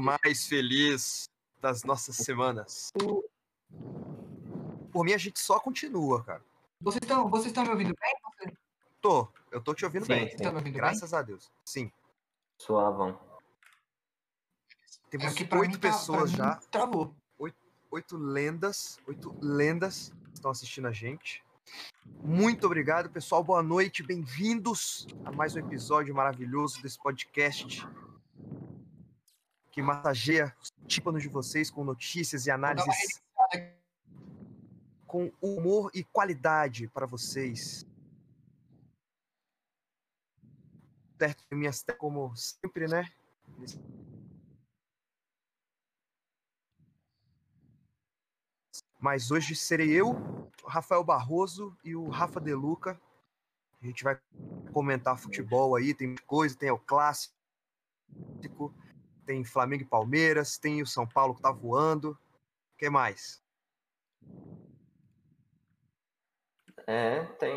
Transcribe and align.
momento 0.00 0.20
mais 0.24 0.46
feliz 0.46 1.28
das 1.60 1.82
nossas 1.84 2.16
semanas. 2.16 2.90
Por 4.92 5.04
mim, 5.04 5.12
a 5.12 5.18
gente 5.18 5.38
só 5.40 5.58
continua, 5.60 6.22
cara. 6.24 6.42
Vocês 6.80 7.02
estão 7.02 7.28
vocês 7.28 7.46
estão 7.46 7.64
me 7.64 7.70
ouvindo 7.70 7.94
bem? 8.00 8.52
Tô, 9.00 9.28
eu 9.50 9.60
tô 9.60 9.74
te 9.74 9.84
ouvindo 9.84 10.04
Sim, 10.06 10.12
bem. 10.12 10.28
sim. 10.30 10.36
me 10.52 10.58
ouvindo 10.58 10.74
Graças 10.74 11.12
a 11.14 11.22
Deus. 11.22 11.50
Sim. 11.64 11.90
Suavão. 12.58 13.12
bem? 13.12 13.18
Temos 15.10 15.26
É 15.26 15.34
oito 15.56 15.78
tá- 15.78 15.88
pessoas 15.88 16.30
mim 16.30 16.36
já, 16.36 16.56
Travou. 16.70 17.14
oito 17.90 18.16
lendas, 18.16 18.98
oito 19.06 19.34
lendas 19.40 20.12
que 20.26 20.34
estão 20.34 20.50
assistindo 20.50 20.86
a 20.88 20.92
gente. 20.92 21.42
Muito 22.22 22.66
obrigado, 22.66 23.08
pessoal. 23.10 23.42
Boa 23.42 23.62
noite, 23.62 24.02
bem-vindos 24.02 25.06
a 25.24 25.32
mais 25.32 25.54
um 25.56 25.58
episódio 25.60 26.14
maravilhoso 26.14 26.82
desse 26.82 26.98
podcast 26.98 27.86
que 29.78 29.82
massageia 29.82 30.52
os 30.60 30.72
tímpanos 30.88 31.22
de 31.22 31.28
vocês 31.28 31.70
com 31.70 31.84
notícias 31.84 32.46
e 32.46 32.50
análises 32.50 33.22
com 35.06 35.30
humor 35.40 35.88
e 35.94 36.02
qualidade 36.02 36.88
para 36.88 37.06
vocês. 37.06 37.86
Certo, 41.16 41.44
minhas 41.52 41.84
como 41.96 42.34
sempre, 42.34 42.88
né? 42.88 43.08
Mas 48.98 49.30
hoje 49.30 49.54
serei 49.54 49.92
eu, 49.92 50.50
Rafael 50.66 51.04
Barroso 51.04 51.78
e 51.84 51.94
o 51.94 52.08
Rafa 52.08 52.40
Deluca. 52.40 53.00
A 53.80 53.86
gente 53.86 54.02
vai 54.02 54.20
comentar 54.72 55.16
futebol 55.16 55.76
aí, 55.76 55.94
tem 55.94 56.16
coisa, 56.26 56.58
tem 56.58 56.68
o 56.68 56.78
clássico, 56.80 57.32
tem 59.28 59.44
Flamengo 59.44 59.82
e 59.82 59.86
Palmeiras, 59.86 60.56
tem 60.56 60.80
o 60.80 60.86
São 60.86 61.06
Paulo 61.06 61.34
que 61.34 61.42
tá 61.42 61.52
voando. 61.52 62.12
O 62.12 62.78
que 62.78 62.88
mais? 62.88 63.42
É, 66.86 67.22
tem, 67.38 67.52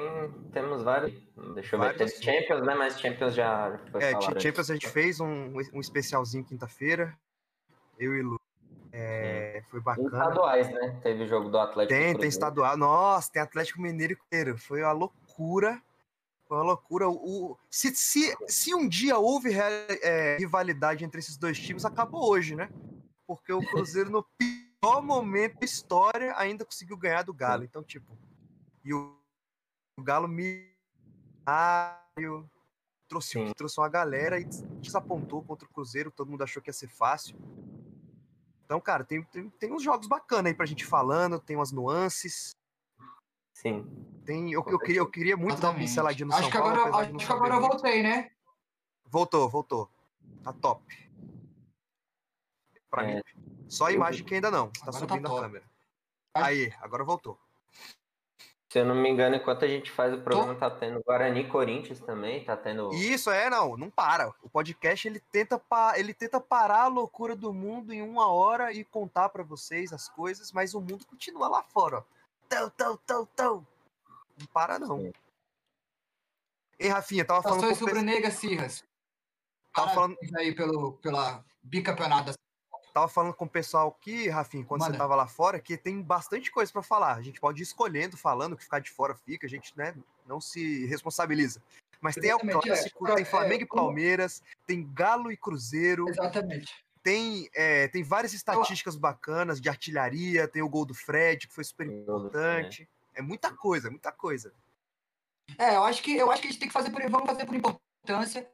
temos 0.51 0.83
vários. 0.83 1.13
Deixa 1.55 1.77
eu 1.77 1.79
ver, 1.79 1.93
Vários. 1.93 2.11
teve 2.11 2.25
Champions, 2.25 2.65
né? 2.65 2.75
Mas 2.75 2.99
Champions 2.99 3.33
já 3.33 3.79
foi 3.89 4.03
É, 4.03 4.11
falado. 4.11 4.41
Champions 4.41 4.69
a 4.69 4.73
gente 4.73 4.89
fez 4.89 5.21
um, 5.21 5.53
um 5.73 5.79
especialzinho 5.79 6.43
quinta-feira. 6.43 7.17
Eu 7.97 8.17
e 8.17 8.21
Lu. 8.21 8.37
É, 8.91 9.63
foi 9.69 9.79
bacana. 9.79 10.07
estaduais, 10.09 10.69
né? 10.69 10.99
Teve 11.01 11.25
jogo 11.25 11.49
do 11.49 11.57
Atlético. 11.57 11.97
Tem, 11.97 12.17
tem 12.17 12.27
estadual. 12.27 12.75
Nossa, 12.75 13.31
tem 13.31 13.41
Atlético 13.41 13.81
Mineiro 13.81 14.11
inteiro. 14.11 14.57
Foi 14.57 14.81
uma 14.81 14.91
loucura. 14.91 15.81
Foi 16.51 16.57
uma 16.57 16.65
loucura. 16.65 17.07
O, 17.09 17.57
se, 17.69 17.95
se, 17.95 18.35
se 18.45 18.75
um 18.75 18.85
dia 18.85 19.17
houve 19.17 19.53
é, 19.53 20.35
rivalidade 20.37 21.05
entre 21.05 21.21
esses 21.21 21.37
dois 21.37 21.57
times, 21.57 21.85
acabou 21.85 22.29
hoje, 22.29 22.57
né? 22.57 22.69
Porque 23.25 23.53
o 23.53 23.65
Cruzeiro, 23.65 24.09
no 24.09 24.21
pior 24.37 25.01
momento 25.01 25.61
da 25.61 25.65
história, 25.65 26.33
ainda 26.35 26.65
conseguiu 26.65 26.97
ganhar 26.97 27.23
do 27.23 27.33
Galo. 27.33 27.63
Então, 27.63 27.81
tipo. 27.81 28.17
E 28.83 28.93
o, 28.93 29.17
o 29.97 30.03
Galo 30.03 30.27
milionário. 30.27 30.75
Trouxe, 33.07 33.29
Sim. 33.29 33.53
trouxe 33.55 33.79
uma 33.79 33.87
galera 33.87 34.37
e 34.37 34.43
des- 34.43 34.61
desapontou 34.81 35.41
contra 35.43 35.65
o 35.65 35.71
Cruzeiro. 35.71 36.11
Todo 36.11 36.31
mundo 36.31 36.43
achou 36.43 36.61
que 36.61 36.67
ia 36.69 36.73
ser 36.73 36.89
fácil. 36.89 37.33
Então, 38.65 38.81
cara, 38.81 39.05
tem, 39.05 39.23
tem, 39.23 39.49
tem 39.51 39.71
uns 39.71 39.83
jogos 39.83 40.05
bacanas 40.05 40.47
aí 40.47 40.53
pra 40.53 40.65
gente 40.65 40.85
falando, 40.85 41.39
tem 41.39 41.55
umas 41.55 41.71
nuances. 41.71 42.51
Sim. 43.53 43.85
Tem, 44.25 44.51
eu, 44.51 44.63
eu, 44.67 44.79
queria, 44.79 44.97
eu 44.99 45.09
queria 45.09 45.37
muito 45.37 45.59
dar 45.59 45.69
uma 45.71 45.79
pinceladinha 45.79 46.27
no 46.27 46.33
acho 46.33 46.43
São 46.43 46.51
que 46.51 46.57
Paulo, 46.57 46.73
agora, 46.79 47.05
acho 47.07 47.17
que 47.27 47.31
agora 47.33 47.55
eu 47.55 47.61
voltei, 47.61 48.03
né? 48.03 48.31
Voltou, 49.05 49.49
voltou. 49.49 49.89
Tá 50.43 50.53
top. 50.53 50.81
Pra 52.89 53.03
É. 53.03 53.15
mim. 53.15 53.21
Só 53.67 53.85
a 53.87 53.91
imagem 53.91 54.25
que 54.25 54.35
ainda 54.35 54.51
não. 54.51 54.67
Tá 54.69 54.81
Agora 54.87 54.91
tá 54.91 54.99
subindo 54.99 55.25
a 55.25 55.29
top. 55.29 55.41
câmera. 55.41 55.65
Aí, 56.35 56.73
agora 56.81 57.03
voltou. 57.03 57.37
Se 58.69 58.79
eu 58.79 58.85
não 58.85 58.95
me 58.95 59.09
engano, 59.09 59.35
enquanto 59.35 59.65
a 59.65 59.67
gente 59.67 59.91
faz 59.91 60.13
o 60.13 60.21
programa, 60.21 60.55
tá 60.55 60.69
tendo 60.71 61.03
Guarani 61.03 61.41
e 61.41 61.47
Corinthians 61.49 61.99
também, 61.99 62.43
tá 62.45 62.55
tendo. 62.55 62.89
Isso 62.93 63.29
é, 63.29 63.49
não, 63.49 63.75
não 63.75 63.89
para. 63.89 64.33
O 64.41 64.49
podcast 64.49 65.05
ele 65.05 65.19
tenta, 65.31 65.59
pa- 65.59 65.99
ele 65.99 66.13
tenta 66.13 66.39
parar 66.39 66.83
a 66.83 66.87
loucura 66.87 67.35
do 67.35 67.51
mundo 67.53 67.91
em 67.91 68.01
uma 68.01 68.27
hora 68.31 68.71
e 68.71 68.85
contar 68.85 69.27
pra 69.27 69.43
vocês 69.43 69.91
as 69.91 70.07
coisas, 70.07 70.53
mas 70.53 70.73
o 70.73 70.79
mundo 70.79 71.05
continua 71.05 71.49
lá 71.49 71.63
fora, 71.63 71.97
ó. 71.97 72.03
Tão, 72.51 72.69
tão, 72.71 72.97
tão, 72.97 73.25
tão. 73.27 73.67
Não 74.37 74.45
para, 74.47 74.77
não. 74.77 74.99
Sim. 74.99 75.13
Ei, 76.77 76.89
Rafinha, 76.89 77.23
tava 77.23 77.41
falando 77.41 77.63
Ações 77.63 77.77
com 77.79 77.85
o 77.85 77.87
rubro-negras, 77.87 78.33
Cirras. 78.33 78.83
Tava 79.73 79.93
falando, 79.93 80.17
aí 80.35 80.53
pelo, 80.53 80.93
pela 80.97 81.45
bicampeonato. 81.63 82.33
tava 82.93 83.07
falando 83.07 83.33
com 83.33 83.45
o 83.45 83.49
pessoal 83.49 83.95
aqui, 83.97 84.27
Rafinha, 84.27 84.65
quando 84.65 84.81
você 84.81 84.87
Manda. 84.89 84.97
tava 84.97 85.15
lá 85.15 85.27
fora, 85.27 85.61
que 85.61 85.77
tem 85.77 86.01
bastante 86.01 86.51
coisa 86.51 86.69
pra 86.73 86.83
falar. 86.83 87.15
A 87.15 87.21
gente 87.21 87.39
pode 87.39 87.61
ir 87.61 87.63
escolhendo, 87.63 88.17
falando, 88.17 88.57
que 88.57 88.63
ficar 88.65 88.79
de 88.79 88.89
fora 88.91 89.15
fica, 89.15 89.47
a 89.47 89.49
gente 89.49 89.71
né, 89.77 89.95
não 90.25 90.41
se 90.41 90.85
responsabiliza. 90.87 91.63
Mas 92.01 92.15
tem 92.15 92.33
o 92.33 92.37
é. 92.37 92.61
clássico, 92.61 93.05
Pra- 93.05 93.15
tem 93.15 93.23
Flamengo 93.23 93.61
é, 93.61 93.63
e 93.63 93.67
como- 93.67 93.83
Palmeiras, 93.83 94.43
tem 94.67 94.91
Galo 94.91 95.31
e 95.31 95.37
Cruzeiro, 95.37 96.09
Exatamente. 96.09 96.83
Tem, 97.03 97.49
é, 97.53 97.87
tem 97.87 98.03
várias 98.03 98.33
estatísticas 98.33 98.95
bacanas 98.95 99.59
de 99.59 99.69
artilharia, 99.69 100.47
tem 100.47 100.61
o 100.61 100.69
gol 100.69 100.85
do 100.85 100.93
Fred, 100.93 101.47
que 101.47 101.53
foi 101.53 101.63
super 101.63 101.87
importante. 101.87 102.87
É 103.13 103.21
muita 103.21 103.51
coisa, 103.53 103.89
muita 103.89 104.11
coisa. 104.11 104.53
É, 105.57 105.75
eu 105.75 105.83
acho 105.83 106.01
que 106.01 106.15
eu 106.15 106.31
acho 106.31 106.41
que 106.41 106.47
a 106.47 106.51
gente 106.51 106.59
tem 106.59 106.67
que 106.67 106.73
fazer 106.73 106.91
por 106.91 107.01
vamos 107.09 107.27
fazer 107.27 107.45
por 107.45 107.55
importância. 107.55 108.49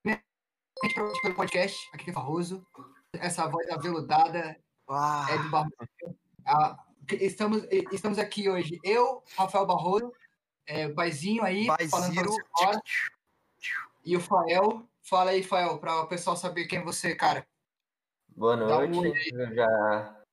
Primeiramente 0.00 1.22
pelo 1.22 1.34
podcast, 1.34 1.90
aqui 1.92 2.10
é 2.10 2.12
Farroso. 2.12 2.66
Essa 3.12 3.46
voz 3.46 3.68
aveludada 3.70 4.56
Ah, 4.88 5.26
é 5.30 5.38
do 5.38 5.50
Barroso. 5.50 5.74
Ah, 6.46 6.78
estamos, 7.20 7.64
estamos 7.92 8.18
aqui 8.18 8.48
hoje, 8.48 8.78
eu, 8.82 9.22
Rafael 9.36 9.66
Barroso, 9.66 10.12
é, 10.66 10.86
o 10.86 10.94
Baizinho 10.94 11.42
aí, 11.42 11.66
falando 11.66 11.90
pra 11.90 11.98
Baiziro. 11.98 12.30
você 12.30 12.42
agora, 12.58 12.82
e 14.04 14.16
o 14.16 14.20
Fael. 14.20 14.88
Fala 15.04 15.32
aí, 15.32 15.42
Fael, 15.42 15.78
para 15.78 16.00
o 16.00 16.06
pessoal 16.06 16.34
saber 16.36 16.66
quem 16.66 16.78
é 16.78 16.82
você, 16.82 17.14
cara. 17.14 17.46
Boa 18.28 18.54
um 18.54 18.88
noite. 18.88 19.30
Eu 19.34 19.54
já. 19.54 20.24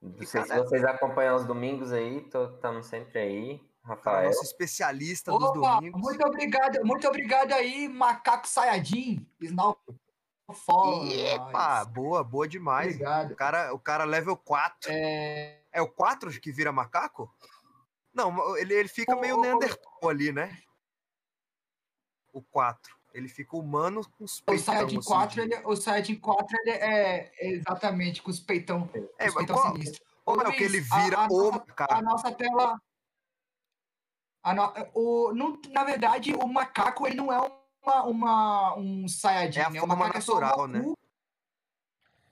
Não 0.00 0.26
sei 0.26 0.42
se 0.42 0.58
vocês 0.58 0.84
acompanham 0.84 1.36
os 1.36 1.44
domingos 1.44 1.92
aí, 1.92 2.18
estamos 2.18 2.86
sempre 2.86 3.18
aí. 3.18 3.72
Rafael. 3.84 4.26
nosso 4.26 4.44
especialista 4.44 5.32
dos 5.32 5.42
Opa, 5.42 5.74
domingos. 5.74 6.00
muito 6.00 6.24
obrigado, 6.24 6.84
muito 6.84 7.08
obrigado 7.08 7.52
aí, 7.52 7.88
Macaco 7.88 8.46
Sayajin. 8.46 9.26
Snow. 9.40 9.76
Epa, 11.10 11.84
boa, 11.86 12.22
boa 12.22 12.46
demais. 12.46 12.94
Obrigado. 12.94 13.32
O 13.32 13.36
cara, 13.36 13.74
o 13.74 13.78
cara 13.78 14.04
level 14.04 14.36
4. 14.36 14.90
É, 14.92 15.62
É 15.72 15.82
o 15.82 15.88
4 15.88 16.30
que 16.40 16.52
vira 16.52 16.70
macaco? 16.70 17.32
Não, 18.14 18.56
ele, 18.56 18.74
ele 18.74 18.88
fica 18.88 19.16
meio 19.16 19.38
ô. 19.38 19.40
Neandertal 19.40 20.08
ali, 20.08 20.30
né? 20.30 20.56
O 22.32 22.40
4. 22.42 23.01
Ele 23.14 23.28
fica 23.28 23.56
humano 23.56 24.02
com 24.16 24.24
os 24.24 24.38
o 24.38 24.44
peitão. 24.44 24.64
Saiyajin 24.64 24.98
assim, 24.98 25.06
4, 25.08 25.34
de- 25.34 25.40
ele, 25.54 25.66
o 25.66 25.76
Saiyajin 25.76 26.16
4 26.16 26.56
ele 26.60 26.70
é 26.70 27.32
é 27.38 27.48
exatamente 27.50 28.22
com 28.22 28.30
os 28.30 28.40
peitão, 28.40 28.88
É, 29.18 29.28
os 29.28 29.34
peitão 29.34 29.56
qual, 29.56 29.72
sinistro. 29.72 30.04
qual 30.24 30.36
Ô, 30.38 30.42
é 30.42 30.48
o 30.48 30.52
que 30.52 30.64
ele 30.64 30.78
a- 30.90 31.00
vira 31.02 31.18
a 31.18 31.26
o 31.26 31.28
nossa- 31.28 31.58
macaco? 31.66 31.94
A 31.94 32.02
nossa 32.02 32.32
tela. 32.32 32.80
a 34.42 34.54
no- 34.54 34.72
o, 34.94 35.32
não- 35.34 35.60
na 35.70 35.84
verdade, 35.84 36.34
o 36.34 36.46
macaco 36.48 37.06
ele 37.06 37.16
não 37.16 37.32
é 37.32 37.38
uma, 37.84 38.02
uma, 38.04 38.76
um 38.76 39.06
Saiyajin. 39.06 39.60
É 39.60 39.64
a 39.64 39.70
né? 39.70 39.82
O 39.82 39.86
forma 39.86 40.06
é 40.06 40.08
o 40.10 40.12
natural, 40.12 40.66
né? 40.68 40.80
Goku. 40.80 40.98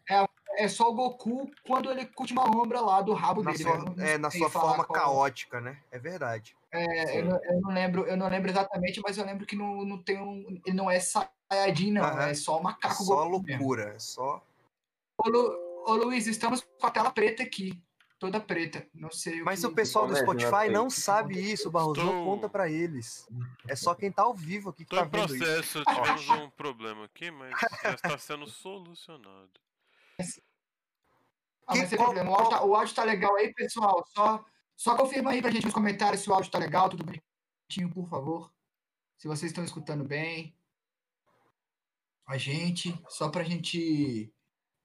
É, 0.09 0.65
é 0.65 0.69
só 0.69 0.91
o 0.91 0.95
Goku 0.95 1.49
quando 1.65 1.89
ele 1.91 2.07
curte 2.07 2.33
uma 2.33 2.45
lombra 2.45 2.81
lá 2.81 3.01
do 3.01 3.13
rabo 3.13 3.43
Na 3.45 3.53
dele. 3.53 3.63
sua, 3.63 3.79
não 3.79 3.95
é, 4.05 4.19
na 4.19 4.31
sua 4.31 4.51
forma 4.51 4.85
qual- 4.85 4.99
caótica, 4.99 5.61
né? 5.61 5.81
É 5.91 5.99
verdade. 6.01 6.57
É, 6.73 7.19
eu, 7.19 7.25
não, 7.25 7.45
eu 7.45 7.61
não 7.61 7.71
lembro, 7.73 8.07
eu 8.07 8.17
não 8.17 8.29
lembro 8.29 8.51
exatamente, 8.51 9.01
mas 9.03 9.19
eu 9.19 9.25
lembro 9.25 9.45
que 9.47 9.57
não, 9.57 9.85
não 9.85 10.03
tem 10.03 10.21
um. 10.21 10.61
Ele 10.65 10.77
não 10.77 10.91
é 10.91 11.01
Saiyajin, 11.01 11.93
não. 11.93 12.05
Aham. 12.05 12.29
É 12.29 12.35
só 12.35 12.57
o 12.57 12.61
É 12.61 12.63
macaco 12.63 13.03
só 13.05 13.29
mesmo. 13.29 13.31
loucura. 13.59 13.95
É 13.95 13.99
só. 13.99 14.45
Ô, 15.19 15.29
Lu- 15.29 15.85
ô, 15.87 15.95
Luiz, 15.97 16.27
estamos 16.27 16.61
com 16.79 16.87
a 16.87 16.91
tela 16.91 17.11
preta 17.11 17.43
aqui. 17.43 17.83
Toda 18.19 18.39
preta. 18.39 18.87
Não 18.95 19.11
sei 19.11 19.41
o 19.41 19.47
Mas 19.47 19.61
que... 19.61 19.67
o 19.67 19.73
pessoal 19.75 20.07
do 20.07 20.13
é 20.15 20.17
que 20.17 20.23
Spotify 20.23 20.69
não 20.71 20.91
sabe 20.91 21.41
isso, 21.41 21.71
Barroso. 21.71 22.05
Não 22.05 22.23
conta 22.25 22.51
pra 22.51 22.69
eles. 22.69 23.27
É 23.67 23.75
só 23.75 23.95
quem 23.95 24.13
tá 24.13 24.23
ao 24.23 24.35
vivo 24.35 24.69
aqui 24.69 24.85
que 24.85 24.91
Tô 24.91 24.97
tá 24.97 25.05
vendo 25.05 25.35
isso. 25.35 25.39
processo, 25.39 25.83
tivemos 25.89 26.29
um 26.29 26.51
problema 26.51 27.07
aqui, 27.07 27.31
mas 27.31 27.51
já 27.83 27.95
está 27.95 28.19
sendo 28.19 28.47
solucionado. 28.47 29.51
Ah, 31.67 31.77
mas 31.77 31.89
qual- 31.95 32.07
problema. 32.13 32.31
O 32.31 32.35
áudio, 32.35 32.51
tá, 32.51 32.65
o 32.65 32.75
áudio 32.75 32.95
tá 32.97 33.05
legal 33.05 33.37
aí, 33.37 33.55
pessoal. 33.55 34.05
Só, 34.09 34.45
só 34.81 34.97
confirma 34.97 35.33
aí 35.33 35.43
pra 35.43 35.51
gente 35.51 35.67
nos 35.67 35.75
comentários 35.75 36.23
se 36.23 36.31
o 36.31 36.33
áudio 36.33 36.51
tá 36.51 36.59
legal, 36.59 36.89
tudo 36.89 37.05
bonitinho, 37.05 37.93
por 37.93 38.09
favor. 38.09 38.51
Se 39.19 39.29
vocês 39.29 39.53
estão 39.53 39.63
escutando 39.63 40.05
bem. 40.05 40.57
A 42.27 42.39
gente, 42.39 42.99
só 43.07 43.29
pra 43.29 43.43
gente 43.43 44.33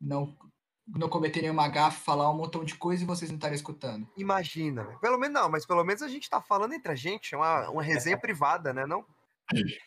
não, 0.01 0.37
não 0.85 1.07
cometer 1.07 1.41
nenhuma 1.41 1.69
gafe, 1.69 2.03
falar 2.03 2.29
um 2.29 2.35
montão 2.35 2.65
de 2.65 2.75
coisa 2.75 3.03
e 3.03 3.07
vocês 3.07 3.31
não 3.31 3.37
estarem 3.37 3.55
escutando. 3.55 4.05
Imagina, 4.17 4.83
né? 4.83 4.97
Pelo 4.99 5.17
menos 5.17 5.33
não, 5.33 5.49
mas 5.49 5.65
pelo 5.65 5.85
menos 5.85 6.01
a 6.01 6.09
gente 6.09 6.29
tá 6.29 6.41
falando 6.41 6.73
entre 6.73 6.91
a 6.91 6.95
gente, 6.95 7.33
é 7.33 7.37
uma, 7.37 7.69
uma 7.69 7.81
resenha 7.81 8.17
privada, 8.19 8.73
né? 8.73 8.85
Não? 8.85 9.05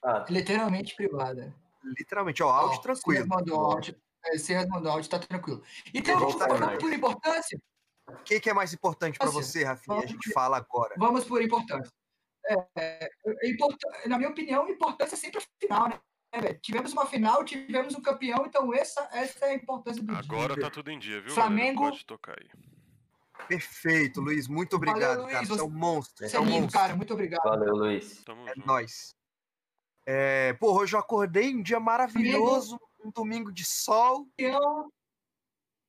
Ah, 0.02 0.24
Literalmente 0.30 0.96
privada. 0.96 1.54
Literalmente, 1.84 2.42
ó, 2.42 2.48
áudio 2.48 2.78
Ó, 2.78 2.80
tranquilo. 2.80 3.24
Se 3.24 3.28
mandou 3.28 3.60
áudio, 3.60 3.94
é, 4.24 4.38
se 4.38 4.66
mandou 4.68 4.90
áudio, 4.90 5.10
tá 5.10 5.18
tranquilo. 5.18 5.62
Então, 5.92 6.18
vamos, 6.18 6.60
mais. 6.60 6.78
por 6.78 6.90
importância? 6.90 7.60
O 8.08 8.16
que, 8.24 8.40
que 8.40 8.50
é 8.50 8.54
mais 8.54 8.72
importante 8.72 9.18
pra 9.18 9.28
Assim, 9.28 9.36
você, 9.36 9.64
Rafinha? 9.64 9.98
A 9.98 10.06
gente 10.06 10.32
fala 10.32 10.56
agora. 10.56 10.94
Vamos 10.98 11.24
por 11.24 11.42
importância. 11.42 11.92
É, 12.46 13.10
é 13.26 13.50
importa- 13.50 13.88
na 14.06 14.16
minha 14.16 14.30
opinião, 14.30 14.68
importância 14.68 15.14
é 15.14 15.18
sempre 15.18 15.38
a 15.38 15.42
final, 15.60 15.88
né? 15.88 16.00
velho? 16.40 16.58
tivemos 16.62 16.92
uma 16.92 17.06
final, 17.06 17.44
tivemos 17.44 17.94
um 17.94 18.00
campeão, 18.02 18.44
então 18.46 18.72
essa, 18.74 19.06
essa 19.12 19.46
é 19.46 19.50
a 19.50 19.54
importância 19.54 20.02
do 20.02 20.14
Agora 20.14 20.54
dia. 20.54 20.62
tá 20.64 20.70
tudo 20.70 20.90
em 20.90 20.98
dia, 20.98 21.20
viu? 21.20 21.30
Flamengo-? 21.32 21.82
Pode 21.82 22.04
tocar 22.06 22.38
aí. 22.38 22.48
Perfeito, 23.46 24.20
Luiz. 24.20 24.48
Muito 24.48 24.78
Valeu, 24.78 24.92
obrigado, 24.94 25.22
Luiz, 25.22 25.32
cara. 25.32 25.46
Você 25.46 25.60
é 25.60 25.64
um 25.64 25.70
monstro. 25.70 26.28
Você 26.28 26.36
é 26.36 26.38
é 26.38 26.42
um 26.42 26.44
lindo, 26.46 26.60
monstro. 26.62 26.80
cara. 26.80 26.96
Muito 26.96 27.12
obrigado. 27.14 27.42
valeu, 27.44 27.74
Luiz. 27.76 28.22
Tamo 28.24 28.48
É 28.48 28.54
junto. 28.54 28.66
nóis. 28.66 29.14
É, 30.06 30.52
porra, 30.54 30.80
hoje 30.82 30.96
eu 30.96 31.00
acordei 31.00 31.54
um 31.54 31.62
dia 31.62 31.78
maravilhoso, 31.78 32.78
um 33.04 33.10
domingo 33.10 33.52
de 33.52 33.64
sol. 33.64 34.26
Campeão, 34.38 34.90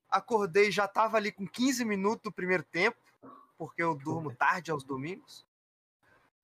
Acordei, 0.09 0.71
já 0.71 0.87
tava 0.87 1.17
ali 1.17 1.31
com 1.31 1.47
15 1.47 1.85
minutos 1.85 2.23
do 2.23 2.31
primeiro 2.31 2.63
tempo, 2.63 2.97
porque 3.57 3.83
eu 3.83 3.93
durmo 3.95 4.33
tarde 4.35 4.71
aos 4.71 4.83
domingos. 4.83 5.45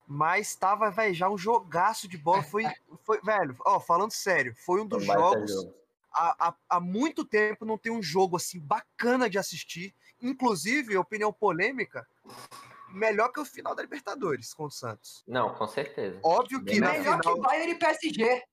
Mas 0.07 0.55
tava, 0.55 0.91
velho, 0.91 1.15
já 1.15 1.29
um 1.29 1.37
jogaço 1.37 2.07
de 2.07 2.17
bola. 2.17 2.43
Foi, 2.43 2.63
foi 3.03 3.19
velho, 3.21 3.55
ó, 3.65 3.79
falando 3.79 4.11
sério, 4.11 4.53
foi 4.55 4.81
um 4.81 4.85
dos 4.85 5.01
um 5.03 5.05
jogos. 5.05 5.51
jogo. 5.51 5.73
Há, 6.13 6.47
há, 6.49 6.55
há 6.69 6.79
muito 6.79 7.25
tempo 7.25 7.65
não 7.65 7.77
tem 7.77 7.91
um 7.91 8.01
jogo 8.03 8.37
assim 8.37 8.59
bacana 8.59 9.29
de 9.29 9.37
assistir. 9.39 9.93
Inclusive, 10.21 10.95
opinião 10.95 11.33
polêmica, 11.33 12.07
melhor 12.89 13.29
que 13.29 13.39
o 13.39 13.45
final 13.45 13.73
da 13.75 13.81
Libertadores 13.81 14.53
com 14.53 14.65
o 14.65 14.71
Santos. 14.71 15.23
Não, 15.27 15.53
com 15.55 15.67
certeza. 15.67 16.19
Óbvio 16.23 16.59
que 16.59 16.65
Bem 16.65 16.79
na 16.79 16.91
melhor 16.93 17.19
final. 17.19 17.35
que 17.35 17.41
Bayern 17.41 17.71
e 17.71 17.75
PSG. 17.75 18.43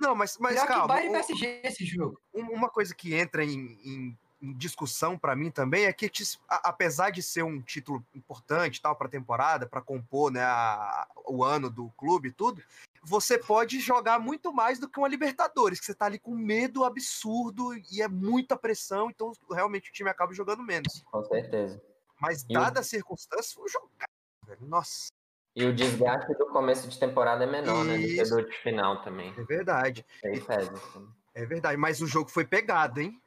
Não, 0.00 0.14
mas, 0.14 0.36
mas 0.38 0.52
melhor 0.54 0.66
que 0.66 0.72
calma. 0.72 0.88
Bayern 0.88 1.06
e 1.06 1.10
o- 1.10 1.12
PSG 1.26 1.60
esse 1.64 1.84
jogo. 1.84 2.20
Um- 2.34 2.50
uma 2.50 2.68
coisa 2.68 2.94
que 2.94 3.14
entra 3.14 3.44
em- 3.44 3.78
em 3.84 4.18
discussão 4.52 5.16
pra 5.18 5.34
mim 5.34 5.50
também 5.50 5.84
é 5.86 5.92
que 5.92 6.10
a- 6.48 6.68
apesar 6.68 7.10
de 7.10 7.22
ser 7.22 7.42
um 7.42 7.60
título 7.62 8.04
importante 8.14 8.82
tal 8.82 8.94
para 8.96 9.08
temporada 9.08 9.66
para 9.66 9.80
compor 9.80 10.30
né, 10.30 10.42
a- 10.42 11.06
o 11.26 11.42
ano 11.42 11.70
do 11.70 11.88
clube 11.96 12.28
e 12.28 12.32
tudo 12.32 12.62
você 13.06 13.38
pode 13.38 13.80
jogar 13.80 14.18
muito 14.18 14.52
mais 14.52 14.78
do 14.78 14.88
que 14.88 14.98
uma 14.98 15.08
Libertadores 15.08 15.78
que 15.78 15.86
você 15.86 15.94
tá 15.94 16.06
ali 16.06 16.18
com 16.18 16.34
medo 16.34 16.84
absurdo 16.84 17.74
e 17.92 18.02
é 18.02 18.08
muita 18.08 18.56
pressão 18.56 19.10
então 19.10 19.32
realmente 19.50 19.90
o 19.90 19.92
time 19.92 20.10
acaba 20.10 20.32
jogando 20.34 20.62
menos 20.62 21.02
Com 21.10 21.22
certeza. 21.24 21.80
mas 22.20 22.44
E 22.48 22.52
dadas 22.54 22.80
as 22.80 22.86
circunstâncias 22.88 23.52
foi 23.52 23.64
um 23.64 23.68
jogar 23.68 24.08
velho. 24.46 24.66
nossa 24.66 25.08
E 25.54 25.64
o 25.64 25.74
desgaste 25.74 26.34
do 26.34 26.46
começo 26.46 26.88
de 26.88 26.98
temporada 26.98 27.44
é 27.44 27.46
menor, 27.46 27.84
né? 27.84 27.96
Do 27.98 28.44
que 28.46 28.56
final 28.62 29.02
também. 29.02 29.32
é 29.36 29.42
verdade 29.44 30.04
pesa. 30.20 30.72
assim. 30.72 31.08
é 31.34 31.44
verdade 31.46 31.76
mas 31.76 32.00
o 32.00 32.06
jogo 32.06 32.30
foi 32.30 32.44
pegado 32.44 33.00
hein 33.00 33.20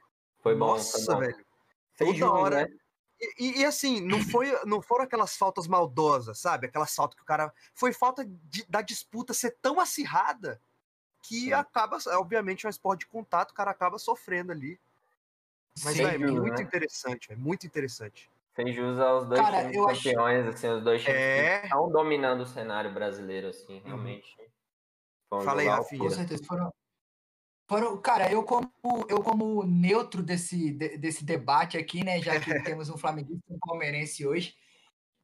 Foi 0.47 0.55
bom, 0.55 0.67
nossa 0.67 1.13
bom. 1.13 1.19
velho 1.19 1.45
Fez 1.93 2.19
toda 2.19 2.31
hora 2.31 2.67
né? 2.67 2.67
E, 3.39 3.61
e- 3.61 3.65
assim, 3.65 3.99
não, 3.99 4.19
foi, 4.21 4.51
não 4.65 4.79
foram 4.81 5.03
aquelas 5.03 5.35
faltas 5.35 5.67
maldosas, 5.67 6.37
sabe? 6.39 6.67
Aquelas 6.67 6.93
faltas 6.93 7.15
que 7.17 7.23
o 7.23 7.25
cara. 7.25 7.51
Foi 7.73 7.91
falta 7.91 8.23
de- 8.23 8.65
da 8.69 8.81
disputa 8.83 9.33
ser 9.33 9.57
tão 9.59 9.79
acirrada 9.79 10.61
que 11.23 11.45
Sim. 11.45 11.53
acaba, 11.53 11.97
obviamente, 12.11 12.65
é 12.65 12.67
um 12.67 12.69
esporte 12.69 13.01
de 13.01 13.07
contato, 13.07 13.51
o 13.51 13.53
cara 13.55 13.71
acaba 13.71 13.97
sofrendo 13.97 14.51
ali. 14.51 14.79
Mas 15.83 15.95
Sim, 15.97 16.03
é 16.05 16.17
muito 16.19 16.57
né? 16.57 16.63
interessante, 16.63 17.31
é 17.33 17.35
muito 17.35 17.65
interessante. 17.65 18.29
Fez 18.53 18.75
jus 18.75 18.99
aos 18.99 19.27
dois 19.27 19.41
Cara, 19.41 19.61
times 19.61 19.75
eu 19.75 19.89
acho- 19.89 20.03
campeões, 20.03 20.47
assim, 20.47 20.69
os 20.69 20.83
dois 20.83 21.03
times 21.03 21.17
É. 21.19 21.59
que 21.59 21.65
estão 21.65 21.89
dominando 21.91 22.41
o 22.41 22.45
cenário 22.45 22.93
brasileiro, 22.93 23.47
assim, 23.47 23.79
realmente. 23.83 24.35
Um 25.31 25.41
Fala 25.41 25.61
aí, 25.61 25.65
jogo 25.65 25.75
à 25.75 25.79
Rafinha. 25.79 26.01
Com 26.01 26.09
certeza. 26.15 26.43
Foram, 26.45 26.71
foram, 27.67 27.97
cara, 28.01 28.31
eu 28.31 28.43
como, 28.43 28.71
eu 29.09 29.21
como 29.21 29.63
neutro 29.63 30.23
desse, 30.23 30.71
de- 30.71 30.97
desse 30.97 31.23
debate 31.25 31.77
aqui, 31.77 32.03
né? 32.03 32.19
Já 32.21 32.39
que 32.39 32.45
temos 32.63 32.89
um 32.89 32.97
flamenguista 32.97 33.43
e 33.49 33.53
um 33.53 33.59
palmeirense 33.59 34.25
hoje, 34.25 34.55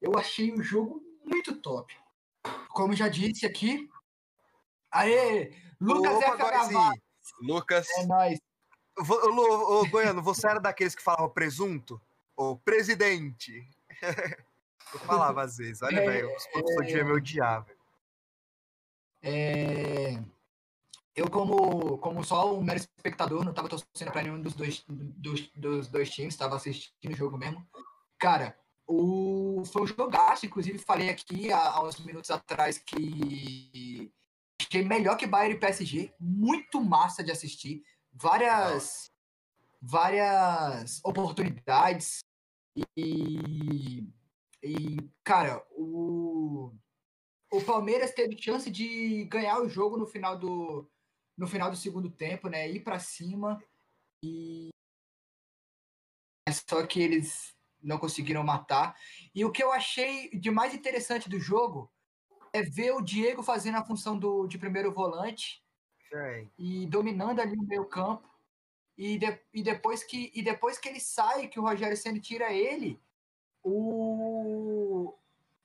eu 0.01 0.17
achei 0.17 0.51
o 0.53 0.61
jogo 0.61 1.01
muito 1.25 1.55
top. 1.61 1.95
Como 2.69 2.93
já 2.93 3.07
disse 3.07 3.45
aqui. 3.45 3.89
Aê! 4.91 5.53
Lucas 5.79 6.15
Opa, 6.17 6.25
F. 6.25 6.37
Gavassi, 6.37 7.01
Lucas. 7.41 7.87
é 7.97 8.05
nóis. 8.05 8.39
Ô, 8.97 9.27
Lu- 9.29 9.79
ô, 9.81 9.87
Goiano, 9.89 10.21
você 10.21 10.47
era 10.47 10.59
daqueles 10.59 10.93
que 10.93 11.01
falavam 11.01 11.29
presunto? 11.29 11.99
Ou 12.35 12.57
presidente? 12.57 13.67
Eu 14.93 14.99
falava 14.99 15.41
às 15.43 15.57
vezes. 15.57 15.81
Olha, 15.81 15.99
É, 15.99 16.05
velho, 16.05 16.35
os 16.35 16.45
professores 16.47 16.87
deviam 16.87 17.07
me 17.07 17.13
odiar, 17.13 17.63
velho. 17.65 17.77
É, 19.23 20.21
eu, 21.15 21.29
como, 21.29 21.97
como 21.99 22.23
só 22.23 22.57
um 22.57 22.63
mero 22.63 22.79
espectador, 22.79 23.43
não 23.43 23.51
estava 23.51 23.69
torcendo 23.69 24.11
para 24.11 24.23
nenhum 24.23 24.41
dos 24.41 24.55
dois, 24.55 24.83
dos, 24.87 25.47
dos 25.55 25.87
dois 25.87 26.09
times, 26.09 26.33
estava 26.33 26.55
assistindo 26.55 27.13
o 27.13 27.17
jogo 27.17 27.37
mesmo. 27.37 27.65
Cara, 28.17 28.57
o, 28.87 29.63
foi 29.65 29.83
um 29.83 29.87
jogaço, 29.87 30.45
inclusive 30.45 30.77
falei 30.79 31.09
aqui 31.09 31.51
há, 31.51 31.59
há 31.59 31.83
uns 31.83 31.99
minutos 31.99 32.31
atrás 32.31 32.77
que 32.77 34.11
achei 34.59 34.83
melhor 34.83 35.15
que 35.15 35.27
Bayern 35.27 35.55
e 35.55 35.59
PSG, 35.59 36.13
muito 36.19 36.81
massa 36.81 37.23
de 37.23 37.31
assistir, 37.31 37.83
várias, 38.11 39.11
várias 39.79 40.99
oportunidades 41.03 42.23
e, 42.97 44.07
e 44.63 44.97
cara, 45.23 45.63
o, 45.71 46.73
o 47.51 47.61
Palmeiras 47.61 48.13
teve 48.13 48.41
chance 48.41 48.69
de 48.71 49.25
ganhar 49.25 49.61
o 49.61 49.69
jogo 49.69 49.95
no 49.95 50.07
final 50.07 50.37
do, 50.37 50.89
no 51.37 51.47
final 51.47 51.69
do 51.69 51.77
segundo 51.77 52.09
tempo, 52.09 52.47
né? 52.47 52.69
Ir 52.69 52.81
para 52.81 52.99
cima 52.99 53.61
e 54.23 54.69
só 56.51 56.85
que 56.85 57.01
eles 57.01 57.55
não 57.81 57.97
conseguiram 57.97 58.43
matar. 58.43 58.97
E 59.33 59.43
o 59.43 59.51
que 59.51 59.63
eu 59.63 59.71
achei 59.71 60.29
de 60.31 60.49
mais 60.51 60.73
interessante 60.73 61.29
do 61.29 61.39
jogo 61.39 61.91
é 62.51 62.61
ver 62.61 62.91
o 62.91 63.01
Diego 63.01 63.41
fazendo 63.43 63.77
a 63.77 63.83
função 63.85 64.17
do, 64.17 64.47
de 64.47 64.57
primeiro 64.57 64.93
volante 64.93 65.63
Véi. 66.11 66.49
e 66.57 66.85
dominando 66.87 67.39
ali 67.39 67.57
o 67.57 67.63
meio 67.63 67.85
campo. 67.85 68.29
E, 68.97 69.17
de- 69.17 69.41
e, 69.53 69.63
depois 69.63 70.03
que, 70.03 70.31
e 70.35 70.43
depois 70.43 70.77
que 70.77 70.87
ele 70.87 70.99
sai, 70.99 71.47
que 71.47 71.59
o 71.59 71.63
Rogério 71.63 71.97
Senna 71.97 72.19
tira 72.19 72.53
ele, 72.53 73.01
o, 73.63 75.15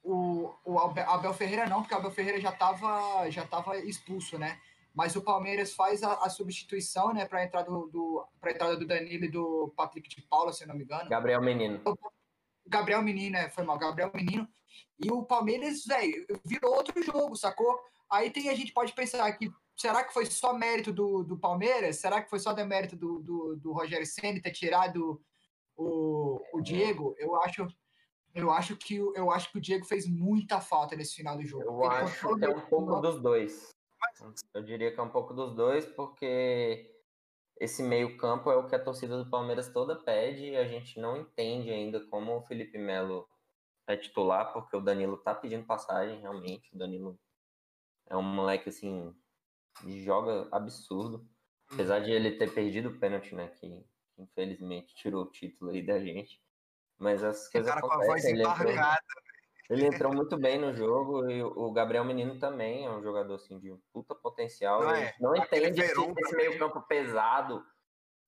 o, 0.02 0.54
o 0.64 0.78
Abel 0.78 1.34
Ferreira 1.34 1.66
não, 1.66 1.82
porque 1.82 1.94
o 1.94 1.98
Abel 1.98 2.10
Ferreira 2.10 2.40
já 2.40 2.50
estava 2.50 3.28
já 3.30 3.46
tava 3.46 3.76
expulso, 3.78 4.38
né? 4.38 4.58
Mas 4.98 5.14
o 5.14 5.22
Palmeiras 5.22 5.72
faz 5.74 6.02
a, 6.02 6.12
a 6.24 6.28
substituição, 6.28 7.14
né, 7.14 7.24
para 7.24 7.44
entrada 7.44 7.70
do, 7.70 7.86
do, 7.86 8.26
pra 8.40 8.50
entrada 8.50 8.76
do 8.76 8.84
Danilo 8.84 9.26
e 9.26 9.30
do 9.30 9.72
Patrick 9.76 10.08
de 10.08 10.20
Paula, 10.22 10.52
se 10.52 10.66
não 10.66 10.74
me 10.74 10.82
engano. 10.82 11.08
Gabriel 11.08 11.40
Menino. 11.40 11.80
Gabriel 12.66 13.00
Menino, 13.00 13.36
é, 13.36 13.48
foi 13.48 13.62
mal, 13.62 13.78
Gabriel 13.78 14.10
Menino. 14.12 14.48
E 14.98 15.08
o 15.12 15.22
Palmeiras, 15.22 15.84
velho, 15.84 16.26
virou 16.44 16.74
outro 16.74 17.00
jogo, 17.00 17.36
sacou? 17.36 17.78
Aí 18.10 18.28
tem 18.28 18.48
a 18.48 18.54
gente 18.56 18.72
pode 18.72 18.92
pensar 18.92 19.30
que 19.38 19.48
será 19.76 20.02
que 20.02 20.12
foi 20.12 20.26
só 20.26 20.52
mérito 20.52 20.92
do, 20.92 21.22
do 21.22 21.38
Palmeiras? 21.38 21.98
Será 22.00 22.20
que 22.20 22.28
foi 22.28 22.40
só 22.40 22.52
demérito 22.52 22.96
do, 22.96 23.20
do, 23.20 23.56
do 23.56 23.72
Rogério 23.72 24.04
Ceni 24.04 24.42
ter 24.42 24.50
tirado 24.50 25.22
o, 25.76 26.40
o 26.52 26.60
Diego? 26.60 27.14
Eu 27.18 27.40
acho 27.40 27.68
eu 28.34 28.50
acho 28.50 28.76
que 28.76 29.00
o- 29.00 29.12
eu 29.14 29.30
acho 29.30 29.50
que 29.52 29.58
o 29.58 29.60
Diego 29.60 29.84
fez 29.84 30.08
muita 30.08 30.60
falta 30.60 30.96
nesse 30.96 31.14
final 31.14 31.36
do 31.36 31.44
jogo. 31.46 31.62
Eu 31.64 31.84
Ele 31.84 31.94
acho 32.02 32.36
que 32.36 32.44
é 32.44 32.48
o 32.48 32.58
um 32.58 32.60
pouco 32.62 33.00
dos 33.00 33.20
dois. 33.22 33.77
Eu 34.54 34.62
diria 34.62 34.92
que 34.92 35.00
é 35.00 35.02
um 35.02 35.10
pouco 35.10 35.34
dos 35.34 35.54
dois, 35.54 35.86
porque 35.86 36.94
esse 37.60 37.82
meio-campo 37.82 38.50
é 38.50 38.56
o 38.56 38.66
que 38.66 38.74
a 38.74 38.82
torcida 38.82 39.22
do 39.22 39.30
Palmeiras 39.30 39.72
toda 39.72 39.96
pede 39.96 40.50
e 40.50 40.56
a 40.56 40.66
gente 40.66 41.00
não 41.00 41.16
entende 41.16 41.70
ainda 41.70 42.04
como 42.06 42.36
o 42.36 42.42
Felipe 42.42 42.78
Melo 42.78 43.28
é 43.86 43.96
titular, 43.96 44.52
porque 44.52 44.76
o 44.76 44.80
Danilo 44.80 45.16
tá 45.18 45.34
pedindo 45.34 45.66
passagem, 45.66 46.20
realmente. 46.20 46.74
O 46.74 46.78
Danilo 46.78 47.18
é 48.08 48.16
um 48.16 48.22
moleque 48.22 48.68
assim, 48.68 49.14
joga 49.86 50.48
absurdo. 50.52 51.26
Apesar 51.70 52.00
de 52.00 52.10
ele 52.10 52.32
ter 52.32 52.52
perdido 52.52 52.90
o 52.90 52.98
pênalti, 52.98 53.34
né? 53.34 53.48
Que 53.48 53.84
infelizmente 54.16 54.94
tirou 54.94 55.24
o 55.24 55.30
título 55.30 55.70
aí 55.70 55.84
da 55.84 55.98
gente. 55.98 56.40
Mas 56.98 57.22
as 57.22 57.46
O 57.48 57.52
coisas 57.52 57.70
cara 57.70 57.80
com 57.80 57.92
a 57.92 57.96
voz 57.96 58.24
acontecem, 58.24 58.40
embargada. 58.40 59.02
Ele 59.68 59.86
entrou 59.86 60.14
muito 60.14 60.36
bem 60.38 60.58
no 60.58 60.72
jogo 60.72 61.30
e 61.30 61.42
o 61.42 61.70
Gabriel 61.70 62.04
Menino 62.04 62.38
também 62.38 62.86
é 62.86 62.90
um 62.90 63.02
jogador 63.02 63.34
assim, 63.34 63.58
de 63.58 63.74
puta 63.92 64.14
potencial. 64.14 64.80
Não 64.80 64.90
é? 64.90 65.14
não 65.20 65.36
entende 65.36 65.82
esse, 65.82 65.92
esse 65.92 66.36
meio 66.36 66.58
campo 66.58 66.80
pesado 66.80 67.62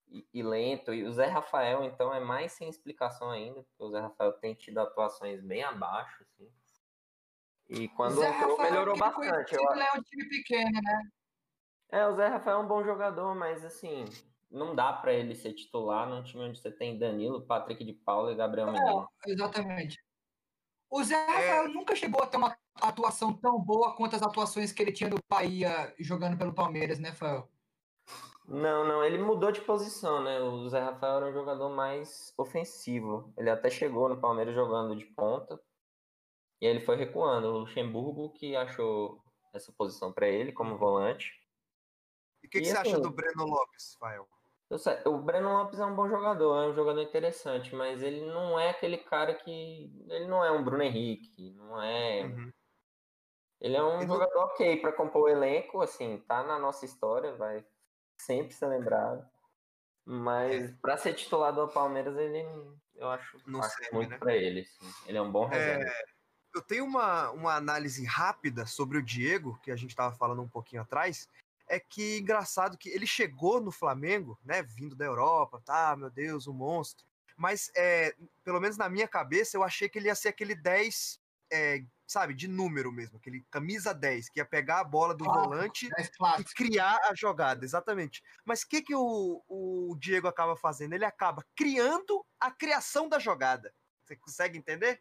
e, 0.06 0.26
e 0.34 0.42
lento. 0.42 0.92
E 0.92 1.04
o 1.04 1.12
Zé 1.12 1.26
Rafael, 1.26 1.82
então, 1.84 2.12
é 2.12 2.20
mais 2.20 2.52
sem 2.52 2.68
explicação 2.68 3.30
ainda, 3.30 3.62
porque 3.62 3.82
o 3.82 3.90
Zé 3.90 4.00
Rafael 4.00 4.32
tem 4.34 4.54
tido 4.54 4.78
atuações 4.78 5.40
bem 5.40 5.62
abaixo, 5.62 6.22
assim. 6.24 6.50
E 7.70 7.88
quando 7.88 8.16
Zé 8.16 8.28
entrou, 8.28 8.56
Rafael, 8.56 8.70
melhorou 8.70 8.94
aquele 8.94 9.30
bastante. 9.30 9.54
Eu 9.54 9.72
É 9.72 9.98
um 9.98 10.02
time 10.02 10.28
pequeno, 10.28 10.80
né? 10.82 11.02
é, 11.92 12.06
o 12.06 12.14
Zé 12.16 12.26
Rafael 12.26 12.58
é 12.58 12.60
um 12.62 12.68
bom 12.68 12.84
jogador, 12.84 13.34
mas 13.34 13.64
assim, 13.64 14.04
não 14.50 14.74
dá 14.74 14.92
pra 14.92 15.14
ele 15.14 15.34
ser 15.34 15.54
titular 15.54 16.06
num 16.06 16.22
time 16.22 16.42
onde 16.42 16.60
você 16.60 16.70
tem 16.70 16.98
Danilo, 16.98 17.46
Patrick 17.46 17.82
de 17.82 17.94
Paula 17.94 18.32
e 18.32 18.36
Gabriel 18.36 18.70
Menino. 18.70 19.08
Exatamente. 19.26 19.96
O 20.90 21.02
Zé 21.04 21.14
É. 21.14 21.26
Rafael 21.26 21.68
nunca 21.72 21.94
chegou 21.94 22.22
a 22.22 22.26
ter 22.26 22.36
uma 22.36 22.56
atuação 22.74 23.32
tão 23.32 23.58
boa 23.60 23.94
quanto 23.94 24.16
as 24.16 24.22
atuações 24.22 24.72
que 24.72 24.82
ele 24.82 24.92
tinha 24.92 25.08
no 25.08 25.18
Bahia 25.28 25.94
jogando 26.00 26.36
pelo 26.36 26.52
Palmeiras, 26.52 26.98
né, 26.98 27.12
Fael? 27.12 27.48
Não, 28.48 28.84
não, 28.84 29.04
ele 29.04 29.18
mudou 29.18 29.52
de 29.52 29.60
posição, 29.60 30.24
né? 30.24 30.40
O 30.40 30.68
Zé 30.68 30.80
Rafael 30.80 31.18
era 31.18 31.26
um 31.26 31.32
jogador 31.32 31.68
mais 31.68 32.34
ofensivo. 32.36 33.32
Ele 33.36 33.48
até 33.48 33.70
chegou 33.70 34.08
no 34.08 34.20
Palmeiras 34.20 34.52
jogando 34.54 34.96
de 34.96 35.04
ponta. 35.04 35.60
E 36.60 36.66
aí 36.66 36.72
ele 36.74 36.84
foi 36.84 36.96
recuando. 36.96 37.46
O 37.46 37.58
Luxemburgo 37.60 38.30
que 38.32 38.56
achou 38.56 39.22
essa 39.52 39.72
posição 39.72 40.12
para 40.12 40.26
ele 40.28 40.50
como 40.52 40.76
volante. 40.76 41.30
E 42.42 42.48
o 42.48 42.50
que, 42.50 42.60
que 42.60 42.66
E 42.66 42.70
você 42.70 42.76
acha 42.76 42.90
assim- 42.90 43.02
do 43.02 43.10
Breno 43.10 43.44
Lopes, 43.46 43.94
Fael? 44.00 44.28
Eu 44.70 44.78
sei, 44.78 44.96
O 45.04 45.18
Breno 45.18 45.52
Lopes 45.52 45.80
é 45.80 45.84
um 45.84 45.96
bom 45.96 46.08
jogador, 46.08 46.62
é 46.62 46.68
um 46.68 46.74
jogador 46.74 47.02
interessante, 47.02 47.74
mas 47.74 48.02
ele 48.02 48.24
não 48.24 48.58
é 48.58 48.70
aquele 48.70 48.98
cara 48.98 49.34
que. 49.34 49.92
Ele 50.08 50.26
não 50.28 50.44
é 50.44 50.52
um 50.52 50.62
Bruno 50.62 50.82
Henrique, 50.82 51.50
não 51.54 51.82
é. 51.82 52.22
Uhum. 52.22 52.52
Ele 53.60 53.76
é 53.76 53.82
um 53.82 53.98
Ele 53.98 54.06
jogador 54.06 54.38
ok 54.44 54.80
para 54.80 54.92
compor 54.92 55.22
o 55.22 55.28
elenco, 55.28 55.82
assim, 55.82 56.18
tá 56.26 56.44
na 56.44 56.58
nossa 56.58 56.84
história, 56.84 57.34
vai 57.34 57.66
sempre 58.16 58.54
ser 58.54 58.68
lembrado. 58.68 59.28
Mas 60.04 60.70
para 60.80 60.96
ser 60.96 61.14
titular 61.14 61.52
do 61.52 61.68
Palmeiras, 61.68 62.16
ele 62.16 62.46
eu 62.94 63.08
acho, 63.08 63.38
Não 63.46 63.60
acho 63.60 63.76
serve, 63.76 63.94
muito 63.94 64.10
né? 64.10 64.18
para 64.18 64.36
ele. 64.36 64.60
assim. 64.60 64.94
Ele 65.06 65.18
é 65.18 65.22
um 65.22 65.32
bom 65.32 65.46
reserva. 65.46 65.84
É, 65.84 66.02
eu 66.54 66.62
tenho 66.62 66.84
uma, 66.84 67.30
uma 67.30 67.54
análise 67.54 68.04
rápida 68.04 68.66
sobre 68.66 68.98
o 68.98 69.02
Diego, 69.02 69.58
que 69.62 69.70
a 69.70 69.76
gente 69.76 69.90
estava 69.90 70.14
falando 70.14 70.42
um 70.42 70.48
pouquinho 70.48 70.82
atrás. 70.82 71.28
É 71.72 71.78
que 71.78 72.18
engraçado 72.18 72.76
que 72.76 72.88
ele 72.88 73.06
chegou 73.06 73.60
no 73.60 73.70
Flamengo, 73.70 74.36
né? 74.44 74.60
Vindo 74.60 74.96
da 74.96 75.04
Europa, 75.04 75.62
tá? 75.64 75.94
Meu 75.96 76.10
Deus, 76.10 76.48
um 76.48 76.52
monstro. 76.52 77.06
Mas, 77.36 77.70
é, 77.76 78.14
pelo 78.44 78.60
menos 78.60 78.76
na 78.76 78.88
minha 78.88 79.06
cabeça, 79.08 79.56
eu 79.56 79.62
achei 79.62 79.88
que 79.88 79.98
ele 79.98 80.08
ia 80.08 80.14
ser 80.14 80.28
aquele 80.28 80.54
10, 80.54 81.18
é, 81.50 81.82
sabe, 82.06 82.34
de 82.34 82.48
número 82.48 82.92
mesmo, 82.92 83.16
aquele 83.16 83.46
camisa 83.50 83.94
10, 83.94 84.28
que 84.28 84.40
ia 84.40 84.44
pegar 84.44 84.80
a 84.80 84.84
bola 84.84 85.14
do 85.14 85.24
Clássico. 85.24 85.48
volante 85.48 85.88
e 86.38 86.44
criar 86.54 86.98
a 87.04 87.14
jogada, 87.14 87.64
exatamente. 87.64 88.22
Mas 88.44 88.62
o 88.62 88.68
que, 88.68 88.82
que 88.82 88.94
o, 88.94 89.42
o 89.48 89.96
Diego 89.98 90.28
acaba 90.28 90.56
fazendo? 90.56 90.92
Ele 90.92 91.04
acaba 91.04 91.42
criando 91.56 92.26
a 92.38 92.50
criação 92.50 93.08
da 93.08 93.18
jogada. 93.18 93.72
Você 94.04 94.16
consegue 94.16 94.58
entender? 94.58 95.00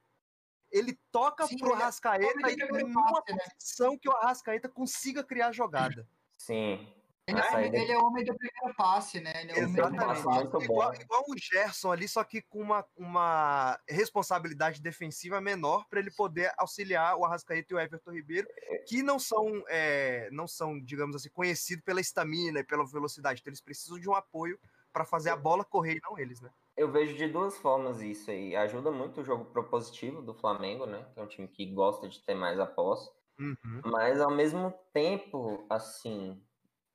Ele 0.71 0.97
toca 1.11 1.47
Sim, 1.47 1.57
pro 1.57 1.71
é 1.71 1.75
Arrascaeta 1.75 2.51
e 2.51 2.83
numa 2.83 3.15
passe, 3.15 3.33
né? 3.33 3.43
posição 3.53 3.97
que 3.97 4.07
o 4.07 4.11
Arrascaeta 4.13 4.69
consiga 4.69 5.23
criar 5.23 5.47
a 5.47 5.51
jogada. 5.51 6.07
Sim. 6.39 6.87
Ele, 7.27 7.39
é, 7.39 7.81
ele 7.81 7.91
é 7.91 7.97
homem 7.99 8.25
do 8.25 8.35
primeiro 8.35 8.75
passe, 8.75 9.19
né? 9.19 9.43
Ele 9.43 9.51
é 9.51 9.55
homem 9.55 9.65
do 9.67 9.79
Exatamente. 9.79 10.21
primeiro 10.23 10.49
Passe 10.49 10.67
bom. 10.67 10.73
Igual, 10.73 10.95
igual 10.95 11.23
o 11.27 11.37
Gerson 11.37 11.91
ali, 11.91 12.07
só 12.07 12.23
que 12.23 12.41
com 12.41 12.59
uma, 12.59 12.83
uma 12.97 13.79
responsabilidade 13.87 14.81
defensiva 14.81 15.39
menor 15.39 15.85
para 15.87 15.99
ele 15.99 16.09
poder 16.09 16.51
auxiliar 16.57 17.15
o 17.17 17.25
Arrascaeta 17.25 17.71
e 17.71 17.75
o 17.75 17.79
Everton 17.79 18.11
Ribeiro, 18.11 18.47
que 18.87 19.03
não 19.03 19.19
são, 19.19 19.63
é, 19.67 20.27
não 20.31 20.47
são, 20.47 20.79
digamos 20.79 21.15
assim, 21.15 21.29
conhecidos 21.29 21.83
pela 21.83 22.01
estamina 22.01 22.61
e 22.61 22.63
pela 22.63 22.85
velocidade. 22.85 23.41
Então 23.41 23.51
eles 23.51 23.61
precisam 23.61 23.99
de 23.99 24.09
um 24.09 24.15
apoio 24.15 24.59
para 24.91 25.05
fazer 25.05 25.29
a 25.29 25.35
bola 25.35 25.63
correr 25.63 25.97
e 25.97 26.01
não 26.01 26.17
eles, 26.17 26.41
né? 26.41 26.49
Eu 26.75 26.91
vejo 26.91 27.15
de 27.15 27.27
duas 27.27 27.57
formas 27.57 28.01
isso 28.01 28.31
aí. 28.31 28.55
Ajuda 28.55 28.89
muito 28.89 29.21
o 29.21 29.23
jogo 29.23 29.45
propositivo 29.45 30.21
do 30.21 30.33
Flamengo, 30.33 30.85
né? 30.87 31.05
Que 31.13 31.19
é 31.19 31.23
um 31.23 31.27
time 31.27 31.47
que 31.47 31.65
gosta 31.67 32.07
de 32.09 32.23
ter 32.23 32.33
mais 32.33 32.59
a 32.59 32.65
posse. 32.65 33.11
Uhum. 33.39 33.81
Mas 33.85 34.19
ao 34.19 34.31
mesmo 34.31 34.73
tempo, 34.93 35.65
assim, 35.69 36.43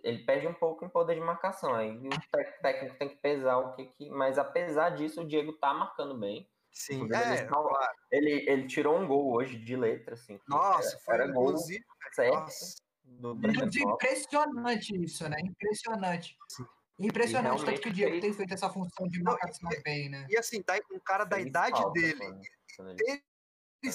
ele 0.03 0.25
perde 0.25 0.47
um 0.47 0.55
pouco 0.55 0.85
em 0.85 0.89
poder 0.89 1.15
de 1.15 1.21
marcação. 1.21 1.75
Aí 1.75 1.97
o 1.97 2.11
técnico 2.63 2.97
tem 2.99 3.09
que 3.09 3.17
pesar 3.17 3.57
o 3.59 3.73
que 3.75 3.87
que. 3.87 4.11
Mas 4.11 4.39
apesar 4.39 4.91
disso, 4.91 5.23
o 5.23 5.27
Diego 5.27 5.55
tá 5.55 5.73
marcando 5.73 6.19
bem. 6.19 6.49
Sim, 6.71 7.09
é, 7.13 7.45
claro. 7.45 7.95
Ele, 8.11 8.51
ele 8.51 8.67
tirou 8.67 8.99
um 8.99 9.07
gol 9.07 9.33
hoje 9.33 9.57
de 9.59 9.77
letra, 9.77 10.15
assim. 10.15 10.41
Nossa, 10.47 10.89
era, 10.89 10.99
foi 10.99 11.15
era 11.15 11.27
gol 11.29 11.51
inclusive. 11.51 11.85
certo 12.13 12.35
Nossa. 12.35 12.75
do 13.05 13.35
impressionante 13.93 15.03
isso, 15.03 15.29
né? 15.29 15.37
Impressionante. 15.41 16.37
Sim. 16.49 16.67
Impressionante 16.99 17.65
tanto 17.65 17.81
que 17.81 17.89
o 17.89 17.93
Diego 17.93 18.11
fez- 18.13 18.23
tem 18.23 18.33
feito 18.33 18.55
essa 18.55 18.69
função 18.71 19.09
de 19.09 19.23
Não, 19.23 19.33
marcação 19.33 19.71
bem, 19.85 20.09
né? 20.09 20.27
E 20.29 20.37
assim, 20.37 20.63
tá 20.63 20.75
um 20.93 20.99
cara 21.01 21.25
da 21.25 21.41
idade 21.41 21.77
falta 21.81 21.93
dele, 21.93 22.19
quando 22.77 22.91
ele- 22.91 23.23
ele 23.83 23.93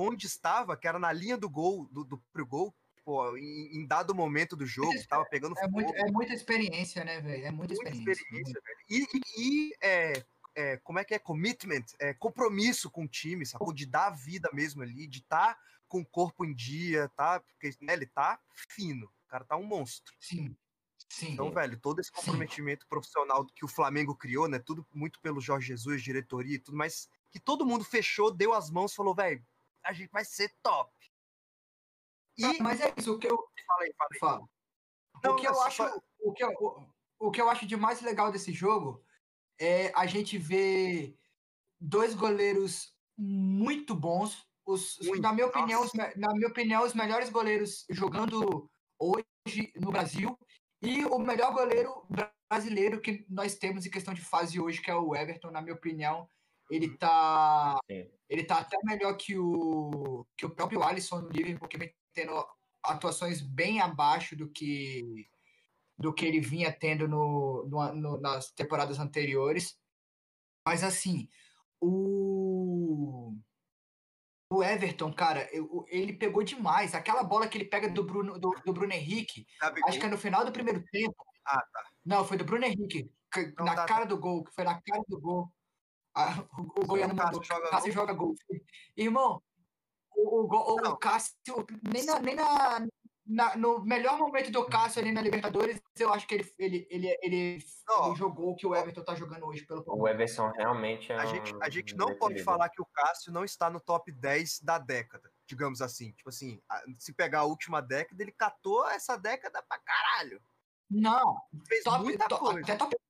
onde 0.00 0.26
estava, 0.26 0.76
que 0.76 0.88
era 0.88 0.98
na 0.98 1.12
linha 1.12 1.36
do 1.36 1.48
gol, 1.50 1.86
do, 1.90 2.04
do 2.04 2.18
pro 2.32 2.46
gol, 2.46 2.74
pô, 3.04 3.36
em, 3.36 3.78
em 3.78 3.86
dado 3.86 4.14
momento 4.14 4.56
do 4.56 4.66
jogo, 4.66 5.04
tava 5.08 5.24
pegando 5.26 5.56
É, 5.56 5.66
muito, 5.68 5.92
fogo, 5.92 5.98
é 5.98 6.10
muita 6.10 6.32
experiência, 6.34 7.04
né, 7.04 7.20
velho? 7.20 7.44
É 7.46 7.50
muita 7.50 7.74
muita 7.74 7.74
experiência. 7.74 8.12
experiência, 8.12 8.60
velho. 8.64 8.78
E, 8.88 9.06
e- 9.16 9.68
e, 9.70 9.76
é, 9.82 10.24
é, 10.54 10.76
como 10.78 10.98
é 10.98 11.04
que 11.04 11.14
é? 11.14 11.18
Commitment, 11.18 11.84
é, 12.00 12.14
compromisso 12.14 12.90
com 12.90 13.04
o 13.04 13.08
time, 13.08 13.44
sacou? 13.46 13.72
De 13.72 13.86
dar 13.86 14.10
vida 14.10 14.48
mesmo 14.52 14.82
ali, 14.82 15.06
de 15.06 15.18
estar 15.20 15.58
com 15.86 16.00
o 16.00 16.06
corpo 16.06 16.44
em 16.44 16.54
dia, 16.54 17.08
tá? 17.16 17.40
Porque 17.40 17.70
né, 17.80 17.92
ele 17.94 18.06
tá 18.06 18.40
fino, 18.70 19.06
o 19.06 19.28
cara 19.28 19.44
tá 19.44 19.56
um 19.56 19.64
monstro. 19.64 20.12
Sim, 20.20 20.56
sim. 21.08 21.32
Então, 21.32 21.50
velho, 21.52 21.78
todo 21.80 22.00
esse 22.00 22.10
comprometimento 22.10 22.86
profissional 22.88 23.46
que 23.46 23.64
o 23.64 23.68
Flamengo 23.68 24.16
criou, 24.16 24.48
né? 24.48 24.58
Tudo 24.58 24.86
muito 24.92 25.20
pelo 25.20 25.40
Jorge 25.40 25.68
Jesus, 25.68 26.02
diretoria 26.02 26.56
e 26.56 26.58
tudo, 26.58 26.76
mas 26.76 27.08
que 27.30 27.38
todo 27.38 27.66
mundo 27.66 27.84
fechou, 27.84 28.32
deu 28.34 28.52
as 28.54 28.70
mãos, 28.70 28.94
falou, 28.94 29.14
velho, 29.14 29.44
a 29.84 29.92
gente 29.92 30.10
vai 30.10 30.24
ser 30.24 30.54
top. 30.62 30.92
E 32.36 32.44
Ah, 32.44 32.52
Mas 32.60 32.80
é 32.80 32.92
isso, 32.96 33.14
o 33.14 33.18
que 33.18 33.26
eu 33.26 33.36
fala 33.66 33.82
aí, 33.82 33.92
fala. 34.18 34.48
Não, 35.24 35.32
o 35.32 35.36
que 35.36 35.46
eu 35.46 35.52
mas 35.52 35.66
acho, 35.66 36.02
o 36.20 36.32
que 36.32 36.44
eu, 36.44 36.50
o, 36.50 36.86
o 37.18 37.30
que 37.30 37.40
eu 37.40 37.50
acho 37.50 37.66
de 37.66 37.76
mais 37.76 38.00
legal 38.00 38.30
desse 38.30 38.52
jogo 38.52 39.04
é 39.58 39.92
a 39.94 40.06
gente 40.06 40.38
ver 40.38 41.18
dois 41.80 42.14
goleiros 42.14 42.94
muito 43.16 43.94
bons. 43.94 44.46
Os, 44.64 44.98
Muito, 44.98 45.22
na 45.22 45.32
minha 45.32 45.46
opinião, 45.46 45.82
os, 45.82 45.94
na 45.94 46.34
minha 46.34 46.48
opinião, 46.48 46.84
os 46.84 46.92
melhores 46.92 47.30
goleiros 47.30 47.86
jogando 47.88 48.70
hoje 48.98 49.72
no 49.76 49.90
Brasil 49.90 50.38
e 50.82 51.06
o 51.06 51.18
melhor 51.18 51.54
goleiro 51.54 52.06
brasileiro 52.50 53.00
que 53.00 53.24
nós 53.30 53.56
temos 53.56 53.86
em 53.86 53.90
questão 53.90 54.12
de 54.12 54.20
fase 54.20 54.60
hoje, 54.60 54.82
que 54.82 54.90
é 54.90 54.94
o 54.94 55.16
Everton, 55.16 55.50
na 55.50 55.62
minha 55.62 55.74
opinião, 55.74 56.28
ele 56.70 56.96
tá 56.96 57.78
Sim. 57.90 58.10
ele 58.28 58.44
tá 58.44 58.58
até 58.58 58.76
melhor 58.84 59.16
que 59.16 59.36
o 59.38 60.26
que 60.36 60.44
o 60.46 60.50
próprio 60.50 60.82
Alisson 60.82 61.20
no 61.22 61.28
Liverpool, 61.30 61.68
que 61.68 61.78
vem 61.78 61.94
tendo 62.12 62.32
atuações 62.82 63.40
bem 63.40 63.80
abaixo 63.80 64.36
do 64.36 64.48
que 64.50 65.28
do 65.96 66.12
que 66.14 66.24
ele 66.24 66.40
vinha 66.40 66.72
tendo 66.72 67.08
no, 67.08 67.66
no- 67.68 67.94
no- 67.94 68.20
nas 68.20 68.52
temporadas 68.52 68.98
anteriores. 69.00 69.76
Mas 70.66 70.84
assim, 70.84 71.28
o 71.80 73.34
o 74.50 74.62
Everton, 74.62 75.12
cara, 75.12 75.46
ele 75.88 76.14
pegou 76.14 76.42
demais. 76.42 76.94
Aquela 76.94 77.22
bola 77.22 77.46
que 77.48 77.58
ele 77.58 77.66
pega 77.66 77.86
do 77.90 78.02
Bruno, 78.02 78.38
do, 78.38 78.50
do 78.64 78.72
Bruno 78.72 78.92
Henrique, 78.94 79.46
Gabigol, 79.60 79.88
acho 79.90 79.98
que 80.00 80.06
é 80.06 80.08
no 80.08 80.16
final 80.16 80.42
do 80.42 80.50
primeiro 80.52 80.82
tempo. 80.90 81.14
Ah, 81.44 81.60
tá. 81.70 81.84
Não, 82.04 82.24
foi 82.24 82.38
do 82.38 82.44
Bruno 82.44 82.64
Henrique, 82.64 83.10
que- 83.30 83.52
Não, 83.58 83.66
na 83.66 83.74
tá, 83.74 83.84
cara 83.84 84.06
do 84.06 84.18
gol, 84.18 84.42
que 84.44 84.54
foi 84.54 84.64
na 84.64 84.80
cara 84.80 85.02
do 85.06 85.20
gol. 85.20 85.52
O, 86.58 86.82
o 86.82 86.86
Goiano 86.86 87.14
mandou, 87.14 87.42
joga 87.42 87.70
Cássio 87.70 87.92
joga 87.92 88.12
gol. 88.12 88.34
Irmão, 88.96 89.42
o, 90.16 90.42
o, 90.42 90.74
o. 90.90 90.96
Cássio, 90.96 91.36
nem, 91.92 92.04
na, 92.04 92.18
nem 92.18 92.34
na, 92.34 92.86
na- 93.26 93.56
no 93.56 93.80
melhor 93.84 94.18
momento 94.18 94.50
do 94.50 94.64
Cássio 94.66 95.00
ali 95.00 95.12
na 95.12 95.20
Libertadores, 95.20 95.80
eu 95.98 96.12
acho 96.12 96.26
que 96.26 96.34
ele, 96.34 96.54
ele, 96.58 96.86
ele, 96.90 97.18
ele, 97.22 97.64
Não. 97.86 98.16
jogou 98.16 98.50
o 98.50 98.56
que 98.56 98.66
o 98.66 98.74
Everton 98.74 99.04
tá 99.04 99.14
jogando 99.14 99.46
hoje 99.46 99.64
pelo 99.66 99.84
O. 99.86 100.08
Everson 100.08 100.50
realmente 100.56 101.12
é 101.12 101.18
a 101.20 101.24
um 101.24 101.26
gente, 101.28 101.54
a 101.62 101.70
gente 101.70 101.94
não 101.96 102.16
pode 102.18 102.42
falar 102.42 102.68
que 102.68 102.82
o 102.82 102.86
Cássio 102.86 103.30
não 103.32 103.44
está 103.44 103.70
no 103.70 103.78
top 103.80 104.10
10 104.10 104.60
da 104.60 104.78
década, 104.78 105.30
digamos 105.46 105.80
assim. 105.80 106.10
Tipo 106.12 106.30
assim, 106.30 106.60
a- 106.68 106.82
se 106.98 107.12
pegar 107.12 107.40
a 107.40 107.44
última 107.44 107.80
década, 107.80 108.20
ele 108.22 108.32
catou 108.32 108.88
essa 108.88 109.16
década 109.16 109.62
pra 109.68 109.78
caralho. 109.78 110.42
Não, 110.90 111.36
Fez 111.68 111.84
top, 111.84 112.02
muita 112.02 112.26
to- 112.26 112.38
coisa. 112.38 112.60
até 112.60 112.76
top 112.76 112.96
5, 112.96 113.07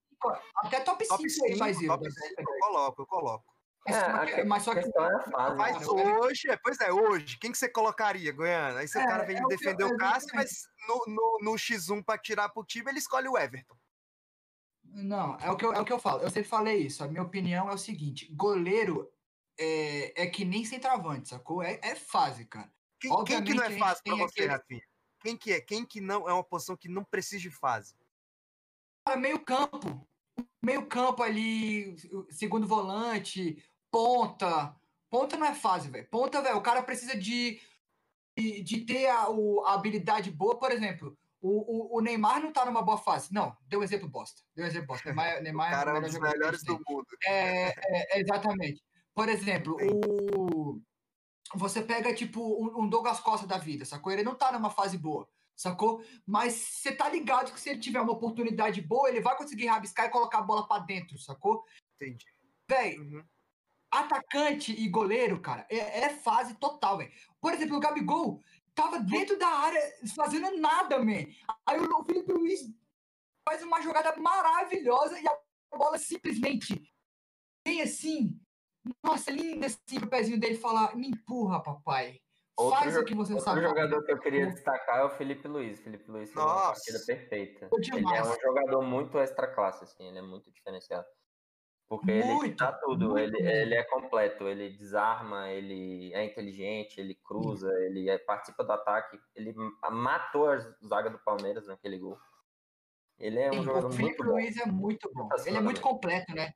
até 0.56 0.80
top 0.80 1.04
5 1.04 1.16
Top 1.16 1.24
aí, 1.24 1.30
5, 1.30 1.58
Brasil. 1.58 1.88
top 1.88 2.10
5, 2.10 2.34
eu 2.40 2.58
coloco, 2.60 3.02
eu 3.02 3.06
coloco. 3.06 3.54
Mas, 3.86 3.96
É, 3.96 4.00
só 4.00 4.10
a 4.10 4.26
que, 4.26 4.34
que- 4.34 4.44
mas 4.44 4.62
só 4.64 4.72
que 4.74 4.80
é 4.80 4.92
fase. 4.92 5.56
Mas 5.56 5.80
né? 5.80 5.86
o- 5.86 6.20
hoje, 6.20 6.50
é, 6.50 6.56
pois 6.56 6.78
é, 6.80 6.92
hoje, 6.92 7.38
quem 7.38 7.50
que 7.52 7.56
você 7.58 7.68
colocaria, 7.70 8.32
Goiânia? 8.32 8.80
Aí 8.80 8.88
você 8.88 8.98
É, 8.98 9.06
cara 9.06 9.24
vem 9.24 9.36
é 9.36 9.40
que 9.40 9.46
defender 9.48 9.84
o 9.84 9.96
Cássio, 9.96 10.28
mas 10.34 10.50
no, 10.86 11.04
no, 11.06 11.38
no 11.42 11.52
X1 11.58 12.02
pra 12.04 12.18
tirar 12.18 12.48
pro 12.50 12.64
time, 12.64 12.90
ele 12.90 12.98
escolhe 12.98 13.28
o 13.28 13.38
Everton. 13.38 13.76
Não, 14.84 15.36
é 15.38 15.50
o, 15.50 15.56
que 15.56 15.64
eu, 15.64 15.72
é 15.72 15.80
o 15.80 15.84
que 15.84 15.92
eu 15.92 15.98
falo. 15.98 16.22
Eu 16.22 16.30
sempre 16.30 16.48
falei 16.48 16.78
isso. 16.78 17.04
A 17.04 17.08
minha 17.08 17.22
opinião 17.22 17.68
é 17.70 17.74
o 17.74 17.78
seguinte: 17.78 18.26
goleiro 18.34 19.10
é, 19.58 20.22
é 20.22 20.26
que 20.26 20.44
nem 20.44 20.64
centroavante, 20.64 21.28
sacou? 21.28 21.62
É, 21.62 21.78
é 21.82 21.94
fase, 21.94 22.44
cara. 22.46 22.70
Quem, 23.00 23.10
quem 23.24 23.44
que 23.44 23.54
não 23.54 23.64
é 23.64 23.78
fácil 23.78 24.02
pra 24.04 24.16
você, 24.16 24.40
aquele- 24.40 24.46
Rafinha? 24.48 24.82
Quem 25.20 25.36
que 25.36 25.52
é? 25.52 25.60
Quem 25.60 25.84
que 25.84 26.00
não 26.00 26.28
é 26.28 26.32
uma 26.32 26.44
posição 26.44 26.76
que 26.76 26.88
não 26.88 27.04
precisa 27.04 27.40
de 27.42 27.50
fase? 27.50 27.94
Cara, 29.08 29.16
meio 29.18 29.40
campo. 29.42 30.06
Meio 30.62 30.86
campo 30.86 31.22
ali, 31.22 31.96
segundo 32.30 32.66
volante, 32.66 33.56
ponta. 33.90 34.76
Ponta 35.10 35.36
não 35.38 35.46
é 35.46 35.54
fase, 35.54 35.88
velho. 35.88 36.06
Ponta, 36.10 36.42
velho, 36.42 36.58
o 36.58 36.62
cara 36.62 36.82
precisa 36.82 37.16
de, 37.16 37.58
de, 38.36 38.62
de 38.62 38.80
ter 38.84 39.06
a, 39.08 39.30
o- 39.30 39.64
a 39.64 39.72
habilidade 39.72 40.30
boa. 40.30 40.58
Por 40.58 40.70
exemplo, 40.70 41.16
o, 41.40 41.94
o, 41.94 41.98
o 41.98 42.00
Neymar 42.02 42.42
não 42.42 42.52
tá 42.52 42.66
numa 42.66 42.82
boa 42.82 42.98
fase. 42.98 43.32
Não, 43.32 43.56
deu 43.62 43.80
um 43.80 43.82
exemplo 43.82 44.08
bosta. 44.08 44.42
Deu 44.54 44.66
um 44.66 44.68
exemplo 44.68 44.88
bosta. 44.88 45.08
Neymar, 45.08 45.38
O 45.40 45.42
Neymar 45.42 45.70
cara 45.70 45.90
é 45.92 45.98
um 45.98 46.02
dos 46.02 46.18
melhores 46.18 46.62
do 46.62 46.74
mundo. 46.86 47.06
É, 47.24 47.68
é, 48.16 48.20
exatamente. 48.20 48.82
Por 49.14 49.28
exemplo, 49.30 49.76
o, 49.80 50.82
você 51.54 51.80
pega, 51.80 52.14
tipo, 52.14 52.40
um, 52.42 52.82
um 52.84 52.88
Douglas 52.88 53.20
Costa 53.20 53.46
da 53.46 53.56
vida, 53.56 53.86
sacou? 53.86 54.12
Ele 54.12 54.22
não 54.22 54.34
tá 54.34 54.52
numa 54.52 54.68
fase 54.70 54.98
boa, 54.98 55.26
sacou? 55.58 56.04
Mas 56.24 56.54
você 56.54 56.92
tá 56.94 57.08
ligado 57.08 57.52
que 57.52 57.60
se 57.60 57.68
ele 57.70 57.80
tiver 57.80 58.00
uma 58.00 58.12
oportunidade 58.12 58.80
boa, 58.80 59.08
ele 59.08 59.20
vai 59.20 59.36
conseguir 59.36 59.66
rabiscar 59.66 60.06
e 60.06 60.10
colocar 60.10 60.38
a 60.38 60.42
bola 60.42 60.66
pra 60.66 60.78
dentro, 60.78 61.18
sacou? 61.18 61.64
Entendi. 61.96 62.24
Véi, 62.70 62.98
Uhum. 62.98 63.24
atacante 63.90 64.72
e 64.72 64.88
goleiro, 64.88 65.40
cara, 65.40 65.66
é, 65.68 66.04
é 66.04 66.08
fase 66.10 66.54
total, 66.54 66.98
velho. 66.98 67.10
Por 67.40 67.52
exemplo, 67.52 67.76
o 67.76 67.80
Gabigol 67.80 68.40
tava 68.74 69.00
dentro 69.00 69.36
da 69.38 69.48
área 69.48 69.80
fazendo 70.14 70.56
nada, 70.58 70.98
man. 70.98 71.26
Aí 71.66 71.80
o 71.80 72.04
Felipe 72.04 72.32
Luiz 72.32 72.60
faz 73.48 73.62
uma 73.62 73.80
jogada 73.80 74.14
maravilhosa 74.16 75.18
e 75.18 75.26
a 75.26 75.38
bola 75.76 75.98
simplesmente 75.98 76.80
vem 77.66 77.82
assim. 77.82 78.38
Nossa, 79.02 79.30
linda 79.30 79.66
assim 79.66 79.98
pro 79.98 80.08
pezinho 80.08 80.38
dele 80.38 80.56
falar: 80.56 80.94
me 80.94 81.08
empurra, 81.08 81.62
papai. 81.62 82.20
Outro 82.58 82.80
Faz 82.80 82.96
o 82.96 83.04
que 83.04 83.14
você 83.14 83.34
Outro 83.34 83.44
sabe. 83.44 83.60
jogador 83.62 84.04
que 84.04 84.10
eu 84.10 84.18
queria 84.18 84.46
destacar 84.48 84.98
é 84.98 85.04
o 85.04 85.10
Felipe 85.10 85.46
Luiz. 85.46 85.78
Felipe 85.78 86.10
Luiz 86.10 86.32
fez 86.32 86.44
uma 86.44 86.54
Nossa. 86.54 86.72
partida 86.72 86.98
perfeita. 87.06 87.70
Ele 87.72 88.14
é 88.14 88.22
um 88.22 88.40
jogador 88.40 88.82
muito 88.82 89.16
extra 89.18 89.46
classe, 89.46 89.84
assim, 89.84 90.08
ele 90.08 90.18
é 90.18 90.22
muito 90.22 90.50
diferenciado. 90.50 91.06
Porque 91.88 92.10
ele 92.10 92.34
Muito, 92.34 92.56
dá 92.56 92.72
tudo, 92.72 93.10
muito 93.10 93.20
ele, 93.36 93.48
ele 93.48 93.74
é 93.76 93.82
completo, 93.84 94.46
ele 94.48 94.76
desarma, 94.76 95.48
ele 95.50 96.12
é 96.12 96.24
inteligente, 96.24 97.00
ele 97.00 97.14
cruza, 97.14 97.70
ele 97.84 98.10
é- 98.10 98.18
participa 98.18 98.62
do 98.64 98.72
ataque, 98.72 99.18
ele 99.34 99.54
ma- 99.54 99.90
matou 99.90 100.50
a 100.50 100.58
zaga 100.86 101.08
do 101.08 101.18
Palmeiras 101.20 101.66
naquele 101.68 101.96
gol. 101.96 102.18
Ele 103.18 103.38
é 103.38 103.50
um 103.50 103.54
Sim, 103.54 103.62
jogador 103.64 103.86
o 103.88 103.92
Felipe 103.92 104.04
muito 104.18 104.24
bom. 104.24 104.30
Luiz 104.32 104.56
é 104.58 104.66
muito 104.66 105.10
bom. 105.14 105.28
Ele 105.46 105.56
é 105.56 105.60
muito 105.60 105.80
completo, 105.80 106.34
né? 106.34 106.52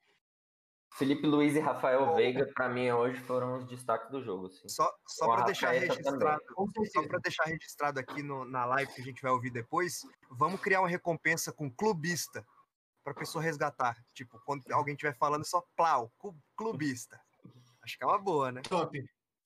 Felipe 0.94 1.26
Luiz 1.26 1.54
e 1.56 1.58
Rafael 1.60 2.14
Veiga, 2.14 2.46
pra 2.54 2.68
mim, 2.68 2.90
hoje 2.90 3.18
foram 3.22 3.56
os 3.58 3.64
destaques 3.66 4.10
do 4.10 4.22
jogo. 4.22 4.46
Assim. 4.46 4.68
Só, 4.68 4.92
só 5.06 5.26
para 5.26 5.44
deixar 5.46 5.70
registrado, 5.72 6.40
só 6.92 7.02
para 7.06 7.18
deixar 7.18 7.44
registrado 7.44 7.98
aqui 7.98 8.22
no- 8.22 8.44
na 8.44 8.64
live 8.66 8.92
que 8.92 9.00
a 9.00 9.04
gente 9.04 9.22
vai 9.22 9.32
ouvir 9.32 9.50
depois, 9.50 10.02
vamos 10.30 10.60
criar 10.60 10.80
uma 10.80 10.88
recompensa 10.88 11.50
com 11.52 11.70
clubista 11.70 12.46
para 13.02 13.14
pessoa 13.14 13.42
resgatar. 13.42 13.96
Tipo, 14.12 14.38
quando 14.44 14.70
alguém 14.70 14.94
estiver 14.94 15.16
falando 15.16 15.44
só 15.46 15.64
plau, 15.74 16.12
clubista. 16.56 17.20
Acho 17.82 17.96
que 17.98 18.04
é 18.04 18.06
uma 18.06 18.18
boa, 18.18 18.52
né? 18.52 18.60
Top. 18.62 18.96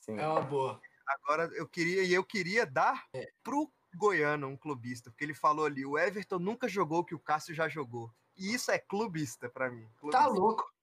Sim. 0.01 0.19
É 0.19 0.27
uma 0.27 0.43
boa. 0.43 0.81
Agora 1.07 1.45
eu 1.55 1.67
queria 1.69 2.03
e 2.03 2.13
eu 2.13 2.25
queria 2.25 2.67
dar 2.67 3.07
É. 3.15 3.31
pro 3.43 3.71
Goiano 3.95 4.49
um 4.49 4.57
clubista, 4.57 5.11
porque 5.11 5.25
ele 5.25 5.33
falou 5.33 5.65
ali, 5.65 5.87
o 5.87 5.97
Everton 5.97 6.39
nunca 6.39 6.69
jogou 6.69 6.99
o 6.99 7.05
que 7.05 7.15
o 7.15 7.19
Cássio 7.21 7.55
já 7.55 7.67
jogou. 7.69 8.11
E 8.37 8.53
isso 8.53 8.71
é 8.71 8.79
clubista 8.79 9.49
para 9.49 9.71
mim. 9.71 9.87
Tá 9.87 10.01
clubista. 10.01 10.27
louco. 10.27 10.76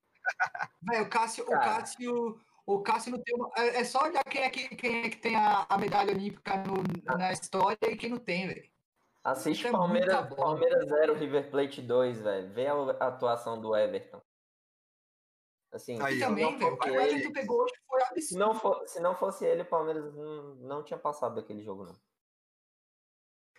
Velho, 0.82 1.03
o 1.06 1.10
Cássio, 1.10 1.44
o. 1.46 1.50
Cássio, 1.50 2.42
o 2.65 2.82
Cássio 2.82 3.12
não 3.12 3.22
tem 3.22 3.36
uma, 3.36 3.51
é, 3.58 3.82
é 3.82 3.84
só 3.84 4.03
olhar 4.03 4.24
quem 4.24 4.42
é 4.44 4.50
que, 4.50 4.75
quem 4.75 5.06
é 5.06 5.10
que 5.10 5.18
tem 5.18 5.36
a, 5.36 5.65
a 5.70 5.77
medalha 5.77 6.13
olímpica 6.13 6.58
no- 6.58 7.18
na 7.18 7.32
história 7.32 7.77
e 7.89 7.96
quem 7.98 8.10
não 8.10 8.20
tem, 8.20 8.48
velho. 8.48 8.72
Assiste 9.24 9.60
Isso 9.60 9.68
é 9.68 9.72
Palmeiras. 9.72 10.36
Palmeiras 10.36 10.86
0, 10.88 11.13
River 11.15 11.50
Plate 11.50 11.82
2, 11.82 12.22
velho. 12.22 12.53
Vê 12.53 12.68
a, 12.68 12.74
atuação 13.08 13.60
do 13.60 13.75
Everton. 13.75 14.22
Assim, 15.72 16.00
Aí, 16.01 16.20
também, 16.20 16.58
velho, 16.58 16.74
o 16.75 16.77
o 16.77 16.88
Everton 17.01 17.32
pegou 17.32 17.63
hoje 17.63 17.74
foi 17.88 18.00
se, 18.01 18.08
absurdo. 18.12 18.39
não 18.39 18.53
for, 18.53 18.88
se 18.88 19.00
não 19.00 19.15
fosse 19.15 19.46
ele, 19.46 19.62
o 19.63 19.65
Palmeiras 19.65 20.13
não, 20.13 20.56
não 20.56 20.84
tinha 20.84 21.00
passado 21.00 21.36
daquele 21.36 21.63
jogo, 21.63 21.86
não. 21.86 21.96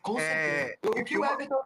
Com 0.03 0.19
É, 0.19 0.67
certeza. 0.69 0.79
O 0.95 0.99
e 0.99 1.05
que 1.05 1.19
o 1.19 1.25
Everton, 1.25 1.65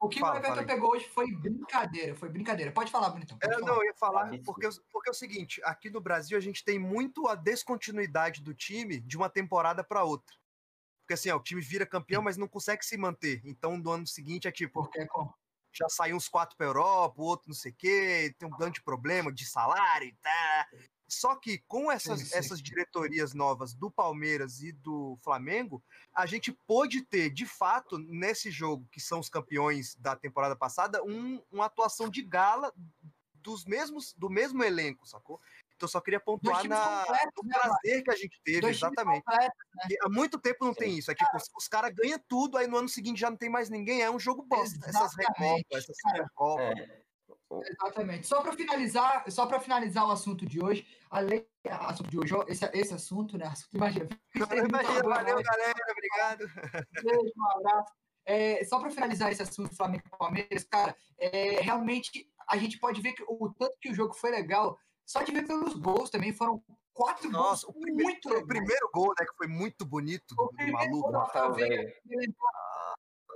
o 0.00 0.08
que 0.08 0.20
Fala, 0.20 0.34
o 0.34 0.38
Everton 0.38 0.64
pegou 0.64 0.92
hoje 0.92 1.08
foi 1.08 1.30
brincadeira, 1.32 2.14
foi 2.14 2.28
brincadeira. 2.28 2.70
Pode 2.70 2.90
falar, 2.90 3.10
Bonitão. 3.10 3.38
Pode 3.38 3.52
É, 3.52 3.58
falar. 3.58 3.66
não, 3.66 3.82
eu 3.82 3.84
ia 3.84 3.94
falar, 3.94 4.30
porque, 4.44 4.68
porque 4.92 5.08
é 5.08 5.12
o 5.12 5.14
seguinte, 5.14 5.60
aqui 5.64 5.90
no 5.90 6.00
Brasil 6.00 6.38
a 6.38 6.40
gente 6.40 6.64
tem 6.64 6.78
muito 6.78 7.26
a 7.26 7.34
descontinuidade 7.34 8.42
do 8.42 8.54
time 8.54 9.00
de 9.00 9.16
uma 9.16 9.28
temporada 9.28 9.82
para 9.82 10.04
outra. 10.04 10.36
Porque 11.00 11.14
assim, 11.14 11.30
ó, 11.30 11.36
o 11.36 11.42
time 11.42 11.60
vira 11.60 11.86
campeão, 11.86 12.22
mas 12.22 12.36
não 12.36 12.46
consegue 12.46 12.84
se 12.84 12.96
manter. 12.96 13.40
Então, 13.44 13.76
no 13.76 13.90
ano 13.90 14.06
seguinte 14.06 14.46
é 14.46 14.52
tipo, 14.52 14.82
Porque 14.82 15.00
é 15.00 15.06
já 15.72 15.88
saiu 15.88 16.16
uns 16.16 16.28
quatro 16.28 16.56
para 16.56 16.66
Europa, 16.66 17.20
o 17.20 17.24
outro 17.24 17.48
não 17.48 17.54
sei 17.54 17.72
o 17.72 17.74
quê, 17.74 18.34
tem 18.38 18.48
um 18.48 18.56
grande 18.56 18.82
problema 18.82 19.32
de 19.32 19.46
salário 19.46 20.08
e 20.08 20.12
tá. 20.16 20.68
Só 21.08 21.34
que 21.36 21.58
com 21.66 21.90
essas, 21.90 22.20
Sim, 22.20 22.26
sim. 22.26 22.34
essas 22.36 22.60
diretorias 22.62 23.32
novas 23.32 23.72
do 23.74 23.90
Palmeiras 23.90 24.60
e 24.60 24.72
do 24.72 25.16
Flamengo, 25.22 25.82
a 26.14 26.26
gente 26.26 26.52
pôde 26.52 27.02
ter, 27.02 27.30
de 27.30 27.46
fato, 27.46 27.98
nesse 27.98 28.50
jogo, 28.50 28.86
que 28.92 29.00
são 29.00 29.18
os 29.18 29.30
campeões 29.30 29.94
da 29.96 30.14
temporada 30.14 30.54
passada, 30.54 31.02
um- 31.02 31.42
uma 31.50 31.64
atuação 31.64 32.10
de 32.10 32.22
gala 32.22 32.72
dos 33.34 33.64
mesmos, 33.64 34.12
do 34.14 34.28
mesmo 34.28 34.62
elenco, 34.62 35.06
sacou? 35.06 35.40
Então 35.74 35.86
eu 35.86 35.90
só 35.90 36.00
queria 36.00 36.18
pontuar 36.20 36.66
na, 36.68 37.04
completos, 37.04 37.32
no 37.42 37.48
né, 37.48 37.56
mano? 37.56 37.70
prazer 37.80 38.02
que 38.02 38.10
a 38.10 38.16
gente 38.16 38.40
teve, 38.44 38.60
Dois 38.60 38.76
exatamente. 38.76 39.24
E 39.88 39.96
há 40.02 40.08
muito 40.10 40.38
tempo 40.38 40.64
não 40.64 40.74
tem 40.74 40.98
isso. 40.98 41.10
É 41.10 41.14
tipo, 41.14 41.34
os, 41.36 41.44
os 41.56 41.68
caras 41.68 41.94
ganham 41.94 42.18
tudo, 42.28 42.58
aí 42.58 42.66
no 42.66 42.76
ano 42.76 42.88
seguinte 42.88 43.20
já 43.20 43.30
não 43.30 43.36
tem 43.36 43.48
mais 43.48 43.70
ninguém. 43.70 44.02
É 44.02 44.10
um 44.10 44.18
jogo 44.18 44.42
bosta. 44.42 44.76
Essas 44.84 45.12
Exatamente, 45.16 45.28
recopas, 45.28 45.84
essas 45.84 45.96
supercopas. 46.02 46.78
É, 46.78 47.02
Exatamente. 47.50 48.26
Só 48.26 48.42
para 48.42 48.52
finalizar, 48.52 49.24
só 49.30 49.46
para 49.46 49.60
finalizar 49.60 50.06
o 50.06 50.10
assunto 50.10 50.44
de 50.44 50.62
hoje, 50.62 50.86
além 51.10 51.46
assunto 51.64 52.10
de 52.10 52.18
hoje, 52.18 52.34
esse, 52.46 52.64
esse 52.74 52.94
assunto, 52.94 53.38
né? 53.38 53.46
Assunto, 53.46 53.74
imagina. 53.74 54.08
Imagina, 54.34 55.02
valeu, 55.02 55.42
galera. 55.42 55.74
Obrigado. 55.90 56.44
Beijo, 57.02 57.32
um 57.36 57.50
abraço. 57.58 57.92
É, 58.24 58.62
só 58.64 58.78
para 58.78 58.90
finalizar 58.90 59.32
esse 59.32 59.42
assunto 59.42 59.74
Flamengo 59.74 60.04
e 60.06 60.18
Palmeiras, 60.18 60.64
cara, 60.64 60.94
é, 61.16 61.60
realmente 61.60 62.30
a 62.46 62.58
gente 62.58 62.78
pode 62.78 63.00
ver 63.00 63.12
que 63.12 63.24
o 63.26 63.48
tanto 63.58 63.76
que 63.80 63.90
o 63.90 63.94
jogo 63.94 64.12
foi 64.12 64.30
legal, 64.30 64.78
só 65.04 65.22
de 65.22 65.32
ver 65.32 65.46
pelos 65.46 65.74
gols 65.74 66.10
também, 66.10 66.32
foram 66.32 66.62
quatro 66.92 67.30
Nossa, 67.30 67.66
o 67.66 67.72
gols 67.72 67.82
primeiro, 67.82 68.10
muito 68.10 68.28
o 68.28 68.46
primeiro 68.46 68.90
gol, 68.92 69.14
né, 69.18 69.24
que 69.24 69.36
foi 69.36 69.46
muito 69.46 69.86
bonito 69.86 70.34
O 70.38 70.48
do 70.48 70.72
maluco. 70.72 71.10
Rafael 71.10 71.54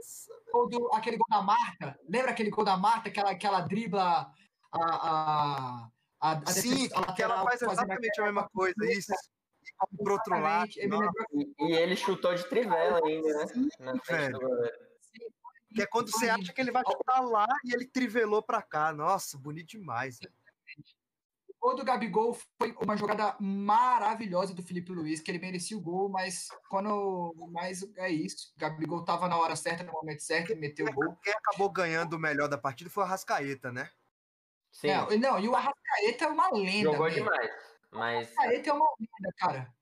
Nossa, 0.03 0.69
do- 0.71 0.91
aquele 0.93 1.17
gol 1.17 1.27
da 1.31 1.43
Marta. 1.43 1.99
Lembra 2.09 2.31
aquele 2.33 2.51
gol 2.51 2.65
da 2.65 2.77
Marta, 2.77 3.11
que 3.11 3.19
ela, 3.21 3.35
que 3.35 3.47
ela 3.47 3.61
dribla 3.61 4.33
a. 4.73 4.79
a, 4.85 5.88
a, 6.21 6.33
a 6.33 6.47
Sim, 6.53 6.85
defesa- 6.88 7.01
a 7.01 7.12
que 7.15 7.23
ela 7.23 7.43
faz 7.45 7.62
exatamente 7.62 8.21
a 8.21 8.25
mesma 8.25 8.49
coisa, 8.49 8.75
isso. 8.87 9.12
E 9.93 9.97
pro 10.03 10.15
outro 10.15 10.38
lado. 10.41 10.71
E, 10.77 11.55
e 11.67 11.73
ele 11.77 11.97
chutou 11.97 12.35
de 12.35 12.49
trivela 12.49 13.01
ainda, 13.07 13.29
né? 13.38 13.47
Sim, 13.47 13.69
Na 13.79 13.97
frente. 13.99 14.38
Que 15.75 15.83
é 15.83 15.87
quando 15.87 16.11
você 16.11 16.29
acha 16.29 16.53
que 16.53 16.61
ele 16.61 16.71
vai 16.71 16.83
chutar 16.87 17.21
lá 17.21 17.47
e 17.65 17.73
ele 17.73 17.87
trivelou 17.87 18.43
pra 18.43 18.61
cá. 18.61 18.93
Nossa, 18.93 19.38
bonito 19.38 19.69
demais. 19.71 20.19
O 21.62 21.68
gol 21.68 21.77
do 21.77 21.85
Gabigol 21.85 22.37
foi 22.59 22.75
uma 22.83 22.96
jogada 22.96 23.37
maravilhosa 23.38 24.53
do 24.53 24.64
Felipe 24.64 24.90
Luiz, 24.90 25.20
que 25.20 25.31
ele 25.31 25.38
merecia 25.38 25.77
o 25.77 25.81
gol, 25.81 26.09
mas 26.09 26.48
quando. 26.68 27.33
Mas 27.53 27.88
é 27.98 28.11
isso. 28.11 28.53
O 28.57 28.61
Gabigol 28.61 29.05
tava 29.05 29.29
na 29.29 29.38
hora 29.38 29.55
certa, 29.55 29.85
no 29.85 29.92
momento 29.92 30.25
certo, 30.25 30.51
e 30.51 30.57
meteu 30.57 30.87
o 30.87 30.92
gol. 30.92 31.16
Quem 31.22 31.33
acabou 31.33 31.70
ganhando 31.70 32.14
o 32.14 32.18
melhor 32.18 32.48
da 32.48 32.59
partida 32.59 32.90
foi 32.90 33.05
o 33.05 33.07
Arrascaeta, 33.07 33.70
né? 33.70 33.88
Sim, 34.72 34.88
Não, 34.88 35.07
não, 35.18 35.38
e 35.38 35.48
o 35.48 35.55
Arrascaeta 35.55 36.25
é 36.25 36.29
uma 36.29 36.51
lenda. 36.51 36.90
jogou 36.90 37.09
velho. 37.09 37.14
demais. 37.14 37.51
Mas 37.92 38.29
O 38.29 38.40
Arrascaeta 38.40 38.70
é 38.70 38.72
uma 38.72 38.94
lenda, 38.98 39.35
cara. 39.38 39.75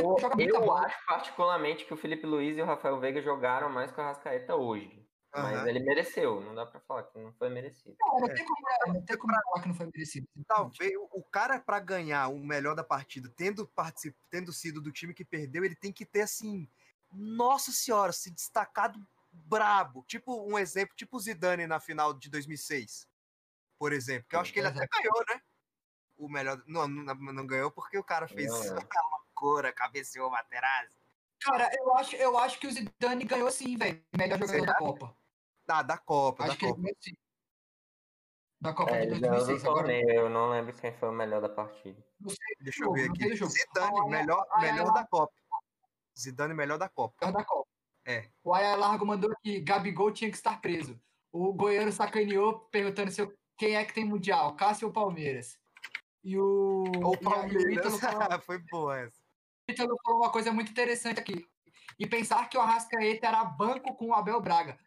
O 0.00 0.16
Arrascaeta 0.16 0.56
eu, 0.56 0.64
eu 0.64 0.72
acho 0.72 1.06
particularmente 1.06 1.84
que 1.84 1.92
o 1.92 1.98
Felipe 1.98 2.24
Luiz 2.24 2.56
e 2.56 2.62
o 2.62 2.66
Rafael 2.66 2.98
Veiga 2.98 3.20
jogaram 3.20 3.68
mais 3.68 3.92
que 3.92 4.00
o 4.00 4.02
Arrascaeta 4.02 4.56
hoje. 4.56 5.06
Mas 5.42 5.66
ele 5.66 5.80
mereceu, 5.80 6.40
não 6.40 6.54
dá 6.54 6.66
pra 6.66 6.80
falar 6.80 7.04
que 7.04 7.18
não 7.18 7.32
foi 7.32 7.48
merecido. 7.48 7.96
Não, 8.00 8.20
não 8.20 8.28
tem 8.28 8.44
como, 8.44 8.94
não 8.94 9.02
tem 9.04 9.18
como 9.18 9.34
falar 9.34 9.62
que 9.62 9.68
não 9.68 9.74
foi 9.74 9.86
merecido. 9.86 10.28
Talvez 10.46 10.92
o- 11.10 11.22
cara 11.24 11.60
para 11.60 11.78
ganhar 11.80 12.28
o 12.28 12.38
melhor 12.38 12.74
da 12.74 12.82
partida, 12.82 13.28
tendo 13.36 13.66
particip... 13.66 14.16
tendo 14.30 14.52
sido 14.52 14.80
do 14.80 14.90
time 14.90 15.12
que 15.14 15.24
perdeu, 15.24 15.64
ele 15.64 15.76
tem 15.76 15.92
que 15.92 16.06
ter 16.06 16.22
assim, 16.22 16.68
nossa 17.12 17.70
senhora, 17.70 18.12
se 18.12 18.30
destacado 18.30 18.98
brabo, 19.30 20.04
tipo 20.06 20.42
um 20.50 20.58
exemplo, 20.58 20.96
tipo 20.96 21.16
o 21.16 21.20
Zidane 21.20 21.66
na 21.66 21.78
final 21.78 22.12
de 22.14 22.30
2006, 22.30 23.08
por 23.78 23.92
exemplo, 23.92 24.28
que 24.28 24.34
eu 24.36 24.40
acho 24.40 24.52
que 24.52 24.58
ele 24.58 24.68
até 24.68 24.86
ganhou, 24.86 25.24
né? 25.28 25.40
O 26.16 26.28
melhor, 26.28 26.62
não, 26.66 26.88
não, 26.88 27.14
não 27.14 27.46
ganhou 27.46 27.70
porque 27.70 27.96
o 27.96 28.02
cara 28.02 28.26
fez 28.26 28.50
Não, 28.50 28.56
é. 28.64 28.70
uma 28.72 29.18
loucura, 29.18 29.72
cabeceou 29.72 30.28
o 30.28 30.30
Materazzi. 30.30 30.98
Cara, 31.40 31.70
eu 31.78 31.94
acho, 31.94 32.16
eu 32.16 32.36
acho 32.36 32.58
que 32.58 32.66
o 32.66 32.72
Zidane 32.72 33.24
ganhou 33.24 33.50
sim, 33.50 33.76
velho. 33.76 34.02
Melhor 34.16 34.38
jogador 34.38 34.60
Será? 34.60 34.72
da 34.72 34.78
Copa. 34.78 35.16
Ah, 35.68 35.82
da 35.82 35.98
Copa, 35.98 36.44
Acho 36.44 36.52
da 36.52 36.58
que 36.58 36.64
ele 36.64 36.74
Copa. 36.74 36.88
sim. 37.00 37.12
Da 38.60 38.72
Copa 38.72 38.90
É, 38.92 39.00
de 39.06 39.12
ele 39.12 39.20
ganhou 39.20 39.38
do 39.38 39.46
2006. 39.46 39.64
Agora, 39.64 39.78
torneio, 39.86 40.10
eu 40.10 40.30
não 40.30 40.50
lembro 40.50 40.72
quem 40.74 40.92
foi 40.94 41.08
o 41.08 41.12
melhor 41.12 41.40
da 41.40 41.48
partida. 41.48 42.02
não 42.18 42.30
sei 42.30 42.38
Deixa 42.60 42.84
eu 42.84 42.92
ver 42.92 43.10
aqui. 43.10 43.36
Zidane, 43.36 43.98
Ah, 44.00 44.06
melhor, 44.08 44.46
ah, 44.50 44.60
melhor 44.60 44.92
da 44.92 45.06
Copa. 45.06 45.32
Zidane, 46.18 46.54
melhor 46.54 46.78
da 46.78 46.88
Copa. 46.88 47.14
melhor 47.26 47.38
da 47.38 47.44
Copa. 47.44 47.68
É. 48.04 48.30
O 48.42 48.54
Aya 48.54 48.74
Largo 48.74 49.04
mandou 49.06 49.30
que 49.42 49.60
Gabigol 49.60 50.10
tinha 50.10 50.30
que 50.30 50.36
estar 50.36 50.60
preso. 50.60 50.98
O 51.30 51.52
goiano 51.52 51.92
sacaneou 51.92 52.60
perguntando 52.70 53.10
se 53.10 53.20
eu- 53.20 53.32
quem 53.56 53.76
é 53.76 53.84
que 53.84 53.92
tem 53.92 54.04
mundial, 54.04 54.56
Cássio 54.56 54.88
ou 54.88 54.92
Palmeiras. 54.92 55.58
E 56.24 56.36
o, 56.38 56.84
Ou 57.04 57.12
e 57.14 57.16
e 57.16 57.16
o 57.16 57.20
Palmeiras. 57.20 57.64
Ítalo 57.64 57.98
falou- 58.32 58.40
Foi 58.40 58.58
boa 58.58 58.98
essa. 58.98 59.20
o 59.68 59.72
Ítalo 59.72 59.94
falou 60.02 60.20
uma 60.22 60.30
coisa 60.32 60.50
muito 60.50 60.70
interessante 60.72 61.20
aqui. 61.20 61.46
E 61.98 62.06
pensar 62.06 62.48
que 62.48 62.56
o 62.56 62.60
Arrascaeta 62.60 63.26
era 63.26 63.44
banco 63.44 63.94
com 63.94 64.06
o 64.06 64.14
Abel 64.14 64.40
Braga. 64.40 64.78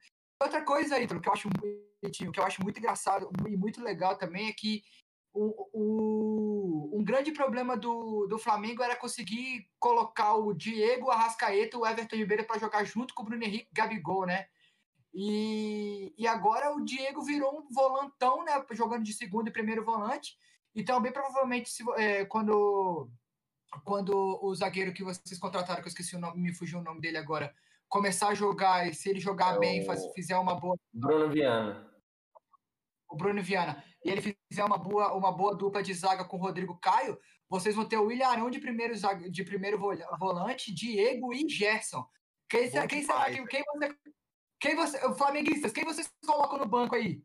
Outra 0.41 0.63
coisa, 0.63 0.99
Ítalo, 0.99 1.21
que 1.21 1.30
eu 1.30 1.34
acho 1.34 1.47
muito, 1.47 2.32
que 2.32 2.39
eu 2.39 2.43
acho 2.43 2.63
muito 2.63 2.80
engraçado 2.80 3.30
e 3.47 3.56
muito 3.56 3.80
legal 3.80 4.17
também 4.17 4.49
é 4.49 4.54
que 4.54 4.84
o, 5.32 5.69
o, 5.71 6.99
um 6.99 7.04
grande 7.04 7.32
problema 7.32 7.77
do, 7.77 8.25
do 8.25 8.39
Flamengo 8.39 8.82
era 8.82 8.95
conseguir 8.95 9.69
colocar 9.80 10.34
o 10.34 10.51
Diego, 10.51 11.06
o 11.06 11.12
Arrascaeta 11.12 11.77
o 11.77 11.86
Everton 11.86 12.15
Ribeiro 12.15 12.43
para 12.43 12.60
jogar 12.60 12.84
junto 12.86 13.13
com 13.13 13.21
o 13.21 13.25
Bruno 13.27 13.43
Henrique 13.43 13.69
Gabigol, 13.71 14.25
né? 14.25 14.47
E, 15.13 16.12
e 16.17 16.25
agora 16.25 16.73
o 16.73 16.84
Diego 16.84 17.21
virou 17.21 17.60
um 17.60 17.69
volantão, 17.71 18.43
né? 18.43 18.54
Jogando 18.71 19.04
de 19.04 19.13
segundo 19.13 19.49
e 19.49 19.54
primeiro 19.54 19.86
volante. 19.86 20.36
Então, 20.73 20.99
bem 20.99 21.12
provavelmente, 21.12 21.69
se, 21.69 21.84
é, 21.97 22.25
quando, 22.25 23.12
quando 23.84 24.39
o 24.41 24.56
zagueiro 24.56 24.91
que 24.91 25.04
vocês 25.04 25.38
contrataram, 25.38 25.82
que 25.82 25.88
eu 25.88 25.91
esqueci 25.91 26.15
o 26.15 26.19
nome, 26.19 26.41
me 26.41 26.54
fugiu 26.54 26.80
o 26.80 26.84
nome 26.84 26.99
dele 26.99 27.17
agora, 27.17 27.54
começar 27.91 28.30
a 28.30 28.34
jogar, 28.34 28.88
e 28.88 28.93
se 28.95 29.10
ele 29.10 29.19
jogar 29.19 29.56
É 29.58 29.60
bem, 29.60 29.86
faz, 29.86 30.01
fizer 30.13 30.38
uma 30.38 30.56
boa. 30.56 30.77
Bruno 30.93 31.30
Viana. 31.30 31.91
O 33.10 33.15
Bruno 33.17 33.43
Viana, 33.43 33.84
e 34.06 34.10
ele 34.10 34.21
fizer 34.21 34.63
uma 34.63 34.77
boa, 34.77 35.13
uma 35.13 35.32
boa 35.32 35.54
dupla 35.54 35.84
de 35.84 35.93
zaga 35.93 36.23
com 36.23 36.38
o 36.38 36.39
Rodrigo 36.39 36.80
Caio, 36.80 37.19
vocês 37.49 37.75
vão 37.75 37.84
ter 37.86 37.97
o 37.97 38.06
William 38.06 38.30
Arão 38.30 38.49
de 38.49 38.60
primeiro, 38.62 38.95
zaga- 38.95 39.30
de 39.30 39.43
primeiro 39.43 39.77
vol- 39.77 39.97
volante, 40.17 40.73
Diego 40.73 41.34
e 41.34 41.47
Gerson. 41.49 42.08
Quem, 42.49 42.69
Bom 42.71 42.88
quem 42.88 43.04
será 43.04 43.25
que. 43.30 43.45
Quem 43.47 43.63
você, 43.65 43.95
quem 44.62 44.75
você. 44.75 45.15
Flamenguistas, 45.15 45.73
quem 45.73 45.84
vocês 45.84 46.10
colocam 46.25 46.58
no 46.60 46.65
banco 46.65 46.95
aí? 46.95 47.21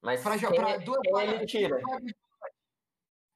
Mas 0.00 0.22
Pra, 0.22 0.38
quem, 0.38 0.48
pra 0.48 0.76
duas 0.76 1.00
quem 1.00 1.12
vagas- 1.12 1.34
ele 1.34 1.46
tira? 1.46 1.80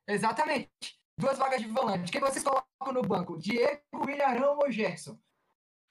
Exatamente. 0.08 0.70
Duas 1.18 1.36
vagas 1.38 1.60
de 1.60 1.66
volante. 1.66 2.12
Quem 2.12 2.20
vocês 2.20 2.44
colocam 2.44 2.92
no 2.92 3.02
banco? 3.02 3.36
Diego, 3.38 3.82
William 3.94 4.24
Arão 4.26 4.58
ou 4.58 4.70
Gerson? 4.70 5.18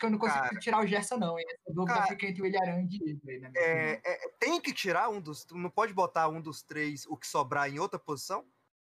Porque 0.01 0.05
eu 0.07 0.09
não 0.09 0.17
consigo 0.17 0.43
Cara. 0.45 0.59
tirar 0.59 0.83
o 0.83 0.87
Gerson, 0.87 1.17
não. 1.17 1.37
hein? 1.37 1.45
Essa 1.47 1.73
dúvida 1.75 1.93
Cara, 1.93 2.07
fica 2.07 2.25
entre 2.25 2.41
o 2.41 2.45
William 2.45 2.59
Arão 2.59 2.81
e 2.81 2.87
Diego. 2.87 3.21
Aí, 3.29 3.39
na 3.39 3.49
minha 3.49 3.61
opinião. 3.61 3.77
É, 3.77 4.01
é, 4.03 4.29
tem 4.39 4.59
que 4.59 4.73
tirar 4.73 5.09
um 5.09 5.21
dos. 5.21 5.45
Não 5.51 5.69
pode 5.69 5.93
botar 5.93 6.27
um 6.27 6.41
dos 6.41 6.63
três, 6.63 7.05
o 7.05 7.15
que 7.15 7.27
sobrar 7.27 7.69
em 7.69 7.77
outra 7.77 7.99
posição? 7.99 8.43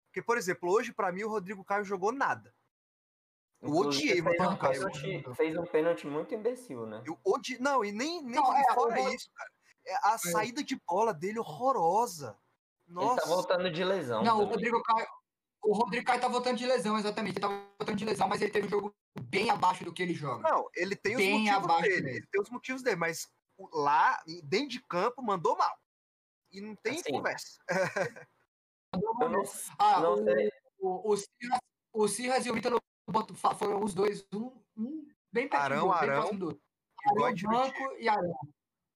Porque, 0.06 0.22
por 0.22 0.38
exemplo, 0.38 0.72
hoje, 0.72 0.94
pra 0.94 1.12
mim, 1.12 1.24
o 1.24 1.30
Rodrigo 1.30 1.66
Caio 1.66 1.84
jogou 1.84 2.14
nada. 2.14 2.54
Eu 3.62 3.72
odiei 3.74 4.22
o 4.22 4.24
fez 4.24 4.40
um, 4.40 4.44
Rodrigo 4.44 4.58
Caio. 4.58 4.74
pênalti, 4.74 5.36
fez 5.36 5.58
um 5.58 5.66
pênalti 5.66 6.08
muito 6.08 6.34
imbecil, 6.34 6.86
né? 6.86 7.04
Eu 7.06 7.20
odi... 7.26 7.62
Não, 7.62 7.84
e 7.84 7.92
nem, 7.92 8.24
nem 8.24 8.36
Não, 8.36 8.56
é, 8.56 8.74
fora 8.74 9.02
o 9.02 9.10
isso, 9.10 9.30
cara. 9.36 9.52
É 9.86 9.96
a 10.04 10.18
saída 10.18 10.64
de 10.64 10.80
bola 10.88 11.14
dele 11.14 11.40
horrorosa. 11.40 12.38
Ele 12.88 12.96
Nossa. 12.96 13.22
tá 13.22 13.28
voltando 13.28 13.70
de 13.70 13.84
lesão. 13.84 14.24
Não, 14.24 14.38
o 14.38 14.40
também. 14.40 14.54
Rodrigo 14.54 14.84
Caio. 14.84 15.08
O 15.64 15.74
Rodrigo 15.74 16.06
Caio 16.06 16.20
tá 16.20 16.28
voltando 16.28 16.58
de 16.58 16.66
lesão, 16.66 16.98
exatamente. 16.98 17.34
Ele 17.34 17.42
tá 17.42 17.48
voltando 17.48 17.96
de 17.98 18.06
lesão, 18.06 18.28
mas 18.28 18.42
ele 18.42 18.52
teve 18.52 18.68
um 18.68 18.70
jogo 18.70 18.96
bem 19.22 19.50
abaixo 19.50 19.84
do 19.86 19.94
que 19.94 20.02
ele 20.02 20.14
joga. 20.14 20.50
Não, 20.50 20.68
ele 20.76 20.96
tem 20.96 21.14
os 21.16 21.18
Bem 21.22 21.40
motivos 21.40 21.64
abaixo 21.64 21.82
dele. 21.84 22.02
mesmo. 22.02 22.18
Ele 22.18 22.28
tem 22.32 22.42
os 22.42 22.50
motivos 22.50 22.82
dele, 22.82 22.96
mas 22.96 23.32
lá, 23.74 24.20
dentro 24.44 24.70
de 24.70 24.80
campo, 24.88 25.22
mandou 25.22 25.56
mal. 25.56 25.78
E 26.52 26.60
não 26.62 26.76
tem 26.76 27.00
Assim, 27.00 27.12
conversa. 27.12 27.60
Não, 28.94 29.44
Ah, 29.80 30.02
não 30.02 30.14
o, 30.16 30.24
sei. 30.26 30.52
o, 30.80 31.12
o, 31.14 31.16
Cirras, 31.18 31.60
o 31.94 32.08
Cirras 32.10 32.46
e 32.46 32.52
o 32.52 32.58
Ítalo 32.58 32.78
foram 33.58 33.82
os 33.82 33.94
dois, 33.94 34.28
um, 34.34 34.52
um 34.76 35.08
bem 35.32 35.48
perto 35.48 35.64
Arão, 35.64 35.88
bem 35.88 35.98
Arão, 35.98 36.36
do. 36.36 36.62
Igual 37.06 37.26
Arão, 37.28 37.34
de 37.34 37.44
Banco 37.48 37.96
e 38.00 38.10
Arão. 38.10 38.38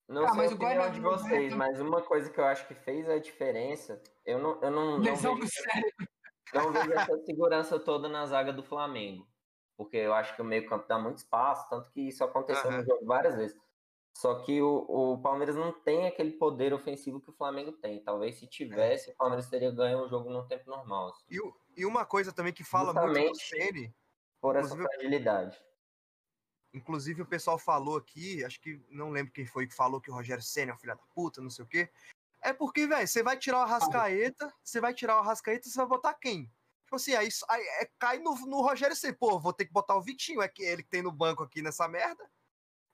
Não 0.10 0.26
Ah, 0.26 0.30
sei 0.30 0.38
mas 0.38 0.52
a 0.52 0.54
o 0.54 0.58
opinião 0.58 0.84
não- 0.86 0.92
de 0.92 1.00
vocês, 1.00 1.54
mas 1.54 1.80
uma 1.80 2.02
coisa 2.02 2.30
que 2.30 2.38
eu 2.38 2.44
acho 2.46 2.68
que 2.68 2.76
fez 2.76 3.10
a 3.10 3.18
diferença, 3.20 4.04
eu 4.26 4.38
não, 4.38 4.62
eu 4.62 4.70
não, 4.70 4.92
não, 4.98 5.00
Lesão 5.00 5.36
vejo, 5.36 5.48
do 5.48 5.52
cérebro. 5.54 6.08
Não 6.54 6.72
vejo 6.72 6.92
essa 6.94 7.18
segurança 7.26 7.80
toda 7.80 8.08
na 8.08 8.26
zaga 8.26 8.54
do 8.54 8.64
Flamengo. 8.64 9.28
Porque 9.78 9.98
eu 9.98 10.14
acho 10.14 10.36
que 10.36 10.42
o 10.42 10.46
meio-campo 10.46 10.88
dá 10.88 10.98
muito 10.98 11.18
espaço, 11.18 11.70
tanto 11.70 11.92
que 11.92 12.02
isso 12.08 12.24
aconteceu 12.24 12.70
Aham. 12.70 12.80
no 12.80 12.86
jogo 12.86 13.06
várias 13.06 13.36
vezes. 13.36 13.58
Só 14.18 14.42
que 14.44 14.62
o, 14.62 14.86
o 14.88 15.22
Palmeiras 15.22 15.56
não 15.58 15.74
tem 15.74 16.08
aquele 16.08 16.32
poder 16.32 16.74
ofensivo 16.74 17.20
que 17.20 17.30
o 17.30 17.34
Flamengo 17.34 17.74
tem. 17.74 18.02
Talvez 18.02 18.36
se 18.36 18.48
tivesse, 18.48 19.12
o 19.12 19.16
Palmeiras 19.16 19.50
teria 19.50 19.72
ganho 19.72 20.06
o 20.06 20.08
jogo 20.08 20.30
no 20.30 20.48
tempo 20.48 20.70
normal. 20.70 21.10
assim, 21.10 21.26
E, 21.30 21.82
e 21.82 21.86
uma 21.86 22.06
coisa 22.06 22.32
também 22.32 22.54
que 22.54 22.64
fala 22.64 22.94
muito 22.94 23.08
do 23.08 23.14
Justamente. 23.14 23.46
Ceni, 23.46 23.96
por 24.40 24.56
essa 24.56 24.74
fragilidade. 24.76 25.62
inclusive 26.74 27.22
o 27.22 27.26
pessoal 27.26 27.58
falou 27.60 27.98
aqui, 27.98 28.44
acho 28.46 28.62
que 28.62 28.82
não 28.90 29.10
lembro 29.10 29.34
quem 29.34 29.46
foi 29.46 29.68
que 29.68 29.74
falou 29.76 30.00
que 30.00 30.10
o 30.10 30.14
Rogério 30.14 30.44
Ceni 30.44 30.72
é 30.72 30.74
um 30.74 30.78
filho 30.78 30.96
da 30.96 31.02
puta, 31.14 31.42
não 31.42 31.50
sei 31.50 31.66
o 31.66 31.68
quê. 31.68 31.90
É 32.46 32.54
porque, 32.54 32.86
velho, 32.86 33.08
você 33.08 33.24
vai 33.24 33.38
tirar 33.38 33.58
o 33.58 33.62
Arrascaeta, 33.62 34.54
você 34.64 34.80
vai 34.80 34.94
tirar 34.94 35.18
o 35.18 35.20
Arrascaeta, 35.22 35.68
você 35.68 35.76
vai 35.78 35.88
botar 35.88 36.14
quem? 36.14 36.44
Tipo 36.84 36.96
assim, 36.98 37.16
aí, 37.16 37.28
aí 37.50 37.62
é, 37.82 37.90
cai 37.98 38.20
no, 38.20 38.36
no 38.46 38.62
Rogério 38.62 38.96
Ceni, 38.96 39.16
pô, 39.18 39.40
vou 39.40 39.52
ter 39.52 39.66
que 39.66 39.74
botar 39.74 39.96
o 39.96 40.02
Vitinho, 40.02 40.44
é 40.44 40.48
que 40.48 40.62
ele 40.62 40.84
que 40.84 40.90
tem 40.90 41.02
no 41.02 41.12
banco 41.12 41.42
aqui 41.42 41.64
nessa 41.64 41.88
merda. 41.88 42.24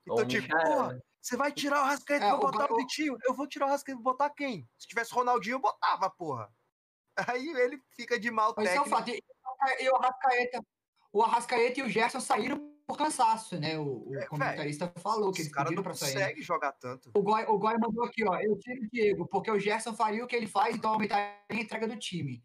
Então, 0.05 0.23
o 0.23 0.25
tipo, 0.25 0.47
né? 0.87 0.99
você 1.19 1.35
vai 1.35 1.51
tirar 1.51 1.81
o 1.81 1.83
Arrascaeta, 1.83 2.25
É, 2.27 2.29
vou 2.29 2.37
o 2.39 2.41
botar 2.51 2.71
o 2.71 2.75
o- 2.75 2.77
Vitinho, 2.77 3.17
eu 3.25 3.33
vou 3.33 3.45
tirar 3.45 3.65
o 3.65 3.69
Arrascaeta, 3.69 4.01
vou 4.01 4.13
botar 4.13 4.29
quem? 4.29 4.69
Se 4.77 4.87
tivesse 4.87 5.13
Ronaldinho, 5.13 5.55
eu 5.55 5.59
botava, 5.59 6.09
porra. 6.09 6.49
Aí 7.35 7.49
ele 7.49 7.83
fica 7.89 8.17
de 8.17 8.31
mal 8.31 8.53
Mas 8.55 8.69
isso 8.69 8.77
é 8.77 8.81
um 8.81 8.85
técnico. 8.85 9.25
fato. 9.59 9.79
E, 9.81 9.83
e 9.83 9.89
o 9.89 9.95
Arrascaeta, 9.97 10.65
o 11.11 11.21
Arrascaeta 11.21 11.79
e 11.81 11.83
o 11.83 11.89
Gerson 11.89 12.21
saíram 12.21 12.70
por 12.91 12.97
cansaço, 12.97 13.57
né? 13.59 13.77
O, 13.79 14.09
o 14.09 14.15
É, 14.17 14.25
comentarista 14.25 14.91
falou 14.97 15.31
que 15.31 15.41
eles 15.41 15.51
caras 15.51 15.69
pediram 15.69 15.83
não 15.83 15.83
pra 15.83 15.93
sair. 15.93 16.13
né? 16.15 16.21
conseguem 16.21 16.43
jogar 16.43 16.71
tanto. 16.73 17.09
O 17.15 17.21
Goy, 17.21 17.43
o 17.45 17.57
Goy 17.57 17.77
mandou 17.79 18.03
aqui, 18.03 18.23
ó. 18.27 18.35
Eu 18.39 18.57
tiro 18.59 18.81
o 18.83 18.89
Diego, 18.89 19.27
porque 19.27 19.49
o 19.49 19.57
Gerson 19.59 19.93
faria 19.93 20.23
o 20.23 20.27
que 20.27 20.35
ele 20.35 20.47
faz, 20.47 20.75
então 20.75 20.91
aumentaria 20.91 21.33
a 21.49 21.55
entrega 21.55 21.87
do 21.87 21.97
time. 21.97 22.43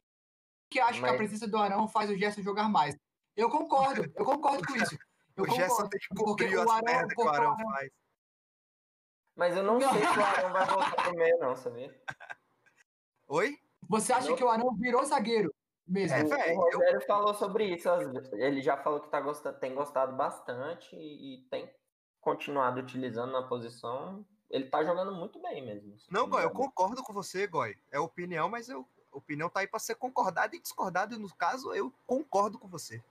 Que 0.71 0.79
acho 0.81 1.01
que 1.01 1.05
a 1.05 1.09
Mas- 1.09 1.17
presença 1.17 1.49
do 1.49 1.57
Arão 1.57 1.89
faz 1.89 2.11
o 2.11 2.17
Gerson 2.17 2.43
jogar 2.43 2.69
mais. 2.69 2.97
Eu 3.37 3.51
concordo, 3.51 4.03
eu 4.15 4.25
concordo 4.25 4.65
com 4.67 4.77
isso. 4.77 4.97
Eu 5.37 5.45
o 5.45 5.51
Gerson 5.51 5.89
concordo. 6.17 6.37
tem 6.37 6.49
que 6.49 6.57
o 6.57 6.61
as 6.63 6.71
Arão- 6.71 6.85
merdas 6.85 7.15
que 7.15 7.23
o 7.23 7.29
Arão 7.29 7.53
Arão- 7.53 7.71
faz. 7.71 7.91
Mas 9.35 9.57
eu 9.57 9.63
não 9.65 9.81
sei 9.81 9.89
se 10.07 10.19
o 10.19 10.25
Arão 10.25 10.53
vai 10.53 10.67
voltar 10.67 10.95
pro 10.97 11.15
meio, 11.17 11.39
não, 11.39 11.57
sabia? 11.57 12.03
Oi? 13.29 13.59
Você 13.89 14.13
acha 14.13 14.29
Não. 14.31 14.37
que 14.37 14.45
o 14.45 14.49
Arão 14.49 14.75
virou 14.77 15.05
zagueiro 15.05 15.53
mesmo? 15.87 16.17
É, 16.17 16.25
O- 16.25 16.29
véi, 16.29 16.57
o 16.57 16.61
Rogério 16.61 17.01
falou 17.07 17.35
sobre 17.35 17.65
isso. 17.75 17.89
Ele 18.33 18.61
já 18.63 18.77
falou 18.77 19.01
que 19.01 19.09
tá 19.11 19.21
gostando, 19.21 19.59
tem 19.59 19.75
gostado 19.75 20.15
bastante 20.17 20.95
e, 20.97 21.35
e 21.37 21.43
tem 21.49 21.73
continuado 22.21 22.81
utilizando 22.81 23.33
na 23.33 23.43
posição. 23.47 24.27
Ele 24.51 24.67
tá 24.69 24.83
jogando 24.85 25.13
muito 25.15 25.41
bem 25.41 25.65
mesmo. 25.65 25.97
Não, 26.11 26.29
Goi, 26.29 26.45
eu 26.45 26.51
concordo 26.51 27.03
com 27.03 27.13
você, 27.13 27.47
Goi. 27.47 27.77
É 27.91 27.99
opinião, 27.99 28.49
mas 28.49 28.69
eu, 28.69 28.87
a 29.13 29.17
opinião 29.17 29.49
tá 29.49 29.61
aí 29.61 29.67
pra 29.67 29.79
ser 29.81 29.95
concordada 29.97 30.55
e 30.55 30.61
discordada. 30.61 31.15
E 31.15 31.19
no 31.19 31.35
caso, 31.35 31.75
eu 31.75 31.93
concordo 32.07 32.59
com 32.59 32.69
você. 32.69 33.03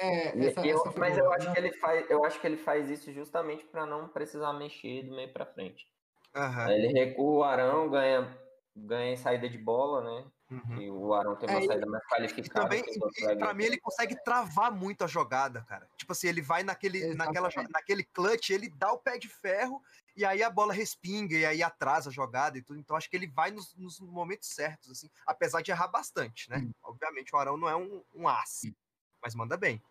É, 0.00 0.36
E- 0.38 0.46
essa- 0.46 0.64
e 0.64 0.70
eu- 0.70 0.78
essa 0.86 0.98
mas 0.98 1.18
eu 1.18 1.32
acho 1.32 1.52
que 1.52 1.58
ele 1.58 1.72
faz, 1.78 2.08
eu 2.10 2.24
acho 2.24 2.40
que 2.40 2.46
ele 2.46 2.56
faz 2.56 2.88
isso 2.88 3.12
justamente 3.12 3.64
para 3.64 3.84
não 3.84 4.08
precisar 4.08 4.52
mexer 4.52 5.02
do 5.02 5.14
meio 5.14 5.32
para 5.32 5.44
frente. 5.44 5.86
Aí 6.32 6.74
Ele 6.84 6.92
recua 6.92 7.30
o 7.38 7.42
Arão, 7.42 7.90
ganha, 7.90 8.38
ganha 8.76 9.16
saída 9.16 9.48
de 9.48 9.58
bola, 9.58 10.02
né? 10.02 10.30
Uhum. 10.50 10.80
E 10.80 10.90
o 10.90 11.14
Arão 11.14 11.36
tem 11.36 11.48
uma 11.48 11.58
É, 11.60 11.66
saída 11.66 11.86
mais 11.86 12.04
qualificada. 12.06 12.62
também, 12.68 12.82
que 12.82 12.90
os 12.90 12.96
e- 12.96 13.02
outros 13.02 13.22
e 13.28 13.36
pra 13.36 13.54
mim, 13.54 13.64
ele 13.64 13.78
consegue 13.78 14.16
travar 14.24 14.70
muito 14.72 15.04
a 15.04 15.06
jogada, 15.06 15.62
cara. 15.62 15.88
Tipo 15.96 16.12
assim, 16.12 16.28
ele 16.28 16.40
vai 16.42 16.62
naquele, 16.62 17.14
naquela, 17.14 17.48
naquele 17.70 18.04
clutch, 18.04 18.50
ele 18.50 18.68
dá 18.70 18.92
o 18.92 18.98
pé 18.98 19.18
de 19.18 19.28
ferro 19.28 19.82
e 20.16 20.24
aí 20.24 20.42
a 20.42 20.50
bola 20.50 20.72
respinga 20.72 21.36
e 21.36 21.46
aí 21.46 21.62
atrasa 21.62 22.10
a 22.10 22.12
jogada 22.12 22.58
e 22.58 22.62
tudo. 22.62 22.78
Então 22.78 22.96
acho 22.96 23.08
que 23.08 23.16
ele 23.16 23.26
vai 23.28 23.50
nos, 23.50 23.74
nos 23.76 24.00
momentos 24.00 24.48
certos, 24.48 24.90
assim. 24.90 25.10
Apesar 25.26 25.62
de 25.62 25.70
errar 25.70 25.88
bastante, 25.88 26.48
né? 26.50 26.58
Sim. 26.60 26.74
Obviamente 26.82 27.34
o 27.34 27.38
Arão 27.38 27.56
não 27.56 27.68
é 27.68 27.76
um, 27.76 28.02
um 28.14 28.26
aço, 28.28 28.60
Sim. 28.62 28.74
mas 29.22 29.34
manda 29.34 29.56
bem. 29.56 29.82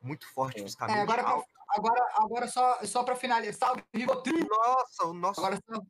Muito 0.00 0.26
forte 0.32 0.58
Sim. 0.58 0.64
fisicamente. 0.64 0.98
É, 0.98 1.02
agora, 1.02 1.22
pra- 1.22 1.44
agora, 1.68 2.08
agora 2.16 2.48
só, 2.48 2.84
só 2.84 3.04
pra 3.04 3.14
finalizar. 3.14 3.54
Salve, 3.68 3.84
Rivotril! 3.94 4.46
Nossa, 4.50 5.06
o 5.06 5.12
nosso 5.14 5.38
Agora 5.40 5.56
só. 5.64 5.80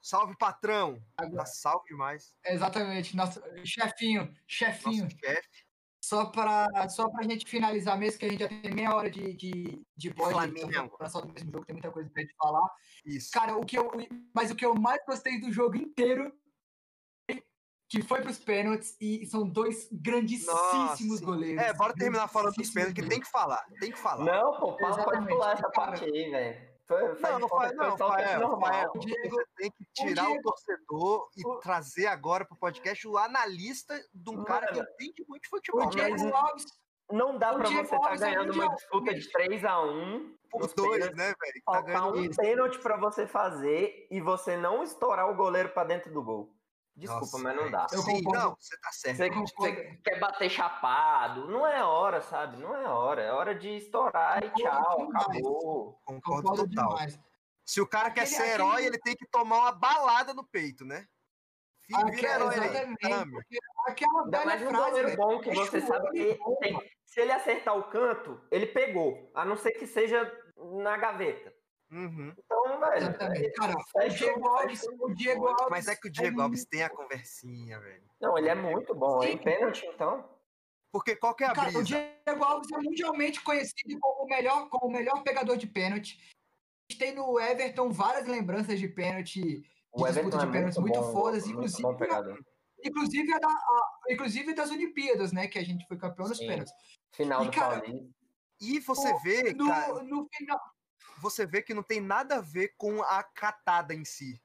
Salve 0.00 0.36
patrão. 0.36 1.02
Agora, 1.16 1.38
Tá 1.38 1.46
salve 1.46 1.88
demais. 1.88 2.34
exatamente, 2.46 3.16
nosso 3.16 3.40
chefinho, 3.64 4.32
chefinho. 4.46 5.04
Nosso 5.04 5.16
chefe. 5.18 5.48
Só 6.00 6.26
para 6.26 6.88
só 6.88 7.06
a 7.18 7.22
gente 7.24 7.44
finalizar 7.46 7.98
mesmo, 7.98 8.18
que 8.18 8.24
a 8.24 8.30
gente 8.30 8.40
já 8.40 8.48
tem 8.48 8.72
meia 8.72 8.94
hora 8.94 9.10
de, 9.10 9.34
de, 9.34 9.84
de 9.96 10.08
então, 10.08 10.88
pra 10.88 11.10
só 11.10 11.20
do 11.20 11.32
mesmo 11.32 11.50
jogo, 11.52 11.66
tem 11.66 11.74
muita 11.74 11.90
coisa 11.90 12.08
pra 12.08 12.22
gente 12.22 12.34
falar. 12.36 12.66
Isso. 13.04 13.30
Cara, 13.30 13.56
o 13.56 13.66
que 13.66 13.76
eu, 13.76 13.90
mas 14.34 14.50
o 14.50 14.54
que 14.54 14.64
eu 14.64 14.74
mais 14.74 15.04
gostei 15.04 15.40
do 15.40 15.52
jogo 15.52 15.76
inteiro 15.76 16.32
que 17.90 18.02
foi 18.02 18.20
pros 18.20 18.38
pênaltis 18.38 18.96
e 19.00 19.24
são 19.24 19.48
dois 19.48 19.88
grandíssimos 19.90 21.18
sim. 21.18 21.24
goleiros. 21.24 21.62
É, 21.62 21.72
bora 21.72 21.94
terminar 21.94 22.28
falando 22.28 22.54
dos 22.54 22.70
pênaltis, 22.70 23.02
que 23.02 23.08
tem 23.08 23.18
que 23.20 23.26
falar. 23.30 23.64
Tem 23.80 23.90
que 23.90 23.98
falar. 23.98 24.24
Não, 24.24 24.60
pô, 24.60 24.76
pode- 24.76 25.26
pular 25.26 25.52
essa 25.54 25.62
cara. 25.62 25.72
parte 25.72 26.04
aí, 26.04 26.30
velho. 26.30 26.67
Foi- 26.88 27.02
Não, 27.08 27.16
faz 27.16 27.38
não 27.38 27.48
faz, 27.48 27.76
não, 27.76 27.98
só 27.98 28.08
o 28.08 28.12
O 28.96 28.98
Diego- 29.00 29.36
Você 29.36 29.44
tem 29.58 29.70
que 29.70 29.84
tirar 29.92 30.24
o, 30.24 30.26
Diego- 30.28 30.42
torcedor 30.42 31.28
e 31.36 31.46
o- 31.46 31.60
trazer 31.60 32.06
agora 32.06 32.46
pro 32.46 32.56
podcast 32.56 33.06
o 33.06 33.18
analista 33.18 33.94
de 34.14 34.30
um 34.30 34.42
cara 34.42 34.66
que 34.68 34.78
entende 34.80 35.24
muito 35.28 35.42
de 35.42 35.48
O 35.48 35.50
futebol. 35.50 35.90
Diego 35.90 36.10
mas- 36.24 36.32
Alves, 36.32 36.64
Não 37.10 37.38
dá 37.38 37.52
O 37.52 37.56
pra 37.56 37.68
Diego 37.68 37.86
você 37.88 37.94
estar 37.94 38.06
Alves 38.08 38.20
é 38.22 38.30
ganhando 38.30 38.52
uma 38.52 38.74
disputa 38.74 39.14
de 39.14 39.32
3x1 39.32 40.34
Por 40.50 40.60
nos 40.60 40.74
dois, 40.74 40.90
pênaltis, 40.92 41.16
né, 41.16 41.24
velho? 41.24 41.52
que 41.54 41.62
Tá 41.64 41.80
ganhando 41.80 42.18
um 42.20 42.30
pênalti 42.36 42.78
pra 42.80 42.96
você 42.98 43.26
fazer 43.26 44.06
e 44.10 44.20
você 44.20 44.56
não 44.58 44.82
estourar 44.82 45.30
o 45.30 45.34
goleiro 45.34 45.70
pra 45.70 45.84
dentro 45.84 46.12
do 46.12 46.22
gol. 46.22 46.54
Desculpa, 46.98 47.20
Nossa, 47.20 47.38
mas 47.38 47.56
não 47.56 47.70
dá. 47.70 47.86
Eu 47.92 47.98
Sim, 48.02 48.24
concordo. 48.24 48.38
não, 48.48 48.56
você 48.58 48.76
tá 48.80 48.90
certo. 48.90 49.16
Você, 49.34 49.54
você 49.56 49.72
quer 50.02 50.18
bater 50.18 50.50
chapado, 50.50 51.46
não 51.48 51.64
é 51.64 51.84
hora, 51.84 52.20
sabe? 52.22 52.56
Não 52.56 52.74
é 52.74 52.88
hora. 52.88 53.22
É 53.22 53.32
hora 53.32 53.54
de 53.54 53.68
estourar 53.76 54.42
e 54.42 54.50
Concordo 54.50 54.62
tchau, 54.62 55.06
demais. 55.06 55.24
acabou. 55.28 56.00
Concordo, 56.04 56.42
concordo 56.42 56.68
total. 56.68 56.88
demais. 56.88 57.20
Se 57.64 57.80
o 57.80 57.86
cara 57.86 58.10
quer 58.10 58.22
Aquele- 58.22 58.36
ser 58.36 58.48
herói, 58.48 58.72
aquele- 58.72 58.86
ele 58.88 58.98
tem 58.98 59.14
que 59.14 59.26
tomar 59.28 59.58
uma 59.58 59.72
balada 59.72 60.34
no 60.34 60.44
peito, 60.44 60.84
né? 60.84 61.06
Vira 61.88 62.00
Aque- 62.08 62.26
herói 62.26 62.54
aí. 62.58 62.68
exatamente. 62.68 63.28
Meu. 63.30 63.40
Aquela 63.86 64.24
Ainda 64.24 64.38
velha 64.38 64.46
mais 64.46 64.62
um 64.62 64.68
frase, 64.68 64.90
goleiro 64.90 65.16
bom 65.16 65.40
que 65.40 65.54
você 65.54 65.80
sabe 65.80 66.10
que 66.10 66.40
tem- 66.60 66.90
se 67.04 67.20
ele 67.20 67.32
acertar 67.32 67.78
o 67.78 67.84
canto, 67.84 68.40
ele 68.50 68.66
pegou. 68.66 69.30
A 69.34 69.44
não 69.44 69.56
ser 69.56 69.70
que 69.72 69.86
seja 69.86 70.30
na 70.82 70.96
gaveta. 70.96 71.54
Uhum. 71.90 72.34
Então, 72.38 72.80
velho. 72.80 72.96
Exatamente. 72.96 73.50
Cara, 73.52 73.74
o 73.76 73.82
fecha- 73.84 74.16
Diego 74.16 74.48
Alves, 74.48 74.82
o 75.00 75.14
Diego 75.14 75.46
Alves. 75.48 75.66
Mas 75.70 75.88
é 75.88 75.96
que 75.96 76.08
o 76.08 76.10
Diego 76.10 76.40
Alves 76.40 76.64
tem 76.66 76.82
a 76.82 76.90
conversinha, 76.90 77.80
velho. 77.80 78.02
Não, 78.20 78.36
ele 78.36 78.48
é 78.48 78.54
muito 78.54 78.94
bom. 78.94 79.22
Sim. 79.22 79.28
Em 79.28 79.38
pênalti, 79.38 79.86
então. 79.86 80.28
Porque 80.92 81.16
qual 81.16 81.34
que 81.34 81.44
é 81.44 81.48
a 81.48 81.52
Cara, 81.52 81.68
o 81.70 81.72
brisa? 81.72 81.84
Diego 81.84 82.44
Alves 82.44 82.70
é 82.72 82.78
mundialmente 82.78 83.42
conhecido 83.42 83.98
como 84.00 84.24
o 84.24 84.28
melhor, 84.28 84.68
como 84.68 84.86
o 84.86 84.90
melhor 84.92 85.22
pegador 85.22 85.56
de 85.56 85.66
pênalti. 85.66 86.18
A 86.90 86.92
gente 86.92 86.98
tem 86.98 87.14
no 87.14 87.38
Everton 87.38 87.90
várias 87.90 88.26
lembranças 88.26 88.78
de 88.78 88.88
pênalti, 88.88 89.40
de 89.40 89.62
O 89.92 90.06
disputa 90.06 90.38
de 90.38 90.46
é 90.46 90.50
pênaltis 90.50 90.78
muito, 90.78 90.98
muito, 91.00 91.12
fodas, 91.12 91.44
muito 91.44 91.56
inclusive, 91.56 91.82
bom 91.82 91.96
inclusive, 92.84 93.32
a 93.34 93.38
da- 93.38 93.48
a- 93.48 93.98
inclusive 94.10 94.54
das 94.54 94.70
Olimpíadas, 94.70 95.32
né? 95.32 95.48
Que 95.48 95.58
a 95.58 95.64
gente 95.64 95.86
foi 95.86 95.96
campeão 95.98 96.28
nos 96.28 96.38
Sim. 96.38 96.46
pênaltis. 96.46 96.72
Final 97.12 97.42
E, 97.42 97.46
do 97.46 97.52
cara, 97.52 97.80
Paulista. 97.80 98.08
E 98.60 98.80
você 98.80 99.14
vê, 99.22 99.54
cara, 99.54 99.88
No, 99.94 100.02
no 100.04 100.28
final. 100.34 100.60
Você 101.20 101.46
vê 101.46 101.62
que 101.62 101.74
não 101.74 101.82
tem 101.82 102.00
nada 102.00 102.36
a 102.36 102.40
ver 102.40 102.74
com 102.76 103.02
a 103.02 103.22
catada 103.22 103.94
em 103.94 104.04
si. 104.04 104.40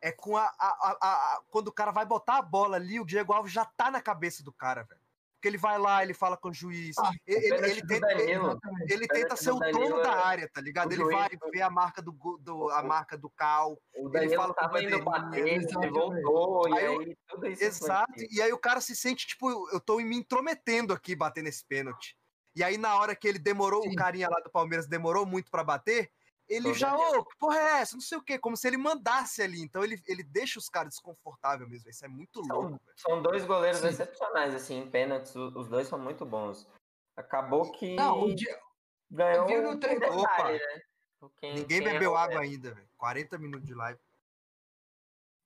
É 0.00 0.12
com 0.12 0.36
a, 0.36 0.44
a- 0.44 0.52
a- 0.58 0.98
a- 1.00 1.42
quando 1.50 1.68
o 1.68 1.72
cara 1.72 1.90
vai 1.90 2.04
botar 2.04 2.38
a 2.38 2.42
bola 2.42 2.76
ali, 2.76 3.00
o 3.00 3.06
Diego 3.06 3.32
Alves 3.32 3.52
já 3.52 3.64
tá 3.64 3.90
na 3.90 4.02
cabeça 4.02 4.42
do 4.42 4.52
cara, 4.52 4.82
velho. 4.82 5.00
Porque 5.34 5.48
ele 5.48 5.58
vai 5.58 5.78
lá, 5.78 6.02
ele 6.02 6.14
fala 6.14 6.38
com 6.38 6.48
o 6.48 6.54
juiz. 6.54 6.96
Ah, 6.98 7.10
ele, 7.26 7.46
ele- 7.52 7.70
ele 7.70 7.86
tenta, 7.86 8.06
Danilo. 8.06 8.58
Ele 8.88 9.06
tenta 9.06 9.36
ser 9.36 9.50
o 9.50 9.58
dono 9.58 10.02
da 10.02 10.12
é- 10.12 10.22
área, 10.24 10.48
tá 10.50 10.58
ligado? 10.60 10.90
Ele 10.92 11.04
vai 11.04 11.28
ver 11.52 11.60
a 11.60 11.68
marca 11.68 12.00
do, 12.00 12.12
do- 12.40 12.70
a 12.70 12.82
marca 12.82 13.16
do 13.16 13.28
cal. 13.28 13.78
O 13.94 14.14
ele 14.16 14.34
fala 14.34 14.54
tava 14.54 14.82
indo 14.82 15.02
bater, 15.04 15.46
ele 15.46 15.90
voltou, 15.90 16.68
e 16.70 16.78
Aí 16.78 16.84
eu- 16.86 17.00
aí 17.00 17.16
tudo 17.28 17.46
isso 17.46 17.62
Exato. 17.62 18.10
influencia. 18.12 18.38
E 18.38 18.42
aí 18.42 18.52
o 18.54 18.58
cara 18.58 18.80
se 18.80 18.96
sente, 18.96 19.26
tipo, 19.26 19.50
eu 19.70 19.80
tô 19.80 19.96
me 19.98 20.16
intrometendo 20.16 20.94
aqui 20.94 21.14
batendo 21.14 21.48
esse 21.48 21.62
pênalti. 21.64 22.16
E 22.56 22.62
aí, 22.62 22.78
na 22.78 22.96
hora 22.96 23.16
que 23.16 23.26
ele 23.26 23.38
demorou, 23.38 23.82
Sim. 23.82 23.92
o 23.92 23.96
carinha 23.96 24.28
lá 24.28 24.38
do 24.40 24.50
Palmeiras 24.50 24.86
demorou 24.86 25.26
muito 25.26 25.50
pra 25.50 25.64
bater, 25.64 26.12
ele 26.48 26.68
Tô 26.68 26.74
já, 26.74 26.96
ô, 26.96 27.24
que 27.24 27.36
porra 27.36 27.58
é 27.58 27.80
essa? 27.80 27.94
Não 27.96 28.02
sei 28.02 28.18
o 28.18 28.22
quê, 28.22 28.38
como 28.38 28.56
se 28.56 28.66
ele 28.68 28.76
mandasse 28.76 29.42
ali. 29.42 29.60
Então 29.62 29.82
ele, 29.82 30.00
ele 30.06 30.22
deixa 30.22 30.58
os 30.58 30.68
caras 30.68 30.90
desconfortáveis 30.94 31.68
mesmo. 31.68 31.88
Isso 31.90 32.04
é 32.04 32.08
muito 32.08 32.40
louco, 32.40 32.68
velho. 32.68 32.80
São 32.96 33.22
dois 33.22 33.44
goleiros 33.44 33.80
Sim. 33.80 33.88
excepcionais, 33.88 34.54
assim, 34.54 34.78
em 34.78 34.90
pênaltis, 34.90 35.34
os 35.34 35.68
dois 35.68 35.88
são 35.88 35.98
muito 35.98 36.24
bons. 36.26 36.68
Acabou 37.16 37.72
que 37.72 37.96
Não, 37.96 38.24
o 38.24 38.34
Di- 38.34 38.46
ganhou 39.10 39.62
no 39.62 39.70
um 39.70 39.80
treino- 39.80 40.00
detalhe, 40.00 40.20
Opa! 40.22 40.52
né? 40.52 40.82
Quem- 41.38 41.54
Ninguém 41.54 41.66
quem 41.66 41.82
bebeu 41.92 42.10
errou 42.10 42.16
água 42.18 42.40
mesmo. 42.40 42.54
ainda, 42.54 42.74
velho. 42.74 42.88
40 42.98 43.38
minutos 43.38 43.66
de 43.66 43.74
live. 43.74 43.98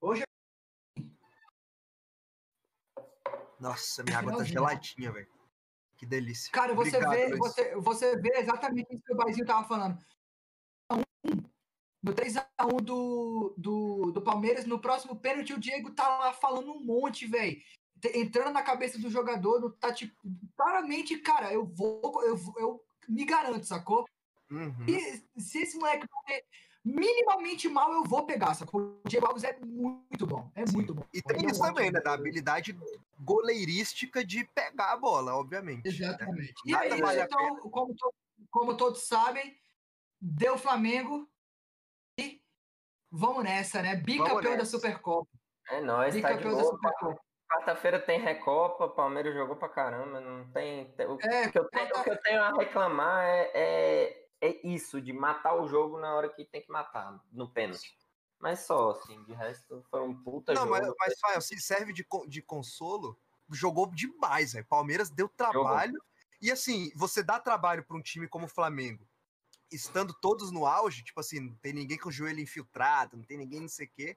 Hoje 0.01 0.25
Nossa, 3.61 4.03
minha 4.03 4.19
água 4.19 4.37
tá 4.39 4.45
geladinha, 4.45 5.13
velho. 5.13 5.29
Que 5.99 6.07
delícia. 6.07 6.51
Cara, 6.53 6.73
você 6.75 6.97
Obrigado, 6.97 7.13
vê, 7.13 7.27
Luiz. 7.27 7.39
você, 7.39 7.75
você 7.77 8.17
vê 8.17 8.39
exatamente 8.39 8.95
isso 8.95 9.03
que 9.05 9.13
o 9.13 9.17
Baizinho 9.17 9.45
tava 9.45 9.67
falando. 9.67 9.99
No 12.01 12.15
3x1 12.15 12.81
do, 12.81 13.55
do, 13.59 14.13
do 14.13 14.23
Palmeiras, 14.23 14.65
no 14.65 14.79
próximo 14.79 15.17
pênalti, 15.17 15.53
o 15.53 15.59
Diego 15.59 15.91
tá 15.91 16.09
lá 16.19 16.33
falando 16.33 16.71
um 16.71 16.81
monte, 16.81 17.27
velho. 17.27 17.61
Entrando 18.15 18.53
na 18.53 18.63
cabeça 18.63 18.97
do 18.97 19.11
jogador, 19.11 19.73
tá 19.81 19.93
tipo. 19.93 20.15
Claramente, 20.57 21.19
cara, 21.19 21.53
eu 21.53 21.67
vou. 21.67 22.23
Eu, 22.25 22.39
eu 22.57 22.85
me 23.09 23.25
garanto, 23.25 23.67
sacou? 23.67 24.05
Uhum. 24.49 24.87
E 24.87 25.41
se 25.41 25.59
esse 25.63 25.77
moleque 25.77 26.07
bater 26.09 26.45
minimamente 26.95 27.69
mal, 27.69 27.93
eu 27.93 28.05
vou 28.05 28.25
pegar, 28.25 28.55
sacou? 28.55 29.01
O 29.05 29.09
Diego 29.09 29.27
Alves 29.27 29.45
é 29.45 29.59
muito 29.61 30.27
bom. 30.27 30.51
É 30.55 30.65
muito 30.73 30.95
bom. 30.95 31.05
E 31.13 31.23
tem 31.23 31.45
é 31.47 31.51
isso 31.51 31.61
também, 31.61 31.91
né? 31.91 32.01
Da 32.01 32.13
habilidade 32.15 32.77
goleirística 33.21 34.25
de 34.25 34.45
pegar 34.55 34.93
a 34.93 34.97
bola, 34.97 35.35
obviamente. 35.37 35.85
né? 35.85 35.91
Exatamente. 35.91 36.55
E 36.65 36.73
Nada 36.73 36.85
é 36.87 36.89
isso, 36.89 36.99
vale 37.03 37.21
então, 37.23 37.57
como, 37.71 37.95
to- 37.95 38.15
como 38.51 38.77
todos 38.77 39.03
sabem, 39.07 39.57
deu 40.21 40.57
Flamengo 40.57 41.29
e 42.19 42.41
vamos 43.11 43.45
nessa, 43.45 43.83
né? 43.83 43.97
Bicampeão 43.97 44.57
da. 44.57 44.65
Supercopa. 44.65 45.29
É 45.71 45.81
nóis, 45.81 46.15
tá 46.15 46.21
de 46.21 46.35
Bicampeão 46.35 46.57
da 46.57 46.63
boa. 46.63 46.75
Supercopa. 46.75 47.21
Quarta-feira 47.51 47.99
tem 47.99 48.21
Recopa, 48.21 48.85
o 48.85 48.91
Palmeiras 48.91 49.33
jogou 49.35 49.57
pra 49.57 49.71
caramba, 49.71 50.21
não 50.21 50.51
tem... 50.51 50.85
tem- 50.93 51.07
O, 51.07 51.19
É, 51.23 51.49
que 51.51 51.59
eu 51.59 51.65
tenho, 51.71 51.89
o 51.97 52.03
que 52.05 52.11
eu 52.11 52.17
tenho 52.23 52.43
a 52.43 52.53
reclamar 52.53 53.25
é, 53.25 53.51
é, 53.55 54.18
é 54.41 54.67
isso, 54.67 55.01
de 55.01 55.13
matar 55.13 55.55
o 55.55 55.69
jogo 55.69 55.99
na 55.99 56.15
hora 56.15 56.29
que 56.29 56.45
tem 56.45 56.63
que 56.63 56.71
matar, 56.71 57.23
no 57.33 57.49
pênalti. 57.51 57.97
Mas 58.39 58.61
só, 58.61 58.91
assim, 58.91 59.23
de 59.25 59.33
resto 59.33 59.85
foi 59.91 60.01
um 60.01 60.15
puta 60.15 60.55
Não, 60.55 60.63
jogo. 60.63 60.73
mas, 60.73 60.95
mas 61.01 61.19
Fael, 61.21 61.41
se 61.41 61.61
serve 61.61 61.93
de, 61.93 62.07
de 62.29 62.43
consolo, 62.43 63.21
jogou 63.51 63.87
demais, 63.91 64.53
velho. 64.53 64.67
Palmeiras 64.67 65.11
deu 65.11 65.29
trabalho. 65.29 66.01
E 66.41 66.51
assim, 66.53 66.93
você 66.95 67.23
dá 67.23 67.41
trabalho 67.41 67.85
para 67.85 67.97
um 67.97 68.03
time 68.03 68.29
como 68.29 68.47
o 68.47 68.49
Flamengo, 68.49 69.09
estando 69.73 70.15
todos 70.15 70.53
no 70.53 70.67
auge, 70.67 71.03
tipo 71.03 71.19
assim, 71.19 71.41
não 71.41 71.57
tem 71.57 71.73
ninguém 71.73 71.99
com 71.99 72.09
o 72.09 72.13
joelho 72.13 72.39
infiltrado, 72.39 73.17
não 73.17 73.25
tem 73.25 73.37
ninguém 73.37 73.61
não 73.61 73.69
sei 73.69 73.87
o 73.87 73.91
quê. 73.91 74.17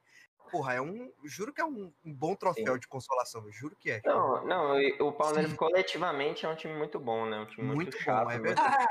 Porra, 0.51 0.73
é 0.73 0.81
um. 0.81 1.11
Juro 1.23 1.53
que 1.53 1.61
é 1.61 1.65
um, 1.65 1.93
um 2.03 2.13
bom 2.13 2.35
troféu 2.35 2.73
Sim. 2.73 2.79
de 2.79 2.87
consolação, 2.87 3.45
eu 3.45 3.51
juro 3.51 3.75
que 3.75 3.89
é. 3.89 4.01
Não, 4.03 4.45
não, 4.45 4.79
e 4.79 4.91
o 5.01 5.11
Palmeiras 5.13 5.51
Sim. 5.51 5.57
coletivamente 5.57 6.45
é 6.45 6.49
um 6.49 6.55
time 6.55 6.73
muito 6.73 6.99
bom, 6.99 7.25
né? 7.25 7.39
Um 7.39 7.45
time 7.45 7.65
muito, 7.67 7.75
Muito 7.77 7.97
bom, 7.97 8.03
chato, 8.03 8.29
é 8.31 8.39
verdade. 8.39 8.87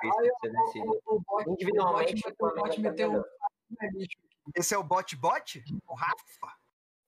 o 1.07 1.21
Bote, 1.21 1.51
Individualmente, 1.51 2.23
o 2.27 2.51
tá 2.53 2.79
meteu 2.79 3.13
um 3.13 3.25
Esse 4.57 4.75
é 4.75 4.79
o 4.79 4.83
bot-bot? 4.83 5.63
O 5.87 5.95
Rafa? 5.95 6.57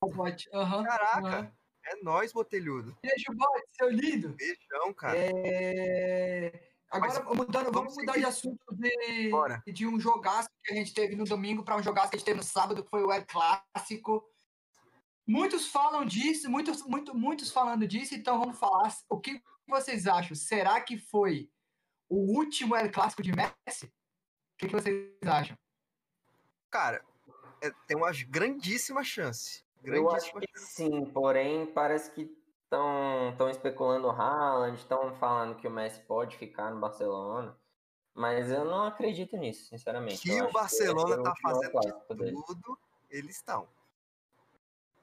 o 0.01 0.09
Bote. 0.09 0.49
Aham, 0.53 0.83
Caraca, 0.83 1.27
aham. 1.27 1.51
é 1.85 1.95
nóis, 2.03 2.31
botelhudo. 2.31 2.95
Beijo, 3.01 3.33
Bote, 3.35 3.67
seu 3.71 3.89
lindo. 3.89 4.29
Beijão, 4.35 4.93
cara. 4.93 5.17
É, 5.17 6.73
Agora, 6.93 7.23
Mas 7.25 7.35
mudando, 7.35 7.71
vamos, 7.71 7.73
vamos 7.73 7.95
mudar 7.97 8.13
seguir. 8.13 8.25
de 8.25 8.29
assunto 8.29 8.63
de, 8.75 9.29
Bora. 9.31 9.63
de 9.65 9.87
um 9.87 9.99
jogaço 9.99 10.47
que 10.63 10.73
a 10.73 10.75
gente 10.75 10.93
teve 10.93 11.15
no 11.15 11.23
domingo 11.25 11.63
para 11.63 11.75
um 11.75 11.81
jogaço 11.81 12.11
que 12.11 12.17
a 12.17 12.19
gente 12.19 12.25
teve 12.25 12.37
no 12.37 12.43
sábado, 12.43 12.83
que 12.83 12.89
foi 12.91 13.03
o 13.03 13.11
El 13.11 13.25
Clássico. 13.25 14.23
Muitos 15.25 15.67
falam 15.67 16.05
disso, 16.05 16.49
muitos, 16.49 16.83
muito, 16.85 17.15
muitos 17.15 17.51
falando 17.51 17.87
disso, 17.87 18.13
então 18.13 18.39
vamos 18.39 18.59
falar. 18.59 18.93
O 19.09 19.19
que 19.19 19.41
vocês 19.67 20.05
acham? 20.05 20.35
Será 20.35 20.81
que 20.81 20.97
foi 20.97 21.49
o 22.09 22.17
último 22.37 22.75
El 22.75 22.91
Clássico 22.91 23.23
de 23.23 23.31
Messi? 23.31 23.85
O 23.85 24.57
que, 24.57 24.67
que 24.67 24.73
vocês 24.73 25.11
acham? 25.25 25.57
Cara, 26.69 27.03
é- 27.61 27.71
tem 27.87 27.95
uma 27.95 28.11
grandíssima 28.27 29.03
chance. 29.03 29.63
Eu 29.83 30.09
acho 30.09 30.33
Grandíssima 30.33 30.41
que 30.41 30.59
sim, 30.59 31.05
porém 31.05 31.65
parece 31.67 32.11
que 32.11 32.29
estão 32.63 33.49
especulando 33.49 34.07
o 34.07 34.11
Haaland, 34.11 34.77
estão 34.77 35.13
falando 35.15 35.55
que 35.55 35.67
o 35.67 35.71
Messi 35.71 35.99
pode 36.01 36.37
ficar 36.37 36.71
no 36.71 36.79
Barcelona, 36.79 37.57
mas 38.13 38.49
eu 38.49 38.65
não 38.65 38.85
acredito 38.85 39.37
nisso, 39.37 39.67
sinceramente. 39.69 40.21
que 40.21 40.29
Eu 40.29 40.45
acho 40.45 40.49
o 40.49 40.51
Barcelona 40.53 41.15
é 41.15 41.23
tá 41.23 41.29
último 41.29 41.71
fazendo 41.71 42.43
tudo, 42.45 42.79
eles 43.09 43.35
estão. 43.35 43.67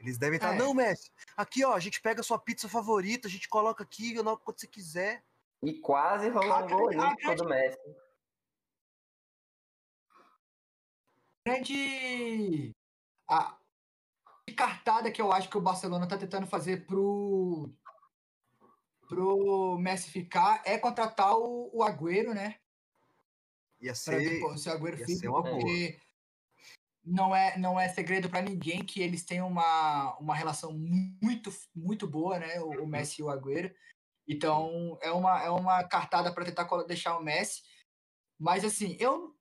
Eles 0.01 0.17
devem 0.17 0.37
estar, 0.37 0.55
É. 0.55 0.59
não, 0.59 0.73
Messi, 0.73 1.13
aqui 1.37 1.63
ó, 1.65 1.75
a 1.75 1.79
gente 1.79 2.01
pega 2.01 2.21
a 2.21 2.25
sua 2.25 2.39
pizza 2.39 2.69
favorita, 2.69 3.29
a 3.29 3.31
gente 3.31 3.49
coloca 3.49 3.85
aqui 3.85 4.19
hora 4.19 4.37
quando 4.39 4.59
você 4.59 4.67
quiser. 4.67 5.23
E 5.63 5.75
quase 5.75 6.31
rolou 6.31 6.53
A 6.53 6.65
um 6.65 6.69
gol 6.69 6.87
grande- 6.89 6.97
a 7.05 7.07
olímpico 7.09 7.35
do 7.35 7.45
Messi. 7.45 7.79
grande 11.47 12.73
a 13.29 13.59
cartada 14.57 15.11
que 15.13 15.21
eu 15.23 15.31
acho 15.33 15.49
que 15.49 15.57
o 15.57 15.61
Barcelona 15.61 16.07
tá 16.09 16.19
tentando 16.19 16.47
fazer 16.47 16.85
pro 16.87 17.71
pro 19.09 19.77
Messi 19.79 20.11
ficar 20.11 20.63
é 20.65 20.79
contratar 20.79 21.37
o, 21.37 21.71
o 21.73 21.83
Agüero, 21.83 22.33
né? 22.35 22.59
Ia 23.81 23.95
ser. 23.95 24.19
ver 24.19 24.41
pô, 24.41 24.57
se 24.57 24.69
o 24.69 24.73
Agüero 24.73 24.99
ia 24.99 25.07
fica, 25.07 25.19
ser 25.21 25.29
uma 25.29 25.43
boa. 25.43 25.61
Não 27.05 27.35
é 27.35 27.57
não 27.59 27.79
é 27.79 27.89
segredo 27.89 28.29
para 28.29 28.43
ninguém 28.43 28.85
que 28.85 29.01
eles 29.01 29.25
têm 29.25 29.41
uma, 29.43 30.17
uma 30.19 30.35
relação 30.35 30.73
muito 30.73 31.51
muito 31.75 32.07
boa, 32.07 32.39
né? 32.39 32.61
O, 32.61 32.85
o 32.85 32.87
Messi 32.87 33.21
e 33.21 33.25
o 33.25 33.31
Agüero. 33.31 33.75
Então 34.29 34.99
é 35.01 35.11
uma 35.11 35.43
é 35.43 35.51
uma 35.51 35.85
cartada 35.85 36.33
para 36.33 36.45
tentar 36.45 36.69
deixar 36.85 37.17
o 37.19 37.23
Messi. 37.23 37.63
Mas 38.39 38.65
assim, 38.65 38.97
eu 39.01 39.37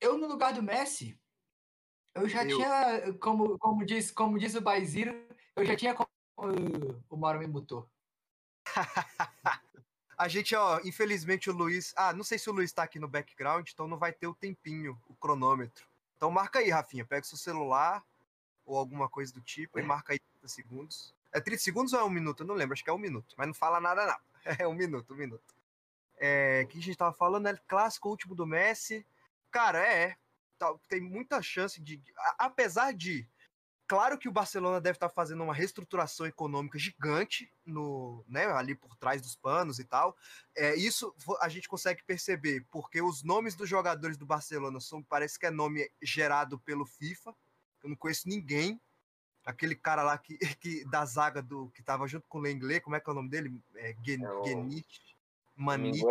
eu 0.00 0.18
no 0.18 0.26
lugar 0.26 0.52
do 0.52 0.62
Messi 0.62 1.20
eu 2.14 2.28
já 2.28 2.44
Eu- 2.44 2.56
tinha, 2.56 3.12
como, 3.20 3.58
como, 3.58 3.84
diz, 3.84 4.10
como 4.10 4.38
diz 4.38 4.54
o 4.54 4.60
Baiziro, 4.60 5.28
eu 5.54 5.64
já 5.64 5.76
tinha. 5.76 5.94
O 7.08 7.16
Mauro 7.16 7.38
me 7.38 7.46
mutou. 7.46 7.88
A 10.18 10.28
gente, 10.28 10.54
ó, 10.54 10.80
infelizmente 10.84 11.48
o 11.48 11.52
Luiz. 11.52 11.94
Ah, 11.96 12.12
não 12.12 12.22
sei 12.22 12.38
se 12.38 12.50
o 12.50 12.52
Luiz 12.52 12.72
tá 12.72 12.82
aqui 12.82 12.98
no 12.98 13.08
background, 13.08 13.66
então 13.70 13.88
não 13.88 13.98
vai 13.98 14.12
ter 14.12 14.26
o 14.26 14.34
tempinho, 14.34 15.00
o 15.08 15.14
cronômetro. 15.14 15.88
Então 16.20 16.30
marca 16.30 16.58
aí, 16.58 16.68
Rafinha. 16.68 17.02
Pega 17.02 17.24
o 17.24 17.26
seu 17.26 17.38
celular 17.38 18.04
ou 18.66 18.76
alguma 18.76 19.08
coisa 19.08 19.32
do 19.32 19.40
tipo 19.40 19.78
e 19.78 19.82
marca 19.82 20.12
aí 20.12 20.18
30 20.18 20.48
segundos. 20.48 21.14
É 21.32 21.40
30 21.40 21.62
segundos 21.62 21.94
ou 21.94 22.00
é 22.00 22.04
um 22.04 22.10
minuto? 22.10 22.42
Eu 22.42 22.46
não 22.46 22.54
lembro, 22.54 22.74
acho 22.74 22.84
que 22.84 22.90
é 22.90 22.92
um 22.92 22.98
minuto. 22.98 23.34
Mas 23.38 23.46
não 23.46 23.54
fala 23.54 23.80
nada, 23.80 24.04
não. 24.04 24.18
É 24.60 24.68
um 24.68 24.74
minuto, 24.74 25.14
um 25.14 25.16
minuto. 25.16 25.54
É, 26.18 26.60
o 26.66 26.68
que 26.68 26.76
a 26.78 26.82
gente 26.82 26.98
tava 26.98 27.14
falando? 27.14 27.46
É 27.46 27.56
clássico 27.66 28.10
último 28.10 28.34
do 28.34 28.46
Messi. 28.46 29.06
Cara, 29.50 29.78
é. 29.78 30.14
tá- 30.58 30.74
Tem 30.90 31.00
muita 31.00 31.40
chance 31.40 31.80
de. 31.80 31.98
a- 32.18 32.34
Apesar 32.44 32.92
de 32.92 33.26
claro 33.90 34.16
que 34.16 34.28
o 34.28 34.32
Barcelona 34.32 34.80
deve 34.80 34.94
estar 34.94 35.08
fazendo 35.08 35.42
uma 35.42 35.52
reestruturação 35.52 36.24
econômica 36.24 36.78
gigante 36.78 37.52
no, 37.66 38.24
né, 38.28 38.46
ali 38.46 38.72
por 38.72 38.94
trás 38.94 39.20
dos 39.20 39.34
panos 39.34 39.80
e 39.80 39.84
tal. 39.84 40.16
É, 40.54 40.76
isso 40.76 41.12
a 41.40 41.48
gente 41.48 41.68
consegue 41.68 42.00
perceber 42.04 42.64
porque 42.70 43.02
os 43.02 43.24
nomes 43.24 43.56
dos 43.56 43.68
jogadores 43.68 44.16
do 44.16 44.24
Barcelona 44.24 44.78
são 44.78 45.02
parece 45.02 45.36
que 45.40 45.44
é 45.46 45.50
nome 45.50 45.90
gerado 46.00 46.56
pelo 46.60 46.86
FIFA. 46.86 47.34
Eu 47.82 47.88
não 47.90 47.96
conheço 47.96 48.28
ninguém. 48.28 48.80
Aquele 49.44 49.74
cara 49.74 50.04
lá 50.04 50.16
que, 50.16 50.38
que 50.60 50.84
da 50.84 51.04
zaga 51.04 51.42
do 51.42 51.68
que 51.70 51.80
estava 51.80 52.06
junto 52.06 52.28
com 52.28 52.38
o 52.38 52.42
Lenglet, 52.42 52.80
como 52.82 52.94
é 52.94 53.00
que 53.00 53.10
é 53.10 53.12
o 53.12 53.16
nome 53.16 53.28
dele? 53.28 53.60
É, 53.74 53.96
Gen, 54.04 54.24
É 54.24 54.30
o- 54.30 54.44
Genit, 54.44 55.16
Manit, 55.56 56.06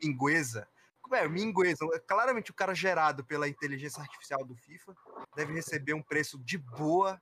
Mingueza. 0.00 0.68
Mingueza. 1.08 1.24
É, 1.24 1.28
Mingueza. 1.28 2.00
Claramente 2.06 2.50
o 2.50 2.54
cara 2.54 2.74
gerado 2.74 3.24
pela 3.24 3.48
inteligência 3.48 4.00
artificial 4.00 4.44
do 4.44 4.54
FIFA 4.56 4.94
deve 5.36 5.52
receber 5.52 5.94
um 5.94 6.02
preço 6.02 6.38
de 6.38 6.58
boa. 6.58 7.20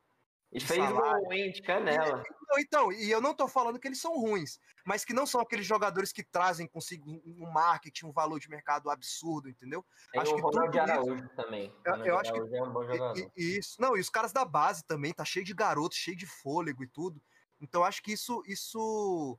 E 0.52 0.58
de 0.60 0.64
fez 0.66 0.78
salário. 0.82 1.24
gol, 1.24 1.28
de 1.52 1.60
canela. 1.60 2.22
Não, 2.48 2.58
então, 2.60 2.92
e 2.92 3.10
eu 3.10 3.20
não 3.20 3.34
tô 3.34 3.48
falando 3.48 3.80
que 3.80 3.88
eles 3.88 4.00
são 4.00 4.16
ruins, 4.16 4.60
mas 4.86 5.04
que 5.04 5.12
não 5.12 5.26
são 5.26 5.40
aqueles 5.40 5.66
jogadores 5.66 6.12
que 6.12 6.22
trazem 6.22 6.68
consigo 6.68 7.20
um 7.26 7.50
marketing, 7.50 8.06
um 8.06 8.12
valor 8.12 8.38
de 8.38 8.48
mercado 8.48 8.88
absurdo, 8.88 9.48
entendeu? 9.48 9.84
Tem 10.12 10.20
Acho 10.22 10.30
o 10.32 10.36
que 10.36 10.42
Ronaldo 10.42 10.70
tudo 10.70 10.84
isso- 10.84 10.92
Araújo 10.92 11.28
também. 11.34 11.74
Eu- 11.84 11.96
eu 11.96 12.18
acho 12.18 12.32
que- 12.32 12.38
é 12.38 12.62
um 12.62 12.72
bom 12.72 12.84
E- 12.84 12.86
jogador. 12.86 13.18
e- 13.36 13.58
isso. 13.58 13.74
Não, 13.80 13.96
e 13.96 14.00
os 14.00 14.08
caras 14.08 14.32
da 14.32 14.44
base 14.44 14.84
também, 14.86 15.12
tá 15.12 15.24
cheio 15.24 15.44
de 15.44 15.52
garotos, 15.52 15.98
cheio 15.98 16.16
de 16.16 16.26
fôlego 16.26 16.84
e 16.84 16.88
tudo. 16.88 17.20
Então 17.60 17.82
acho 17.82 18.00
que 18.00 18.12
isso 18.12 18.40
isso 18.46 19.36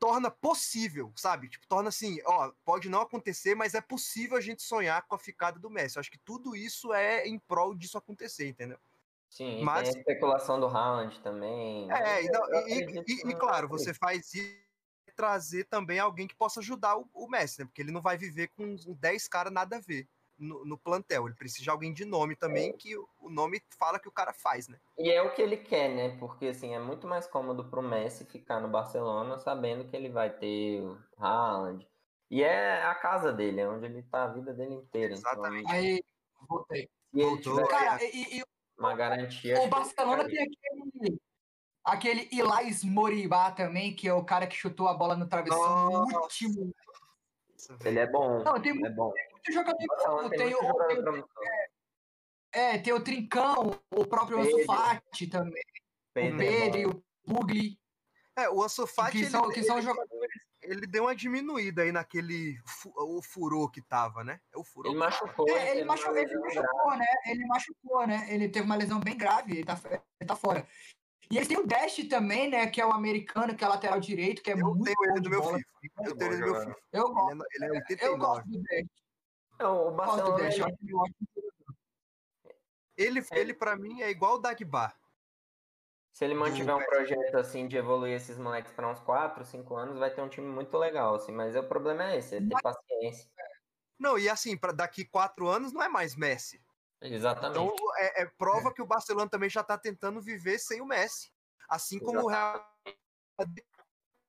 torna 0.00 0.30
possível, 0.30 1.12
sabe? 1.14 1.48
Tipo, 1.50 1.66
torna 1.68 1.90
assim, 1.90 2.18
ó, 2.24 2.50
pode 2.64 2.88
não 2.88 3.02
acontecer, 3.02 3.54
mas 3.54 3.74
é 3.74 3.80
possível 3.82 4.36
a 4.36 4.40
gente 4.40 4.62
sonhar 4.62 5.06
com 5.06 5.14
a 5.14 5.18
ficada 5.18 5.58
do 5.60 5.68
Messi. 5.70 5.96
Eu 5.96 6.00
acho 6.00 6.10
que 6.10 6.18
tudo 6.18 6.56
isso 6.56 6.92
é 6.94 7.28
em 7.28 7.38
prol 7.38 7.74
disso 7.74 7.98
acontecer, 7.98 8.48
entendeu? 8.48 8.78
Sim, 9.28 9.62
mas- 9.62 9.90
tem 9.90 9.98
a 9.98 10.00
especulação 10.00 10.58
do 10.58 10.66
Haaland 10.66 11.20
também. 11.20 11.88
É, 11.92 12.24
e, 12.24 12.28
não- 12.30 12.66
e- 12.66 13.04
e- 13.06 13.30
e, 13.30 13.34
claro, 13.34 13.68
você 13.68 13.92
faz 13.94 14.32
isso 14.34 14.58
trazer 15.14 15.64
também 15.64 15.98
alguém 15.98 16.26
que 16.26 16.34
possa 16.34 16.60
ajudar 16.60 16.96
o, 16.96 17.06
o 17.12 17.28
Messi, 17.28 17.60
né? 17.60 17.66
Porque 17.66 17.82
ele 17.82 17.92
não 17.92 18.00
vai 18.00 18.16
viver 18.16 18.48
com 18.48 18.64
uns 18.64 18.86
10 18.96 19.28
caras 19.28 19.52
nada 19.52 19.76
a 19.76 19.80
ver 19.80 20.08
no, 20.40 20.64
no 20.64 20.78
plantel. 20.78 21.26
Ele 21.26 21.36
precisa 21.36 21.62
de 21.62 21.70
alguém 21.70 21.92
de 21.92 22.04
nome 22.04 22.34
também, 22.34 22.72
que 22.72 22.96
o, 22.96 23.30
nome 23.30 23.62
fala 23.78 23.98
que 23.98 24.08
o 24.08 24.12
cara 24.12 24.32
faz, 24.32 24.66
né? 24.66 24.78
E 24.98 25.10
é 25.10 25.22
o 25.22 25.32
que 25.32 25.42
ele 25.42 25.58
quer, 25.58 25.88
né? 25.88 26.16
Porque 26.18 26.46
assim, 26.46 26.74
é 26.74 26.78
muito 26.78 27.06
mais 27.06 27.26
cômodo 27.26 27.64
pro 27.68 27.82
Messi 27.82 28.24
ficar 28.24 28.60
no 28.60 28.68
Barcelona 28.68 29.38
sabendo 29.38 29.84
que 29.84 29.94
ele 29.94 30.08
vai 30.08 30.30
ter 30.30 30.82
o 30.82 30.98
Haaland. 31.18 31.86
E 32.30 32.42
é 32.42 32.82
a 32.84 32.94
casa 32.94 33.32
dele, 33.32 33.60
é 33.60 33.68
onde 33.68 33.86
ele 33.86 34.02
tá 34.04 34.24
a 34.24 34.28
vida 34.28 34.54
dele 34.54 34.74
inteira. 34.74 35.12
Exatamente. 35.12 35.64
Então, 35.64 35.74
Aí, 35.74 36.02
voltei. 36.48 36.88
ele 37.12 37.24
Voltou. 37.24 37.56
tiver 37.56 37.68
Cara, 37.68 38.04
e, 38.04 38.38
e 38.38 38.42
uma 38.78 38.94
garantia. 38.94 39.60
o 39.60 39.68
Barcelona 39.68 40.24
tem 40.24 40.38
aquele. 40.38 41.20
Aquele 41.82 42.28
Ilais 42.30 42.84
Moribá 42.84 43.50
também, 43.50 43.96
que 43.96 44.06
é 44.06 44.12
o 44.12 44.22
cara 44.22 44.46
que 44.46 44.54
chutou 44.54 44.86
a 44.86 44.92
bola 44.92 45.16
no 45.16 45.26
travessão 45.26 46.04
no 46.06 46.20
último. 46.20 46.72
Ele 47.84 47.98
é 47.98 48.06
bom. 48.06 48.42
Não, 48.44 48.60
tem 48.60 48.72
ele 48.72 48.86
é 48.86 48.90
bom. 48.90 49.10
Muito 49.40 49.52
jogador 49.52 50.28
tem, 50.30 50.38
Tem, 50.38 50.54
o, 50.54 50.60
jogador 50.62 50.86
tem, 50.88 50.98
o- 50.98 51.02
promissor. 51.02 51.28
é, 52.52 52.78
tem 52.78 52.92
o 52.92 53.00
Trincão, 53.02 53.80
o 53.90 54.06
próprio 54.06 54.38
Ansu 54.40 54.56
Pedro. 54.56 54.66
Fati 54.74 55.26
também, 55.26 55.62
Pedro 56.14 56.38
o 56.38 56.42
é 56.42 56.46
Pedro 56.60 56.78
e 56.80 56.86
bom. 56.86 56.90
o 56.90 57.34
Pugli, 57.34 57.78
É, 58.36 58.48
o 58.48 58.62
Ansu 58.62 58.86
Fati, 58.86 59.12
que 59.12 59.18
ele, 59.18 59.30
são, 59.30 59.48
que 59.50 59.62
são 59.62 59.78
ele- 59.78 59.86
jogadores. 59.86 60.30
ele 60.62 60.86
deu 60.86 61.04
uma 61.04 61.14
diminuída 61.16 61.82
aí 61.82 61.92
naquele 61.92 62.58
fu- 62.66 62.92
o 62.96 63.22
furor 63.22 63.70
que 63.70 63.80
tava, 63.82 64.22
né? 64.24 64.40
É 64.52 64.58
o 64.58 64.64
furor. 64.64 64.90
Ele 64.92 64.98
machucou. 64.98 65.48
É, 65.48 65.70
ele, 65.72 65.82
uma 65.82 65.92
machucou, 65.94 66.16
ele 66.16 66.38
machucou, 66.38 66.96
né? 66.96 67.06
Ele 67.26 67.46
machucou, 67.46 68.06
né? 68.06 68.26
Ele 68.32 68.48
teve 68.48 68.66
uma 68.66 68.76
lesão 68.76 69.00
bem 69.00 69.16
grave, 69.16 69.52
ele 69.52 69.64
tá, 69.64 69.78
ele 69.84 70.26
tá 70.28 70.36
fora. 70.36 70.66
E 71.30 71.36
eles 71.36 71.46
têm 71.46 71.58
o 71.58 71.66
Dash 71.66 71.96
também, 72.08 72.48
né? 72.50 72.66
Que 72.66 72.80
é 72.80 72.86
o 72.86 72.90
americano, 72.92 73.54
que 73.54 73.62
é 73.62 73.68
lateral 73.68 74.00
direito, 74.00 74.42
que 74.42 74.50
é 74.50 74.54
Eu 74.54 74.58
muito 74.74 74.82
tenho 74.84 74.96
bom 74.96 75.04
ele 75.04 75.14
de 75.14 75.20
no 75.22 75.30
meu 75.30 75.42
bola. 75.42 75.58
FIFA. 75.58 76.02
Eu 76.08 76.16
tenho 76.16 76.32
ele 76.32 76.40
no 76.40 76.46
meu. 76.46 76.54
FIFA. 76.60 76.76
Eu 76.92 77.04
Ele 77.04 77.12
gosto, 77.14 77.30
é, 77.30 77.46
ele 77.54 77.64
é 77.64 77.68
eu 77.68 77.74
89. 77.74 78.18
gosto 78.18 78.48
do 78.48 78.62
Dash. 78.62 78.86
Não, 79.60 79.88
o 79.88 79.90
Barcelona 79.92 80.38
eu 80.40 80.46
ele- 80.46 80.54
ele 80.82 80.94
ótimo. 80.94 81.28
Ele, 83.32 83.54
para 83.54 83.76
mim, 83.76 84.00
é 84.02 84.10
igual 84.10 84.34
o 84.34 84.38
Dagba. 84.38 84.94
Se 86.12 86.24
ele 86.24 86.34
mantiver 86.34 86.74
um 86.76 86.84
projeto 86.84 87.36
assim 87.36 87.68
de 87.68 87.76
evoluir 87.76 88.14
esses 88.14 88.36
moleques 88.36 88.72
para 88.72 88.88
uns 88.88 88.98
4, 89.00 89.44
5 89.44 89.76
anos, 89.76 89.98
vai 89.98 90.12
ter 90.12 90.20
um 90.20 90.28
time 90.28 90.46
muito 90.46 90.76
legal, 90.76 91.14
assim, 91.14 91.32
mas 91.32 91.54
o 91.54 91.62
problema 91.62 92.10
é 92.10 92.18
esse, 92.18 92.36
é 92.36 92.40
ter 92.40 92.60
paciência. 92.62 93.30
Não, 93.98 94.18
e 94.18 94.28
assim, 94.28 94.56
para 94.56 94.72
daqui 94.72 95.04
quatro 95.04 95.46
anos 95.46 95.72
não 95.72 95.82
é 95.82 95.88
mais 95.88 96.16
Messi. 96.16 96.62
Exatamente. 97.00 97.58
Então 97.62 97.74
é, 97.96 98.22
é 98.22 98.26
prova 98.26 98.72
que 98.74 98.82
o 98.82 98.86
Barcelona 98.86 99.30
também 99.30 99.48
já 99.48 99.62
tá 99.62 99.78
tentando 99.78 100.20
viver 100.20 100.58
sem 100.58 100.80
o 100.80 100.86
Messi. 100.86 101.32
Assim 101.68 101.98
como 101.98 102.22
o 102.24 102.28
Real 102.28 102.66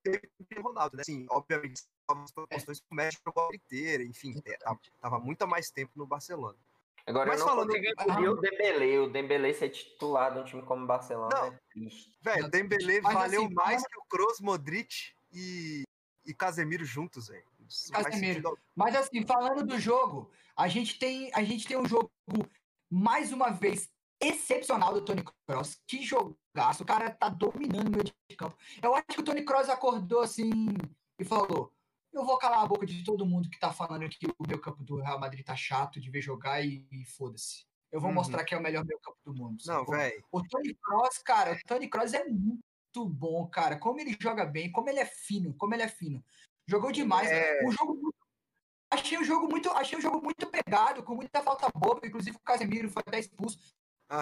teve 0.04 0.30
o 0.58 0.62
Ronaldo, 0.62 0.98
né? 0.98 1.04
Sim, 1.04 1.26
obviamente, 1.30 1.84
novas 2.16 2.32
proporções 2.32 2.80
que 2.80 2.86
o 2.92 2.96
Messi 2.96 3.18
jogou 3.26 3.50
a 3.52 3.56
inteira, 3.56 4.04
enfim, 4.04 4.42
é, 4.46 4.58
tava, 4.58 4.80
tava 5.00 5.20
muito 5.20 5.48
mais 5.48 5.70
tempo 5.70 5.92
no 5.96 6.06
Barcelona. 6.06 6.58
Agora 7.06 7.30
mas 7.30 7.40
eu 7.40 7.46
não 7.48 7.54
falando- 7.56 7.68
consigo 7.70 8.02
engolir 8.02 8.32
o 8.32 8.36
Dembele, 8.40 9.00
o 9.00 9.10
Dembele 9.10 9.54
ser 9.54 9.70
titular 9.70 10.34
de 10.34 10.40
um 10.40 10.44
time 10.44 10.62
como 10.62 10.84
o 10.84 10.88
Barcelona 10.88 11.36
Não. 11.36 11.46
é 11.48 11.60
triste. 11.72 12.12
Velho, 12.22 12.50
Dembele 12.50 13.02
Mas, 13.02 13.14
valeu 13.14 13.46
assim, 13.46 13.54
mais 13.54 13.88
que 13.88 14.00
o 14.00 14.04
Kroos, 14.04 14.40
Modric 14.40 15.12
e, 15.34 15.84
e 16.26 16.34
Casemiro 16.34 16.86
juntos, 16.86 17.28
velho. 17.28 17.44
Casemiro. 17.92 18.58
Mas 18.76 18.96
assim, 18.96 19.26
falando 19.26 19.66
do 19.66 19.80
jogo, 19.80 20.30
a 20.56 20.68
gente 20.68 21.00
tem, 21.00 21.32
a 21.34 21.44
gente 21.44 21.68
tem 21.68 21.78
um 21.78 21.88
jogo, 21.88 22.12
mais 22.90 23.32
uma 23.32 23.50
vez, 23.50 23.90
excepcional 24.20 24.94
do 24.94 25.04
Tony 25.04 25.24
Kroos. 25.48 25.82
Que 25.88 26.04
jogaço. 26.04 26.84
O 26.84 26.86
cara 26.86 27.10
tá 27.10 27.30
dominando 27.30 27.88
o 27.88 27.92
meio 27.92 28.04
de 28.04 28.36
campo. 28.38 28.56
Eu 28.82 28.94
acho 28.94 29.08
que 29.08 29.20
o 29.22 29.24
Tony 29.24 29.44
Kroos 29.44 29.70
acordou 29.70 30.20
assim 30.22 30.52
e 31.18 31.26
falou: 31.26 31.74
Eu 32.14 32.26
vou 32.26 32.38
calar 32.38 32.64
a 32.64 32.68
boca 32.68 32.86
de 32.86 33.04
todo 33.04 33.26
mundo 33.26 33.50
que 33.50 33.60
tá 33.60 33.72
falando 33.72 34.08
que 34.10 34.28
o 34.28 34.48
meu 34.48 34.60
campo 34.60 34.84
do 34.84 34.98
Real 35.02 35.20
Madrid 35.20 35.46
tá 35.46 35.56
chato 35.56 36.00
de 36.00 36.10
ver 36.12 36.22
jogar 36.22 36.64
e, 36.64 36.86
e 36.92 37.06
foda-se. 37.06 37.66
Eu 37.92 38.00
vou 38.00 38.10
Uhum. 38.10 38.16
mostrar 38.16 38.44
que 38.44 38.54
é 38.54 38.58
o 38.58 38.62
melhor 38.62 38.86
meio 38.86 39.00
campo 39.00 39.18
do 39.26 39.34
mundo. 39.34 39.62
Não, 39.66 39.86
velho. 39.86 40.24
O 40.32 40.42
Tony 40.44 40.74
Kroos, 40.76 41.18
cara, 41.20 41.54
o 41.54 41.60
Tony 41.66 41.90
Kroos 41.90 42.14
é 42.14 42.24
muito 42.26 43.06
bom, 43.08 43.48
cara. 43.48 43.78
Como 43.78 44.00
ele 44.00 44.16
joga 44.20 44.46
bem, 44.46 44.72
como 44.72 44.90
ele 44.90 45.00
é 45.00 45.06
fino, 45.06 45.54
como 45.56 45.74
ele 45.74 45.84
é 45.84 45.88
fino. 45.88 46.24
Jogou 46.68 46.92
demais. 46.92 47.30
É. 47.30 47.66
Um 47.66 47.72
jogo 47.72 47.94
muito- 47.96 48.16
Achei 48.94 49.18
o 49.18 49.24
jogo 49.24 49.48
muito, 49.48 49.70
achei 49.70 49.98
o 49.98 50.02
jogo 50.02 50.22
muito 50.22 50.46
pegado, 50.48 51.02
com 51.02 51.16
muita 51.16 51.42
falta 51.42 51.70
boba, 51.74 52.06
inclusive 52.06 52.36
o 52.36 52.40
Casemiro 52.42 52.90
foi 52.90 53.02
até 53.08 53.20
expulso. 53.20 53.58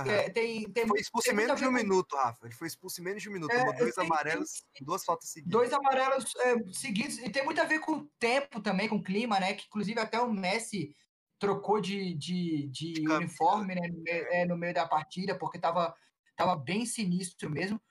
É, 0.08 0.30
tem, 0.30 0.70
tem, 0.72 0.88
Foi 0.88 1.00
expulso 1.00 1.28
em 1.28 1.36
tem 1.36 1.38
menos 1.46 1.60
de 1.60 1.66
um 1.66 1.70
com- 1.72 1.74
minuto, 1.74 2.16
Rafa. 2.16 2.46
Ele 2.46 2.54
foi 2.54 2.68
expulso 2.68 3.02
em 3.02 3.04
menos 3.04 3.24
de 3.24 3.30
um 3.30 3.32
minuto. 3.34 3.52
É, 3.52 3.58
Tomou 3.58 3.76
dois 3.76 3.96
tem- 3.96 4.06
amarelos 4.06 4.64
e 4.80 4.84
duas 4.84 5.04
faltas 5.04 5.30
seguidas. 5.30 5.52
dois 5.52 5.74
amarelos 5.74 6.32
é, 6.38 6.72
seguidos, 6.74 7.18
e 7.18 7.30
tem 7.30 7.44
muito 7.44 7.60
a 7.60 7.64
ver 7.66 7.80
com 7.80 7.94
o 7.94 8.06
tempo 8.20 8.62
também, 8.62 8.88
com 8.88 8.98
o 8.98 9.04
clima, 9.04 9.40
né? 9.40 9.54
Que 9.56 9.66
inclusive 9.66 10.00
até 10.00 10.20
o 10.22 10.32
Messi 10.32 10.96
trocou 11.40 11.82
de, 11.82 12.14
de, 12.14 12.68
de 12.68 12.94
camisa. 13.04 13.18
uniforme 13.18 13.74
né, 13.76 13.88
no, 13.88 14.04
meio, 14.04 14.28
é, 14.28 14.46
no 14.46 14.58
meio 14.58 14.74
da 14.76 14.86
partida, 14.88 15.36
porque 15.38 15.58
tava, 15.58 15.96
tava 16.36 16.56
bem 16.56 16.86
sinistro 16.86 17.50
mesmo. 17.50 17.82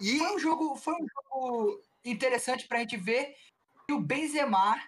E 0.00 0.18
Foi 0.18 0.34
um 0.36 0.38
jogo, 0.38 0.76
foi 0.76 0.94
um 0.94 1.06
jogo 1.08 1.82
interessante 2.04 2.68
pra 2.68 2.78
gente 2.78 2.96
ver 2.96 3.34
que 3.86 3.92
o 3.92 4.00
Benzema 4.00 4.80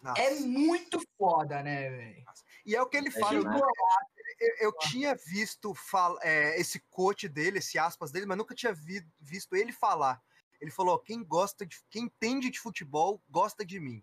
Nossa. 0.00 0.22
é 0.22 0.30
muito 0.40 1.00
foda, 1.18 1.62
né, 1.62 1.90
velho? 1.90 2.24
E 2.64 2.74
é 2.76 2.80
o 2.80 2.86
que 2.86 2.96
ele 2.96 3.08
É 3.08 3.10
fala. 3.10 3.40
demais. 3.40 3.60
né? 3.60 3.66
Eu, 4.38 4.68
eu 4.68 4.72
tinha 4.78 5.14
visto 5.14 5.74
é, 6.22 6.60
esse 6.60 6.80
coach 6.90 7.28
dele, 7.28 7.58
esse 7.58 7.78
aspas 7.78 8.10
dele, 8.10 8.26
mas 8.26 8.36
nunca 8.38 8.54
tinha 8.54 8.72
vi- 8.72 9.06
visto 9.20 9.54
ele 9.54 9.72
falar. 9.72 10.22
Ele 10.60 10.70
falou: 10.70 10.98
quem 10.98 11.22
gosta 11.22 11.66
de, 11.66 11.82
quem 11.90 12.04
entende 12.04 12.50
de 12.50 12.60
futebol 12.60 13.22
gosta 13.28 13.64
de 13.64 13.78
mim. 13.78 14.02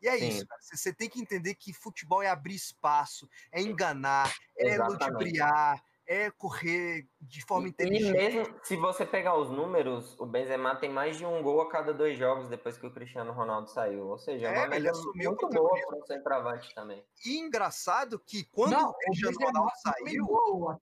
E 0.00 0.08
é 0.08 0.18
Sim. 0.18 0.28
isso, 0.28 0.46
cara. 0.46 0.60
Você 0.60 0.76
você 0.76 0.92
tem 0.92 1.08
que 1.08 1.20
entender 1.20 1.54
que 1.54 1.72
futebol 1.72 2.22
é 2.22 2.28
abrir 2.28 2.54
espaço, 2.54 3.28
é 3.50 3.60
enganar, 3.60 4.34
é 4.56 4.74
Exatamente. 4.74 5.04
ludibriar, 5.04 5.82
é 6.06 6.30
correr 6.30 7.08
de 7.20 7.44
forma 7.44 7.66
E- 7.66 7.70
E 7.70 7.72
inteligente. 7.72 8.12
mesmo 8.12 8.60
se 8.62 8.76
você 8.76 9.06
pegar 9.06 9.36
os 9.36 9.50
números, 9.50 10.18
o 10.20 10.26
Benzema 10.26 10.76
tem 10.76 10.90
mais 10.90 11.16
de 11.16 11.24
um 11.24 11.42
gol 11.42 11.62
a 11.62 11.68
cada 11.70 11.94
dois 11.94 12.18
jogos 12.18 12.48
depois 12.48 12.76
que 12.76 12.86
o 12.86 12.92
Cristiano 12.92 13.32
Ronaldo 13.32 13.68
saiu. 13.70 14.08
Ou 14.08 14.18
seja, 14.18 14.48
é 14.48 14.54
É, 14.54 14.66
uma 14.66 14.76
ele 14.76 14.88
assumiu 14.88 15.30
o 15.30 15.34
muito 15.34 15.48
boa 15.48 15.70
para 15.86 15.98
um 15.98 16.06
centroavante 16.06 16.74
também. 16.74 17.04
E 17.24 17.38
engraçado 17.38 18.18
que 18.18 18.44
quando 18.44 18.72
Não, 18.72 18.90
o 18.90 18.94
Cristiano 18.94 19.32
Benzema 19.38 19.50
Ronaldo 19.58 19.72
saiu, 19.82 20.24
o 20.26 20.76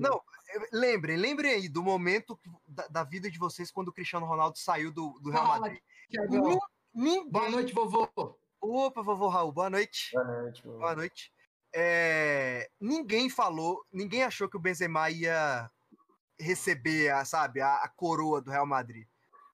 Não, 0.00 0.20
lembrem, 0.72 1.16
lembrem 1.16 1.52
aí 1.52 1.68
do 1.68 1.82
momento 1.82 2.38
da, 2.66 2.86
da 2.88 3.04
vida 3.04 3.30
de 3.30 3.38
vocês 3.38 3.70
quando 3.70 3.88
o 3.88 3.92
Cristiano 3.92 4.26
Ronaldo 4.26 4.58
saiu 4.58 4.92
do, 4.92 5.18
do 5.20 5.30
Real 5.30 5.46
Madrid. 5.46 5.78
Boa 7.30 7.50
noite, 7.50 7.72
vovô. 7.72 8.08
Opa, 8.60 9.02
vovô 9.02 9.28
Raul, 9.28 9.52
boa 9.52 9.68
noite. 9.68 10.10
Boa 10.14 10.24
noite. 10.24 10.62
Boa 10.62 10.96
noite. 10.96 11.32
É, 11.76 12.70
ninguém 12.80 13.28
falou, 13.28 13.84
ninguém 13.92 14.22
achou 14.22 14.48
que 14.48 14.56
o 14.56 14.60
Benzema 14.60 15.10
ia 15.10 15.68
receber, 16.38 17.10
a, 17.10 17.24
sabe, 17.24 17.60
a, 17.60 17.76
a 17.76 17.88
coroa 17.88 18.40
do 18.40 18.50
Real 18.50 18.66
Madrid. 18.66 19.06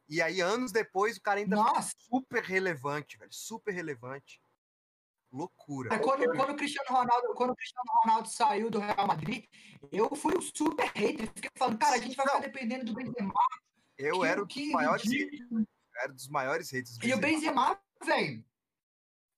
E 0.09 0.21
aí, 0.21 0.41
anos 0.41 0.71
depois, 0.71 1.17
o 1.17 1.23
cara 1.23 1.41
ainda 1.41 1.57
Nossa, 1.57 1.93
super 1.99 2.43
relevante, 2.43 3.17
velho, 3.17 3.33
super 3.33 3.73
relevante. 3.73 4.41
Loucura. 5.33 5.97
Quando, 6.01 6.25
quando, 6.37 6.51
o 6.51 6.57
Cristiano 6.57 6.89
Ronaldo, 6.91 7.35
quando 7.35 7.51
o 7.51 7.57
Cristiano 7.57 7.89
Ronaldo 8.03 8.29
saiu 8.29 8.69
do 8.69 8.81
Real 8.81 9.07
Madrid, 9.07 9.45
eu 9.93 10.15
fui 10.17 10.37
um 10.37 10.41
super 10.43 10.91
hater. 10.95 11.27
Fiquei 11.35 11.51
falando, 11.57 11.79
cara, 11.79 11.95
a 11.95 11.99
gente 11.99 12.17
vai 12.17 12.27
ficar 12.27 12.41
dependendo 12.41 12.85
do 12.87 12.95
Benzema. 12.95 13.33
Eu 13.97 14.21
que- 14.21 14.27
era 14.27 14.43
um 14.43 14.47
que 14.47 14.63
dos 14.65 14.73
maiores 14.73 15.05
ridículo. 15.05 15.67
era 15.97 16.13
dos 16.13 16.29
maiores 16.29 16.71
haters 16.71 16.99
do 16.99 17.07
E 17.07 17.15
o 17.15 17.19
Benzema. 17.19 17.77
Benzema, 17.77 17.81
velho, 18.05 18.45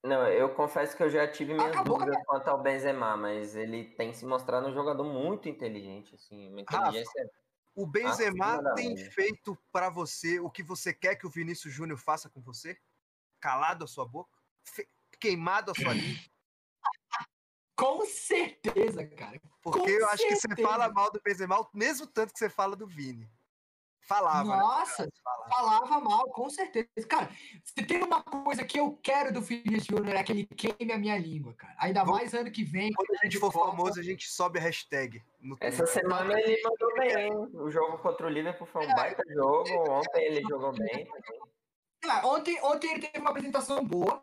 Não, 0.05 0.27
eu 0.27 0.53
confesso 0.55 0.97
que 0.97 1.03
eu 1.03 1.09
já 1.09 1.29
tive 1.29 1.55
minhas 1.55 1.71
Acabou 1.71 1.97
a 1.97 1.99
dúvidas 2.01 2.25
quanto 2.27 2.49
ao 2.49 2.61
Benzema, 2.61 3.17
mas 3.17 3.55
ele 3.55 3.85
tem 3.95 4.13
se 4.13 4.27
mostrado 4.27 4.67
um 4.67 4.75
jogador 4.75 5.05
muito 5.05 5.49
inteligente, 5.49 6.17
assim, 6.17 6.49
uma 6.51 6.61
inteligência. 6.61 7.31
O 7.75 7.87
Benzema 7.87 8.75
tem 8.75 8.97
feito 8.97 9.57
pra 9.71 9.89
você 9.89 10.41
o 10.41 10.51
que 10.51 10.63
você 10.63 10.93
quer 10.93 11.15
que 11.17 11.27
o 11.27 11.31
Vinícius 11.31 11.73
Júnior 11.73 11.99
faça 11.99 12.29
com 12.29 12.41
você? 12.41 12.77
Calado 13.41 13.85
a 13.85 13.89
sua 13.89 14.05
boca? 14.05 14.37
Fe- 14.65 14.89
Queimado 15.21 15.71
a 15.71 15.75
sua 15.75 15.93
língua? 15.95 16.21
com 17.77 18.05
certeza, 18.05 19.07
cara. 19.07 19.41
Porque 19.63 19.81
Com 19.81 19.89
eu 19.89 20.09
acho 20.09 20.23
que 20.27 20.35
você 20.37 20.49
certeza. 20.49 20.69
fala 20.69 20.93
mal 20.93 21.11
do 21.11 21.21
Benzema 21.23 21.61
o 21.61 21.69
mesmo 21.73 22.07
tanto 22.07 22.33
que 22.33 22.39
você 22.39 22.51
fala 22.51 22.75
do 22.77 22.87
Vini. 22.87 23.31
Falava, 24.07 24.57
né? 24.57 24.57
Nossa, 24.63 25.09
Falava. 25.23 25.49
falava 25.51 26.01
mal, 26.01 26.25
com 26.31 26.51
certeza. 26.51 26.89
Cara, 27.09 27.31
se 27.65 27.87
tem 27.87 28.03
uma 28.03 28.23
coisa 28.23 28.65
que 28.65 28.79
eu 28.79 28.99
quero 29.03 29.33
do 29.33 29.41
Vinícius 29.41 29.85
Júnior 29.87 30.17
é 30.17 30.23
que 30.25 30.33
ele 30.33 30.47
queime 30.47 30.93
a 30.93 30.99
minha 30.99 31.17
língua, 31.17 31.55
cara. 31.55 31.75
Ainda 31.79 32.01
Vamos- 32.05 32.21
mais 32.21 32.35
ano 32.35 32.51
que 32.51 32.65
vem. 32.65 32.93
Quando 32.93 33.11
a 33.13 33.23
gente 33.25 33.33
de 33.33 33.39
for 33.39 33.53
Copa. 33.53 33.71
famoso, 33.71 34.01
a 34.01 34.03
gente 34.03 34.29
sobe 34.29 34.59
a 34.59 34.63
hashtag. 34.63 35.23
no 35.41 35.57
Essa 35.61 35.87
semana 35.87 36.39
ele 36.41 36.61
mandou 36.63 36.95
bem, 36.95 37.17
hein? 37.27 37.33
O 37.55 37.71
jogo 37.71 37.99
contra 37.99 38.27
o 38.27 38.31
Liverpool 38.31 38.67
foi 38.67 38.87
um 38.87 38.95
baita 38.95 39.23
jogo. 39.33 39.69
Ontem 39.91 40.25
ele 40.25 40.43
jogou 40.43 40.73
bem. 40.73 41.09
Ah, 42.05 42.27
ontem, 42.27 42.61
ontem 42.63 42.91
ele 42.91 43.01
teve 43.07 43.19
uma 43.21 43.31
apresentação 43.31 43.85
boa, 43.85 44.21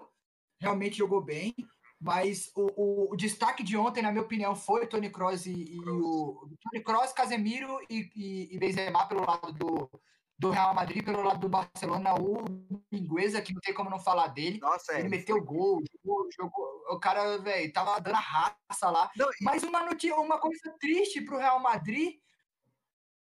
realmente 0.62 0.98
jogou 0.98 1.22
bem, 1.22 1.56
mas 2.00 2.52
o, 2.56 2.68
o- 2.76 3.14
o 3.14 3.16
destaque 3.16 3.62
de 3.64 3.76
ontem, 3.76 4.02
na 4.02 4.12
minha 4.12 4.24
opinião, 4.24 4.56
foi 4.56 4.88
Tony 4.88 5.10
Kroos 5.10 5.46
e, 5.46 5.52
e 5.52 5.80
o 5.90 6.50
Tony 6.62 6.84
Kroos, 6.84 7.12
Casemiro 7.12 7.78
e, 7.90 8.10
e, 8.16 8.56
e 8.56 8.58
Benzema 8.60 9.06
pelo 9.08 9.26
lado 9.26 9.52
do, 9.54 9.90
do 10.38 10.50
Real 10.50 10.74
Madrid, 10.74 11.04
pelo 11.04 11.22
lado 11.22 11.40
do 11.42 11.50
Barcelona, 11.50 12.14
o 12.16 12.46
Mingueza, 12.92 13.42
que 13.42 13.54
não 13.54 13.60
tem 13.60 13.74
como 13.74 13.90
não 13.90 14.00
falar 14.00 14.28
dele. 14.28 14.60
Nossa, 14.60 14.94
é. 14.94 15.00
Ele 15.00 15.10
meteu 15.10 15.44
gol, 15.44 15.82
jogou, 16.04 16.28
jogou- 16.32 16.84
o 16.90 17.00
cara, 17.00 17.38
velho, 17.38 17.72
tava 17.74 18.00
dando 18.00 18.16
a 18.16 18.20
raça 18.20 18.90
lá. 18.90 19.12
Não, 19.18 19.28
Mas 19.42 19.64
uma, 19.64 19.86
notícia, 19.86 20.16
uma 20.16 20.40
coisa 20.40 20.74
triste 20.80 21.22
pro 21.22 21.38
Real 21.38 21.60
Madrid 21.60 22.16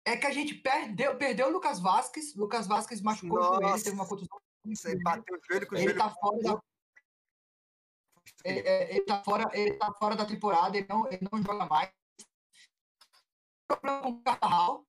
é 0.05 0.17
que 0.17 0.27
a 0.27 0.31
gente 0.33 0.55
perdeu, 0.55 1.17
perdeu 1.17 1.49
o 1.49 1.51
Lucas 1.51 1.81
Vasquez. 1.81 2.35
Lucas 2.35 2.67
Vasquez 2.67 3.01
machucou 3.01 3.39
o 3.39 3.43
joelho, 3.43 3.61
Nossa. 3.63 3.85
teve 3.85 3.97
uma 3.97 4.07
contusão. 4.07 4.39
Você 4.67 4.95
bateu 5.03 5.35
o 5.37 5.41
joelho 5.51 5.67
com 5.67 5.75
o 5.75 5.79
Ele 5.79 5.85
joelho. 5.85 5.99
tá 5.99 6.11
fora 6.11 6.39
da, 6.43 6.63
ele 8.45 9.01
tá 9.05 9.23
fora, 9.23 9.49
ele 9.53 9.75
tá 9.75 9.93
fora 9.95 10.17
da 10.17 10.25
temporada, 10.25 10.77
ele 10.77 10.87
não, 10.89 11.07
ele 11.07 11.29
não 11.31 11.43
joga 11.43 11.67
mais. 11.67 11.91
Problema 13.69 14.03
com 14.03 14.09
o 14.11 14.23
Carvajal, 14.23 14.87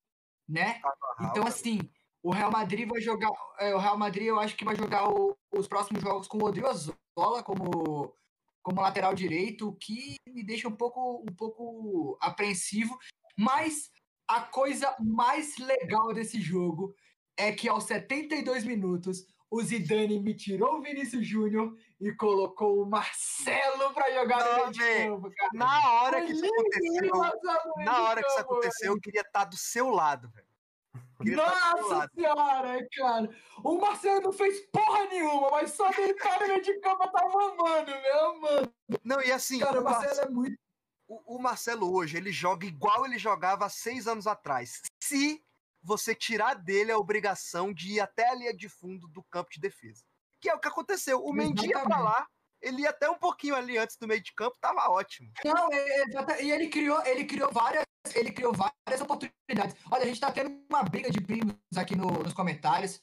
né? 0.48 0.82
Então, 1.22 1.46
assim, 1.46 1.80
o 2.24 2.32
Real 2.32 2.52
Madrid 2.52 2.88
vai 2.88 3.00
jogar. 3.02 3.30
é, 3.60 3.76
o 3.76 3.78
Real 3.78 3.98
Madrid, 3.98 4.28
eu 4.28 4.40
acho 4.40 4.56
que 4.56 4.66
vai 4.66 4.76
jogar 4.76 5.08
o- 5.10 5.38
os 5.52 5.68
próximos 5.68 6.02
jogos 6.02 6.28
com 6.28 6.38
o 6.38 6.42
Rodrigo 6.42 6.68
Azola 6.68 7.44
como, 7.44 8.14
como 8.64 8.82
lateral 8.82 9.14
direito, 9.14 9.68
o 9.68 9.76
que 9.76 10.16
me 10.28 10.44
deixa 10.44 10.68
um 10.68 10.76
pouco, 10.76 11.24
um 11.30 11.36
pouco 11.36 12.18
apreensivo. 12.22 12.98
Mas 13.38 13.92
a 14.28 14.42
coisa 14.42 14.96
mais 15.00 15.58
legal 15.58 16.14
desse 16.14 16.42
jogo 16.42 16.96
é 17.38 17.52
que 17.52 17.70
aos 17.70 17.84
72 17.84 18.64
minutos 18.64 19.26
o 19.52 19.62
Zidane 19.62 20.18
me 20.20 20.34
tirou 20.34 20.78
o 20.78 20.82
Vinícius 20.82 21.28
Júnior 21.28 21.76
e 22.00 22.12
colocou 22.14 22.82
o 22.82 22.86
Marcelo 22.90 23.94
para 23.94 24.10
jogar 24.14 24.40
no 24.40 24.46
Não, 24.50 24.56
meio 24.58 24.72
de 24.72 24.80
campo, 24.80 25.32
cara. 25.36 25.50
Na 25.54 25.92
hora 25.94 26.18
Foi 26.20 26.26
que 26.28 26.34
isso 26.34 26.46
aconteceu, 26.46 27.12
no 27.78 27.84
na 27.86 28.04
hora 28.04 28.22
que 28.24 28.28
isso 28.30 28.38
campo, 28.38 28.52
aconteceu, 28.54 28.94
eu 28.94 29.00
queria 29.02 29.22
estar 29.22 29.44
do 29.46 29.58
seu 29.58 29.90
lado, 29.90 30.30
velho. 30.30 30.48
Seu 31.24 31.36
Nossa 31.36 32.10
senhora, 32.16 32.88
cara. 32.98 33.30
O 33.64 33.78
Marcelo 33.78 34.22
não 34.22 34.32
fez 34.34 34.60
porra 34.72 35.06
nenhuma, 35.08 35.52
mas 35.52 35.72
só 35.72 35.90
dele 35.92 36.14
estar 36.14 36.40
no 36.40 36.48
meio 36.48 36.62
de 36.62 36.80
campo 36.80 37.12
tá 37.12 37.22
mamando, 37.28 37.92
meu 37.92 38.40
mano. 38.42 38.74
Não, 39.04 39.22
e 39.22 39.32
assim, 39.32 39.60
Cara, 39.60 39.78
o, 39.78 39.82
o 39.82 39.84
Marcelo 39.84 40.06
Marcelo, 40.08 40.28
é 40.28 40.34
muito. 40.34 40.60
o- 41.08 41.36
o 41.36 41.40
Marcelo 41.40 41.94
hoje, 41.94 42.18
ele 42.18 42.32
joga 42.32 42.66
igual 42.66 43.06
ele 43.06 43.20
jogava 43.20 43.66
há 43.66 43.70
seis 43.70 44.08
anos 44.08 44.26
atrás. 44.26 44.82
Se 45.04 45.44
você 45.84 46.14
tirar 46.16 46.54
dele 46.56 46.92
a 46.92 46.98
obrigação 46.98 47.74
de 47.74 47.94
ir 47.94 48.00
até 48.00 48.30
a 48.30 48.36
linha 48.36 48.54
de 48.54 48.70
fundo 48.70 49.08
do 49.08 49.24
campo 49.24 49.50
de 49.52 49.60
defesa. 49.60 50.04
Que 50.40 50.50
é 50.50 50.56
o 50.56 50.60
que 50.60 50.68
aconteceu. 50.68 51.24
O 51.24 51.34
Mendy 51.34 51.68
ia 51.70 51.80
pra 51.82 52.00
lá, 52.00 52.28
ele 52.62 52.84
ia 52.84 52.90
até 52.90 53.10
um 53.10 53.18
pouquinho 53.18 53.56
ali 53.56 53.78
antes 53.78 53.98
do 53.98 54.08
meio 54.08 54.22
de 54.22 54.34
campo, 54.34 54.56
tava 54.62 54.90
ótimo. 54.90 55.32
Não, 55.44 55.68
é, 55.72 56.02
é, 56.38 56.44
e 56.44 56.52
ele 56.52 56.68
criou, 56.68 57.04
ele 57.06 57.26
criou 57.26 57.52
várias, 57.52 57.84
ele 58.16 58.32
criou 58.32 58.54
várias 58.54 59.02
oportunidades. 59.02 59.76
Olha, 59.90 60.04
a 60.04 60.08
gente 60.08 60.20
tá 60.20 60.32
tendo 60.32 60.64
uma 60.70 60.84
briga 60.84 61.10
de 61.10 61.22
primos 61.22 61.56
aqui 61.76 61.96
no- 61.96 62.24
nos 62.24 62.34
comentários. 62.34 63.02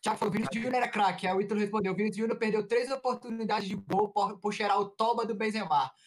Thiago 0.00 0.18
falou, 0.18 0.32
Vinícius 0.32 0.62
Júnior 0.62 0.74
era 0.82 0.88
craque. 0.88 1.26
Aí 1.26 1.34
o 1.34 1.40
Ítalo 1.40 1.60
respondeu, 1.60 1.94
Vinícius 1.94 2.18
Júnior 2.18 2.38
perdeu 2.38 2.66
três 2.66 2.88
oportunidades 2.90 3.68
de 3.68 3.74
gol 3.74 4.08
por, 4.12 4.38
por 4.38 4.52
cheirar 4.52 4.78
o 4.78 4.88
toba 4.88 5.24
do 5.26 5.34
Benzema. 5.34 5.90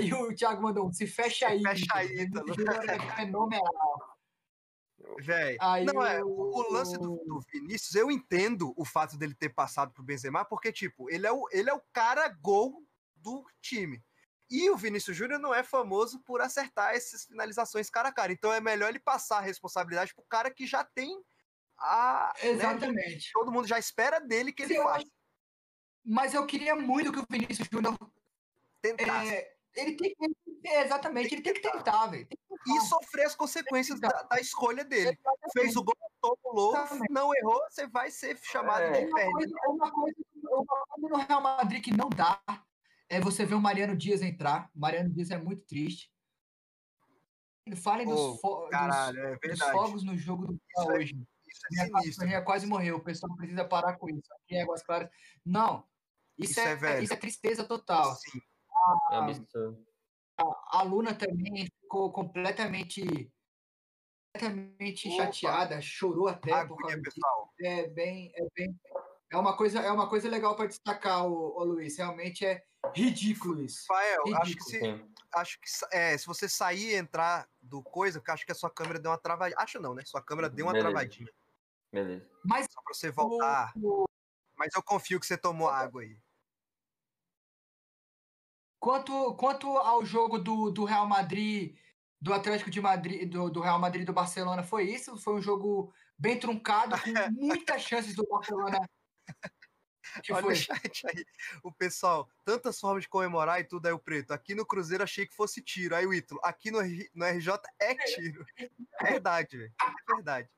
E 0.00 0.14
o 0.14 0.32
Thiago 0.32 0.62
mandou 0.62 0.86
um, 0.86 0.92
se 0.92 1.04
fecha 1.04 1.48
aí. 1.48 1.60
fecha 1.60 1.84
Ítalo. 1.84 1.98
aí, 2.00 2.20
Ítalo. 2.22 2.90
É 2.90 3.16
fenomenal. 3.16 4.09
Aí 5.60 5.84
Não, 5.84 6.04
é, 6.04 6.22
o- 6.22 6.72
lance 6.72 6.96
do, 6.98 7.16
do 7.24 7.40
Vinícius, 7.52 7.94
eu 7.94 8.10
entendo 8.10 8.72
o 8.76 8.84
fato 8.84 9.16
dele 9.16 9.34
ter 9.34 9.48
passado 9.50 9.92
pro 9.92 10.02
Benzema, 10.02 10.44
porque, 10.44 10.72
tipo, 10.72 11.10
ele 11.10 11.26
é 11.26 11.32
o, 11.32 11.48
ele 11.50 11.70
é 11.70 11.74
o 11.74 11.82
cara 11.92 12.28
gol 12.28 12.84
do 13.16 13.44
time. 13.60 14.02
E 14.50 14.68
o 14.68 14.76
Vinícius 14.76 15.16
Júnior 15.16 15.38
não 15.38 15.54
é 15.54 15.62
famoso 15.62 16.20
por 16.20 16.40
acertar 16.40 16.94
essas 16.94 17.24
finalizações 17.24 17.88
cara 17.88 18.08
a 18.08 18.12
cara. 18.12 18.32
Então 18.32 18.52
é 18.52 18.60
melhor 18.60 18.88
ele 18.88 18.98
passar 18.98 19.38
a 19.38 19.42
responsabilidade 19.42 20.12
pro 20.14 20.24
cara 20.24 20.50
que 20.50 20.66
já 20.66 20.82
tem 20.82 21.22
a. 21.78 22.32
né, 22.42 22.50
Exatamente. 22.50 23.30
todo 23.32 23.52
mundo 23.52 23.68
já 23.68 23.78
espera 23.78 24.18
dele 24.20 24.52
que 24.52 24.62
ele 24.64 24.74
Sim, 24.74 24.82
faça. 24.82 25.06
Mas 26.04 26.34
eu 26.34 26.44
queria 26.46 26.74
muito 26.74 27.12
que 27.12 27.20
o 27.20 27.26
Vinícius 27.30 27.68
Júnior. 27.70 27.96
Tentar. 28.82 29.24
é, 29.26 29.54
ele 29.74 29.96
tem 29.96 30.14
que. 30.14 30.68
é, 30.68 30.82
exatamente, 30.84 31.34
ele 31.34 31.42
tem 31.42 31.54
que 31.54 31.60
tentar, 31.60 32.06
velho. 32.08 32.26
E 32.66 32.80
sofrer 32.82 33.24
as 33.26 33.34
consequências 33.34 33.98
da, 34.00 34.08
da 34.08 34.38
escolha 34.40 34.84
dele. 34.84 35.18
Fez 35.52 35.74
o 35.76 35.82
gol, 35.82 35.96
tomou, 36.20 36.74
Exatamente. 36.76 37.10
não 37.12 37.34
errou, 37.34 37.60
você 37.70 37.86
vai 37.86 38.10
ser 38.10 38.36
chamado 38.42 38.82
É. 38.82 39.04
de 39.04 39.10
coisa, 39.10 39.54
uma, 39.66 39.90
coisa, 39.90 40.16
uma 40.44 40.66
coisa 40.66 41.08
no 41.08 41.16
Real 41.16 41.40
Madrid 41.40 41.82
que 41.82 41.96
não 41.96 42.10
dá 42.10 42.40
é 43.08 43.20
você 43.20 43.44
ver 43.46 43.54
o 43.54 43.60
Mariano 43.60 43.96
Dias 43.96 44.20
entrar. 44.22 44.68
O 44.74 44.80
Mariano 44.80 45.10
Dias 45.10 45.30
é 45.30 45.38
muito 45.38 45.62
triste. 45.64 46.12
Falem 47.76 48.06
Pô, 48.06 48.14
dos, 48.14 48.40
fo 48.40 48.60
dos- 48.62 48.70
Caralho, 48.70 49.18
é 49.20 49.36
dos 49.48 49.60
fogos 49.60 50.02
no 50.04 50.16
jogo 50.16 50.46
do 50.46 50.60
Real 50.76 50.92
é- 50.92 50.98
hoje. 50.98 51.14
Isso 51.48 51.66
é 51.66 51.68
Minha 51.70 51.84
sinistro. 51.86 52.10
cachorrinha 52.20 52.42
quase 52.42 52.66
morreu. 52.66 52.96
O 52.96 53.02
pessoal 53.04 53.34
precisa 53.36 53.64
parar 53.64 53.96
com 53.96 54.08
isso. 54.08 54.32
Aqui 54.34 54.54
em 54.56 54.62
Águas 54.62 54.82
Claras. 54.82 55.08
Não. 55.44 55.84
Isso, 56.38 56.52
Isso 56.52 56.60
é, 56.60 56.72
é 56.72 56.76
velho. 56.76 57.02
isso 57.02 57.12
é 57.12 57.16
tristeza 57.16 57.64
total. 57.64 58.14
Sim. 58.16 58.40
É 59.12 59.16
absurdo. 59.16 59.86
A 60.72 60.82
Luna 60.82 61.14
também 61.14 61.66
ficou 61.82 62.10
completamente, 62.12 63.30
completamente 64.32 65.08
Opa. 65.08 65.16
chateada, 65.24 65.80
chorou 65.82 66.28
até 66.28 66.50
por 66.66 66.74
Aguinha, 66.74 66.76
causa 66.78 67.02
pessoal. 67.02 67.52
É 67.60 67.88
bem, 67.88 68.32
é 68.34 68.46
bem, 68.56 68.80
é 69.30 69.36
uma 69.36 69.56
coisa, 69.56 69.80
é 69.80 69.90
uma 69.92 70.08
coisa 70.08 70.28
legal 70.28 70.56
para 70.56 70.66
destacar, 70.66 71.26
o, 71.26 71.32
o 71.58 71.64
Luiz. 71.64 71.98
Realmente 71.98 72.44
é 72.46 72.62
ridículo 72.94 73.62
isso. 73.62 73.84
Rafael, 73.90 74.22
acho 74.36 74.56
que 74.56 74.72
Ridículo. 74.72 75.08
se, 75.08 75.14
acho 75.34 75.60
que 75.60 75.96
é, 75.96 76.16
se 76.16 76.26
você 76.26 76.48
sair 76.48 76.92
e 76.92 76.94
entrar 76.94 77.46
do 77.60 77.82
coisa, 77.82 78.18
porque 78.18 78.30
acho 78.30 78.46
que 78.46 78.52
a 78.52 78.54
sua 78.54 78.70
câmera 78.70 78.98
deu 78.98 79.10
uma 79.10 79.18
travadinha. 79.18 79.58
Acho 79.60 79.78
não, 79.78 79.94
né? 79.94 80.02
Sua 80.06 80.22
câmera 80.22 80.48
deu 80.48 80.64
uma 80.66 80.72
Beleza. 80.72 80.88
travadinha. 80.90 81.28
Beleza. 81.92 82.26
Mas 82.44 82.66
Só 82.70 82.80
pra 82.82 82.94
você 82.94 83.10
voltar. 83.10 83.72
o- 83.76 84.04
Mas 84.56 84.70
eu 84.74 84.82
confio 84.82 85.18
que 85.20 85.26
você 85.26 85.36
tomou 85.36 85.68
água 85.68 86.02
aí. 86.02 86.18
Quanto, 88.80 89.34
quanto 89.34 89.68
ao 89.78 90.04
jogo 90.04 90.38
do, 90.38 90.70
do 90.70 90.84
Real 90.84 91.06
Madrid, 91.06 91.76
do 92.20 92.32
Atlético 92.34 92.70
de 92.70 92.80
Madrid, 92.80 93.30
do, 93.30 93.48
do 93.50 93.60
Real 93.60 93.78
Madrid 93.78 94.02
e 94.02 94.06
do 94.06 94.12
Barcelona, 94.12 94.62
foi 94.62 94.84
isso? 94.90 95.16
Foi 95.16 95.34
um 95.34 95.42
jogo 95.42 95.92
bem 96.18 96.38
truncado, 96.38 96.96
com 97.00 97.10
muitas 97.30 97.82
chances 97.82 98.14
do 98.16 98.26
Barcelona. 98.26 98.80
Que 100.24 100.32
Olha 100.32 100.42
foi? 100.42 100.54
o 100.54 100.56
chat 100.56 101.06
aí. 101.06 101.24
O 101.62 101.70
pessoal, 101.70 102.28
tantas 102.44 102.80
formas 102.80 103.04
de 103.04 103.08
comemorar 103.08 103.60
e 103.60 103.64
tudo 103.64 103.86
aí 103.86 103.92
o 103.92 103.98
preto. 103.98 104.32
Aqui 104.32 104.56
no 104.56 104.66
Cruzeiro 104.66 105.04
achei 105.04 105.24
que 105.24 105.32
fosse 105.36 105.62
tiro. 105.62 105.94
Aí 105.94 106.04
o 106.04 106.12
Ítalo, 106.12 106.40
aqui 106.42 106.68
no, 106.72 106.80
R- 106.80 107.08
no 107.14 107.24
RJ 107.24 107.52
é 107.78 107.94
tiro. 107.94 108.44
É 108.58 109.04
verdade, 109.04 109.56
velho. 109.56 109.72
É 109.80 110.14
verdade. 110.14 110.48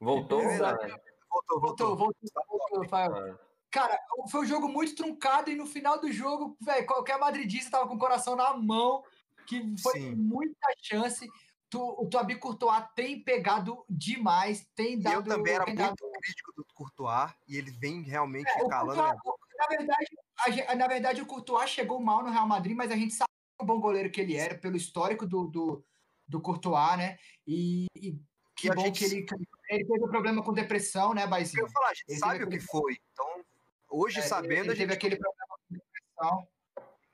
Voltou? 0.00 0.40
É 0.42 0.46
verdade. 0.46 0.86
né? 0.86 0.88
Voltou, 1.28 1.60
Voltou, 1.60 1.96
voltou. 1.96 1.96
voltou, 1.96 2.44
voltou, 2.46 2.82
Rafael. 2.82 3.16
Ah, 3.16 3.38
Cara, 3.70 3.98
foi 4.30 4.40
um 4.42 4.46
jogo 4.46 4.68
muito 4.68 4.94
truncado 4.96 5.50
e 5.50 5.54
no 5.56 5.64
final 5.66 6.00
do 6.00 6.10
jogo, 6.10 6.56
velho, 6.60 6.86
qualquer 6.86 7.18
madridista 7.18 7.70
tava 7.70 7.86
com 7.88 7.94
o 7.94 7.98
coração 7.98 8.34
na 8.34 8.52
mão, 8.56 9.04
que 9.46 9.74
foi 9.80 9.92
Sim. 9.94 10.14
muita 10.16 10.68
chance. 10.82 11.28
Tu, 11.68 11.80
o 11.80 12.08
Tobi 12.08 12.34
Courtois 12.36 12.84
tem 12.96 13.22
pegado 13.22 13.84
demais, 13.88 14.66
tem 14.74 14.98
dado... 14.98 15.14
eu 15.14 15.22
também 15.22 15.54
era 15.54 15.64
tem 15.64 15.76
muito 15.76 16.10
crítico 16.20 16.52
do 16.56 16.66
Courtois 16.74 17.32
e 17.46 17.56
ele 17.56 17.70
vem 17.70 18.02
realmente 18.02 18.48
É, 18.50 18.68
calando 18.68 19.00
Courtois, 19.00 19.04
minha 19.04 19.16
boca. 19.22 19.46
na 19.56 19.66
verdade, 19.68 20.18
a 20.68 20.74
na 20.74 20.88
verdade, 20.88 21.22
o 21.22 21.26
Courtois 21.26 21.70
chegou 21.70 22.00
mal 22.00 22.24
no 22.24 22.30
Real 22.30 22.46
Madrid, 22.48 22.76
mas 22.76 22.90
a 22.90 22.96
gente 22.96 23.14
sabe 23.14 23.30
o 23.60 23.64
bom 23.64 23.78
goleiro 23.78 24.10
que 24.10 24.20
ele 24.20 24.34
era, 24.36 24.58
pelo 24.58 24.76
histórico 24.76 25.24
do, 25.24 25.46
do, 25.46 25.84
do 26.26 26.40
Courtois, 26.40 26.98
né? 26.98 27.18
E, 27.46 27.86
e 27.94 28.18
que 28.56 28.66
E 28.66 28.74
bom 28.74 28.82
gente- 28.86 28.98
que 28.98 29.04
ele, 29.04 29.26
ele 29.68 29.84
teve 29.86 30.04
um 30.04 30.08
problema 30.08 30.42
com 30.42 30.52
depressão, 30.52 31.14
né, 31.14 31.22
Eu 31.22 31.28
Baizinho? 31.30 31.62
ia 31.64 31.70
falar, 31.70 31.90
a 31.90 31.94
gente 31.94 32.04
Ele 32.08 32.18
sabe 32.18 32.42
o 32.44 32.48
que 32.48 32.58
foi. 32.58 32.98
Então, 33.12 33.44
hoje, 33.90 34.20
É, 34.20 34.22
sabendo, 34.22 34.52
ele 34.52 34.72
a 34.72 34.74
gente. 34.74 34.78
teve 34.78 34.92
aquele 34.94 35.16
problema. 35.16 36.46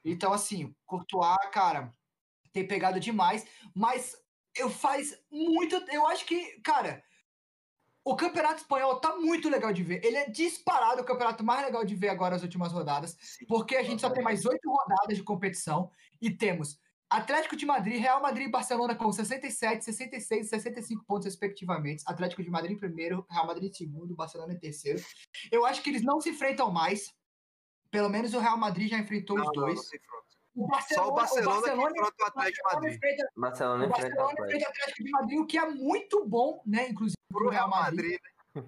Então, 0.05 0.33
assim, 0.33 0.75
Courtois, 0.85 1.37
cara, 1.53 1.93
tem 2.53 2.67
pegado 2.67 3.01
demais, 3.01 3.47
mas 3.75 4.17
eu 4.55 4.71
faz 4.71 5.19
muito. 5.31 5.75
Eu 5.91 6.07
acho 6.07 6.25
que, 6.25 6.61
cara, 6.61 7.03
o 8.05 8.15
Campeonato 8.15 8.61
Espanhol 8.61 9.01
tá 9.01 9.17
muito 9.17 9.49
legal 9.49 9.73
de 9.73 9.83
ver. 9.83 10.05
Ele 10.05 10.17
é 10.17 10.31
disparado 10.31 11.03
o 11.03 11.05
campeonato 11.05 11.43
mais 11.43 11.65
legal 11.65 11.85
de 11.85 11.95
ver 11.95 12.09
agora 12.09 12.35
nas 12.35 12.43
últimas 12.43 12.73
rodadas, 12.73 13.17
porque 13.49 13.77
a 13.77 13.83
gente 13.83 14.01
só 14.01 14.11
tem 14.11 14.23
mais 14.23 14.47
oito 14.47 14.71
rodadas 14.71 15.17
de 15.17 15.25
competição 15.25 15.91
e 16.21 16.31
temos 16.31 16.79
Atlético 17.17 17.57
de 17.57 17.65
Madrid, 17.67 18.01
Real 18.01 18.21
Madrid 18.21 18.47
e 18.47 18.51
Barcelona 18.51 18.95
com 18.95 19.11
67, 19.13 19.85
66 19.85 20.47
e 20.47 20.49
65 20.49 21.05
pontos, 21.05 21.25
respectivamente. 21.27 22.03
Atlético 22.07 22.43
de 22.43 22.51
Madrid 22.51 22.73
em 22.73 22.79
primeiro, 22.79 23.27
Real 23.31 23.47
Madrid 23.47 23.71
em 23.71 23.75
segundo, 23.75 24.15
Barcelona 24.15 24.53
em 24.53 24.59
terceiro. 24.59 25.03
Eu 25.51 25.65
acho 25.65 25.83
que 25.83 25.91
eles 25.91 26.03
não 26.03 26.21
se 26.21 26.31
enfrentam 26.31 26.71
mais. 26.71 27.13
Pelo 27.91 28.09
menos 28.11 28.35
o 28.35 28.39
Real 28.41 28.59
Madrid 28.59 28.91
já 28.91 28.99
enfrentou 28.99 29.37
Não, 29.37 29.45
os 29.45 29.51
não, 29.55 29.67
não 29.67 29.75
dois. 29.75 29.89
se 29.89 29.97
enfrenta. 29.97 30.27
O 30.55 30.69
Só 30.95 31.09
o 31.09 31.13
Barcelona, 31.13 31.61
que 31.63 31.67
Barcelona, 31.67 31.91
enfrenta 31.91 32.23
o 32.23 32.27
Atlético 32.27 32.69
de 32.69 32.75
Madrid. 32.75 32.95
enfrenta, 32.97 33.29
Barcelona 33.37 33.85
o 33.85 33.89
enfrenta 33.89 34.07
o 34.07 34.17
Barcelona 34.17 34.33
Atlético. 34.33 34.57
enfrenta 34.57 34.67
o 34.67 34.71
Atlético 34.71 35.05
de 35.05 35.11
Madrid, 35.11 35.39
o 35.41 35.47
que 35.47 35.59
é 35.59 35.71
muito 35.71 36.25
bom, 36.27 36.63
né? 36.67 36.89
Inclusive 36.89 37.17
Pro 37.31 37.49
Real 37.51 37.69
Madrid, 37.69 38.19
né? 38.55 38.65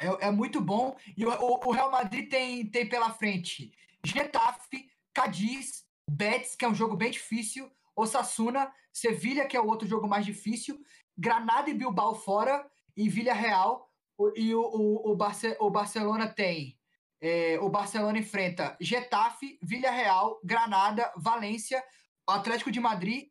É, 0.00 0.26
é 0.26 0.30
muito 0.30 0.60
bom. 0.60 0.96
E 1.16 1.24
o, 1.24 1.30
o- 1.30 1.68
o 1.68 1.72
Real 1.72 1.90
Madrid 1.90 2.28
tem, 2.28 2.68
tem 2.68 2.88
pela 2.88 3.10
frente 3.10 3.72
Getafe, 4.04 4.90
Cadiz, 5.12 5.83
Betis, 6.14 6.54
que 6.54 6.64
é 6.64 6.68
um 6.68 6.74
jogo 6.74 6.96
bem 6.96 7.10
difícil, 7.10 7.70
Osasuna, 7.96 8.72
Sevilha, 8.92 9.46
que 9.46 9.56
é 9.56 9.60
o 9.60 9.66
outro 9.66 9.86
jogo 9.88 10.06
mais 10.08 10.24
difícil, 10.24 10.80
Granada 11.16 11.70
e 11.70 11.74
Bilbao 11.74 12.14
fora, 12.14 12.68
e 12.96 13.08
Villarreal. 13.08 13.90
O- 14.16 14.32
E 14.36 14.54
o, 14.54 14.60
o, 14.60 15.12
o, 15.12 15.16
Barce- 15.16 15.56
o 15.58 15.70
Barcelona 15.70 16.28
tem. 16.28 16.78
é, 17.20 17.58
o 17.60 17.68
Barcelona 17.68 18.18
enfrenta 18.18 18.76
Getafe, 18.80 19.58
Villarreal, 19.62 20.38
Granada, 20.44 21.12
Valência, 21.16 21.82
Atlético 22.26 22.70
de 22.70 22.80
Madrid, 22.80 23.28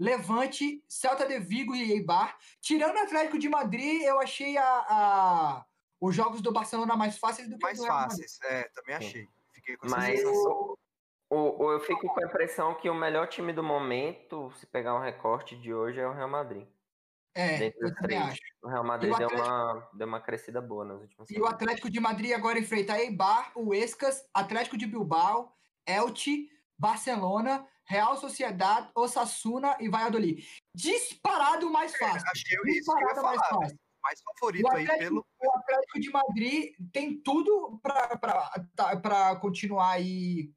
Levante, 0.00 0.82
Celta 0.88 1.26
de 1.26 1.38
Vigo 1.40 1.74
e 1.74 1.90
Eibar. 1.92 2.38
Tirando 2.60 2.96
o 2.96 3.00
Atlético 3.00 3.38
de 3.38 3.48
Madrid, 3.48 4.02
eu 4.02 4.20
achei 4.20 4.56
a, 4.56 4.64
a- 4.88 5.66
os 6.00 6.14
jogos 6.14 6.40
do 6.40 6.52
Barcelona 6.52 6.96
mais 6.96 7.18
fáceis 7.18 7.48
do 7.48 7.56
que 7.58 7.62
Mais 7.64 7.78
do 7.78 7.84
Real 7.84 7.96
Madrid. 7.96 8.10
fáceis. 8.22 8.38
É, 8.44 8.68
também 8.74 8.94
achei. 8.94 9.28
Fiquei 9.52 9.76
com 9.76 9.86
essa 9.86 9.96
Mas 9.96 10.20
sensação. 10.20 10.78
O, 11.30 11.64
o- 11.64 11.72
eu 11.72 11.80
fico 11.80 12.06
com 12.08 12.20
a 12.20 12.26
impressão 12.26 12.74
que 12.74 12.88
o 12.88 12.94
melhor 12.94 13.26
time 13.28 13.52
do 13.52 13.62
momento, 13.62 14.50
se 14.56 14.66
pegar 14.66 14.94
um 14.94 15.00
recorte 15.00 15.56
de 15.56 15.72
hoje, 15.74 16.00
é 16.00 16.06
o 16.06 16.12
Real 16.12 16.28
Madrid. 16.28 16.66
É, 17.34 17.72
eu 17.78 17.94
também 17.94 18.18
acho. 18.18 18.40
O 18.62 18.68
Real 18.68 18.82
Madrid 18.84 19.12
o 19.12 19.16
deu, 19.16 19.26
Atlético- 19.28 19.48
uma, 19.54 19.88
deu 19.94 20.06
uma 20.08 20.20
crescida 20.20 20.60
boa 20.60 20.84
nas 20.84 21.00
últimas 21.00 21.28
E 21.30 21.32
o 21.32 21.36
semanas. 21.36 21.54
Atlético 21.54 21.90
de 21.90 22.00
Madrid 22.00 22.32
agora 22.32 22.58
enfrenta 22.58 22.98
Eibar, 22.98 23.52
o 23.54 23.72
Escas, 23.72 24.28
Atlético 24.34 24.76
de 24.76 24.86
Bilbao, 24.86 25.54
Elche, 25.86 26.50
Barcelona, 26.76 27.64
Real 27.84 28.16
Sociedade, 28.16 28.90
Osasuna 28.94 29.76
e 29.78 29.88
Valladolid. 29.88 30.44
Disparado 30.74 31.68
o 31.68 31.72
mais 31.72 31.96
fácil. 31.96 32.28
Achei 32.30 32.56
isso 32.66 32.92
que 32.92 33.04
eu 33.04 33.08
ia 33.08 33.14
Disparado 33.14 33.20
o 33.20 33.22
mais 33.22 33.40
falar. 33.48 33.60
fácil. 33.62 33.78
Mais 34.02 34.20
favorito 34.22 34.64
O 34.64 34.70
aí 34.76 34.82
Atlético, 34.84 35.08
pelo. 35.08 35.26
o 35.42 35.56
Atlético 35.58 36.00
de 36.00 36.10
Madrid 36.10 36.74
tem 36.92 37.20
tudo 37.20 37.80
para 37.82 39.36
continuar 39.36 39.90
aí 39.92 40.50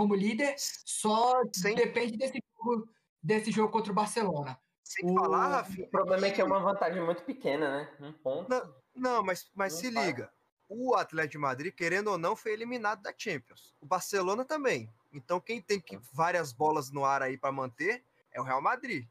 como 0.00 0.14
líder, 0.14 0.54
só 0.58 1.42
Sem- 1.54 1.74
depende 1.74 2.16
desse 2.16 2.42
jogo, 2.56 2.88
desse 3.22 3.52
jogo 3.52 3.70
contra 3.70 3.92
o 3.92 3.94
Barcelona. 3.94 4.58
Sem 4.82 5.04
o- 5.10 5.14
falar, 5.14 5.48
Rafinha. 5.48 5.86
O 5.86 5.90
problema 5.90 6.26
é 6.26 6.30
que 6.30 6.40
é 6.40 6.44
uma 6.44 6.58
vantagem 6.58 7.04
muito 7.04 7.22
pequena, 7.22 7.70
né? 7.70 7.96
Um 8.00 8.12
ponto. 8.14 8.48
Não, 8.48 8.74
Não, 8.94 9.22
mas, 9.22 9.50
mas 9.54 9.74
Não 9.74 9.80
se 9.80 9.92
faz. 9.92 10.06
liga. 10.06 10.32
O 10.70 10.94
Atlético 10.96 11.32
de 11.32 11.38
Madrid, 11.38 11.74
querendo 11.74 12.08
ou 12.08 12.16
não, 12.18 12.34
foi 12.34 12.52
eliminado 12.52 13.02
da 13.02 13.12
Champions. 13.16 13.74
O 13.80 13.84
Barcelona 13.86 14.42
também. 14.44 14.90
Então, 15.12 15.38
quem 15.38 15.60
tem 15.60 15.78
que 15.80 15.98
várias 16.12 16.50
bolas 16.52 16.90
no 16.90 17.04
ar 17.04 17.22
aí 17.22 17.36
para 17.36 17.52
manter 17.52 18.02
é 18.32 18.40
o 18.40 18.44
Real 18.44 18.62
Madrid. 18.62 19.06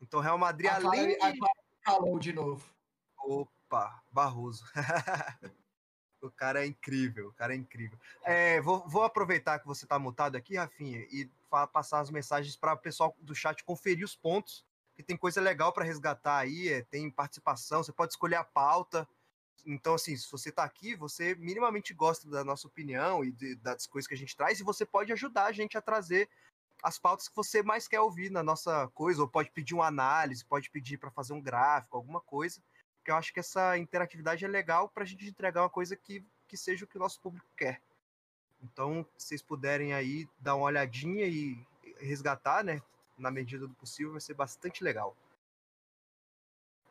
Então, 0.00 0.20
o 0.20 0.22
Real 0.22 0.38
Madrid, 0.38 0.70
A 0.70 0.80
Clara- 0.80 0.86
além 0.96 1.16
a 1.20 1.30
de. 1.32 1.38
Clara 1.38 1.54
calou 1.82 2.18
de 2.18 2.32
novo. 2.32 2.64
Opa, 3.18 4.02
Barroso. 4.12 4.64
o 6.20 6.30
cara 6.30 6.64
é 6.64 6.66
incrível, 6.66 7.28
o 7.28 7.32
cara 7.32 7.54
é 7.54 7.56
incrível. 7.56 7.98
É, 8.24 8.60
vou, 8.60 8.88
vou 8.88 9.02
aproveitar 9.02 9.58
que 9.58 9.66
você 9.66 9.86
tá 9.86 9.98
mutado 9.98 10.36
aqui, 10.36 10.56
Rafinha, 10.56 11.00
e 11.10 11.30
passar 11.72 12.00
as 12.00 12.10
mensagens 12.10 12.56
para 12.56 12.74
o 12.74 12.78
pessoal 12.78 13.16
do 13.20 13.34
chat 13.34 13.64
conferir 13.64 14.04
os 14.04 14.16
pontos, 14.16 14.66
que 14.96 15.02
tem 15.02 15.16
coisa 15.16 15.40
legal 15.40 15.72
para 15.72 15.84
resgatar 15.84 16.38
aí, 16.38 16.68
é, 16.68 16.82
tem 16.82 17.10
participação, 17.10 17.82
você 17.82 17.92
pode 17.92 18.12
escolher 18.12 18.36
a 18.36 18.44
pauta. 18.44 19.08
Então, 19.64 19.94
assim, 19.94 20.16
se 20.16 20.30
você 20.30 20.50
tá 20.50 20.64
aqui, 20.64 20.94
você 20.94 21.34
minimamente 21.36 21.94
gosta 21.94 22.28
da 22.28 22.44
nossa 22.44 22.66
opinião 22.66 23.24
e 23.24 23.30
de- 23.32 23.54
das 23.56 23.86
coisas 23.86 24.08
que 24.08 24.14
a 24.14 24.16
gente 24.16 24.36
traz, 24.36 24.60
e 24.60 24.64
você 24.64 24.84
pode 24.84 25.12
ajudar 25.12 25.46
a 25.46 25.52
gente 25.52 25.76
a 25.78 25.82
trazer 25.82 26.28
as 26.82 26.98
pautas 26.98 27.28
que 27.28 27.34
você 27.36 27.62
mais 27.62 27.88
quer 27.88 28.00
ouvir 28.00 28.30
na 28.30 28.42
nossa 28.42 28.88
coisa, 28.88 29.20
ou 29.22 29.28
pode 29.28 29.50
pedir 29.50 29.74
uma 29.74 29.86
análise, 29.86 30.44
pode 30.44 30.70
pedir 30.70 30.96
para 30.98 31.10
fazer 31.10 31.32
um 31.32 31.40
gráfico, 31.40 31.96
alguma 31.96 32.20
coisa 32.20 32.62
porque 33.08 33.12
eu 33.12 33.16
acho 33.16 33.32
que 33.32 33.40
essa 33.40 33.78
interatividade 33.78 34.44
é 34.44 34.48
legal 34.48 34.86
para 34.86 35.02
a 35.02 35.06
gente 35.06 35.26
entregar 35.26 35.62
uma 35.62 35.70
coisa 35.70 35.96
que, 35.96 36.22
que 36.46 36.58
seja 36.58 36.84
o 36.84 36.88
que 36.88 36.98
o 36.98 37.00
nosso 37.00 37.18
público 37.22 37.48
quer. 37.56 37.80
Então, 38.62 39.06
se 39.16 39.28
vocês 39.28 39.40
puderem 39.40 39.94
aí 39.94 40.28
dar 40.38 40.56
uma 40.56 40.66
olhadinha 40.66 41.24
e 41.24 41.66
resgatar, 42.00 42.62
né, 42.62 42.82
na 43.16 43.30
medida 43.30 43.66
do 43.66 43.72
possível, 43.74 44.12
vai 44.12 44.20
ser 44.20 44.34
bastante 44.34 44.84
legal. 44.84 45.16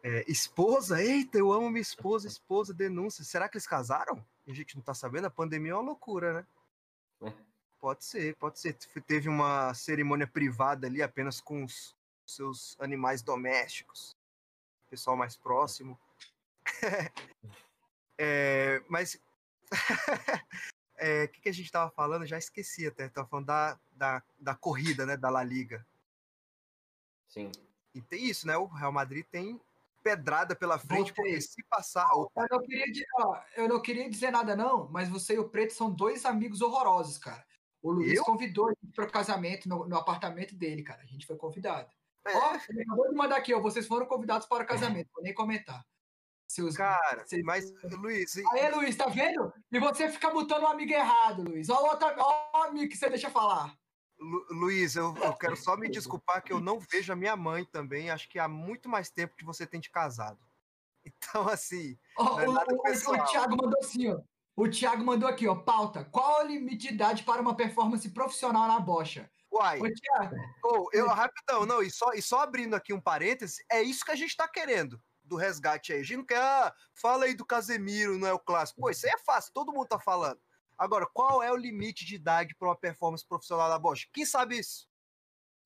É, 0.01 0.25
esposa, 0.27 1.03
eita, 1.03 1.37
eu 1.37 1.53
amo 1.53 1.69
minha 1.69 1.81
esposa, 1.81 2.25
esposa, 2.27 2.73
denúncia. 2.73 3.23
Será 3.23 3.47
que 3.47 3.55
eles 3.55 3.67
casaram? 3.67 4.25
A 4.47 4.53
gente 4.53 4.75
não 4.75 4.81
tá 4.81 4.95
sabendo, 4.95 5.27
a 5.27 5.29
pandemia 5.29 5.73
é 5.73 5.75
uma 5.75 5.83
loucura, 5.83 6.33
né? 6.33 6.47
É. 7.29 7.33
Pode 7.79 8.03
ser, 8.03 8.35
pode 8.37 8.59
ser. 8.59 8.73
Teve 9.05 9.29
uma 9.29 9.71
cerimônia 9.75 10.25
privada 10.25 10.87
ali 10.87 11.03
apenas 11.03 11.39
com 11.39 11.63
os 11.63 11.95
seus 12.25 12.75
animais 12.79 13.21
domésticos, 13.21 14.15
pessoal 14.89 15.15
mais 15.15 15.37
próximo. 15.37 15.99
É, 18.19 18.81
mas 18.89 19.21
é, 20.97 21.25
o 21.25 21.29
que, 21.29 21.41
que 21.41 21.49
a 21.49 21.53
gente 21.53 21.71
tava 21.71 21.91
falando? 21.91 22.25
Já 22.25 22.37
esqueci 22.37 22.87
até. 22.87 23.07
Tava 23.09 23.27
falando 23.27 23.45
da, 23.45 23.79
da, 23.91 24.23
da 24.39 24.55
corrida, 24.55 25.05
né? 25.05 25.15
Da 25.15 25.29
La 25.29 25.43
Liga. 25.43 25.85
Sim. 27.27 27.51
E 27.93 28.01
tem 28.01 28.25
isso, 28.25 28.47
né? 28.47 28.57
O 28.57 28.65
Real 28.65 28.91
Madrid 28.91 29.23
tem 29.29 29.61
pedrada 30.01 30.55
pela 30.55 30.79
frente, 30.79 31.13
Voltei. 31.13 31.25
porque 31.25 31.41
se 31.41 31.63
passar. 31.65 32.09
Eu 32.11 32.31
não, 32.49 32.59
queria, 32.59 32.91
di- 32.91 33.05
ó, 33.19 33.39
eu 33.55 33.67
não 33.67 33.81
queria 33.81 34.09
dizer 34.09 34.31
nada, 34.31 34.55
não, 34.55 34.89
mas 34.89 35.09
você 35.09 35.35
e 35.35 35.39
o 35.39 35.49
Preto 35.49 35.73
são 35.73 35.91
dois 35.91 36.25
amigos 36.25 36.61
horrorosos, 36.61 37.17
cara. 37.17 37.45
O 37.83 37.91
Luiz 37.91 38.17
Eu? 38.17 38.23
convidou 38.23 38.67
a 38.69 38.73
gente 38.81 38.95
para 38.95 39.05
o 39.05 39.11
casamento 39.11 39.69
no, 39.69 39.87
no 39.87 39.95
apartamento 39.95 40.55
dele, 40.55 40.81
cara. 40.81 41.03
A 41.03 41.05
gente 41.05 41.27
foi 41.27 41.35
convidado. 41.35 41.91
É, 42.25 42.35
Ó, 42.35 42.57
ele 42.69 42.81
acabou 42.81 43.09
de 43.09 43.15
mandar 43.15 43.37
aqui, 43.37 43.53
ó. 43.53 43.59
Vocês 43.61 43.85
foram 43.85 44.05
convidados 44.07 44.47
para 44.47 44.63
o 44.63 44.67
casamento, 44.67 45.09
vou 45.13 45.21
nem 45.23 45.33
comentar. 45.33 45.85
Seus... 46.47 46.75
cara, 46.77 47.25
Vocês- 47.25 47.43
mas, 47.43 47.71
Luiz, 47.91 48.35
e- 48.35 48.43
Aí, 48.53 48.71
Luiz, 48.71 48.95
tá 48.95 49.07
vendo? 49.07 49.51
E 49.71 49.79
você 49.79 50.09
fica 50.09 50.29
botando 50.29 50.63
um 50.63 50.67
amigo 50.67 50.93
errado, 50.93 51.43
Luiz. 51.43 51.69
Ó, 51.69 51.81
o 51.81 51.87
outro, 51.87 52.07
ó, 52.17 52.59
o 52.59 52.63
amigo 52.63 52.89
que 52.89 52.97
você 52.97 53.09
deixa 53.09 53.29
falar. 53.29 53.75
Lu- 54.19 54.45
Luiz, 54.49 54.95
eu, 54.95 55.13
eu 55.17 55.33
quero 55.33 55.55
só 55.57 55.75
me 55.77 55.89
desculpar 55.89 56.41
que 56.43 56.51
eu 56.53 56.59
não 56.59 56.79
vejo 56.79 57.11
a 57.13 57.15
minha 57.15 57.35
mãe 57.35 57.65
também. 57.65 58.09
Acho 58.09 58.27
que 58.29 58.39
há 58.39 58.47
muito 58.47 58.87
mais 58.89 59.09
tempo 59.11 59.35
que 59.35 59.45
você 59.45 59.65
tem 59.67 59.79
de 59.79 59.89
casado. 59.91 60.39
Então, 61.05 61.47
assim, 61.47 61.97
Não 62.17 62.37
é 62.39 62.47
o, 62.49 62.51
nada 62.51 62.73
o- 62.73 62.79
o- 62.79 62.81
pessoal. 62.83 63.21
o 63.21 63.25
Thiago 63.25 63.51
mandou 63.55 63.79
assim, 63.79 64.09
ó. 64.11 64.19
O 64.57 64.67
Thiago 64.69 65.05
mandou 65.05 65.29
aqui, 65.29 65.47
ó. 65.47 65.55
Pauta. 65.55 66.03
Qual 66.03 66.39
a 66.41 66.43
limite 66.43 66.87
de 66.87 66.93
idade 66.95 67.23
para 67.23 67.41
uma 67.41 67.55
performance 67.55 68.09
profissional 68.09 68.67
na 68.67 68.79
bocha? 68.79 69.29
uai, 69.49 69.79
Ô, 69.79 69.85
Thiago, 69.89 70.35
Ô, 70.65 70.89
eu, 70.91 71.07
rapidão, 71.07 71.65
não, 71.65 71.81
e 71.81 71.89
só, 71.89 72.11
e 72.11 72.21
só 72.21 72.41
abrindo 72.41 72.75
aqui 72.75 72.91
um 72.93 72.99
parêntese, 72.99 73.63
é 73.71 73.81
isso 73.81 74.03
que 74.03 74.11
a 74.11 74.15
gente 74.15 74.35
tá 74.35 74.47
querendo 74.49 75.01
do 75.27 75.35
resgate 75.35 75.93
aí. 75.93 75.99
A 75.99 76.03
gente 76.03 76.17
não 76.17 76.25
quer, 76.25 76.41
ah, 76.41 76.73
fala 76.93 77.25
aí 77.25 77.35
do 77.35 77.45
Casemiro, 77.45 78.17
não 78.17 78.27
é 78.27 78.33
o 78.33 78.39
clássico. 78.39 78.81
Pô, 78.81 78.89
isso 78.89 79.05
aí 79.05 79.11
é 79.13 79.17
fácil, 79.19 79.53
todo 79.53 79.71
mundo 79.73 79.87
tá 79.87 79.99
falando. 79.99 80.39
Agora, 80.77 81.07
qual 81.11 81.41
é 81.41 81.51
o 81.51 81.55
limite 81.55 82.05
de 82.05 82.15
idade 82.15 82.55
para 82.55 82.67
uma 82.67 82.75
performance 82.75 83.25
profissional 83.27 83.67
da 83.69 83.79
Bosch? 83.79 84.07
Quem 84.13 84.25
sabe 84.25 84.59
isso? 84.59 84.87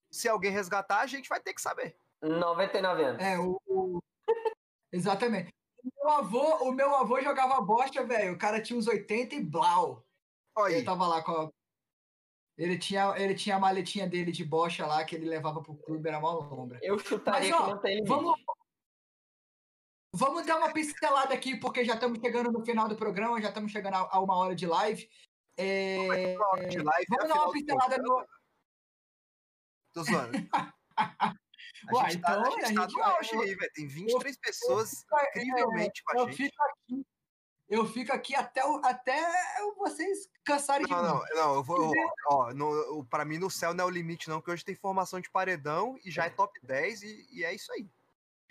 Se 0.10 0.28
alguém 0.28 0.52
resgatar, 0.52 1.00
a 1.02 1.08
gente 1.08 1.28
vai 1.30 1.40
ter 1.40 1.54
que 1.54 1.62
saber. 1.62 1.96
99 2.22 3.04
anos. 3.04 3.22
É, 3.24 3.38
o. 3.38 3.60
o- 3.66 4.00
Exatamente. 4.92 5.54
O 5.84 5.90
meu 5.96 6.10
avô, 6.12 6.56
o 6.70 6.72
meu 6.72 6.96
avô 6.96 7.20
jogava 7.22 7.60
bocha, 7.62 8.06
velho. 8.06 8.34
O 8.34 8.38
cara 8.38 8.62
tinha 8.62 8.78
uns 8.78 8.88
80 8.88 9.36
e 9.36 9.44
blau. 9.44 10.06
Olha 10.56 10.76
Ele 10.76 10.86
tava 10.86 11.08
lá 11.08 11.24
com 11.24 11.32
a... 11.32 11.50
Ele 12.58 12.78
tinha, 12.78 13.16
ele 13.18 13.34
tinha 13.34 13.56
a 13.56 13.60
maletinha 13.60 14.08
dele 14.08 14.32
de 14.32 14.46
bocha 14.46 14.86
lá 14.86 15.04
que 15.04 15.16
ele 15.16 15.26
levava 15.26 15.62
pro 15.64 15.74
clube, 15.74 16.08
era 16.08 16.20
mó 16.20 16.34
lombra. 16.34 16.78
Eu 16.84 17.00
chutaria 17.00 17.50
Mas, 17.50 17.60
ó, 17.62 17.66
que 17.66 17.72
não 17.72 17.82
tem 17.82 17.96
limite. 17.96 18.10
Vamos, 18.10 18.40
vamos 20.14 20.46
dar 20.46 20.58
uma 20.58 20.72
pincelada 20.74 21.34
aqui, 21.34 21.56
porque 21.60 21.84
já 21.86 21.96
estamos 21.96 22.20
chegando 22.20 22.52
no 22.52 22.64
final 22.66 22.88
do 22.88 22.96
programa, 22.96 23.42
já 23.42 23.50
estamos 23.50 23.72
chegando 23.72 23.96
a, 23.96 24.10
a 24.12 24.20
uma 24.20 24.36
hora 24.38 24.56
de 24.56 24.66
live. 24.66 25.10
É, 25.58 26.36
De 26.70 26.78
live, 26.78 27.06
vamos 27.10 27.26
é 27.26 27.28
dar 27.28 27.36
uma 27.44 27.52
pincelada 27.52 27.98
no. 27.98 28.26
Tô 29.94 30.04
zoando. 30.04 30.32
A 31.90 31.96
Uai, 31.96 32.12
gente 32.12 32.22
tá, 32.22 32.32
então, 32.38 32.42
a 32.42 32.50
gente 32.52 32.60
a 32.62 32.76
tá 32.76 32.82
gente- 32.88 32.94
no 32.96 33.04
auge 33.04 33.36
aí, 33.38 33.56
velho. 33.56 33.72
Tem 33.74 33.88
23 33.88 34.38
pessoas 34.38 34.92
incrivelmente 35.36 36.04
com 36.04 36.12
a 36.12 36.22
eu 36.22 36.28
gente. 36.28 36.38
fico 36.38 36.64
aqui. 36.64 37.06
Eu 37.68 37.86
fico 37.88 38.14
aqui 38.14 38.36
até, 38.36 38.62
até 38.84 39.18
vocês 39.78 40.30
cansarem 40.44 40.86
de 40.86 40.92
Não, 40.92 41.02
mim. 41.02 41.08
não, 41.32 41.36
não, 41.36 41.56
eu 41.56 41.64
vou. 41.64 41.92
Ó, 42.28 42.54
no, 42.54 43.04
pra 43.06 43.26
mim 43.26 43.38
no 43.40 43.50
céu 43.50 43.74
não 43.74 43.86
é 43.86 43.88
o 43.88 43.90
limite, 43.90 44.30
não, 44.30 44.40
porque 44.40 44.52
hoje 44.52 44.66
tem 44.66 44.76
formação 44.76 45.20
de 45.20 45.32
paredão 45.32 45.98
e 46.06 46.12
já 46.12 46.26
é 46.26 46.30
top 46.30 46.60
10 46.62 47.02
e, 47.02 47.28
e 47.32 47.44
é 47.44 47.54
isso 47.56 47.72
aí. 47.74 47.90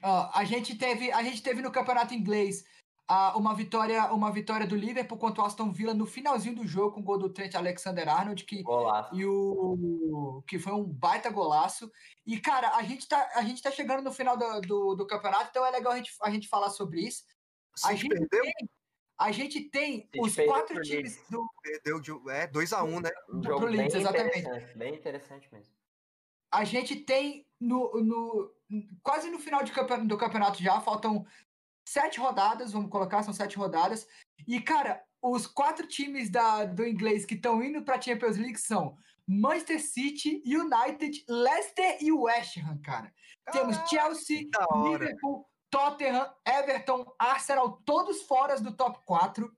Ó, 0.03 0.31
a 0.33 0.45
gente 0.45 0.77
teve, 0.77 1.13
a 1.13 1.23
gente 1.23 1.43
teve 1.43 1.63
no 1.63 1.71
campeonato 1.71 2.15
inglês 2.15 2.65
ah, 3.13 3.37
uma 3.37 3.55
vitória, 3.55 4.13
uma 4.13 4.31
vitória 4.31 4.67
do 4.67 4.77
Liverpool 4.77 5.19
contra 5.19 5.43
o 5.43 5.45
Aston 5.45 5.73
Villa 5.73 5.93
no 5.93 6.07
finalzinho 6.07 6.55
do 6.55 6.65
jogo 6.65 6.93
com 6.93 7.01
o 7.01 7.03
gol 7.03 7.19
do 7.19 7.29
Trent 7.29 7.57
Alexander-Arnold 7.57 8.45
que 8.45 8.63
Golaço. 8.63 9.13
e 9.15 9.27
o 9.27 10.45
que 10.47 10.61
foi 10.61 10.73
um 10.73 10.85
baita 10.85 11.29
golaço. 11.29 11.91
E 12.25 12.39
cara, 12.39 12.77
a 12.77 12.83
gente 12.85 13.09
tá, 13.09 13.31
a 13.35 13.43
gente 13.43 13.61
tá 13.61 13.71
chegando 13.73 14.03
no 14.03 14.13
final 14.13 14.37
do, 14.37 14.61
do, 14.61 14.95
do 14.95 15.07
campeonato, 15.09 15.49
então 15.51 15.67
é 15.67 15.71
legal 15.73 15.93
a 15.93 15.97
gente, 15.97 16.15
a 16.23 16.31
gente 16.31 16.47
falar 16.47 16.71
sobre 16.71 17.01
isso. 17.01 17.25
A 17.85 17.89
Se 17.89 17.97
gente 17.97 18.09
perdeu, 18.11 18.43
tem, 18.43 18.53
a 19.19 19.33
gente 19.33 19.61
tem 19.71 20.09
os 20.17 20.37
quatro 20.37 20.81
times 20.81 21.17
Leeds. 21.17 21.31
do 21.31 21.45
perdeu 21.63 22.01
de, 22.01 22.13
é 22.31 22.47
2x1, 22.47 23.03
né? 23.03 23.11
Um 23.29 23.41
pro 23.41 23.51
jogo 23.51 23.67
bem 23.67 23.77
Leeds, 23.77 23.95
exatamente. 23.97 24.39
interessante, 24.39 24.79
bem 24.79 24.95
interessante 24.95 25.49
mesmo. 25.53 25.75
a 26.53 26.63
gente 26.63 26.95
tem 26.95 27.45
no, 27.59 28.01
no 28.01 28.60
quase 29.03 29.31
no 29.31 29.39
final 29.39 29.65
campe- 29.67 30.07
do 30.07 30.19
campeonato 30.19 30.63
já, 30.63 30.81
faltam 30.81 31.27
sete 31.85 32.21
rodadas, 32.21 32.73
vamos 32.73 32.91
colocar, 32.91 33.23
são 33.23 33.35
sete 33.35 33.57
rodadas. 33.57 34.07
E, 34.47 34.61
cara, 34.61 35.03
os 35.23 35.47
quatro 35.47 35.87
times 35.87 36.31
da, 36.31 36.65
do 36.65 36.87
inglês 36.87 37.25
que 37.25 37.35
estão 37.35 37.63
indo 37.63 37.83
para 37.83 37.97
a 37.97 38.01
Champions 38.01 38.37
League 38.37 38.59
são 38.59 38.97
Manchester 39.27 39.81
City, 39.81 40.43
United, 40.45 41.25
Leicester 41.29 41.99
e 42.01 42.13
West 42.13 42.57
Ham, 42.59 42.79
cara. 42.83 43.13
Temos 43.53 43.77
Chelsea, 43.89 44.49
da 44.51 44.67
hora. 44.71 44.99
Liverpool, 44.99 45.47
Tottenham, 45.71 46.33
Everton, 46.47 47.07
Arsenal, 47.19 47.81
todos 47.85 48.23
fora 48.23 48.61
do 48.61 48.75
top 48.77 49.01
4. 49.05 49.51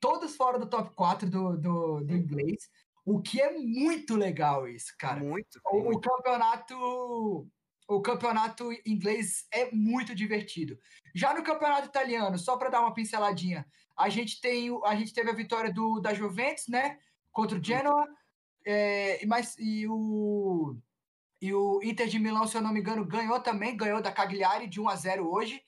Todos 0.00 0.36
fora 0.36 0.58
do 0.58 0.66
top 0.66 0.94
4 0.94 1.30
do, 1.30 1.56
do, 1.56 2.00
do 2.00 2.16
inglês. 2.16 2.68
O 3.04 3.20
que 3.20 3.40
é 3.40 3.56
muito 3.58 4.16
legal 4.16 4.66
isso, 4.66 4.94
cara. 4.98 5.20
Muito. 5.20 5.60
O, 5.66 5.78
o 5.78 5.84
muito. 5.84 6.08
campeonato 6.08 7.48
o 7.86 8.00
campeonato 8.00 8.70
inglês 8.86 9.46
é 9.50 9.70
muito 9.72 10.14
divertido. 10.14 10.78
Já 11.14 11.34
no 11.34 11.42
campeonato 11.42 11.88
italiano, 11.88 12.38
só 12.38 12.56
para 12.56 12.70
dar 12.70 12.80
uma 12.80 12.94
pinceladinha, 12.94 13.66
a 13.96 14.08
gente 14.08 14.40
tem 14.40 14.70
a 14.84 14.94
gente 14.96 15.12
teve 15.12 15.30
a 15.30 15.34
vitória 15.34 15.72
do 15.72 16.00
da 16.00 16.14
Juventus, 16.14 16.66
né, 16.68 16.98
contra 17.30 17.58
o 17.58 17.62
Genoa, 17.62 18.08
é, 18.66 19.24
mas 19.26 19.56
e 19.58 19.86
o 19.88 20.76
e 21.40 21.52
o 21.52 21.80
Inter 21.82 22.08
de 22.08 22.18
Milão, 22.18 22.46
se 22.46 22.56
eu 22.56 22.62
não 22.62 22.72
me 22.72 22.80
engano, 22.80 23.04
ganhou 23.04 23.38
também, 23.38 23.76
ganhou 23.76 24.00
da 24.00 24.10
Cagliari 24.10 24.66
de 24.66 24.80
1 24.80 24.88
a 24.88 24.96
0 24.96 25.30
hoje. 25.30 25.62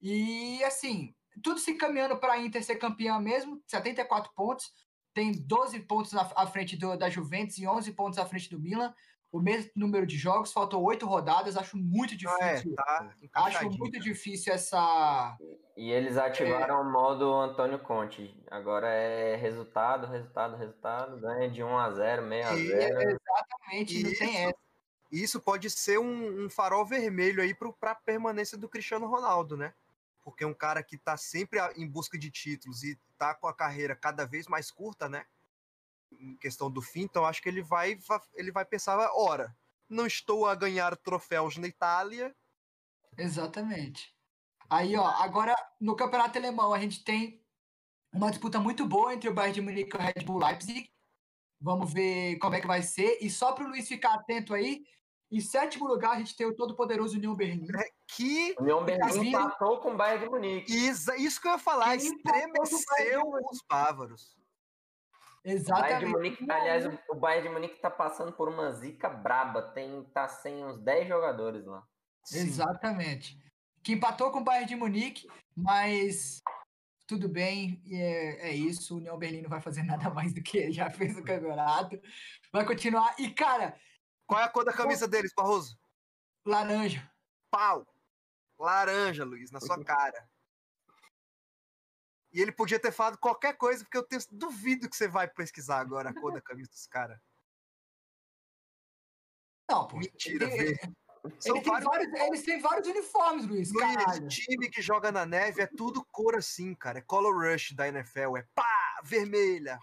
E 0.00 0.62
assim, 0.64 1.14
tudo 1.42 1.58
se 1.58 1.70
encaminhando 1.70 2.18
para 2.18 2.34
a 2.34 2.38
Inter 2.38 2.62
ser 2.62 2.76
campeã 2.76 3.18
mesmo, 3.18 3.62
74 3.66 4.30
pontos, 4.34 4.70
tem 5.14 5.32
12 5.32 5.80
pontos 5.80 6.14
à 6.14 6.46
frente 6.46 6.76
do- 6.76 6.96
da 6.96 7.08
Juventus 7.08 7.56
e 7.58 7.66
11 7.66 7.92
pontos 7.92 8.18
à 8.18 8.26
frente 8.26 8.50
do 8.50 8.60
Milan 8.60 8.92
o 9.32 9.40
mesmo 9.40 9.70
número 9.74 10.06
de 10.06 10.18
jogos, 10.18 10.52
faltou 10.52 10.82
oito 10.84 11.06
rodadas, 11.06 11.56
acho 11.56 11.78
muito 11.78 12.14
Não, 12.22 12.36
é, 12.38 12.54
difícil. 12.56 12.76
tá 12.76 13.10
acho 13.32 13.70
muito 13.70 13.98
difícil 13.98 14.52
essa. 14.52 15.38
E 15.74 15.90
eles 15.90 16.18
ativaram 16.18 16.82
o 16.82 16.92
modo 16.92 17.32
Antônio 17.34 17.78
Conte. 17.78 18.38
Agora 18.50 18.86
é 18.88 19.34
resultado, 19.36 20.06
resultado, 20.06 20.54
resultado. 20.56 21.18
Ganha 21.18 21.50
de 21.50 21.62
1 21.62 21.78
a 21.78 21.90
0 21.92 22.22
meio 22.26 22.46
a 22.46 22.54
E- 22.54 22.66
0 22.68 23.00
Exatamente, 23.00 24.02
não 24.02 24.10
tem 24.14 24.28
Isso. 24.28 24.38
essa. 24.48 24.54
Isso 25.10 25.40
pode 25.40 25.70
ser 25.70 25.98
um, 25.98 26.44
um 26.44 26.50
farol 26.50 26.84
vermelho 26.84 27.42
aí 27.42 27.54
para 27.54 27.92
a 27.92 27.94
permanência 27.94 28.56
do 28.58 28.68
Cristiano 28.68 29.06
Ronaldo, 29.06 29.56
né? 29.56 29.72
Porque 30.24 30.44
um 30.44 30.54
cara 30.54 30.82
que 30.82 30.96
tá 30.98 31.16
sempre 31.16 31.58
em 31.76 31.86
busca 31.88 32.18
de 32.18 32.30
títulos 32.30 32.82
e 32.84 32.98
tá 33.18 33.34
com 33.34 33.46
a 33.48 33.54
carreira 33.54 33.96
cada 33.96 34.26
vez 34.26 34.46
mais 34.46 34.70
curta, 34.70 35.08
né? 35.08 35.24
Em 36.20 36.36
questão 36.36 36.70
do 36.70 36.80
fim, 36.82 37.02
então 37.02 37.24
acho 37.24 37.42
que 37.42 37.48
ele 37.48 37.62
vai, 37.62 37.94
va- 37.96 38.22
ele 38.34 38.50
vai 38.52 38.64
pensar, 38.64 38.98
ora, 39.14 39.56
não 39.88 40.06
estou 40.06 40.46
a 40.46 40.54
ganhar 40.54 40.96
troféus 40.96 41.56
na 41.56 41.66
Itália, 41.66 42.34
Exatamente. 43.18 44.14
Aí, 44.70 44.96
ó, 44.96 45.04
agora 45.06 45.54
no 45.80 45.94
campeonato 45.94 46.38
alemão 46.38 46.72
a 46.72 46.78
gente 46.80 47.04
tem 47.04 47.44
uma 48.12 48.30
disputa 48.30 48.58
muito 48.58 48.86
boa 48.86 49.12
entre 49.12 49.28
o 49.28 49.34
Bayern 49.34 49.54
de 49.54 49.60
Munique 49.60 49.94
e 49.94 49.98
o 49.98 50.02
Red 50.02 50.24
Bull 50.24 50.38
Leipzig. 50.38 50.90
Vamos 51.60 51.92
ver 51.92 52.38
como 52.38 52.54
é 52.54 52.60
que 52.60 52.66
vai 52.66 52.82
ser. 52.82 53.18
E 53.20 53.30
só 53.30 53.52
para 53.52 53.64
o 53.64 53.68
Luiz 53.68 53.86
ficar 53.86 54.14
atento 54.14 54.54
aí, 54.54 54.84
em 55.30 55.40
sétimo 55.40 55.86
lugar 55.86 56.12
a 56.12 56.18
gente 56.18 56.34
tem 56.36 56.46
o 56.46 56.54
todo-poderoso 56.56 57.16
União 57.16 57.34
Berlim. 57.34 57.66
que 58.06 58.54
União 58.58 58.84
Berlim 58.84 59.28
empatou 59.28 59.78
com 59.80 59.92
o 59.92 59.96
Bayern 59.96 60.24
de 60.24 60.30
Munique. 60.30 60.72
isso, 60.74 61.12
isso 61.14 61.40
que 61.40 61.48
eu 61.48 61.52
ia 61.52 61.58
falar, 61.58 61.96
de 61.96 62.06
estremeceu 62.06 63.22
os 63.50 63.62
bávaros. 63.68 64.36
Exatamente. 65.44 66.06
Munique, 66.12 66.50
aliás, 66.50 66.86
o- 66.86 66.98
o 67.10 67.14
Bayern 67.16 67.48
de 67.48 67.54
Munique 67.54 67.80
tá 67.80 67.90
passando 67.90 68.32
por 68.32 68.48
uma 68.48 68.70
zica 68.72 69.08
braba. 69.08 69.62
Tem, 69.72 70.04
tá 70.12 70.28
sem 70.28 70.64
uns 70.64 70.78
10 70.78 71.08
jogadores 71.08 71.64
lá. 71.66 71.82
Sim. 72.24 72.38
Exatamente. 72.38 73.36
Que 73.82 73.92
empatou 73.92 74.30
com 74.30 74.38
o 74.40 74.44
Bayern 74.44 74.68
de 74.68 74.76
Munique, 74.76 75.26
mas 75.56 76.40
tudo 77.08 77.28
bem, 77.28 77.82
é, 77.90 78.50
é 78.50 78.52
isso. 78.54 78.94
O 78.94 78.98
União 78.98 79.18
Berlim 79.18 79.42
não 79.42 79.50
vai 79.50 79.60
fazer 79.60 79.82
nada 80.08 80.10
mais 80.10 80.32
do 80.32 80.40
que 80.42 80.70
já 80.70 80.88
fez 80.90 81.16
o 81.18 81.24
campeonato. 81.24 82.00
Vai 82.52 82.64
continuar. 82.64 83.14
E, 83.18 83.30
cara, 83.30 83.76
Qual 84.26 84.40
é 84.40 84.44
a 84.44 84.48
cor 84.48 84.64
da 84.64 84.72
camisa 84.72 85.06
deles, 85.08 85.32
Barroso? 85.36 85.76
laranja. 86.46 87.10
Pau! 87.50 87.84
Laranja, 88.58 89.24
Luiz, 89.24 89.50
na 89.50 89.60
sua 89.60 89.82
cara. 89.84 90.28
E 92.32 92.40
ele 92.40 92.50
podia 92.52 92.78
ter 92.80 92.90
falado 92.92 93.18
qualquer 93.18 93.56
coisa, 93.56 93.84
porque 93.84 93.98
eu 93.98 94.02
tenho, 94.02 94.22
duvido 94.30 94.88
que 94.88 94.96
você 94.96 95.06
vai 95.06 95.28
pesquisar 95.28 95.78
agora 95.80 96.10
a 96.10 96.14
cor 96.14 96.32
da 96.32 96.40
camisa 96.40 96.70
dos 96.70 96.86
caras. 96.86 97.18
Não, 99.70 99.86
pô. 99.86 99.96
Mentira, 99.98 100.46
ele, 100.46 100.56
verde. 100.74 100.92
São 101.38 101.56
ele 101.56 101.64
vários 101.64 101.84
vários, 101.88 102.12
eles 102.20 102.42
têm 102.42 102.60
vários 102.60 102.88
uniformes, 102.88 103.46
Luiz. 103.46 103.72
Luiz, 103.72 103.94
Caralho. 103.96 104.28
time 104.28 104.68
que 104.68 104.82
joga 104.82 105.12
na 105.12 105.24
neve 105.24 105.62
é 105.62 105.66
tudo 105.66 106.04
cor 106.10 106.34
assim, 106.36 106.74
cara. 106.74 106.98
É 106.98 107.02
color 107.02 107.34
rush 107.52 107.72
da 107.74 107.86
NFL. 107.88 108.36
É 108.38 108.46
pá, 108.54 109.00
vermelha, 109.04 109.78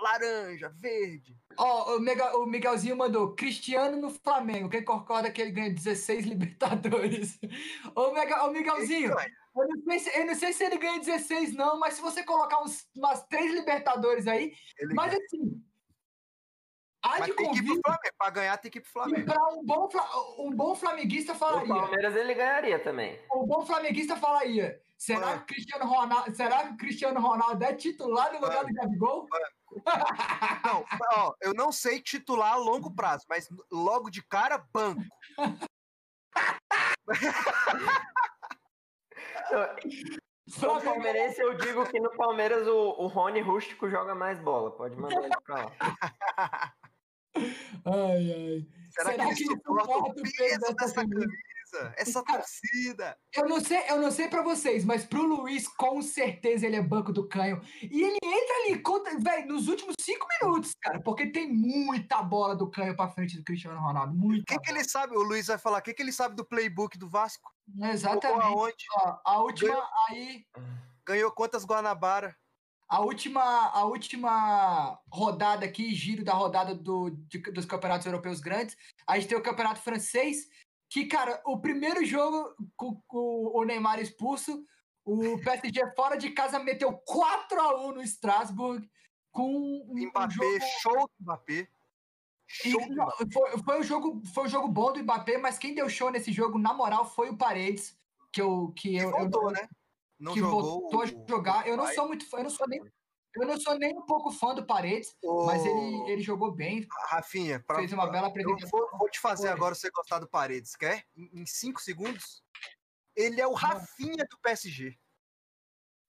laranja, 0.00 0.68
verde. 0.68 1.36
Ó, 1.56 1.96
o, 1.96 2.00
Mega- 2.00 2.36
o 2.36 2.46
Miguelzinho 2.46 2.96
mandou 2.96 3.34
Cristiano 3.34 3.96
no 4.00 4.10
Flamengo. 4.10 4.68
Quem 4.68 4.84
concorda 4.84 5.30
que 5.30 5.40
ele 5.40 5.50
ganha 5.50 5.72
16 5.74 6.24
Libertadores? 6.26 7.38
Ô, 7.94 8.12
Mega, 8.12 8.44
ô 8.46 8.50
Miguelzinho, 8.52 9.14
eu 9.56 9.68
não, 9.68 9.82
sei 9.82 9.98
se, 9.98 10.18
eu 10.18 10.26
não 10.26 10.34
sei 10.34 10.52
se 10.52 10.64
ele 10.64 10.78
ganha 10.78 11.00
16, 11.00 11.54
não, 11.54 11.78
mas 11.78 11.94
se 11.94 12.02
você 12.02 12.22
colocar 12.22 12.62
uns, 12.62 12.86
umas 12.94 13.24
três 13.26 13.52
Libertadores 13.52 14.26
aí, 14.26 14.54
ele 14.78 14.94
mas 14.94 15.12
ganha. 15.12 15.24
assim. 15.24 15.62
Há 17.02 17.20
Mas 17.20 17.26
de 17.26 17.34
tem 17.34 17.50
que 17.52 17.58
ir 17.58 17.62
pro 17.62 17.68
convite 17.68 17.82
Flamengo. 17.84 18.14
Pra 18.18 18.30
ganhar, 18.30 18.58
tem 18.58 18.70
que 18.70 18.78
ir 18.78 18.80
pro 18.80 18.90
Flamengo. 18.90 19.26
para 19.26 19.48
um 19.54 19.64
bom, 19.64 19.88
um 20.40 20.50
bom 20.50 20.74
flamenguista 20.74 21.32
O 21.32 21.36
falaria. 21.36 21.68
Palmeiras 21.68 22.16
ele 22.16 22.34
ganharia 22.34 22.78
também. 22.80 23.20
Um 23.32 23.46
bom 23.46 23.64
flamenguista 23.64 24.16
falaria. 24.16 24.80
Será 24.98 25.38
que, 25.38 25.42
o 25.42 25.46
Cristiano 25.46 25.86
Ronaldo, 25.86 26.34
será 26.34 26.66
que 26.66 26.72
o 26.72 26.76
Cristiano 26.76 27.20
Ronaldo 27.20 27.62
é 27.62 27.74
titular 27.74 28.32
no 28.32 28.40
lugar 28.40 28.64
do 28.64 28.74
Gabigol? 28.74 29.28
Não, 30.64 30.84
ó, 31.12 31.34
eu 31.42 31.54
não 31.54 31.70
sei 31.70 32.00
titular 32.00 32.54
a 32.54 32.56
longo 32.56 32.92
prazo, 32.92 33.24
mas 33.28 33.46
logo 33.70 34.10
de 34.10 34.26
cara, 34.26 34.58
banco. 34.72 35.02
Como 40.60 40.80
palmeirense, 40.80 41.40
eu 41.40 41.56
digo 41.56 41.84
que 41.86 41.98
no 41.98 42.10
Palmeiras 42.10 42.68
o, 42.68 42.94
o 42.98 43.06
Rony 43.08 43.40
Rústico 43.40 43.90
joga 43.90 44.14
mais 44.14 44.38
bola. 44.38 44.70
Pode 44.70 44.94
mandar 44.96 45.24
ele 45.24 45.34
pra 45.44 45.64
lá. 45.64 45.72
Ai, 47.84 48.32
ai. 48.32 48.66
Será, 48.90 49.10
Será 49.10 49.26
que 49.28 49.34
que 49.34 49.42
ele 49.42 49.50
suporta 49.50 49.92
o 49.92 50.14
peso 50.14 50.60
dessa 50.60 50.74
dessa 50.74 50.94
camisa? 50.94 51.26
Essa 51.96 52.22
Cara, 52.22 52.38
torcida? 52.40 53.18
Eu 53.34 53.48
não 53.48 53.60
sei, 53.60 53.82
eu 53.88 54.00
não 54.00 54.10
sei 54.10 54.28
para 54.28 54.42
vocês, 54.42 54.84
mas 54.84 55.04
pro 55.04 55.22
Luiz, 55.22 55.66
com 55.68 56.00
certeza 56.02 56.66
ele 56.66 56.76
é 56.76 56.82
banco 56.82 57.12
do 57.12 57.28
canho. 57.28 57.60
E 57.82 58.02
ele 58.02 58.18
entra 58.22 58.56
ali, 58.64 58.78
conta, 58.80 59.18
velho, 59.18 59.46
nos 59.48 59.68
últimos 59.68 59.94
cinco 60.00 60.26
minutos, 60.40 60.74
cara, 60.80 61.00
porque 61.00 61.26
tem 61.30 61.52
muita 61.52 62.22
bola 62.22 62.54
do 62.56 62.70
canho 62.70 62.96
pra 62.96 63.08
frente 63.08 63.36
do 63.36 63.44
Cristiano 63.44 63.78
Ronaldo. 63.80 64.12
O 64.12 64.16
Muita. 64.16 64.44
que, 64.54 64.60
que 64.60 64.70
ele 64.70 64.84
sabe? 64.84 65.16
O 65.16 65.22
Luiz 65.22 65.46
vai 65.46 65.58
falar. 65.58 65.78
O 65.78 65.82
que, 65.82 65.94
que 65.94 66.02
ele 66.02 66.12
sabe 66.12 66.34
do 66.34 66.44
playbook 66.44 66.96
do 66.98 67.08
Vasco? 67.08 67.50
Exatamente. 67.82 68.42
aonde? 68.42 68.84
Ó, 69.02 69.18
a 69.24 69.40
última 69.42 69.88
aí, 70.08 70.44
Ganhou 71.06 71.30
quantas 71.30 71.64
Guanabara? 71.64 72.36
a 72.88 73.00
última, 73.00 73.42
a 73.42 73.84
última 73.84 74.96
rodada 75.12 75.66
aqui, 75.66 75.92
giro 75.92 76.24
da 76.24 76.32
rodada 76.32 76.72
do, 76.72 77.10
de- 77.10 77.38
dos 77.50 77.64
campeonatos 77.66 78.06
europeus 78.06 78.38
grandes. 78.40 78.76
A 79.08 79.18
gente 79.18 79.28
tem 79.28 79.36
o 79.36 79.42
campeonato 79.42 79.80
francês, 79.80 80.46
que, 80.88 81.06
cara, 81.06 81.40
o 81.44 81.58
primeiro 81.60 82.04
jogo 82.04 82.54
com, 82.76 83.00
com 83.06 83.50
o 83.54 83.64
Neymar 83.64 83.98
expulso, 84.00 84.64
o 85.04 85.38
PSG 85.42 85.94
fora 85.94 86.16
de 86.16 86.30
casa 86.30 86.58
meteu 86.58 86.92
4 86.92 87.60
a 87.60 87.86
1 87.86 87.92
no 87.92 88.02
Strasbourg. 88.02 88.88
com 89.30 89.50
um, 89.52 89.86
um 89.90 90.08
Mbappé, 90.08 90.32
jogo... 90.34 90.60
show 90.80 91.06
do 91.06 91.10
Mbappé. 91.20 91.68
Show 92.48 92.80
E, 92.80 92.86
do 92.88 92.92
Mbappé. 92.94 93.24
foi, 93.32 93.58
foi 93.62 93.80
um 93.80 93.82
jogo, 93.82 94.22
foi 94.32 94.44
um 94.44 94.48
jogo 94.48 94.68
bom 94.68 94.92
do 94.92 95.00
Mbappé, 95.02 95.36
mas 95.38 95.58
quem 95.58 95.74
deu 95.74 95.88
show 95.88 96.10
nesse 96.10 96.32
jogo, 96.32 96.58
na 96.58 96.72
moral, 96.72 97.04
foi 97.04 97.28
o 97.30 97.36
Paredes, 97.36 97.98
que 98.32 98.40
eu 98.40 98.72
que 98.74 98.90
Que 98.90 98.96
eu, 98.96 99.10
eu 99.10 99.10
voltou, 99.10 99.42
não- 99.44 99.50
né? 99.52 99.68
Não 100.18 100.32
que 100.32 100.40
voltou 100.40 101.02
a 101.02 101.06
jogar. 101.06 101.68
Eu 101.68 101.76
não 101.76 101.86
sou 101.88 102.06
muito 102.08 102.28
fã, 102.30 102.38
eu 102.38 102.44
não 102.44 102.50
sou 102.50 102.66
nem 102.66 102.80
eu 103.36 103.46
não 103.46 103.60
sou 103.60 103.78
nem 103.78 103.96
um 103.96 104.02
pouco 104.06 104.30
fã 104.30 104.54
do 104.54 104.64
Paredes, 104.66 105.14
mas 105.46 105.62
o- 105.62 105.66
ele, 105.66 106.10
ele 106.12 106.22
jogou 106.22 106.52
bem, 106.52 106.86
Rafinha, 107.08 107.60
pra, 107.60 107.76
fez 107.76 107.92
uma 107.92 108.10
bela 108.10 108.26
eu 108.26 108.30
apresentação. 108.30 108.70
vou, 108.70 108.98
vou 108.98 109.10
te 109.10 109.20
fazer 109.20 109.44
Foi. 109.48 109.50
agora 109.52 109.74
você 109.74 109.90
gostar 109.90 110.18
do 110.18 110.28
Paredes, 110.28 110.74
quer? 110.76 111.04
Em, 111.16 111.42
em 111.42 111.46
cinco 111.46 111.80
segundos? 111.80 112.42
Ele 113.14 113.40
é 113.40 113.46
o 113.46 113.52
Rafinha 113.54 114.24
do 114.30 114.38
PSG. 114.40 114.98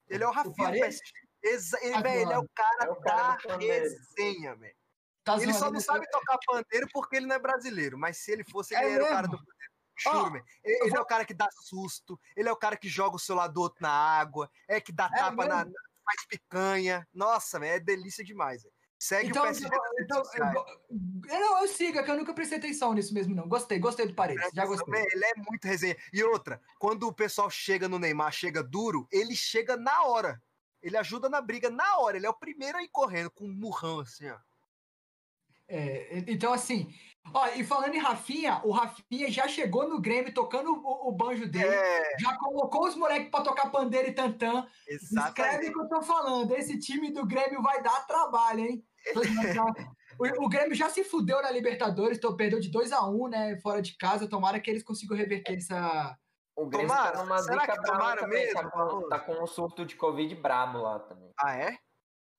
Ele 0.10 0.24
é 0.24 0.28
o 0.28 0.32
Rafinha 0.32 0.54
do 0.54 0.64
Paredes? 0.64 1.00
PSG. 1.02 1.28
Exa 1.44 1.78
ele, 1.82 2.02
Tá 2.02 2.16
ele 2.16 2.34
é 2.34 2.38
o 2.38 2.50
cara, 2.54 2.84
É 2.86 2.90
o 2.90 2.96
cara 2.98 3.36
da 3.48 3.58
do 3.58 3.66
resenha, 3.66 4.56
velho. 4.56 4.76
Tá 5.24 5.34
Ele 5.36 5.46
zoando, 5.54 5.60
só 5.60 5.72
não 5.72 5.80
sabe 5.80 6.10
tocar 6.10 6.38
pandeiro 6.46 6.88
porque 6.92 7.16
ele 7.18 7.26
não 7.28 7.36
é 7.36 7.40
brasileiro. 7.40 7.98
Mas 7.98 8.18
se 8.18 8.32
ele 8.32 8.44
fosse, 8.44 8.74
ele 8.76 8.84
É 8.86 8.92
era 8.94 9.04
o 9.04 9.08
cara 9.08 9.28
mesmo? 9.28 9.38
do 9.38 9.46
pandeiro. 9.46 9.58
Juro, 10.00 10.32
man. 10.32 10.42
Ele, 10.64 10.76
ele 10.82 10.90
vou- 10.90 11.00
é 11.00 11.02
o 11.02 11.06
cara 11.06 11.26
que 11.26 11.34
dá 11.34 11.48
susto. 11.52 12.20
Ele 12.36 12.48
é 12.48 12.52
o 12.52 12.56
cara 12.58 12.78
que 12.78 12.88
joga 12.88 13.16
o 13.16 13.20
seu 13.20 13.36
lado 13.36 13.54
do 13.54 13.62
outro 13.62 13.82
na 13.82 13.90
água. 13.92 14.50
É 14.68 14.80
que 14.82 14.92
dá 14.92 15.06
É 15.14 15.18
tapa 15.18 15.46
na. 15.48 15.66
Faz 16.08 16.26
picanha. 16.28 17.08
Nossa, 17.14 17.64
é 17.66 17.80
delícia 17.80 18.24
demais. 18.24 18.64
velho. 18.64 18.74
Segue 18.99 19.30
Então, 19.30 19.43
o 19.43 19.45
PSG 19.45 19.70
então, 19.99 20.24
sociais. 20.26 20.55
eu, 20.55 21.39
não, 21.39 21.62
eu 21.62 21.68
sigo, 21.68 21.99
é 21.99 22.03
que 22.03 22.10
eu 22.10 22.18
nunca 22.18 22.34
prestei 22.34 22.58
atenção 22.58 22.93
nisso 22.93 23.14
mesmo, 23.14 23.36
não. 23.36 23.47
Gostei, 23.47 23.78
gostei 23.78 24.08
do 24.08 24.16
Paredes, 24.16 24.49
já 24.55 24.66
gostei. 24.66 24.91
Man, 24.91 25.05
Ele 25.12 25.24
é 25.26 25.34
muito 25.36 25.66
resenha. 25.66 25.95
E 26.12 26.24
outra, 26.24 26.60
quando 26.80 27.03
o 27.08 27.14
pessoal 27.14 27.47
chega 27.49 27.88
no 27.88 27.99
Neymar, 27.99 28.32
chega 28.32 28.64
duro, 28.64 29.08
ele 29.12 29.36
chega 29.36 29.78
na 29.78 30.03
hora. 30.03 30.41
Ele 30.82 30.97
ajuda 30.97 31.30
na 31.30 31.41
briga 31.41 31.70
na 31.70 31.97
hora. 31.99 32.18
Ele 32.18 32.26
é 32.26 32.30
o 32.30 32.34
primeiro 32.39 32.78
a 32.78 32.84
ir 32.84 32.89
correndo 32.89 33.30
com 33.30 33.45
um 33.45 33.53
murrão 33.53 33.99
assim, 33.99 34.30
ó. 34.30 34.38
É, 35.70 36.24
então, 36.28 36.53
assim, 36.53 36.93
ó, 37.34 37.47
e 37.49 37.63
falando 37.63 37.93
em 37.93 37.99
Rafinha, 37.99 38.61
o 38.63 38.72
Rafinha 38.72 39.30
já 39.30 39.47
chegou 39.47 39.88
no 39.88 39.99
Grêmio 39.99 40.34
tocando 40.34 40.72
o, 40.72 41.09
o 41.09 41.11
banjo 41.11 41.47
dele, 41.47 41.65
É, 41.65 42.18
já 42.20 42.38
colocou 42.38 42.88
os 42.88 42.95
moleques 42.95 43.30
pra 43.30 43.41
tocar 43.41 43.70
pandeiro 43.70 44.07
e 44.07 44.13
tantã. 44.13 44.65
Escreve 44.88 45.70
o 45.70 45.74
que 45.74 45.80
eu 45.80 45.89
tô 45.89 46.01
falando. 46.01 46.55
Esse 46.55 46.80
time 46.80 47.11
do 47.11 47.26
Grêmio 47.26 47.61
vai 47.61 47.82
dar 47.82 48.07
trabalho, 48.07 48.61
hein? 48.61 48.84
O, 50.20 50.45
o 50.45 50.49
Grêmio 50.49 50.74
já 50.74 50.89
se 50.89 51.03
fudeu 51.03 51.41
na 51.41 51.51
Libertadores, 51.51 52.18
então 52.18 52.36
perdeu 52.36 52.59
de 52.59 52.70
2 52.70 52.91
a 52.91 53.07
1 53.07 53.28
né? 53.28 53.59
Fora 53.61 53.82
de 53.82 53.95
casa. 53.97 54.28
Tomara 54.28 54.59
que 54.59 54.70
eles 54.70 54.84
consigam 54.84 55.15
reverter 55.15 55.57
essa. 55.57 56.18
O 56.55 56.65
Grêmio 56.65 56.88
Tomara, 56.88 57.11
tá 57.11 57.24
numa 57.24 57.38
será 57.38 57.61
que 57.61 57.68
braba 57.68 57.86
tomara 57.86 58.22
também, 58.22 58.45
mesmo, 58.45 58.59
Tá 58.59 58.70
com, 58.72 59.09
tá 59.09 59.20
com 59.20 59.43
um 59.43 59.45
surto 59.45 59.86
de 59.86 59.95
Covid 59.95 60.34
brabo 60.36 60.80
lá 60.80 60.99
também. 60.99 61.32
Ah, 61.39 61.55
é? 61.55 61.78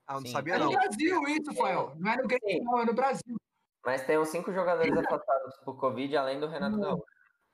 Ah, 0.08 0.14
não 0.14 0.22
Sim. 0.22 0.32
sabia 0.32 0.54
É 0.54 0.58
não. 0.58 0.66
no 0.66 0.72
Brasil 0.72 1.28
isso, 1.28 1.54
Fael. 1.54 1.92
Não 1.98 2.10
é 2.10 2.16
no 2.16 2.26
Grêmio, 2.26 2.48
Sim. 2.48 2.64
não, 2.64 2.80
é 2.80 2.84
no 2.86 2.94
Brasil. 2.94 3.36
Mas 3.84 4.04
tem 4.06 4.18
uns 4.18 4.28
cinco 4.30 4.50
jogadores 4.52 4.90
afastados 4.96 5.56
por 5.64 5.76
Covid, 5.78 6.16
além 6.16 6.40
do 6.40 6.46
Renato 6.48 6.78
Gaúcho. 6.80 7.04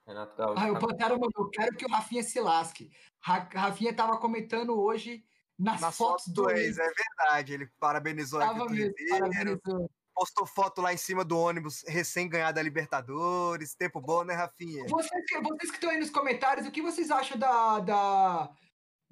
Renato 0.07 0.37
Gaúcho. 0.37 0.63
Ah, 0.65 0.71
o 0.73 0.79
Pantera 0.79 1.19
mandou. 1.19 1.51
Quero 1.51 1.77
que 1.77 1.85
o 1.85 1.89
Rafinha 1.89 2.23
se 2.23 2.41
lasque. 2.41 2.91
Ra 3.21 3.49
Rafinha 3.53 3.95
tava 3.95 4.19
comentando 4.19 4.81
hoje 4.81 5.25
nas, 5.59 5.81
Nas 5.81 5.97
fotos 5.97 6.25
fotos 6.27 6.33
do 6.33 6.51
ex, 6.51 6.79
é 6.79 6.89
verdade. 6.89 7.55
Ele 7.55 7.67
parabenizou 7.81 8.41
a 8.41 8.47
Tava 8.47 8.67
mesmo, 8.69 8.95
parabenizou. 9.09 9.91
postou 10.15 10.47
foto 10.47 10.81
lá 10.81 10.93
em 10.93 10.97
cima 10.97 11.25
do 11.25 11.37
ônibus 11.39 11.83
recém-ganhado 11.89 12.55
da 12.57 12.63
Libertadores. 12.63 13.75
Tempo 13.75 14.01
bom, 14.01 14.23
né, 14.25 14.35
Rafinha? 14.35 14.85
Vocês, 14.89 15.25
que- 15.27 15.41
vocês 15.41 15.71
que 15.71 15.77
estão 15.77 15.91
aí 15.91 15.99
nos 15.99 16.11
comentários, 16.11 16.67
o 16.67 16.71
que 16.71 16.83
vocês 16.83 17.11
acham 17.11 17.37
da, 17.39 17.81
da, 17.81 18.51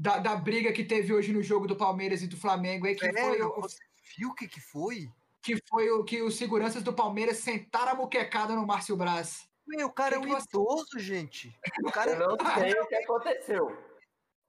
da, 0.03 0.18
da 0.18 0.34
briga 0.36 0.72
que 0.72 0.82
teve 0.84 1.14
hoje 1.14 1.32
no 1.32 1.42
jogo 1.42 1.66
do 1.66 1.76
Palmeiras 1.76 2.22
e 2.22 2.26
do 2.26 2.36
Flamengo? 2.36 2.86
Aí, 2.86 2.94
que, 2.96 3.11
foi, 3.12 3.12
Velho, 3.12 3.48
o- 3.57 3.61
você 3.62 3.78
viu 4.18 4.30
o 4.30 4.34
que 4.34 4.48
que 4.48 4.61
foi? 4.61 5.09
que 5.44 5.57
foi 5.68 5.90
o 5.90 6.05
que 6.05 6.22
os 6.22 6.36
seguranças 6.36 6.82
do 6.84 6.92
Palmeiras 6.92 7.38
sentaram 7.38 7.92
a 7.92 7.94
muquecada 7.96 8.55
no 8.55 8.64
Márcio 8.64 8.96
Braz. 8.96 9.48
Meu, 9.66 9.88
o 9.88 9.92
cara 9.92 10.11
Que 10.18 10.22
é 10.24 10.26
que 10.26 10.32
um 10.32 10.38
você- 10.38 10.46
idoso, 10.50 10.98
gente. 11.00 11.53
O 11.84 11.90
cara 11.90 12.12
Eu 12.12 12.18
não 12.36 12.55
sei 12.55 12.72
o 12.80 12.86
que 12.86 12.94
aconteceu. 12.94 13.76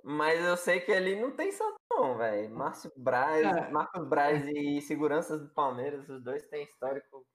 Mas 0.03 0.39
eu 0.43 0.55
sei 0.57 0.79
que 0.81 0.91
ele 0.91 1.19
não 1.19 1.31
tem 1.31 1.51
santo, 1.51 1.75
não, 1.91 2.15
velho. 2.17 2.49
Márcio 2.53 2.91
Braz, 2.95 3.43
É. 3.43 3.71
Marcos 3.71 4.07
Braz 4.07 4.45
e 4.47 4.81
seguranças 4.81 5.41
do 5.41 5.49
Palmeiras, 5.49 6.07
os 6.09 6.21
dois 6.23 6.43
têm 6.43 6.63
histórico. 6.63 7.25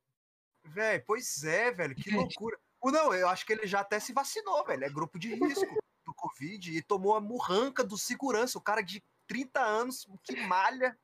Velho, 0.64 1.02
pois 1.06 1.42
é, 1.44 1.72
velho, 1.72 1.94
que 1.96 2.10
Gente. 2.10 2.14
loucura. 2.16 2.58
O 2.80 2.90
não, 2.92 3.12
eu 3.14 3.28
acho 3.28 3.44
que 3.46 3.52
ele 3.54 3.66
já 3.66 3.80
até 3.80 3.98
se 3.98 4.12
vacinou, 4.12 4.64
velho. 4.64 4.84
É 4.84 4.88
grupo 4.90 5.18
de 5.18 5.34
risco 5.34 5.66
Covid 6.18 6.76
e 6.76 6.82
tomou 6.82 7.14
a 7.14 7.20
murranca 7.20 7.82
do 7.84 7.96
segurança. 7.96 8.58
O 8.58 8.62
cara 8.62 8.82
de 8.82 9.02
30 9.26 9.60
anos 9.60 10.06
que 10.24 10.36
malha. 10.46 10.98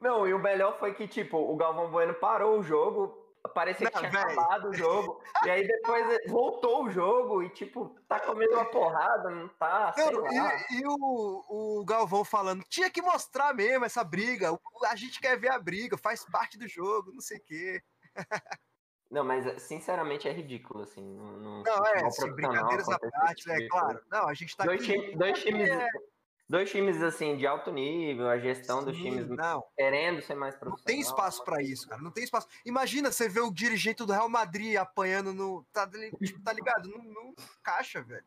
Não, 0.00 0.26
e 0.26 0.34
o 0.34 0.38
melhor 0.38 0.78
foi 0.78 0.94
que, 0.94 1.08
tipo, 1.08 1.38
o 1.38 1.56
Galvão 1.56 1.90
Bueno 1.90 2.14
parou 2.14 2.58
o 2.58 2.62
jogo, 2.62 3.26
parecia 3.54 3.90
que 3.90 3.94
Não, 3.94 4.10
tinha 4.10 4.10
véi. 4.10 4.32
acabado 4.32 4.68
o 4.68 4.74
jogo, 4.74 5.22
e 5.44 5.50
aí 5.50 5.66
depois 5.66 6.04
voltou 6.28 6.84
o 6.84 6.90
jogo 6.90 7.42
e, 7.42 7.48
tipo, 7.50 7.96
tá 8.06 8.20
comendo 8.20 8.52
uma 8.54 8.66
porrada, 8.66 9.30
não 9.30 9.48
tá, 9.48 9.94
Não, 9.96 10.26
e 10.30 10.80
e 10.80 10.82
o, 10.86 11.78
o 11.80 11.84
Galvão 11.84 12.24
falando, 12.24 12.62
tinha 12.68 12.90
que 12.90 13.00
mostrar 13.00 13.54
mesmo 13.54 13.84
essa 13.84 14.04
briga. 14.04 14.50
A 14.86 14.96
gente 14.96 15.20
quer 15.20 15.38
ver 15.38 15.50
a 15.50 15.58
briga, 15.58 15.96
faz 15.96 16.24
parte 16.26 16.58
do 16.58 16.68
jogo, 16.68 17.12
não 17.12 17.20
sei 17.20 17.38
o 17.38 17.44
quê. 17.44 17.82
Não, 19.10 19.24
mas 19.24 19.62
sinceramente 19.62 20.26
é 20.28 20.32
ridículo, 20.32 20.82
assim. 20.82 21.02
Não, 21.02 21.32
não, 21.36 21.62
Não, 21.62 21.86
é, 21.86 22.06
assim, 22.06 22.32
brincadeiras 22.32 22.88
à 22.88 22.98
parte, 22.98 23.50
é 23.50 23.68
claro. 23.68 24.00
Não, 24.10 24.28
a 24.28 24.34
gente 24.34 24.56
tá 24.56 24.64
Dois, 24.64 24.80
aqui. 24.82 24.92
time- 24.92 25.16
dois 25.16 25.42
times, 25.42 25.68
É, 25.70 25.88
dois 26.48 26.70
times 26.70 27.02
assim 27.02 27.36
de 27.36 27.46
alto 27.46 27.70
nível, 27.72 28.28
a 28.28 28.38
gestão 28.38 28.84
dos 28.84 28.96
sim, 28.96 29.02
times 29.04 29.28
Não, 29.28 29.64
querendo 29.76 30.20
ser 30.22 30.34
mais 30.34 30.54
não 30.54 30.60
profissional. 30.62 30.84
tem 30.86 31.00
espaço 31.00 31.44
pra 31.44 31.62
isso, 31.62 31.88
cara. 31.88 32.02
Não 32.02 32.10
tem 32.10 32.24
espaço. 32.24 32.48
Imagina 32.64 33.12
você 33.12 33.28
ver 33.28 33.40
o 33.40 33.52
dirigente 33.52 34.04
do 34.04 34.12
Real 34.12 34.28
Madrid 34.28 34.76
apanhando 34.76 35.32
no. 35.32 35.64
Tá, 35.72 35.88
tá 36.44 36.52
ligado? 36.52 36.88
Não, 36.88 37.04
não 37.04 37.34
encaixa, 37.60 38.02
velho. 38.02 38.26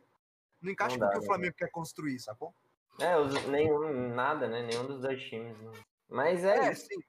Não 0.62 0.72
encaixa 0.72 0.98
Não 0.98 1.00
com 1.00 1.06
o 1.06 1.08
dá, 1.08 1.14
que 1.14 1.18
o 1.20 1.22
né? 1.22 1.28
Flamengo 1.28 1.56
quer 1.58 1.70
construir, 1.72 2.20
sacou? 2.20 2.54
É, 3.00 3.18
os- 3.18 3.46
nenhum, 3.48 4.14
nada, 4.16 4.48
né? 4.48 4.62
Nenhum 4.62 4.86
dos 4.86 5.02
dois 5.02 5.22
times. 5.24 5.58
né? 5.58 5.72
Mas 6.10 6.44
é, 6.44 6.58
É, 6.68 6.72
isso. 6.72 6.86
sim, 6.88 7.00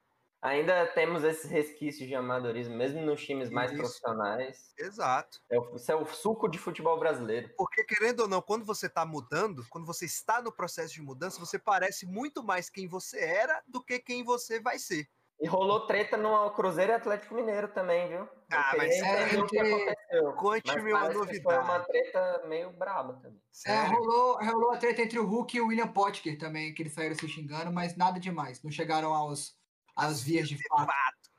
Ainda 0.43 0.86
temos 0.86 1.22
esses 1.22 1.51
resquícios 1.51 2.09
de 2.09 2.14
amadorismo, 2.14 2.74
mesmo 2.74 3.03
nos 3.03 3.22
times 3.22 3.51
mais 3.51 3.70
Isso. 3.72 3.80
profissionais. 3.80 4.72
exato. 4.78 5.38
É 5.51 5.59
o, 5.59 5.76
isso 5.76 5.93
é 5.93 5.95
o 5.95 6.07
suco 6.07 6.49
de 6.49 6.59
futebol 6.59 6.99
brasileiro. 6.99 7.51
Porque, 7.59 7.84
querendo 7.84 8.20
ou 8.20 8.28
não, 8.28 8.41
quando 8.41 8.64
você 8.64 8.88
tá 8.88 9.05
mudando, 9.05 9.66
quando 9.68 9.86
você 9.86 10.07
está 10.07 10.41
no 10.41 10.51
processo 10.51 10.95
de 10.95 11.03
mudança, 11.03 11.38
você 11.38 11.59
parece 11.59 12.07
muito 12.07 12.43
mais 12.43 12.70
quem 12.70 12.88
você 12.88 13.20
era 13.20 13.62
do 13.68 13.84
que 13.84 13.99
quem 13.99 14.24
você 14.24 14.61
vai 14.61 14.78
ser. 14.78 15.07
E 15.43 15.47
rolou 15.47 15.86
treta 15.86 16.18
no 16.18 16.51
Cruzeiro 16.51 16.93
e 16.93 16.95
Atlético 16.95 17.34
Mineiro 17.34 17.68
também, 17.68 18.09
viu? 18.09 18.28
Ah, 18.53 18.74
mas 18.76 18.95
é, 19.01 19.38
o 19.38 19.47
que 19.47 19.59
aconteceu. 19.59 20.32
Conte-me 20.34 20.93
Mas 20.93 21.16
uma 21.16 21.26
que 21.26 21.41
foi 21.41 21.55
uma 21.55 21.78
novidade. 21.78 21.86
treta 21.86 22.43
meio 22.47 22.70
braba 22.72 23.14
também. 23.14 23.41
É, 23.66 23.84
rolou, 23.84 24.36
rolou 24.38 24.72
a 24.72 24.76
treta 24.76 25.01
entre 25.01 25.18
o 25.18 25.24
Hulk 25.24 25.57
e 25.57 25.61
o 25.62 25.68
William 25.68 25.88
Potker 25.88 26.38
também, 26.38 26.74
que 26.74 26.82
eles 26.82 26.93
saíram 26.93 27.14
se 27.14 27.26
xingando, 27.26 27.72
mas 27.72 27.97
nada 27.97 28.20
demais. 28.20 28.62
Não 28.62 28.70
chegaram 28.70 29.14
aos, 29.14 29.59
às 29.97 30.22
vias 30.22 30.49
de 30.49 30.57
fato. 30.68 31.30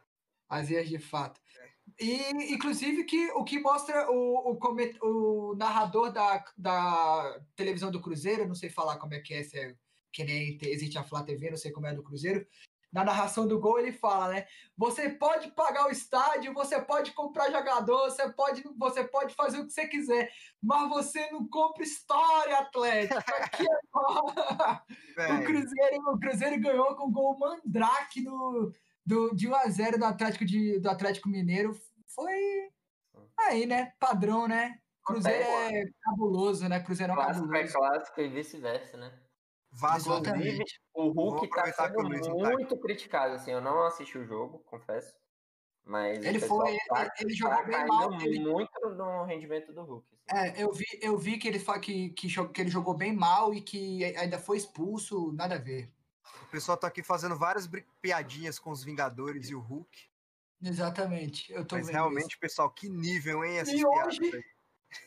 As 0.50 0.68
vias 0.68 0.90
de 0.90 1.00
fato. 1.00 1.40
E, 2.00 2.54
inclusive, 2.54 3.04
que, 3.04 3.32
o 3.32 3.44
que 3.44 3.60
mostra 3.60 4.10
o, 4.10 4.54
o, 4.54 4.60
o 5.02 5.56
narrador 5.56 6.12
da, 6.12 6.44
da 6.58 7.40
televisão 7.56 7.92
do 7.92 8.02
Cruzeiro, 8.02 8.48
não 8.48 8.56
sei 8.56 8.70
falar 8.70 8.98
como 8.98 9.14
é 9.14 9.20
que 9.20 9.34
é, 9.34 9.44
se 9.44 9.60
é 9.60 9.76
que 10.12 10.24
nem 10.24 10.58
te- 10.58 10.68
existe 10.68 10.98
a 10.98 11.04
Flá 11.04 11.24
TV, 11.24 11.50
não 11.50 11.58
sei 11.58 11.72
como 11.72 11.88
é 11.88 11.94
do 11.94 12.04
Cruzeiro. 12.04 12.46
Na 12.92 13.06
narração 13.06 13.48
do 13.48 13.60
gol, 13.60 13.80
ele 13.80 13.94
fala, 13.94 14.28
né? 14.28 14.46
Você 14.78 15.10
pode 15.10 15.50
pagar 15.52 15.88
o 15.88 15.92
estádio, 15.92 16.54
você 16.54 16.82
pode 16.82 17.12
comprar 17.14 17.50
jogador, 17.50 18.10
você 18.10 18.30
pode, 18.30 18.64
você 18.78 19.04
pode 19.04 19.34
fazer 19.34 19.60
o 19.60 19.66
que 19.66 19.72
você 19.72 19.88
quiser, 19.88 20.30
mas 20.62 20.90
você 20.90 21.32
não 21.32 21.48
compra 21.48 21.84
história, 21.84 22.58
Atlético. 22.58 23.18
Aqui 23.18 23.64
é 23.64 23.76
o. 25.40 25.44
Cruzeiro, 25.46 26.02
o 26.08 26.20
Cruzeiro 26.20 26.60
ganhou 26.60 26.96
com 26.96 27.06
o 27.06 27.12
gol 27.12 27.40
Mandrake 27.40 28.22
no, 28.22 28.74
do, 29.06 29.34
de 29.34 29.48
1x0 29.48 29.98
do 29.98 30.06
Atlético, 30.06 30.46
de, 30.46 30.80
do 30.80 30.90
Atlético 30.90 31.30
Mineiro. 31.30 31.74
Foi 32.08 32.70
aí, 33.40 33.66
né? 33.66 33.94
Padrão, 34.00 34.48
né? 34.48 34.80
Cruzeiro 35.04 35.44
é 35.44 35.84
cabuloso, 36.02 36.68
né? 36.68 36.80
Cruzeirão 36.80 37.16
Clássico 37.16 37.46
é 37.46 37.64
cabuloso. 37.64 37.74
clássico 37.74 38.22
e 38.22 38.28
vice-versa, 38.28 38.98
né? 38.98 39.12
Vasco 39.72 40.10
Exatamente. 40.12 40.48
Inclusive, 40.50 40.64
o 40.94 41.14
Vamos 41.14 41.34
Hulk 41.34 41.50
tá 41.50 41.66
sendo 41.72 42.38
tá 42.44 42.52
muito 42.52 42.78
criticado, 42.78 43.36
assim, 43.36 43.52
eu 43.52 43.62
não 43.62 43.84
assisti 43.86 44.18
o 44.18 44.26
jogo, 44.26 44.60
confesso. 44.66 45.16
Mas 45.84 46.24
Ele 46.24 46.40
foi, 46.40 46.78
tá- 46.90 47.02
ele, 47.02 47.12
ele 47.22 47.34
jogou 47.34 47.58
tá 47.58 47.64
bem 47.64 47.86
mal. 47.88 48.14
Ele, 48.22 48.40
muito 48.40 48.90
no 48.90 49.24
rendimento 49.24 49.74
do 49.74 49.82
Hulk. 49.84 50.06
assim. 50.30 50.40
é, 50.60 50.64
eu 50.64 50.72
vi, 50.72 50.86
eu 51.02 51.18
vi 51.18 51.38
que 51.38 51.48
ele 51.48 51.60
que, 51.82 52.10
que, 52.10 52.28
que 52.50 52.62
ele 52.62 52.70
jogou 52.70 52.94
bem 52.94 53.16
mal 53.16 53.54
e 53.54 53.62
que 53.62 54.04
ainda 54.16 54.38
foi 54.38 54.58
expulso, 54.58 55.32
nada 55.32 55.56
a 55.56 55.60
ver. 55.60 55.92
O 56.44 56.52
pessoal 56.52 56.78
tá 56.78 56.88
aqui 56.88 57.02
fazendo 57.02 57.36
várias 57.36 57.68
piadinhas 58.02 58.60
com 58.60 58.70
os 58.72 58.84
Vingadores 58.84 59.50
e 59.50 59.56
o 59.56 59.60
Hulk. 59.60 60.10
Exatamente. 60.62 61.52
Eu 61.52 61.66
tô 61.66 61.76
Mas 61.76 61.88
vendo 61.88 61.96
realmente, 61.96 62.38
pessoal, 62.38 62.70
que 62.70 62.88
nível, 62.88 63.44
hein? 63.44 63.58
Essas 63.58 63.74
E 63.74 63.78
piadas 63.84 64.08
hoje- 64.20 64.24
aí. 64.36 64.44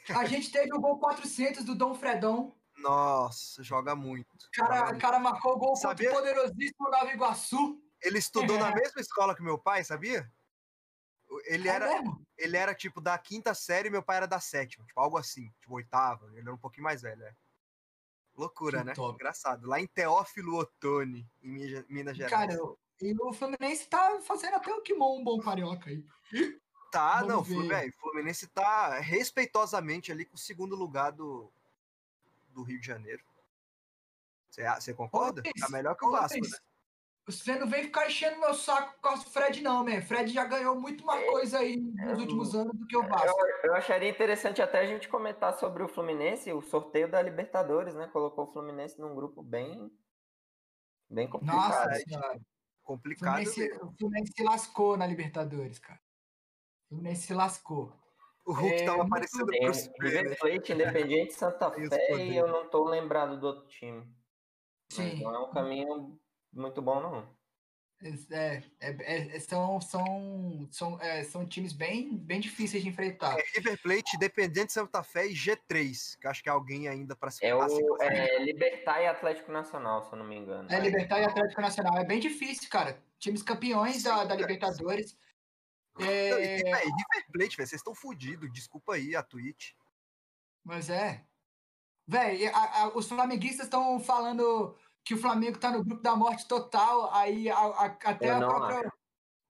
isso. 0.02 0.18
A 0.18 0.24
gente 0.24 0.50
teve 0.50 0.74
o 0.74 0.80
gol 0.80 0.98
400 0.98 1.64
do 1.64 1.74
Dom 1.74 1.94
Fredon. 1.94 2.52
Nossa, 2.84 3.62
joga 3.62 3.94
muito. 3.96 4.34
O 4.34 4.50
cara, 4.52 4.94
o 4.94 4.98
cara 4.98 5.18
marcou 5.18 5.58
gol 5.58 5.74
Sabia- 5.74 6.10
contra 6.10 6.22
o 6.22 6.34
poderosíssimo 6.34 6.90
Nova 6.90 7.10
Iguaçu. 7.12 7.82
ele 8.02 8.18
estudou 8.18 8.58
na 8.58 8.74
mesma 8.74 9.00
escola 9.00 9.34
que 9.34 9.42
meu 9.42 9.58
pai, 9.58 9.82
sabia? 9.82 10.30
Ele 11.46 11.68
É 11.68 11.72
era, 11.72 11.88
ele 12.36 12.56
era 12.56 12.74
tipo 12.74 13.00
da 13.00 13.16
quinta 13.18 13.54
série 13.54 13.88
e 13.88 13.90
meu 13.90 14.02
pai 14.02 14.18
era 14.18 14.26
da 14.28 14.38
sétima, 14.38 14.84
tipo 14.86 15.00
algo 15.00 15.16
assim, 15.16 15.50
tipo 15.60 15.74
oitava, 15.74 16.28
ele 16.32 16.40
era 16.42 16.54
um 16.54 16.58
pouquinho 16.58 16.84
mais 16.84 17.00
velho, 17.02 17.22
é. 17.24 17.34
Loucura, 18.36 18.80
Que 18.80 18.84
né? 18.84 18.92
top. 18.94 19.14
Engraçado. 19.14 19.66
Lá 19.66 19.80
em 19.80 19.86
Teófilo 19.86 20.56
Otoni, 20.58 21.26
em 21.42 21.84
Minas 21.88 22.16
Gerais. 22.16 22.32
Cara, 22.32 22.58
e 23.00 23.14
o 23.20 23.32
Fluminense 23.32 23.86
tá 23.86 24.20
fazendo 24.22 24.56
até 24.56 24.72
o 24.74 24.82
Kimon 24.82 25.20
um 25.20 25.24
bom 25.24 25.38
carioca 25.40 25.88
aí. 25.88 26.04
tá, 26.92 27.20
vamos 27.22 27.48
não, 27.48 27.68
ver. 27.68 27.92
Fluminense 27.92 28.46
tá 28.48 28.98
respeitosamente 28.98 30.10
ali 30.12 30.24
com 30.24 30.34
o 30.34 30.38
segundo 30.38 30.74
lugar 30.76 31.12
do, 31.12 31.52
do 32.54 32.62
Rio 32.62 32.80
de 32.80 32.86
Janeiro. 32.86 33.22
Você, 34.50 34.94
concorda? 34.94 35.42
Luiz, 35.44 35.60
Tá 35.60 35.68
melhor 35.68 35.96
que 35.96 36.04
o 36.04 36.08
ô, 36.08 36.12
Vasco, 36.12 36.38
né? 36.40 36.58
Você 37.26 37.58
não 37.58 37.66
vem 37.66 37.84
ficar 37.84 38.06
enchendo 38.06 38.38
meu 38.38 38.52
saco 38.52 39.00
com 39.00 39.14
o 39.14 39.16
Fred, 39.16 39.62
não, 39.62 39.82
man. 39.82 40.02
Fred 40.02 40.30
já 40.30 40.44
ganhou 40.44 40.78
muito 40.78 41.04
mais 41.06 41.24
coisa 41.30 41.58
aí 41.58 41.76
nos 41.76 42.18
últimos 42.20 42.54
anos 42.54 42.76
do 42.78 42.86
que 42.86 42.96
o 42.96 43.02
Vasco. 43.02 43.40
Eu, 43.40 43.70
eu 43.70 43.74
acharia 43.74 44.10
interessante 44.10 44.60
até 44.60 44.80
a 44.80 44.86
gente 44.86 45.08
comentar 45.08 45.58
sobre 45.58 45.82
o 45.82 45.88
Fluminense, 45.88 46.52
o 46.52 46.60
sorteio 46.60 47.10
da 47.10 47.22
Libertadores, 47.22 47.94
né? 47.94 48.06
Colocou 48.08 48.44
o 48.44 48.52
Fluminense 48.52 49.00
num 49.00 49.14
grupo 49.14 49.42
bem. 49.42 49.90
Bem 51.08 51.28
complicado. 51.28 51.56
Nossa 51.56 52.04
cara, 52.04 52.40
Complicado. 52.82 53.42
Fluminense, 53.42 53.72
o 53.82 53.92
Fluminense 53.98 54.32
se 54.36 54.42
lascou 54.42 54.96
na 54.96 55.06
Libertadores, 55.06 55.78
cara. 55.78 56.00
O 56.84 56.88
Fluminense 56.90 57.26
se 57.26 57.32
lascou. 57.32 57.90
O 58.44 58.52
Hulk 58.52 58.74
é 58.74 58.84
tava 58.84 58.98
muito 58.98 59.08
aparecendo 59.08 59.46
Tem 59.46 59.60
pro 59.62 59.70
o 59.70 59.74
Super, 59.74 60.02
né? 60.02 60.20
River 60.20 60.38
Plate, 60.38 60.72
Independiente, 60.72 61.32
Santa 61.34 61.68
os 61.70 61.88
Fé 61.88 62.16
e 62.16 62.36
eu 62.36 62.46
não 62.46 62.68
tô 62.68 62.84
lembrado 62.84 63.40
do 63.40 63.46
outro 63.46 63.66
time. 63.68 64.06
Sim. 64.92 65.20
não 65.22 65.34
é 65.34 65.38
um 65.40 65.50
caminho 65.50 66.20
muito 66.52 66.82
bom, 66.82 67.00
não. 67.00 67.34
É, 68.30 68.62
é- 68.80 69.36
é- 69.36 69.40
são, 69.40 69.80
são, 69.80 70.68
são, 70.70 71.00
é, 71.00 71.24
são 71.24 71.46
times 71.46 71.72
bem, 71.72 72.14
bem 72.18 72.38
difíceis 72.38 72.82
de 72.82 72.88
enfrentar. 72.88 73.38
É 73.38 73.42
River 73.54 73.80
Plate, 73.80 74.16
Independente 74.16 74.72
Santa 74.74 75.02
Fé 75.02 75.26
e 75.26 75.32
G3, 75.32 76.18
que 76.20 76.26
eu 76.26 76.30
acho 76.30 76.42
que 76.42 76.48
é 76.48 76.52
alguém 76.52 76.86
ainda 76.86 77.16
pra 77.16 77.30
se 77.30 77.44
É 77.46 77.48
se 77.68 77.82
o 77.82 78.02
é, 78.02 78.38
Libertar 78.40 79.00
e 79.00 79.06
Atlético 79.06 79.50
Nacional, 79.50 80.02
se 80.02 80.12
eu 80.12 80.18
não 80.18 80.26
me 80.26 80.36
engano. 80.36 80.70
É 80.70 80.78
Libertar 80.80 81.20
e 81.20 81.24
Atlético 81.24 81.62
Nacional. 81.62 81.96
É 81.96 82.04
bem 82.04 82.20
difícil, 82.20 82.68
cara. 82.68 83.02
Times 83.18 83.42
campeões 83.42 84.02
da, 84.02 84.10
Sim, 84.10 84.22
da 84.22 84.26
cara. 84.28 84.40
Libertadores. 84.40 85.16
Não, 85.98 86.06
e, 86.06 86.10
É, 86.10 86.56
River 86.78 87.26
Plate, 87.32 87.56
velho, 87.56 87.68
vocês 87.68 87.72
estão 87.80 87.94
fodidos. 87.94 88.52
Desculpa 88.52 88.94
aí 88.94 89.14
a 89.14 89.22
Twitch. 89.22 89.72
mas 90.64 90.88
é. 90.90 91.24
Véi, 92.06 92.50
os 92.94 93.08
flamenguistas 93.08 93.66
estão 93.66 93.98
falando 94.00 94.76
que 95.04 95.14
o 95.14 95.18
Flamengo 95.18 95.58
tá 95.58 95.70
no 95.70 95.84
grupo 95.84 96.02
da 96.02 96.16
morte 96.16 96.46
total. 96.48 97.12
Aí 97.12 97.48
a- 97.50 97.56
a- 97.58 97.84
até, 98.04 98.30
Eu 98.30 98.36
a 98.36 98.38
própria- 98.40 98.92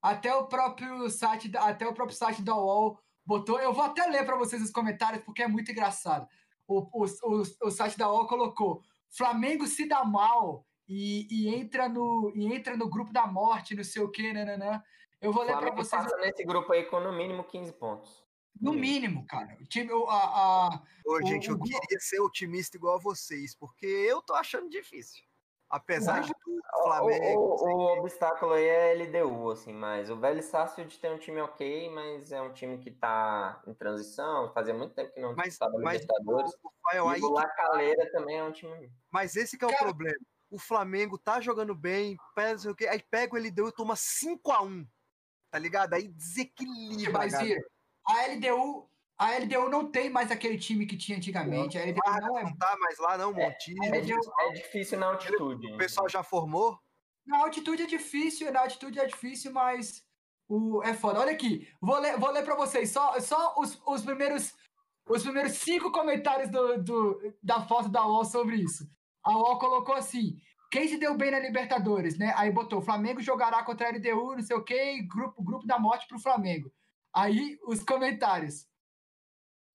até 0.02 0.34
o 0.34 0.46
próprio 0.46 1.08
site 1.10 1.48
da, 1.48 1.68
até 1.68 1.86
o 1.86 1.94
próprio 1.94 2.16
site 2.16 2.42
da 2.42 2.54
UOL 2.56 2.98
botou. 3.24 3.58
Eu 3.60 3.72
vou 3.72 3.84
até 3.84 4.04
ler 4.06 4.24
para 4.26 4.36
vocês 4.36 4.60
os 4.62 4.70
comentários 4.70 5.22
porque 5.24 5.42
é 5.42 5.48
muito 5.48 5.70
engraçado. 5.70 6.28
O, 6.66 6.80
o, 6.80 7.04
o, 7.06 7.42
o 7.68 7.70
site 7.70 7.96
da 7.96 8.10
UOL 8.10 8.26
colocou: 8.26 8.82
Flamengo 9.10 9.66
se 9.66 9.88
dá 9.88 10.04
mal 10.04 10.66
e, 10.88 11.26
e 11.30 11.48
entra 11.54 11.88
no 11.88 12.32
e 12.34 12.52
entra 12.52 12.76
no 12.76 12.88
grupo 12.88 13.12
da 13.12 13.26
morte, 13.26 13.74
não 13.76 13.84
sei 13.84 14.02
o 14.02 14.10
que, 14.10 14.32
nananã. 14.32 14.82
Eu 15.24 15.32
vou 15.32 15.42
O 15.42 15.46
ler 15.46 15.56
para 15.56 15.70
vocês 15.70 16.02
passa 16.02 16.16
nesse 16.18 16.44
grupo 16.44 16.72
aí 16.72 16.84
com 16.84 17.00
no 17.00 17.12
mínimo 17.12 17.44
15 17.44 17.72
pontos. 17.72 18.22
no 18.60 18.72
mínimo, 18.72 19.26
cara. 19.26 19.56
O 19.60 19.64
time, 19.66 19.92
o- 19.92 20.06
a, 20.08 20.16
a- 20.68 20.82
Ô, 21.06 21.14
O- 21.14 21.26
gente, 21.26 21.48
eu 21.48 21.56
o 21.56 21.60
queria 21.60 21.98
ser 21.98 22.20
otimista 22.20 22.76
igual 22.76 22.96
a 22.96 23.00
vocês, 23.00 23.54
porque 23.56 23.86
eu 23.86 24.22
tô 24.22 24.34
achando 24.34 24.68
difícil. 24.68 25.22
Apesar 25.68 26.20
Não. 26.20 26.22
de 26.28 26.32
tudo, 26.44 26.60
O, 26.76 26.82
Flamengo. 26.84 27.40
o- 27.40 27.64
o 27.64 27.98
obstáculo 27.98 28.52
aí 28.52 28.64
é 28.64 28.92
LDU, 28.94 29.50
assim, 29.50 29.72
mas 29.72 30.08
o 30.08 30.16
Velho 30.16 30.40
Sarsfield 30.42 30.96
tem 31.00 31.12
um 31.12 31.18
time 31.18 31.40
ok, 31.40 31.88
mas 31.90 32.30
é 32.30 32.40
um 32.40 32.52
time 32.52 32.78
que 32.78 32.92
tá 32.92 33.60
em 33.66 33.74
transição, 33.74 34.52
fazia 34.52 34.72
muito 34.74 34.94
tempo 34.94 35.12
que 35.12 35.20
não 35.20 35.34
Mas, 35.34 35.48
disputava 35.48 35.78
mas 35.82 36.00
Libertadores. 36.02 36.52
o 36.62 36.68
Rafael, 36.84 37.08
aí 37.08 37.20
E 37.20 37.24
o 37.24 37.28
que- 37.28 37.34
Lacaleira 37.34 38.12
também 38.12 38.38
é 38.38 38.44
um 38.44 38.52
time. 38.52 38.92
mas 39.10 39.34
esse 39.34 39.58
que 39.58 39.64
é 39.64 39.68
o 39.68 39.70
Cara- 39.70 39.84
problema. 39.86 40.16
O 40.50 40.58
Flamengo 40.58 41.18
tá 41.18 41.40
jogando 41.40 41.74
bem, 41.74 42.16
pega, 42.36 42.52
não 42.52 42.58
sei 42.60 42.70
o 42.70 42.76
quê, 42.76 42.86
aí 42.86 43.02
pega 43.10 43.34
o 43.34 43.38
LDU 43.38 43.68
e 43.68 43.72
toma 43.72 43.96
5x1. 43.96 44.86
Tá 45.54 45.60
ligado? 45.60 45.94
Aí 45.94 46.08
desequilibra. 46.08 47.12
mas. 47.12 47.32
Ira, 47.34 47.60
a 48.08 48.26
LDU, 48.26 48.90
a 49.16 49.36
LDU 49.38 49.68
não 49.68 49.88
tem 49.88 50.10
mais 50.10 50.32
aquele 50.32 50.58
time 50.58 50.84
que 50.84 50.96
tinha 50.96 51.16
antigamente. 51.16 51.78
A 51.78 51.82
LDU 51.84 52.00
não 52.26 52.38
é. 52.38 52.42
não 52.42 52.56
tá 52.56 52.76
mais 52.80 52.98
lá, 52.98 53.16
não, 53.16 53.32
Montijo. 53.32 53.78
É, 53.84 54.00
di- 54.00 54.12
é 54.12 54.48
difícil 54.50 54.98
na 54.98 55.06
altitude. 55.06 55.72
O 55.72 55.76
pessoal 55.76 56.08
já 56.08 56.24
formou. 56.24 56.76
Na 57.24 57.38
altitude 57.38 57.84
é 57.84 57.86
difícil, 57.86 58.50
na 58.52 58.62
altitude 58.62 58.98
é 58.98 59.06
difícil, 59.06 59.52
mas 59.52 60.02
o, 60.48 60.82
é 60.82 60.92
foda. 60.92 61.20
Olha 61.20 61.30
aqui, 61.30 61.68
vou 61.80 62.00
ler, 62.00 62.18
vou 62.18 62.32
ler 62.32 62.42
para 62.44 62.56
vocês 62.56 62.90
só, 62.90 63.20
só 63.20 63.54
os, 63.56 63.80
os 63.86 64.02
primeiros 64.02 64.52
os 65.08 65.22
primeiros 65.22 65.52
cinco 65.52 65.92
comentários 65.92 66.50
do, 66.50 66.82
do- 66.82 67.34
da 67.40 67.60
foto 67.64 67.88
da 67.88 68.04
UOL 68.04 68.24
sobre 68.24 68.56
isso. 68.56 68.90
A 69.22 69.30
UOL 69.30 69.56
colocou 69.60 69.94
assim: 69.94 70.36
quem 70.74 70.88
se 70.88 70.98
deu 70.98 71.16
bem 71.16 71.30
na 71.30 71.38
Libertadores, 71.38 72.18
né? 72.18 72.34
Aí 72.36 72.50
botou: 72.50 72.82
Flamengo 72.82 73.22
jogará 73.22 73.62
contra 73.62 73.86
a 73.86 73.92
LDU, 73.92 74.34
não 74.34 74.42
sei 74.42 74.56
o 74.56 74.64
quê, 74.64 75.00
grupo, 75.02 75.40
grupo 75.40 75.64
da 75.64 75.78
morte 75.78 76.08
pro 76.08 76.18
Flamengo. 76.18 76.68
Aí 77.14 77.56
os 77.64 77.84
comentários. 77.84 78.66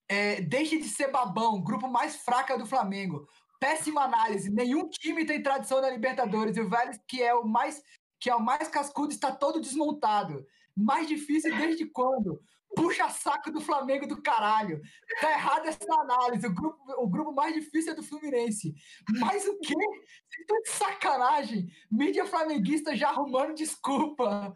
É, 0.09 0.41
deixe 0.41 0.77
de 0.77 0.89
ser 0.89 1.09
babão, 1.09 1.63
grupo 1.63 1.87
mais 1.87 2.17
fraca 2.17 2.57
do 2.57 2.65
Flamengo. 2.65 3.25
Péssima 3.61 4.01
análise. 4.01 4.49
Nenhum 4.49 4.89
time 4.89 5.25
tem 5.25 5.41
tradição 5.41 5.79
na 5.79 5.89
Libertadores. 5.89 6.57
E 6.57 6.61
o 6.61 6.69
Vélez, 6.69 6.99
que 7.07 7.23
é 7.23 7.33
o 7.33 7.45
mais 7.45 7.81
que 8.19 8.29
é 8.29 8.35
o 8.35 8.41
mais 8.41 8.67
cascudo, 8.67 9.13
está 9.13 9.31
todo 9.31 9.61
desmontado. 9.61 10.45
Mais 10.75 11.07
difícil 11.07 11.55
desde 11.55 11.85
quando? 11.85 12.41
Puxa 12.75 13.09
saco 13.09 13.51
do 13.51 13.59
Flamengo 13.61 14.07
do 14.07 14.21
caralho. 14.21 14.81
Tá 15.19 15.31
errada 15.31 15.69
essa 15.69 15.93
análise. 16.01 16.45
O 16.47 16.53
grupo, 16.53 16.77
o 16.97 17.07
grupo 17.07 17.31
mais 17.31 17.53
difícil 17.53 17.93
é 17.93 17.95
do 17.95 18.03
Fluminense. 18.03 18.73
Mas 19.19 19.47
o 19.47 19.59
quê? 19.59 19.73
Vocês 19.73 20.41
estão 20.41 20.61
de 20.61 20.69
sacanagem. 20.69 21.67
Mídia 21.91 22.25
flamenguista 22.25 22.95
já 22.95 23.09
arrumando 23.09 23.55
desculpa. 23.55 24.53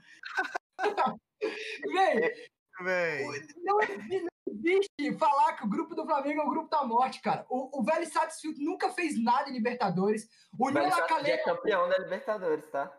Véi, 1.93 2.33
Véi. 2.81 3.25
não 3.63 3.81
existe, 3.81 4.21
não 4.21 4.53
existe 4.53 5.17
falar 5.17 5.53
que 5.53 5.65
o 5.65 5.69
grupo 5.69 5.93
do 5.93 6.05
Flamengo 6.05 6.41
é 6.41 6.43
o 6.45 6.49
grupo 6.49 6.69
da 6.69 6.83
morte, 6.85 7.21
cara. 7.21 7.45
O, 7.49 7.81
o 7.81 7.83
velho 7.83 8.05
Satisfield 8.09 8.63
nunca 8.63 8.89
fez 8.91 9.21
nada 9.21 9.49
em 9.49 9.53
Libertadores. 9.53 10.25
O 10.57 10.63
O 10.63 10.67
União 10.67 10.83
Velho 10.83 10.95
La 10.95 11.07
Sarsfield 11.07 11.31
é 11.31 11.37
Calera 11.37 11.57
campeão 11.57 11.89
da 11.89 11.97
Libertadores, 11.97 12.65
tá? 12.69 12.91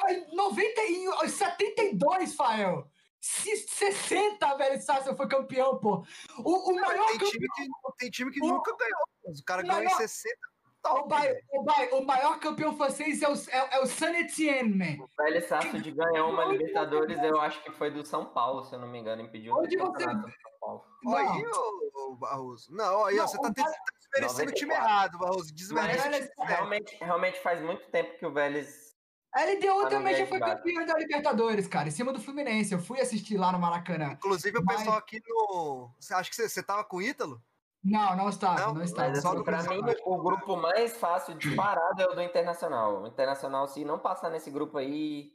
foi 0.00 0.26
90 0.32 0.80
e 1.24 1.28
72, 1.28 2.34
Fael. 2.34 2.90
Se- 3.26 3.56
60, 3.56 4.54
velho 4.56 4.78
Satisfield 4.82 5.16
foi 5.16 5.26
campeão, 5.28 5.78
pô. 5.78 6.04
O, 6.44 6.72
o 6.72 6.74
maior 6.78 7.06
Tem 7.06 7.18
campeão. 7.18 7.30
time 7.30 7.48
que, 7.56 7.68
tem 7.98 8.10
time 8.10 8.30
que 8.30 8.42
O- 8.44 8.48
nunca 8.48 8.76
ganhou. 8.76 8.98
mas 9.26 9.40
O 9.40 9.44
cara 9.44 9.62
o 9.62 9.66
ganhou 9.66 9.80
em 9.80 9.84
maior- 9.86 9.96
60. 9.96 10.36
O, 10.36 10.82
Top, 10.82 11.08
Bai- 11.08 11.28
velho. 11.28 11.40
o, 11.52 11.62
Bai- 11.64 11.88
o 11.92 12.04
maior 12.04 12.38
campeão 12.38 12.76
francês 12.76 13.22
é 13.22 13.28
o, 13.28 13.32
é, 13.32 13.76
é 13.76 13.80
o 13.80 13.86
Saint 13.86 14.14
Etienne, 14.16 14.74
man. 14.76 15.02
O 15.04 15.08
Velho 15.22 15.48
Sarsfield 15.48 15.90
ganhou 15.92 16.30
uma 16.30 16.44
Onde 16.44 16.58
Libertadores, 16.58 17.18
eu 17.22 17.40
acho 17.40 17.62
que 17.62 17.72
foi 17.72 17.90
do 17.90 18.04
São 18.04 18.26
Paulo, 18.26 18.62
se 18.64 18.74
eu 18.74 18.78
não 18.78 18.88
me 18.88 18.98
engano, 18.98 19.22
impediu 19.22 19.54
o 19.54 19.60
Onde 19.60 19.74
você- 19.78 20.02
São 20.04 20.22
Paulo. 20.60 20.84
Aí, 21.16 21.46
ô, 21.46 22.16
Barroso. 22.16 22.70
Não, 22.74 23.06
aí, 23.06 23.14
ó, 23.18 23.22
Não, 23.22 23.28
você 23.28 23.38
tá 23.38 23.48
o 23.48 23.54
tá 23.54 23.64
desmerecendo 24.12 24.50
o 24.50 24.54
time 24.54 24.74
94. 24.74 24.84
errado, 24.84 25.18
Barroso. 25.18 25.54
Desmerece 25.54 25.98
o 26.06 26.10
Mas- 26.10 26.16
time 26.18 26.26
certo. 26.26 26.42
Realmente, 26.46 26.96
realmente 27.00 27.40
faz 27.42 27.62
muito 27.62 27.90
tempo 27.90 28.18
que 28.18 28.26
o 28.26 28.30
Vélez. 28.34 28.93
A 29.34 29.42
LDU 29.44 29.82
Tá 29.82 29.88
também 29.88 30.14
já 30.14 30.26
foi 30.26 30.38
de 30.38 30.44
campeão 30.46 30.86
da 30.86 30.96
Libertadores, 30.98 31.66
cara, 31.66 31.88
em 31.88 31.90
cima 31.90 32.12
do 32.12 32.20
Fluminense. 32.20 32.72
Eu 32.72 32.78
fui 32.78 33.00
assistir 33.00 33.36
lá 33.36 33.50
no 33.50 33.58
Maracanã. 33.58 34.12
Inclusive, 34.12 34.58
o 34.58 34.64
Mas- 34.64 34.76
pessoal 34.78 34.96
aqui 34.96 35.20
no. 35.26 35.90
Acha 36.12 36.30
que 36.30 36.36
você, 36.36 36.48
você 36.48 36.62
tava 36.62 36.84
com 36.84 36.98
o 36.98 37.02
Ítalo? 37.02 37.42
Não, 37.82 38.16
não 38.16 38.28
estava, 38.28 38.60
Não, 38.60 38.74
não, 38.74 38.82
estava. 38.82 39.08
Mas 39.10 39.20
só 39.20 39.28
assim, 39.28 39.36
do 39.38 39.44
pra 39.44 39.58
Cruzeiro. 39.58 39.84
mim, 39.84 39.94
o 40.04 40.16
grupo 40.22 40.56
mais 40.56 40.96
fácil 40.96 41.34
disparado 41.34 42.00
é 42.00 42.06
o 42.06 42.14
do 42.14 42.22
Internacional. 42.22 43.02
O 43.02 43.06
Internacional, 43.06 43.66
se 43.68 43.84
não 43.84 43.98
passar 43.98 44.30
nesse 44.30 44.50
grupo 44.50 44.78
aí. 44.78 45.32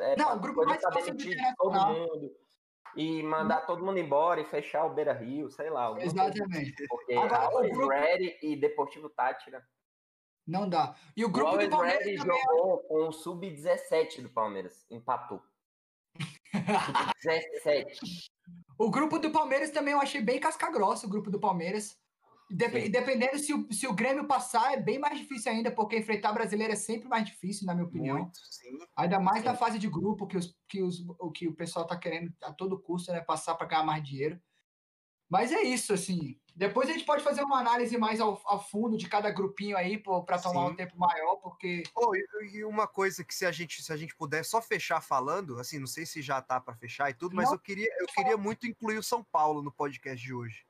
É 0.00 0.16
Não, 0.16 0.34
o 0.36 0.40
grupo 0.40 0.56
coisa 0.64 0.70
mais 0.70 0.82
fácil 0.82 1.12
do 1.12 1.18
demitir 1.18 1.32
Internacional. 1.38 1.94
Todo 1.94 2.12
mundo. 2.16 2.30
E 2.96 3.22
mandar 3.24 3.60
todo 3.66 3.84
mundo 3.84 3.98
embora 3.98 4.40
e 4.40 4.44
fechar 4.44 4.84
o 4.86 4.90
Beira 4.94 5.12
Rio, 5.12 5.50
sei 5.50 5.68
lá. 5.68 5.88
coisa 5.90 6.06
Exatamente. 6.06 6.74
assim, 6.74 6.86
Porque 6.88 7.12
Agora, 7.14 7.48
o 7.66 7.70
grupo- 7.70 7.88
Ready 7.88 8.38
e 8.42 8.56
Deportivo 8.56 9.08
Tátira. 9.10 9.62
Não 10.46 10.68
dá. 10.68 10.94
E 11.16 11.24
o 11.24 11.28
O 11.28 11.30
grupo 11.30 11.56
do 11.56 11.68
Palmeiras 11.70 12.04
Ready 12.04 12.18
também. 12.18 12.38
é 12.38 12.42
jogou 12.44 12.78
com 12.84 13.08
o 13.08 13.12
Sub-17 13.12 14.20
do 14.22 14.28
Palmeiras. 14.28 14.84
Empatou. 14.90 15.42
Sub-17. 17.20 18.30
O 18.76 18.90
grupo 18.90 19.20
do 19.20 19.30
Palmeiras 19.30 19.70
também 19.70 19.92
eu 19.94 20.00
achei 20.00 20.20
bem 20.20 20.40
casca-grossa, 20.40 21.06
o 21.06 21.08
grupo 21.08 21.30
do 21.30 21.38
Palmeiras. 21.38 21.96
Dep- 22.50 22.72
Sim. 22.82 22.90
dependendo 22.90 23.38
se 23.38 23.54
o, 23.54 23.72
se 23.72 23.86
o 23.86 23.94
Grêmio 23.94 24.26
passar, 24.26 24.74
é 24.74 24.76
bem 24.80 24.98
mais 24.98 25.16
difícil 25.16 25.50
ainda, 25.52 25.70
porque 25.70 25.96
enfrentar 25.96 26.32
brasileiro 26.32 26.72
é 26.72 26.76
sempre 26.76 27.08
mais 27.08 27.24
difícil, 27.24 27.66
na 27.66 27.72
minha 27.74 27.86
opinião. 27.86 28.18
Muito, 28.18 28.36
sim. 28.50 28.78
Ainda 28.96 29.20
mais 29.20 29.44
na 29.44 29.52
Sim. 29.52 29.58
fase 29.58 29.78
de 29.78 29.88
grupo, 29.88 30.26
que, 30.26 30.36
os, 30.36 30.54
que, 30.68 30.82
os, 30.82 30.98
o 31.20 31.30
que 31.30 31.46
o 31.46 31.54
pessoal 31.54 31.86
tá 31.86 31.96
querendo 31.96 32.34
a 32.42 32.52
todo 32.52 32.78
custo, 32.78 33.12
né? 33.12 33.20
Passar 33.20 33.54
para 33.54 33.68
ganhar 33.68 33.84
mais 33.84 34.02
dinheiro. 34.02 34.42
Mas 35.30 35.52
é 35.52 35.62
isso, 35.62 35.94
assim. 35.94 36.38
Depois 36.56 36.88
a 36.88 36.92
gente 36.92 37.04
pode 37.04 37.24
fazer 37.24 37.42
uma 37.42 37.58
análise 37.58 37.98
mais 37.98 38.20
ao, 38.20 38.40
ao 38.44 38.62
fundo 38.64 38.96
de 38.96 39.08
cada 39.08 39.28
grupinho 39.30 39.76
aí 39.76 39.98
para 39.98 40.38
tomar 40.38 40.66
Sim. 40.66 40.72
um 40.72 40.76
tempo 40.76 40.96
maior, 40.96 41.36
porque 41.36 41.82
Oh, 41.96 42.14
e, 42.14 42.24
e 42.52 42.64
uma 42.64 42.86
coisa 42.86 43.24
que 43.24 43.34
se 43.34 43.44
a 43.44 43.50
gente 43.50 43.82
se 43.82 43.92
a 43.92 43.96
gente 43.96 44.14
puder 44.14 44.44
só 44.44 44.62
fechar 44.62 45.00
falando, 45.00 45.58
assim, 45.58 45.80
não 45.80 45.86
sei 45.88 46.06
se 46.06 46.22
já 46.22 46.40
tá 46.40 46.60
para 46.60 46.76
fechar 46.76 47.10
e 47.10 47.14
tudo, 47.14 47.34
mas 47.34 47.46
Não. 47.46 47.54
eu 47.54 47.58
queria 47.58 47.88
eu 47.98 48.06
queria 48.06 48.36
muito 48.36 48.68
incluir 48.68 48.98
o 48.98 49.02
São 49.02 49.24
Paulo 49.24 49.62
no 49.62 49.72
podcast 49.72 50.24
de 50.24 50.32
hoje. 50.32 50.64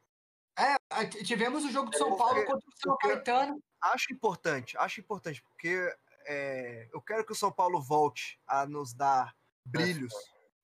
t- 1.11 1.23
tivemos 1.25 1.65
o 1.65 1.71
jogo 1.71 1.91
de 1.91 1.99
São 1.99 2.09
Porque- 2.09 2.23
Paulo 2.25 2.45
contra 2.47 2.69
o 2.69 2.73
São 2.81 2.97
Caetano. 2.97 3.63
Acho 3.83 4.11
importante, 4.13 4.79
acho 4.79 5.01
importante 5.01 5.43
porque 5.43 5.95
é, 6.27 6.89
eu 6.95 7.03
quero 7.03 7.27
que 7.27 7.33
o 7.33 7.37
São 7.37 7.53
Paulo 7.53 7.83
volte 7.83 8.41
a 8.47 8.65
nos 8.65 8.95
dar 8.95 9.35
brilhos, 9.67 10.15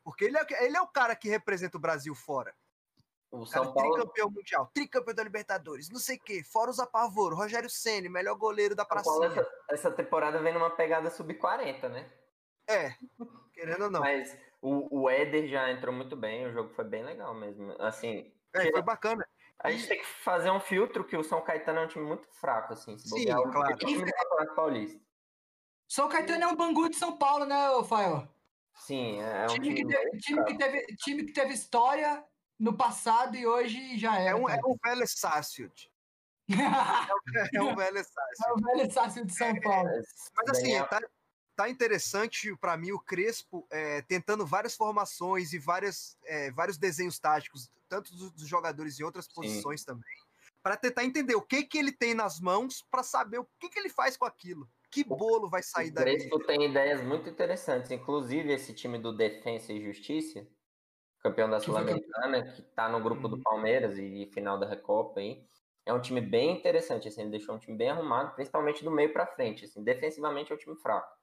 porque 0.02 0.24
ele 0.24 0.38
é, 0.38 0.64
ele 0.64 0.76
é 0.78 0.80
o 0.80 0.88
cara 0.88 1.14
que 1.14 1.28
representa 1.28 1.76
o 1.76 1.80
Brasil 1.80 2.14
fora. 2.14 2.54
O 3.30 3.46
Cara, 3.48 3.64
São 3.64 3.72
Paulo, 3.72 3.94
tricampeão 3.94 4.30
mundial, 4.30 4.70
tricampeão 4.74 5.14
da 5.14 5.22
Libertadores, 5.22 5.88
não 5.88 6.00
sei 6.00 6.16
o 6.16 6.20
quê, 6.20 6.42
fora 6.42 6.68
os 6.70 6.80
apavoro, 6.80 7.36
Rogério 7.36 7.70
Ceni, 7.70 8.08
melhor 8.08 8.34
goleiro 8.34 8.74
da 8.74 8.84
pracinha. 8.84 9.26
essa, 9.26 9.48
essa 9.70 9.90
temporada 9.92 10.40
vem 10.40 10.52
numa 10.52 10.70
pegada 10.70 11.08
sub-40, 11.10 11.88
né? 11.88 12.10
É, 12.68 12.92
querendo 13.54 13.84
ou 13.84 13.90
não. 13.90 14.00
Mas 14.00 14.36
o, 14.60 15.02
o 15.02 15.08
Éder 15.10 15.46
já 15.48 15.70
entrou 15.70 15.94
muito 15.94 16.16
bem, 16.16 16.46
o 16.46 16.52
jogo 16.52 16.70
foi 16.70 16.84
bem 16.84 17.04
legal 17.04 17.32
mesmo. 17.32 17.72
Assim, 17.78 18.32
É, 18.52 18.70
foi 18.72 18.82
bacana. 18.82 19.24
a 19.60 19.70
gente 19.70 19.86
tem 19.86 19.98
que 20.00 20.06
fazer 20.06 20.50
um 20.50 20.60
filtro 20.60 21.04
que 21.04 21.16
o 21.16 21.22
São 21.22 21.40
Caetano 21.40 21.78
é 21.80 21.84
um 21.84 21.88
time 21.88 22.04
muito 22.04 22.26
fraco, 22.32 22.72
assim. 22.72 22.98
Se 22.98 23.08
Sim, 23.08 23.26
bobear, 23.26 23.40
o 23.40 23.50
claro. 23.52 23.76
time 23.76 24.04
do 24.04 24.12
Campeonato 24.12 24.54
Paulista. 24.56 25.00
São 25.88 26.08
Caetano 26.08 26.44
é 26.44 26.46
um 26.48 26.56
Bangu 26.56 26.88
de 26.88 26.96
São 26.96 27.16
Paulo, 27.16 27.44
né, 27.44 27.56
Fael? 27.88 28.28
Sim, 28.74 29.20
é 29.20 29.44
um 29.44 29.46
time, 29.48 29.74
time, 29.74 29.74
que 29.74 29.86
teve, 29.86 30.18
time, 30.18 30.44
que 30.44 30.58
teve, 30.58 30.86
time 30.96 31.24
que 31.24 31.32
teve 31.32 31.52
história 31.54 32.24
no 32.61 32.76
passado 32.76 33.36
e 33.36 33.46
hoje 33.46 33.98
já 33.98 34.16
É 34.20 34.26
era. 34.26 34.36
um, 34.36 34.48
é 34.48 34.56
cara. 34.56 34.62
um 34.68 34.76
velho 34.84 35.06
Sarsfield. 35.08 35.90
É 36.48 37.62
um 37.62 37.74
velho 37.74 37.98
É 37.98 38.52
o 38.52 38.56
velho 38.76 38.92
Sácio 38.92 39.24
de 39.24 39.32
São 39.34 39.58
Paulo. 39.61 39.88
Mas 40.36 40.50
assim, 40.50 40.62
Daniel- 40.62 40.88
tá, 40.88 41.00
tá 41.56 41.68
interessante 41.68 42.54
pra 42.56 42.76
mim 42.76 42.92
o 42.92 42.98
Crespo 43.00 43.66
é, 43.70 44.02
tentando 44.02 44.44
várias 44.46 44.74
formações 44.74 45.52
e 45.52 45.58
várias, 45.58 46.16
é, 46.24 46.50
vários 46.50 46.76
desenhos 46.76 47.18
táticos, 47.18 47.70
tanto 47.88 48.14
dos, 48.14 48.32
dos 48.32 48.46
jogadores 48.46 48.98
em 49.00 49.04
outras 49.04 49.26
posições 49.26 49.84
também, 49.84 50.04
Pra 50.62 50.76
tentar 50.76 51.04
entender 51.04 51.34
o 51.34 51.40
que 51.40 51.62
que 51.62 51.78
ele 51.78 51.90
tem 51.90 52.12
nas 52.12 52.38
mãos 52.38 52.82
pra 52.90 53.02
saber 53.02 53.38
o 53.38 53.48
que 53.58 53.70
que 53.70 53.78
ele 53.78 53.88
faz 53.88 54.14
com 54.18 54.26
aquilo. 54.26 54.68
Que 54.90 55.02
bolo 55.02 55.48
vai 55.48 55.62
sair 55.62 55.88
O 55.88 55.94
dali? 55.94 56.16
Crespo 56.18 56.38
tem 56.44 56.64
ideias 56.68 57.00
muito 57.02 57.30
interessantes, 57.30 57.90
inclusive 57.90 58.52
esse 58.52 58.74
time 58.74 58.98
do 58.98 59.16
Defensa 59.16 59.72
e 59.72 59.80
Justiça, 59.82 60.46
campeão 61.22 61.48
da 61.50 61.60
Sul-Americana, 61.60 62.52
que 62.52 62.62
tá 62.62 62.88
no 62.88 63.02
grupo 63.02 63.28
Uhum. 63.28 63.30
do 63.30 63.40
Palmeiras 63.42 63.98
e 63.98 64.26
final 64.32 64.58
da 64.58 64.66
Recopa 64.68 65.20
aí. 65.20 65.46
É 65.86 65.92
um 65.92 66.00
time 66.00 66.20
bem 66.20 66.52
interessante, 66.58 67.08
assim, 67.08 67.22
ele 67.22 67.30
deixou 67.30 67.54
um 67.54 67.58
time 67.58 67.76
bem 67.76 67.90
arrumado, 67.90 68.34
principalmente 68.34 68.84
do 68.84 68.90
meio 68.90 69.12
pra 69.12 69.26
frente, 69.26 69.64
assim, 69.64 69.82
defensivamente 69.84 70.52
é 70.52 70.54
um 70.54 70.58
time 70.58 70.76
fraco. 70.76 71.16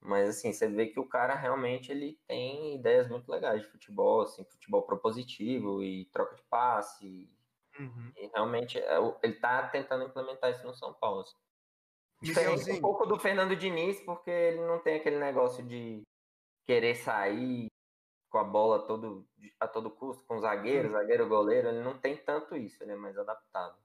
Mas 0.00 0.28
assim, 0.28 0.52
você 0.52 0.68
vê 0.68 0.86
que 0.88 1.00
o 1.00 1.08
cara 1.08 1.34
realmente 1.34 1.90
ele 1.90 2.18
tem 2.26 2.74
ideias 2.76 3.08
muito 3.08 3.30
legais 3.30 3.62
de 3.62 3.68
futebol, 3.68 4.20
assim, 4.22 4.44
futebol 4.44 4.82
propositivo 4.82 5.82
e 5.82 6.04
troca 6.06 6.36
de 6.36 6.42
passe. 6.44 7.30
Uhum. 7.78 8.12
E 8.16 8.26
realmente 8.28 8.78
é 8.78 8.96
ele 9.22 9.34
tá 9.40 9.68
tentando 9.68 10.04
implementar 10.04 10.50
isso 10.52 10.66
no 10.66 10.74
São 10.74 10.94
Paulo. 10.94 11.20
assim. 11.22 11.34
Diferente 12.22 12.72
um 12.72 12.80
pouco 12.80 13.06
do 13.06 13.18
Fernando 13.18 13.56
Diniz, 13.56 14.00
porque 14.00 14.30
ele 14.30 14.60
não 14.66 14.80
tem 14.82 14.96
aquele 14.96 15.18
negócio 15.18 15.64
de 15.66 16.02
querer 16.66 16.94
sair 16.96 17.68
com 18.34 18.38
a 18.40 18.42
bola 18.42 18.80
todo, 18.80 19.24
a 19.60 19.68
todo 19.68 19.88
custo, 19.88 20.24
com 20.24 20.38
o 20.38 20.40
zagueiro, 20.40 20.90
zagueiro 20.90 21.28
goleiro, 21.28 21.68
ele 21.68 21.84
não 21.84 21.96
tem 21.96 22.16
tanto 22.16 22.56
isso, 22.56 22.82
ele 22.82 22.90
é 22.90 22.96
mais 22.96 23.16
adaptado. 23.16 23.76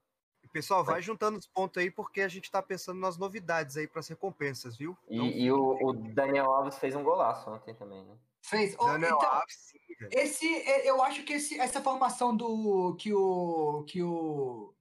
pessoal, 0.52 0.82
vai 0.82 1.00
juntando 1.00 1.38
os 1.38 1.46
pontos 1.46 1.80
aí, 1.80 1.88
porque 1.88 2.20
a 2.20 2.26
gente 2.26 2.50
tá 2.50 2.60
pensando 2.60 2.98
nas 2.98 3.16
novidades 3.16 3.76
aí 3.76 3.86
pras 3.86 4.08
recompensas, 4.08 4.76
viu? 4.76 4.98
E, 5.08 5.14
Então, 5.14 5.26
e 5.28 5.52
o, 5.52 5.78
o 5.80 5.92
Daniel 5.92 6.52
Alves 6.52 6.78
fez 6.78 6.96
um 6.96 7.04
golaço 7.04 7.48
ontem 7.48 7.72
também, 7.76 8.04
né? 8.04 8.16
Fez. 8.42 8.74
Daniel 8.74 9.18
então, 9.18 9.30
Alves, 9.30 9.72
esse, 10.10 10.52
é, 10.52 10.90
eu 10.90 11.00
acho 11.00 11.22
que 11.22 11.34
esse, 11.34 11.56
essa 11.60 11.80
formação 11.80 12.36
do 12.36 12.96
que 12.96 13.14
o 13.14 13.84
que 13.84 14.02
o 14.02 14.74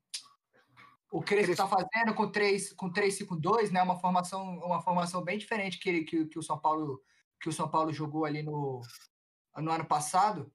o 1.12 1.22
Crespo 1.22 1.52
está 1.52 1.68
fazendo 1.68 2.16
com 2.16 2.32
3 2.32 2.74
com 2.74 2.92
3-5-2, 2.92 3.70
né, 3.70 3.84
uma 3.84 4.00
formação 4.00 4.58
uma 4.58 4.82
formação 4.82 5.24
bem 5.24 5.38
diferente 5.38 5.78
que, 5.78 6.04
que, 6.06 6.26
que 6.26 6.40
o 6.40 6.44
São 6.44 6.58
Paulo 6.58 7.04
que 7.40 7.50
o 7.50 7.54
São 7.54 7.70
Paulo 7.70 7.94
jogou 7.94 8.26
ali 8.26 8.44
no, 8.44 8.82
no 9.62 9.72
ano 9.72 9.86
passado. 9.86 10.52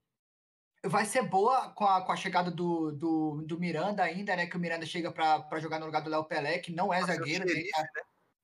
Vai 0.87 1.07
ser 1.07 1.23
boa 1.23 1.71
com 1.71 1.85
a, 1.87 2.03
com 2.03 2.13
a 2.13 2.17
chegada 2.17 2.51
do, 2.51 2.93
do, 2.93 3.43
do 3.47 3.59
Miranda 3.59 4.03
ainda, 4.03 4.37
né? 4.37 4.47
Que 4.47 4.57
o 4.57 4.61
Miranda 4.61 4.85
chega 4.85 5.11
para 5.11 5.59
jogar 5.59 5.79
no 5.79 5.87
lugar 5.87 6.03
do 6.03 6.11
Léo 6.11 6.25
Pelé, 6.25 6.59
que 6.59 6.73
não 6.73 6.93
é 6.93 7.03
zagueiro, 7.03 7.45
né, 7.45 7.51
xerife, 7.51 7.71
tá- 7.71 7.89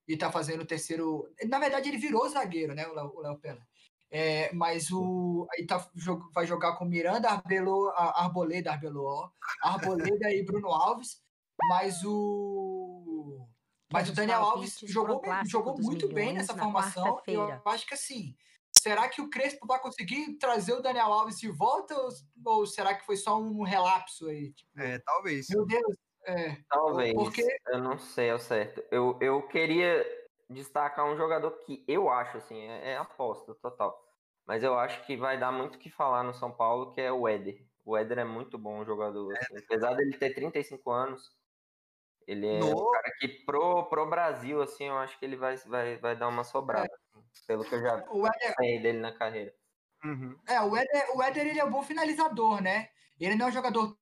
e 0.08 0.16
tá 0.16 0.32
fazendo 0.32 0.62
o 0.62 0.66
terceiro. 0.66 1.28
Na 1.46 1.58
verdade, 1.58 1.88
ele 1.88 1.98
virou 1.98 2.28
zagueiro, 2.28 2.74
né? 2.74 2.86
O 2.86 3.20
Léo, 3.20 3.38
Pelé. 3.38 3.60
É, 4.10 4.52
mas 4.54 4.90
o. 4.90 5.46
Aí 5.52 5.66
tá, 5.66 5.86
vai 6.34 6.46
jogar 6.46 6.76
com 6.76 6.84
Miranda, 6.84 7.30
Arbelo, 7.30 7.92
Arboleda, 7.94 8.72
Arbelo, 8.72 9.04
ó, 9.04 9.30
Arboleda 9.62 10.30
e 10.30 10.42
Bruno 10.42 10.68
Alves. 10.68 11.22
Mas 11.68 12.02
o. 12.04 13.46
Mas 13.92 14.08
o 14.08 14.12
Daniel 14.12 14.42
Alves 14.42 14.78
jogou, 14.84 15.20
jogou 15.44 15.78
muito 15.78 16.08
bem 16.08 16.32
nessa 16.32 16.56
formação. 16.56 17.06
Eu 17.06 17.12
quarta-feira. 17.12 17.62
acho 17.66 17.86
que 17.86 17.94
assim. 17.94 18.36
Será 18.80 19.10
que 19.10 19.20
o 19.20 19.28
Crespo 19.28 19.66
vai 19.66 19.78
conseguir 19.78 20.38
trazer 20.38 20.72
o 20.72 20.80
Daniel 20.80 21.12
Alves 21.12 21.38
de 21.38 21.50
volta? 21.50 21.94
Ou, 21.94 22.08
ou 22.46 22.66
será 22.66 22.94
que 22.94 23.04
foi 23.04 23.14
só 23.14 23.38
um 23.38 23.62
relapso 23.62 24.26
aí? 24.26 24.52
Tipo, 24.54 24.80
É, 24.80 24.98
talvez. 25.00 25.46
Meu 25.50 25.66
Deus. 25.66 25.96
É, 26.26 26.56
Talvez, 26.68 27.12
Porque- 27.12 27.58
eu 27.66 27.78
não 27.78 27.98
sei 27.98 28.30
ao 28.30 28.38
certo. 28.38 28.82
Eu, 28.90 29.18
eu 29.20 29.46
queria 29.48 30.02
destacar 30.48 31.04
um 31.04 31.14
jogador 31.16 31.50
que 31.58 31.84
eu 31.86 32.08
acho, 32.08 32.38
assim, 32.38 32.58
é, 32.58 32.92
é 32.92 32.96
aposta 32.96 33.54
total. 33.56 34.02
Mas 34.46 34.62
eu 34.62 34.78
acho 34.78 35.04
que 35.04 35.14
vai 35.16 35.38
dar 35.38 35.52
muito 35.52 35.74
o 35.76 35.78
que 35.78 35.90
falar 35.90 36.22
no 36.22 36.32
São 36.32 36.50
Paulo, 36.50 36.92
que 36.92 37.00
é 37.02 37.12
o 37.12 37.28
Éder. 37.28 37.62
O 37.84 37.96
Éder 37.98 38.18
é 38.20 38.24
muito 38.24 38.56
bom 38.56 38.82
jogador. 38.84 39.36
assim. 39.36 39.58
Apesar 39.58 39.94
dele 39.94 40.16
ter 40.16 40.34
35 40.34 40.90
anos, 40.90 41.22
ele 42.26 42.46
é 42.46 42.64
um 42.64 42.70
No- 42.70 42.90
cara 42.90 43.12
que 43.18 43.28
pro, 43.44 43.84
pro 43.90 44.08
Brasil, 44.08 44.62
assim, 44.62 44.84
eu 44.84 44.96
acho 44.96 45.18
que 45.18 45.24
ele 45.26 45.36
vai, 45.36 45.56
vai, 45.58 45.96
vai 45.98 46.16
dar 46.16 46.28
uma 46.28 46.44
sobrada. 46.44 46.90
Pelo 47.46 47.64
que 47.64 47.74
eu 47.74 47.80
já 47.82 48.04
o 48.10 48.26
Éder, 48.26 48.54
vi 48.58 48.78
dele 48.80 48.98
na 49.00 49.12
carreira. 49.12 49.54
Uhum. 50.04 50.38
É, 50.46 50.60
o 50.62 50.76
Éder, 50.76 51.16
o 51.16 51.22
Éder 51.22 51.46
ele 51.46 51.58
é 51.60 51.64
um 51.64 51.70
bom 51.70 51.82
finalizador, 51.82 52.62
né? 52.62 52.88
Ele 53.18 53.34
não 53.34 53.46
é 53.46 53.48
um 53.48 53.52
jogador 53.52 53.96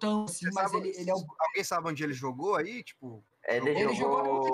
tão 0.00 0.24
assim, 0.24 0.46
Você 0.46 0.54
mas 0.54 0.70
sabe- 0.70 0.88
ele, 0.88 0.98
ele 1.00 1.10
é 1.10 1.14
um. 1.14 1.24
Alguém 1.38 1.64
sabe 1.64 1.88
onde 1.88 2.02
ele 2.02 2.12
jogou 2.12 2.56
aí? 2.56 2.82
Tipo, 2.82 3.24
Éder 3.44 3.76
Ele 3.78 3.94
jogou 3.94 4.44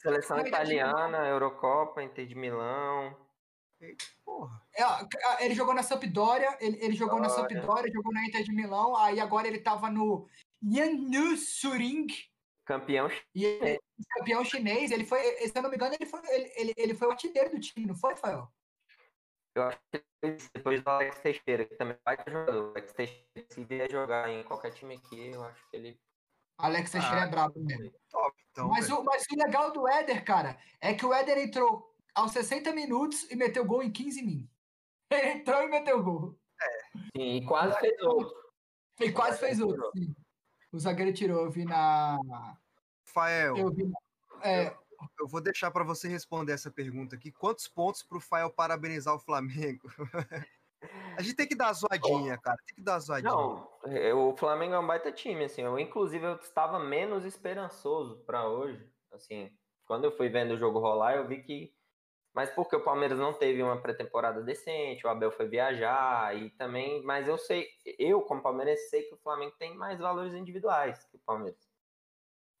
seleção 0.00 0.38
Ele 0.38 0.46
jogou- 0.48 0.62
italiana, 0.62 1.26
Eurocopa, 1.28 2.02
Inter 2.02 2.26
de 2.26 2.34
Milão. 2.34 3.16
porra. 4.24 4.60
é, 4.74 4.84
ó, 4.84 4.98
ele 5.40 5.54
jogou 5.54 5.72
na 5.74 5.82
Sampdoria, 5.82 6.56
ele, 6.60 6.78
ele 6.84 6.94
jogou 6.94 7.20
na 7.20 7.28
Sampdoria. 7.28 7.92
Jogou 7.92 8.12
na 8.12 8.24
Inter 8.26 8.42
de 8.42 8.52
Milão, 8.52 8.96
aí 8.96 9.20
agora 9.20 9.46
ele 9.48 9.60
tava 9.60 9.88
no 9.90 10.28
Yannu 10.62 11.36
Campeão 12.68 13.08
e 13.34 13.46
ele, 13.46 13.80
campeão 14.10 14.44
chinês. 14.44 14.90
Ele 14.90 15.06
foi, 15.06 15.18
se 15.22 15.56
eu 15.56 15.62
não 15.62 15.70
me 15.70 15.76
engano, 15.76 15.94
ele 15.94 16.04
foi, 16.04 16.20
ele, 16.28 16.52
ele, 16.54 16.74
ele 16.76 16.94
foi 16.94 17.08
o 17.08 17.10
artilheiro 17.10 17.48
do 17.48 17.58
time, 17.58 17.86
não 17.86 17.94
foi, 17.94 18.10
Rafael? 18.10 18.52
Eu 19.54 19.62
acho 19.62 19.78
que 19.90 20.04
depois 20.52 20.82
do 20.82 20.90
Alex 20.90 21.18
Teixeira, 21.20 21.64
que 21.64 21.76
também 21.76 21.96
vai 22.04 22.22
ter 22.22 22.30
jogador. 22.30 22.66
O 22.66 22.70
Alex 22.72 22.92
Teixeira, 22.92 23.46
se 23.48 23.64
vier 23.64 23.90
jogar 23.90 24.28
em 24.28 24.42
qualquer 24.42 24.72
time 24.72 24.96
aqui, 24.96 25.30
eu 25.30 25.42
acho 25.44 25.66
que 25.70 25.76
ele. 25.78 25.98
Alex 26.58 26.90
Teixeira 26.90 27.22
Ah, 27.22 27.24
é 27.24 27.30
brabo 27.30 27.58
mesmo. 27.58 27.90
Top, 28.10 28.36
então. 28.50 28.68
Mas 28.68 28.86
velho. 28.86 29.00
o, 29.00 29.04
mas 29.04 29.24
o 29.32 29.36
legal 29.36 29.72
do 29.72 29.88
Éder, 29.88 30.22
cara, 30.22 30.58
é 30.78 30.92
que 30.92 31.06
o 31.06 31.14
Éder 31.14 31.38
entrou 31.38 31.96
aos 32.14 32.32
60 32.32 32.70
minutos 32.74 33.30
e 33.30 33.34
meteu 33.34 33.64
gol 33.64 33.82
em 33.82 33.90
15 33.90 34.22
min. 34.22 34.46
Ele 35.10 35.40
entrou 35.40 35.62
e 35.62 35.68
meteu 35.68 36.04
gol. 36.04 36.38
Sim, 37.16 37.36
e 37.36 37.46
quase 37.46 37.80
fez 37.80 37.98
outro. 38.02 38.52
E 39.00 39.10
quase 39.10 39.40
fez 39.40 39.58
outro. 39.58 39.90
sim. 39.96 40.14
O 40.72 40.78
zagueiro 40.78 41.12
tirou, 41.12 41.44
eu 41.44 41.50
vi 41.50 41.64
na. 41.64 42.18
Rafael, 43.06 43.56
Eu 43.56 43.70
vi 43.72 43.84
na- 43.86 43.98
é, 44.42 44.76
eu 45.18 45.26
vou 45.26 45.40
deixar 45.40 45.70
pra 45.70 45.82
você 45.82 46.08
responder 46.08 46.52
essa 46.52 46.70
pergunta 46.70 47.16
aqui. 47.16 47.32
Quantos 47.32 47.66
pontos 47.66 48.02
pro 48.02 48.20
Fael 48.20 48.50
parabenizar 48.50 49.14
o 49.14 49.18
Flamengo? 49.18 49.88
a 51.16 51.22
gente 51.22 51.34
tem 51.34 51.46
que 51.48 51.54
dar 51.54 51.68
a 51.68 51.72
zoadinha, 51.72 52.36
cara. 52.38 52.58
Tem 52.66 52.76
que 52.76 52.82
dar 52.82 52.96
a 52.96 52.98
zoadinha. 53.00 53.32
Não, 53.32 53.68
é, 53.86 54.12
o 54.12 54.36
Flamengo 54.36 54.74
é 54.74 54.78
um 54.78 54.86
baita 54.86 55.10
time, 55.10 55.44
assim. 55.44 55.62
Eu, 55.62 55.78
inclusive, 55.78 56.24
eu 56.24 56.36
estava 56.36 56.78
menos 56.78 57.24
esperançoso 57.24 58.18
para 58.26 58.46
hoje. 58.46 58.86
Assim, 59.12 59.50
quando 59.86 60.04
eu 60.04 60.12
fui 60.16 60.28
vendo 60.28 60.52
o 60.52 60.58
jogo 60.58 60.78
rolar, 60.78 61.14
eu 61.14 61.26
vi 61.26 61.42
que. 61.42 61.72
Mas 62.34 62.50
porque 62.50 62.76
o 62.76 62.84
Palmeiras 62.84 63.18
não 63.18 63.32
teve 63.34 63.62
uma 63.62 63.80
pré-temporada 63.82 64.42
decente, 64.42 65.06
o 65.06 65.10
Abel 65.10 65.32
foi 65.32 65.48
viajar 65.48 66.36
e 66.36 66.50
também. 66.50 67.02
Mas 67.04 67.26
eu 67.28 67.38
sei, 67.38 67.68
eu, 67.98 68.22
como 68.22 68.42
palmeirense, 68.42 68.88
sei 68.90 69.02
que 69.04 69.14
o 69.14 69.18
Flamengo 69.18 69.56
tem 69.58 69.76
mais 69.76 69.98
valores 69.98 70.34
individuais 70.34 71.04
que 71.06 71.16
o 71.16 71.20
Palmeiras. 71.20 71.68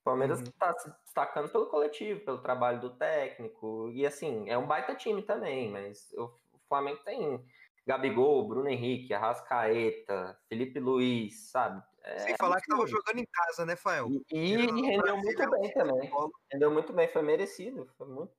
O 0.00 0.04
Palmeiras 0.04 0.40
Uhum. 0.40 0.44
está 0.52 0.72
se 0.78 0.90
destacando 1.04 1.50
pelo 1.50 1.66
coletivo, 1.68 2.24
pelo 2.24 2.40
trabalho 2.42 2.80
do 2.80 2.96
técnico. 2.96 3.90
E 3.90 4.06
assim, 4.06 4.48
é 4.48 4.56
um 4.56 4.66
baita 4.66 4.94
time 4.94 5.22
também, 5.22 5.70
mas 5.70 6.12
o 6.14 6.32
o 6.52 6.68
Flamengo 6.68 7.02
tem 7.02 7.42
Gabigol, 7.86 8.46
Bruno 8.46 8.68
Henrique, 8.68 9.14
Arrascaeta, 9.14 10.38
Felipe 10.50 10.78
Luiz, 10.78 11.50
sabe? 11.50 11.82
É, 12.04 12.18
Sem 12.18 12.34
falar 12.36 12.60
que 12.60 12.68
tava 12.68 12.86
jogando 12.86 13.18
em 13.20 13.26
casa, 13.26 13.64
né, 13.64 13.74
Fael? 13.76 14.14
E, 14.30 14.54
e 14.54 14.82
rendeu 14.82 15.16
muito 15.16 15.42
é 15.42 15.48
bem 15.50 15.72
também. 15.72 16.10
Rendeu 16.52 16.70
muito 16.70 16.92
bem, 16.92 17.08
foi 17.08 17.22
merecido. 17.22 17.86
Foi 17.96 18.06
muito. 18.06 18.37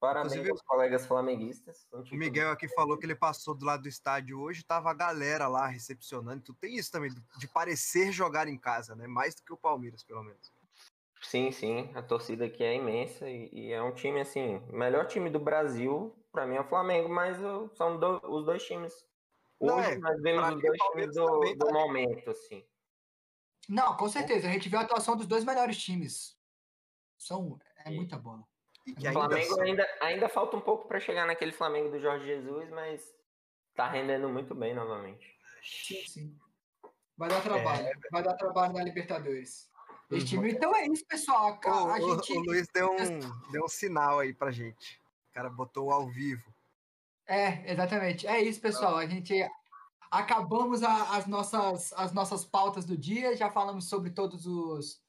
Parabéns 0.00 0.32
Inclusive, 0.32 0.52
aos 0.52 0.62
colegas 0.62 1.06
flamenguistas. 1.06 1.88
O 1.92 2.14
Miguel 2.14 2.50
aqui 2.50 2.68
falou 2.68 2.96
que 2.96 3.04
ele 3.04 3.16
passou 3.16 3.52
do 3.54 3.64
lado 3.64 3.82
do 3.82 3.88
estádio 3.88 4.40
hoje, 4.40 4.62
tava 4.62 4.90
a 4.90 4.94
galera 4.94 5.48
lá 5.48 5.66
recepcionando. 5.66 6.40
Tu 6.42 6.54
tem 6.54 6.76
isso 6.76 6.92
também, 6.92 7.10
de 7.38 7.48
parecer 7.48 8.12
jogar 8.12 8.46
em 8.46 8.56
casa, 8.56 8.94
né? 8.94 9.08
Mais 9.08 9.34
do 9.34 9.42
que 9.42 9.52
o 9.52 9.56
Palmeiras, 9.56 10.04
pelo 10.04 10.22
menos. 10.22 10.52
Sim, 11.20 11.50
sim, 11.50 11.90
a 11.96 12.02
torcida 12.02 12.44
aqui 12.44 12.62
é 12.62 12.76
imensa 12.76 13.28
e, 13.28 13.50
e 13.52 13.72
é 13.72 13.82
um 13.82 13.92
time 13.92 14.20
assim, 14.20 14.58
o 14.68 14.76
melhor 14.76 15.04
time 15.08 15.28
do 15.28 15.40
Brasil, 15.40 16.14
pra 16.30 16.46
mim 16.46 16.54
é 16.54 16.60
o 16.60 16.68
Flamengo, 16.68 17.08
mas 17.08 17.42
eu- 17.42 17.68
são 17.74 17.98
do- 17.98 18.20
os 18.24 18.44
dois 18.44 18.64
times. 18.64 18.92
Hoje 19.58 19.94
é, 19.94 19.98
nós 19.98 20.22
vemos 20.22 20.48
os 20.54 20.62
dois 20.62 20.78
times 20.92 21.14
do, 21.16 21.26
também 21.26 21.58
do 21.58 21.66
tá- 21.66 21.72
momento, 21.72 22.30
assim. 22.30 22.64
Não, 23.68 23.96
com 23.96 24.08
certeza. 24.08 24.46
A 24.46 24.52
gente 24.52 24.68
viu 24.68 24.78
a 24.78 24.82
atuação 24.82 25.16
dos 25.16 25.26
dois 25.26 25.44
melhores 25.44 25.76
times. 25.76 26.38
São, 27.18 27.58
é 27.84 27.90
muita 27.90 28.16
bola. 28.16 28.44
E 28.88 28.94
que 28.94 29.04
O 29.04 29.08
ainda 29.08 29.20
Flamengo 29.20 29.54
são- 29.54 29.62
ainda, 29.64 29.88
ainda 30.00 30.28
falta 30.28 30.56
um 30.56 30.60
pouco 30.60 30.88
pra 30.88 30.98
chegar 31.00 31.26
naquele 31.26 31.52
Flamengo 31.52 31.90
do 31.90 32.00
Jorge 32.00 32.24
Jesus, 32.26 32.70
mas 32.70 33.14
tá 33.74 33.88
rendendo 33.88 34.28
muito 34.28 34.54
bem 34.54 34.74
novamente. 34.74 35.36
Sim, 35.62 36.04
sim. 36.06 36.38
Vai 37.16 37.28
dar 37.28 37.42
trabalho. 37.42 37.88
Vai 38.10 38.22
dar 38.22 38.34
trabalho 38.34 38.72
na 38.72 38.82
Libertadores. 38.84 39.68
Esse 40.10 40.26
time- 40.26 40.50
Então 40.52 40.74
é 40.74 40.86
isso, 40.86 41.04
pessoal. 41.06 41.58
A, 41.64 41.68
O, 41.68 41.88
a 41.90 41.96
o- 41.98 42.14
gente. 42.22 42.32
o 42.38 42.40
Luiz 42.42 42.66
deu 42.68 42.90
um, 42.92 43.50
deu 43.50 43.64
um 43.64 43.68
sinal 43.68 44.20
aí 44.20 44.32
pra 44.32 44.50
gente. 44.50 45.00
O 45.30 45.34
cara 45.34 45.50
botou 45.50 45.90
ao 45.90 46.06
vivo. 46.08 46.42
É, 47.26 47.70
exatamente. 47.70 48.26
É 48.26 48.40
isso, 48.40 48.58
pessoal. 48.60 48.96
A 48.96 49.06
gente 49.06 49.34
acabamos 50.10 50.82
a- 50.82 51.16
as, 51.16 51.26
nossas, 51.26 51.92
as 51.92 52.12
nossas 52.12 52.44
pautas 52.44 52.86
do 52.86 52.96
dia. 52.96 53.36
Já 53.36 53.50
falamos 53.50 53.88
sobre 53.88 54.10
todos 54.10 54.46
os, 54.46 55.02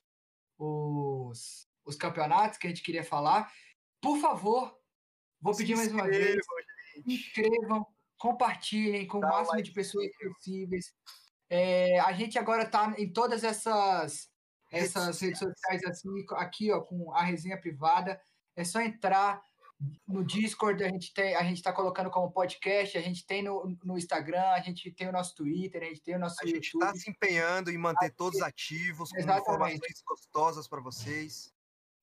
os, 0.58 1.68
os 1.86 1.96
campeonatos 1.96 2.58
que 2.58 2.68
a 2.68 2.70
gente 2.70 2.84
queria 2.84 3.04
falar. 3.04 3.50
Por 4.02 4.18
favor, 4.20 4.78
vou 5.42 5.56
pedir 5.56 5.76
mais 5.76 5.92
uma 5.92 6.08
vez. 6.08 6.36
gente. 6.36 7.04
inscrevam, 7.06 7.86
compartilhem 8.18 9.08
com 9.08 9.18
o 9.18 9.22
Dá 9.22 9.28
um 9.28 9.32
máximo 9.32 9.62
de 9.62 9.72
pessoas 9.72 10.08
possíveis. 10.18 10.94
É, 11.50 12.00
a 12.02 12.14
gente 12.14 12.38
agora 12.38 12.64
está 12.64 12.94
em 12.98 13.12
todas 13.12 13.44
essas, 13.44 14.30
Redes 14.70 14.96
essas 14.96 15.20
redes 15.20 15.40
sociais 15.40 15.84
assim, 15.86 16.10
aqui 16.34 16.72
ó, 16.72 16.82
com 16.82 17.12
a 17.14 17.24
resenha 17.24 17.60
privada. 17.60 18.22
É 18.56 18.64
só 18.64 18.82
entrar 18.82 19.42
no 20.06 20.24
Discord, 20.26 20.84
a 20.84 20.90
gente 20.90 21.14
tem, 21.14 21.36
a 21.36 21.44
gente 21.44 21.58
está 21.58 21.72
colocando 21.72 22.10
como 22.10 22.32
podcast, 22.32 22.98
a 22.98 23.02
gente 23.02 23.26
tem 23.26 23.42
no, 23.42 23.78
no 23.84 23.98
Instagram, 23.98 24.50
a 24.50 24.60
gente 24.60 24.92
tem 24.92 25.08
o 25.08 25.12
nosso 25.12 25.34
Twitter, 25.36 25.82
a 25.82 25.86
gente 25.86 26.02
tem 26.02 26.16
o 26.16 26.20
nosso 26.20 26.36
A 26.42 26.46
gente 26.46 26.66
YouTube. 26.74 26.82
tá 26.82 26.94
se 26.94 27.10
empenhando 27.10 27.72
em 27.72 27.78
manter 27.78 28.12
todos 28.12 28.42
ativos, 28.42 29.10
com 29.10 29.18
Exatamente. 29.18 29.42
informações 29.44 30.04
gostosas 30.06 30.68
para 30.68 30.82
vocês. 30.82 31.54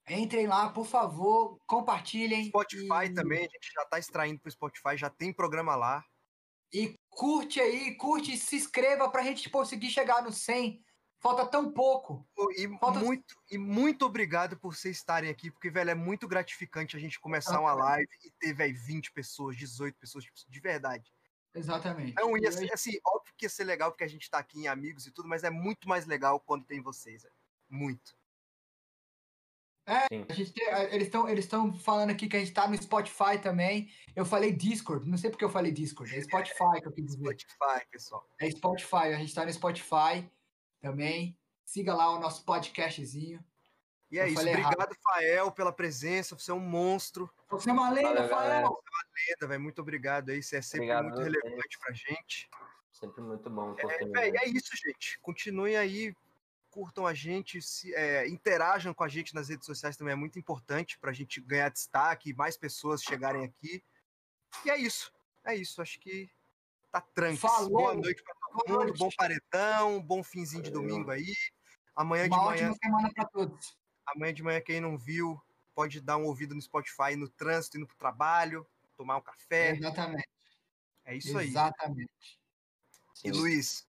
Entrem 0.09 0.47
lá, 0.47 0.69
por 0.71 0.87
favor, 0.87 1.59
compartilhem. 1.67 2.47
Spotify 2.47 3.07
e- 3.07 3.15
também, 3.15 3.39
a 3.41 3.43
gente 3.43 3.71
já 3.75 3.85
tá 3.87 3.99
extraindo 3.99 4.41
pro 4.41 4.51
Spotify, 4.51 4.97
já 4.97 5.11
tem 5.11 5.33
programa 5.33 5.75
lá. 5.75 6.05
E 6.73 6.95
curte 7.09 7.61
aí, 7.61 7.97
curte 7.97 8.35
e 8.35 8.37
se 8.37 8.57
inscreva 8.57 9.09
para 9.11 9.23
a 9.23 9.25
gente 9.25 9.49
conseguir 9.51 9.91
chegar 9.91 10.23
no 10.23 10.33
100. 10.33 10.83
Falta 11.19 11.47
tão 11.47 11.73
pouco. 11.73 12.29
E 12.57 12.69
Falta- 12.79 13.01
muito, 13.01 13.35
e 13.51 13.57
muito 13.59 14.05
obrigado 14.05 14.57
por 14.59 14.75
vocês 14.77 14.97
estarem 14.99 15.31
aqui, 15.31 15.51
porque, 15.51 15.71
velho, 15.71 15.91
é 15.91 15.95
muito 15.95 16.29
gratificante 16.29 16.97
a 16.97 17.01
gente 17.01 17.19
começar 17.19 17.59
uma 17.59 17.73
live 17.73 18.07
e 18.25 18.31
ter, 18.39 18.53
velho, 18.53 18.77
20 18.85 19.11
pessoas, 19.13 19.57
18 19.57 19.97
pessoas, 19.99 20.25
tipo, 20.25 20.37
de 20.49 20.61
verdade. 20.61 21.11
Exatamente. 21.55 22.15
Não 22.17 22.37
ia 22.37 22.51
E 22.51 22.53
ser, 22.53 22.73
assim, 22.73 22.93
óbvio 23.05 23.33
que 23.37 23.47
ia 23.47 23.51
ser 23.51 23.65
legal 23.65 23.91
porque 23.91 24.05
a 24.05 24.09
gente 24.09 24.29
tá 24.29 24.39
aqui 24.39 24.59
em 24.61 24.69
amigos 24.69 25.07
e 25.07 25.11
tudo, 25.11 25.27
mas 25.29 25.43
é 25.43 25.51
muito 25.51 25.89
mais 25.89 26.05
legal 26.07 26.39
quando 26.39 26.67
tem 26.67 26.83
vocês, 26.83 27.23
velho. 27.23 27.35
Muito. 27.69 28.16
Sim. 30.12 30.26
a 30.28 30.32
gente 30.32 30.53
eles 30.91 31.07
estão 31.07 31.28
eles 31.28 31.45
estão 31.45 31.72
falando 31.72 32.11
aqui 32.11 32.28
que 32.28 32.37
a 32.37 32.41
gente 32.41 32.53
tá 32.53 32.66
no 32.66 32.76
Spotify 32.80 33.39
também. 33.41 33.91
Eu 34.14 34.24
falei 34.24 34.53
Discord, 34.53 35.09
não 35.09 35.16
sei 35.16 35.30
porque 35.30 35.45
eu 35.45 35.51
falei 35.51 35.70
Discord. 35.70 36.14
É 36.16 36.20
Spotify 36.20 36.80
que 36.80 36.89
eu 36.89 36.93
quis 36.93 37.05
dizer. 37.07 37.18
Spotify, 37.24 37.87
pessoal. 37.91 38.28
É 38.41 38.51
Spotify, 38.51 38.97
a 38.97 39.16
gente 39.18 39.34
tá 39.34 39.45
no 39.45 39.53
Spotify 39.53 40.28
também. 40.80 41.39
Siga 41.64 41.95
lá 41.95 42.11
o 42.14 42.20
nosso 42.20 42.45
podcastzinho. 42.45 43.45
E 44.11 44.18
é 44.18 44.22
Eu 44.22 44.26
isso. 44.28 44.37
falei 44.37 44.55
errado. 44.55 44.74
Obrigado, 44.74 44.97
Fael, 45.03 45.51
pela 45.53 45.72
presença. 45.72 46.39
Você 46.39 46.51
é 46.51 46.55
um 46.55 46.61
monstro. 46.61 47.28
Você 47.51 47.70
é 47.70 47.72
uma 47.72 47.91
lenda, 47.91 48.09
Valeu, 48.14 48.28
galera. 48.28 48.66
Fael. 48.66 48.82
Lenda, 49.28 49.49
velho. 49.49 49.61
Muito 49.61 49.80
obrigado 49.82 50.30
aí. 50.30 50.43
Você 50.43 50.57
é 50.57 50.62
sempre 50.62 50.87
Obrigado 50.93 51.05
muito 51.05 51.16
vocês. 51.22 51.43
relevante 51.43 51.78
pra 51.80 51.93
gente. 51.93 52.49
Sempre 52.93 53.20
muito 53.22 53.51
bom. 53.51 53.74
É, 53.78 54.07
véi, 54.07 54.32
é 54.37 54.49
isso, 54.49 54.70
gente. 54.76 55.18
Continuem 55.20 55.76
aí, 55.76 56.14
curtam 56.77 57.07
a 57.07 57.14
gente, 57.14 57.62
se, 57.62 57.95
é, 57.95 58.29
interajam 58.29 58.93
com 58.93 59.03
a 59.03 59.09
gente 59.09 59.35
nas 59.35 59.49
redes 59.49 59.64
sociais 59.64 59.97
também 59.97 60.12
é 60.12 60.14
muito 60.14 60.39
importante 60.39 60.99
pra 60.99 61.11
gente 61.11 61.41
ganhar 61.41 61.70
destaque, 61.70 62.35
mais 62.35 62.55
pessoas 62.55 63.03
chegarem 63.03 63.47
aqui. 63.47 63.83
E 64.62 64.68
é 64.68 64.77
isso. 64.77 65.11
É 65.43 65.57
isso. 65.57 65.81
Acho 65.81 65.99
que 65.99 66.29
tá 66.93 67.01
tranquilo. 67.01 67.39
Falou. 67.39 67.70
Boa 67.70 67.95
noite 67.95 68.22
pra 68.22 68.35
todo 68.35 68.79
mundo. 68.79 68.93
Bom 68.99 69.09
paredão, 69.16 70.03
bom 70.03 70.22
finzinho 70.22 70.62
de 70.62 70.70
domingo 70.70 71.11
aí. 71.11 71.35
Amanhã 71.95 72.24
de 72.24 72.35
Uma 72.35 72.45
manhã, 72.45 72.68
ótima 72.68 72.77
semana 72.85 73.11
para 73.14 73.24
todos. 73.24 73.79
amanhã 74.05 74.35
de 74.35 74.43
manhã, 74.43 74.61
quem 74.61 74.79
não 74.79 74.99
viu, 74.99 75.41
pode 75.74 75.99
dar 76.03 76.18
um 76.18 76.27
ouvido 76.27 76.55
no 76.55 76.61
Spotify 76.61 77.16
no 77.16 77.27
trânsito, 77.27 77.79
indo 77.79 77.87
pro 77.87 77.97
trabalho, 77.97 78.66
tomar 78.99 79.16
um 79.16 79.22
café. 79.22 79.70
Exatamente. 79.70 80.29
É 81.07 81.16
isso 81.16 81.39
aí. 81.39 81.49
Exatamente. 81.49 82.39
E. 83.24 83.31
Luiz, 83.31 83.89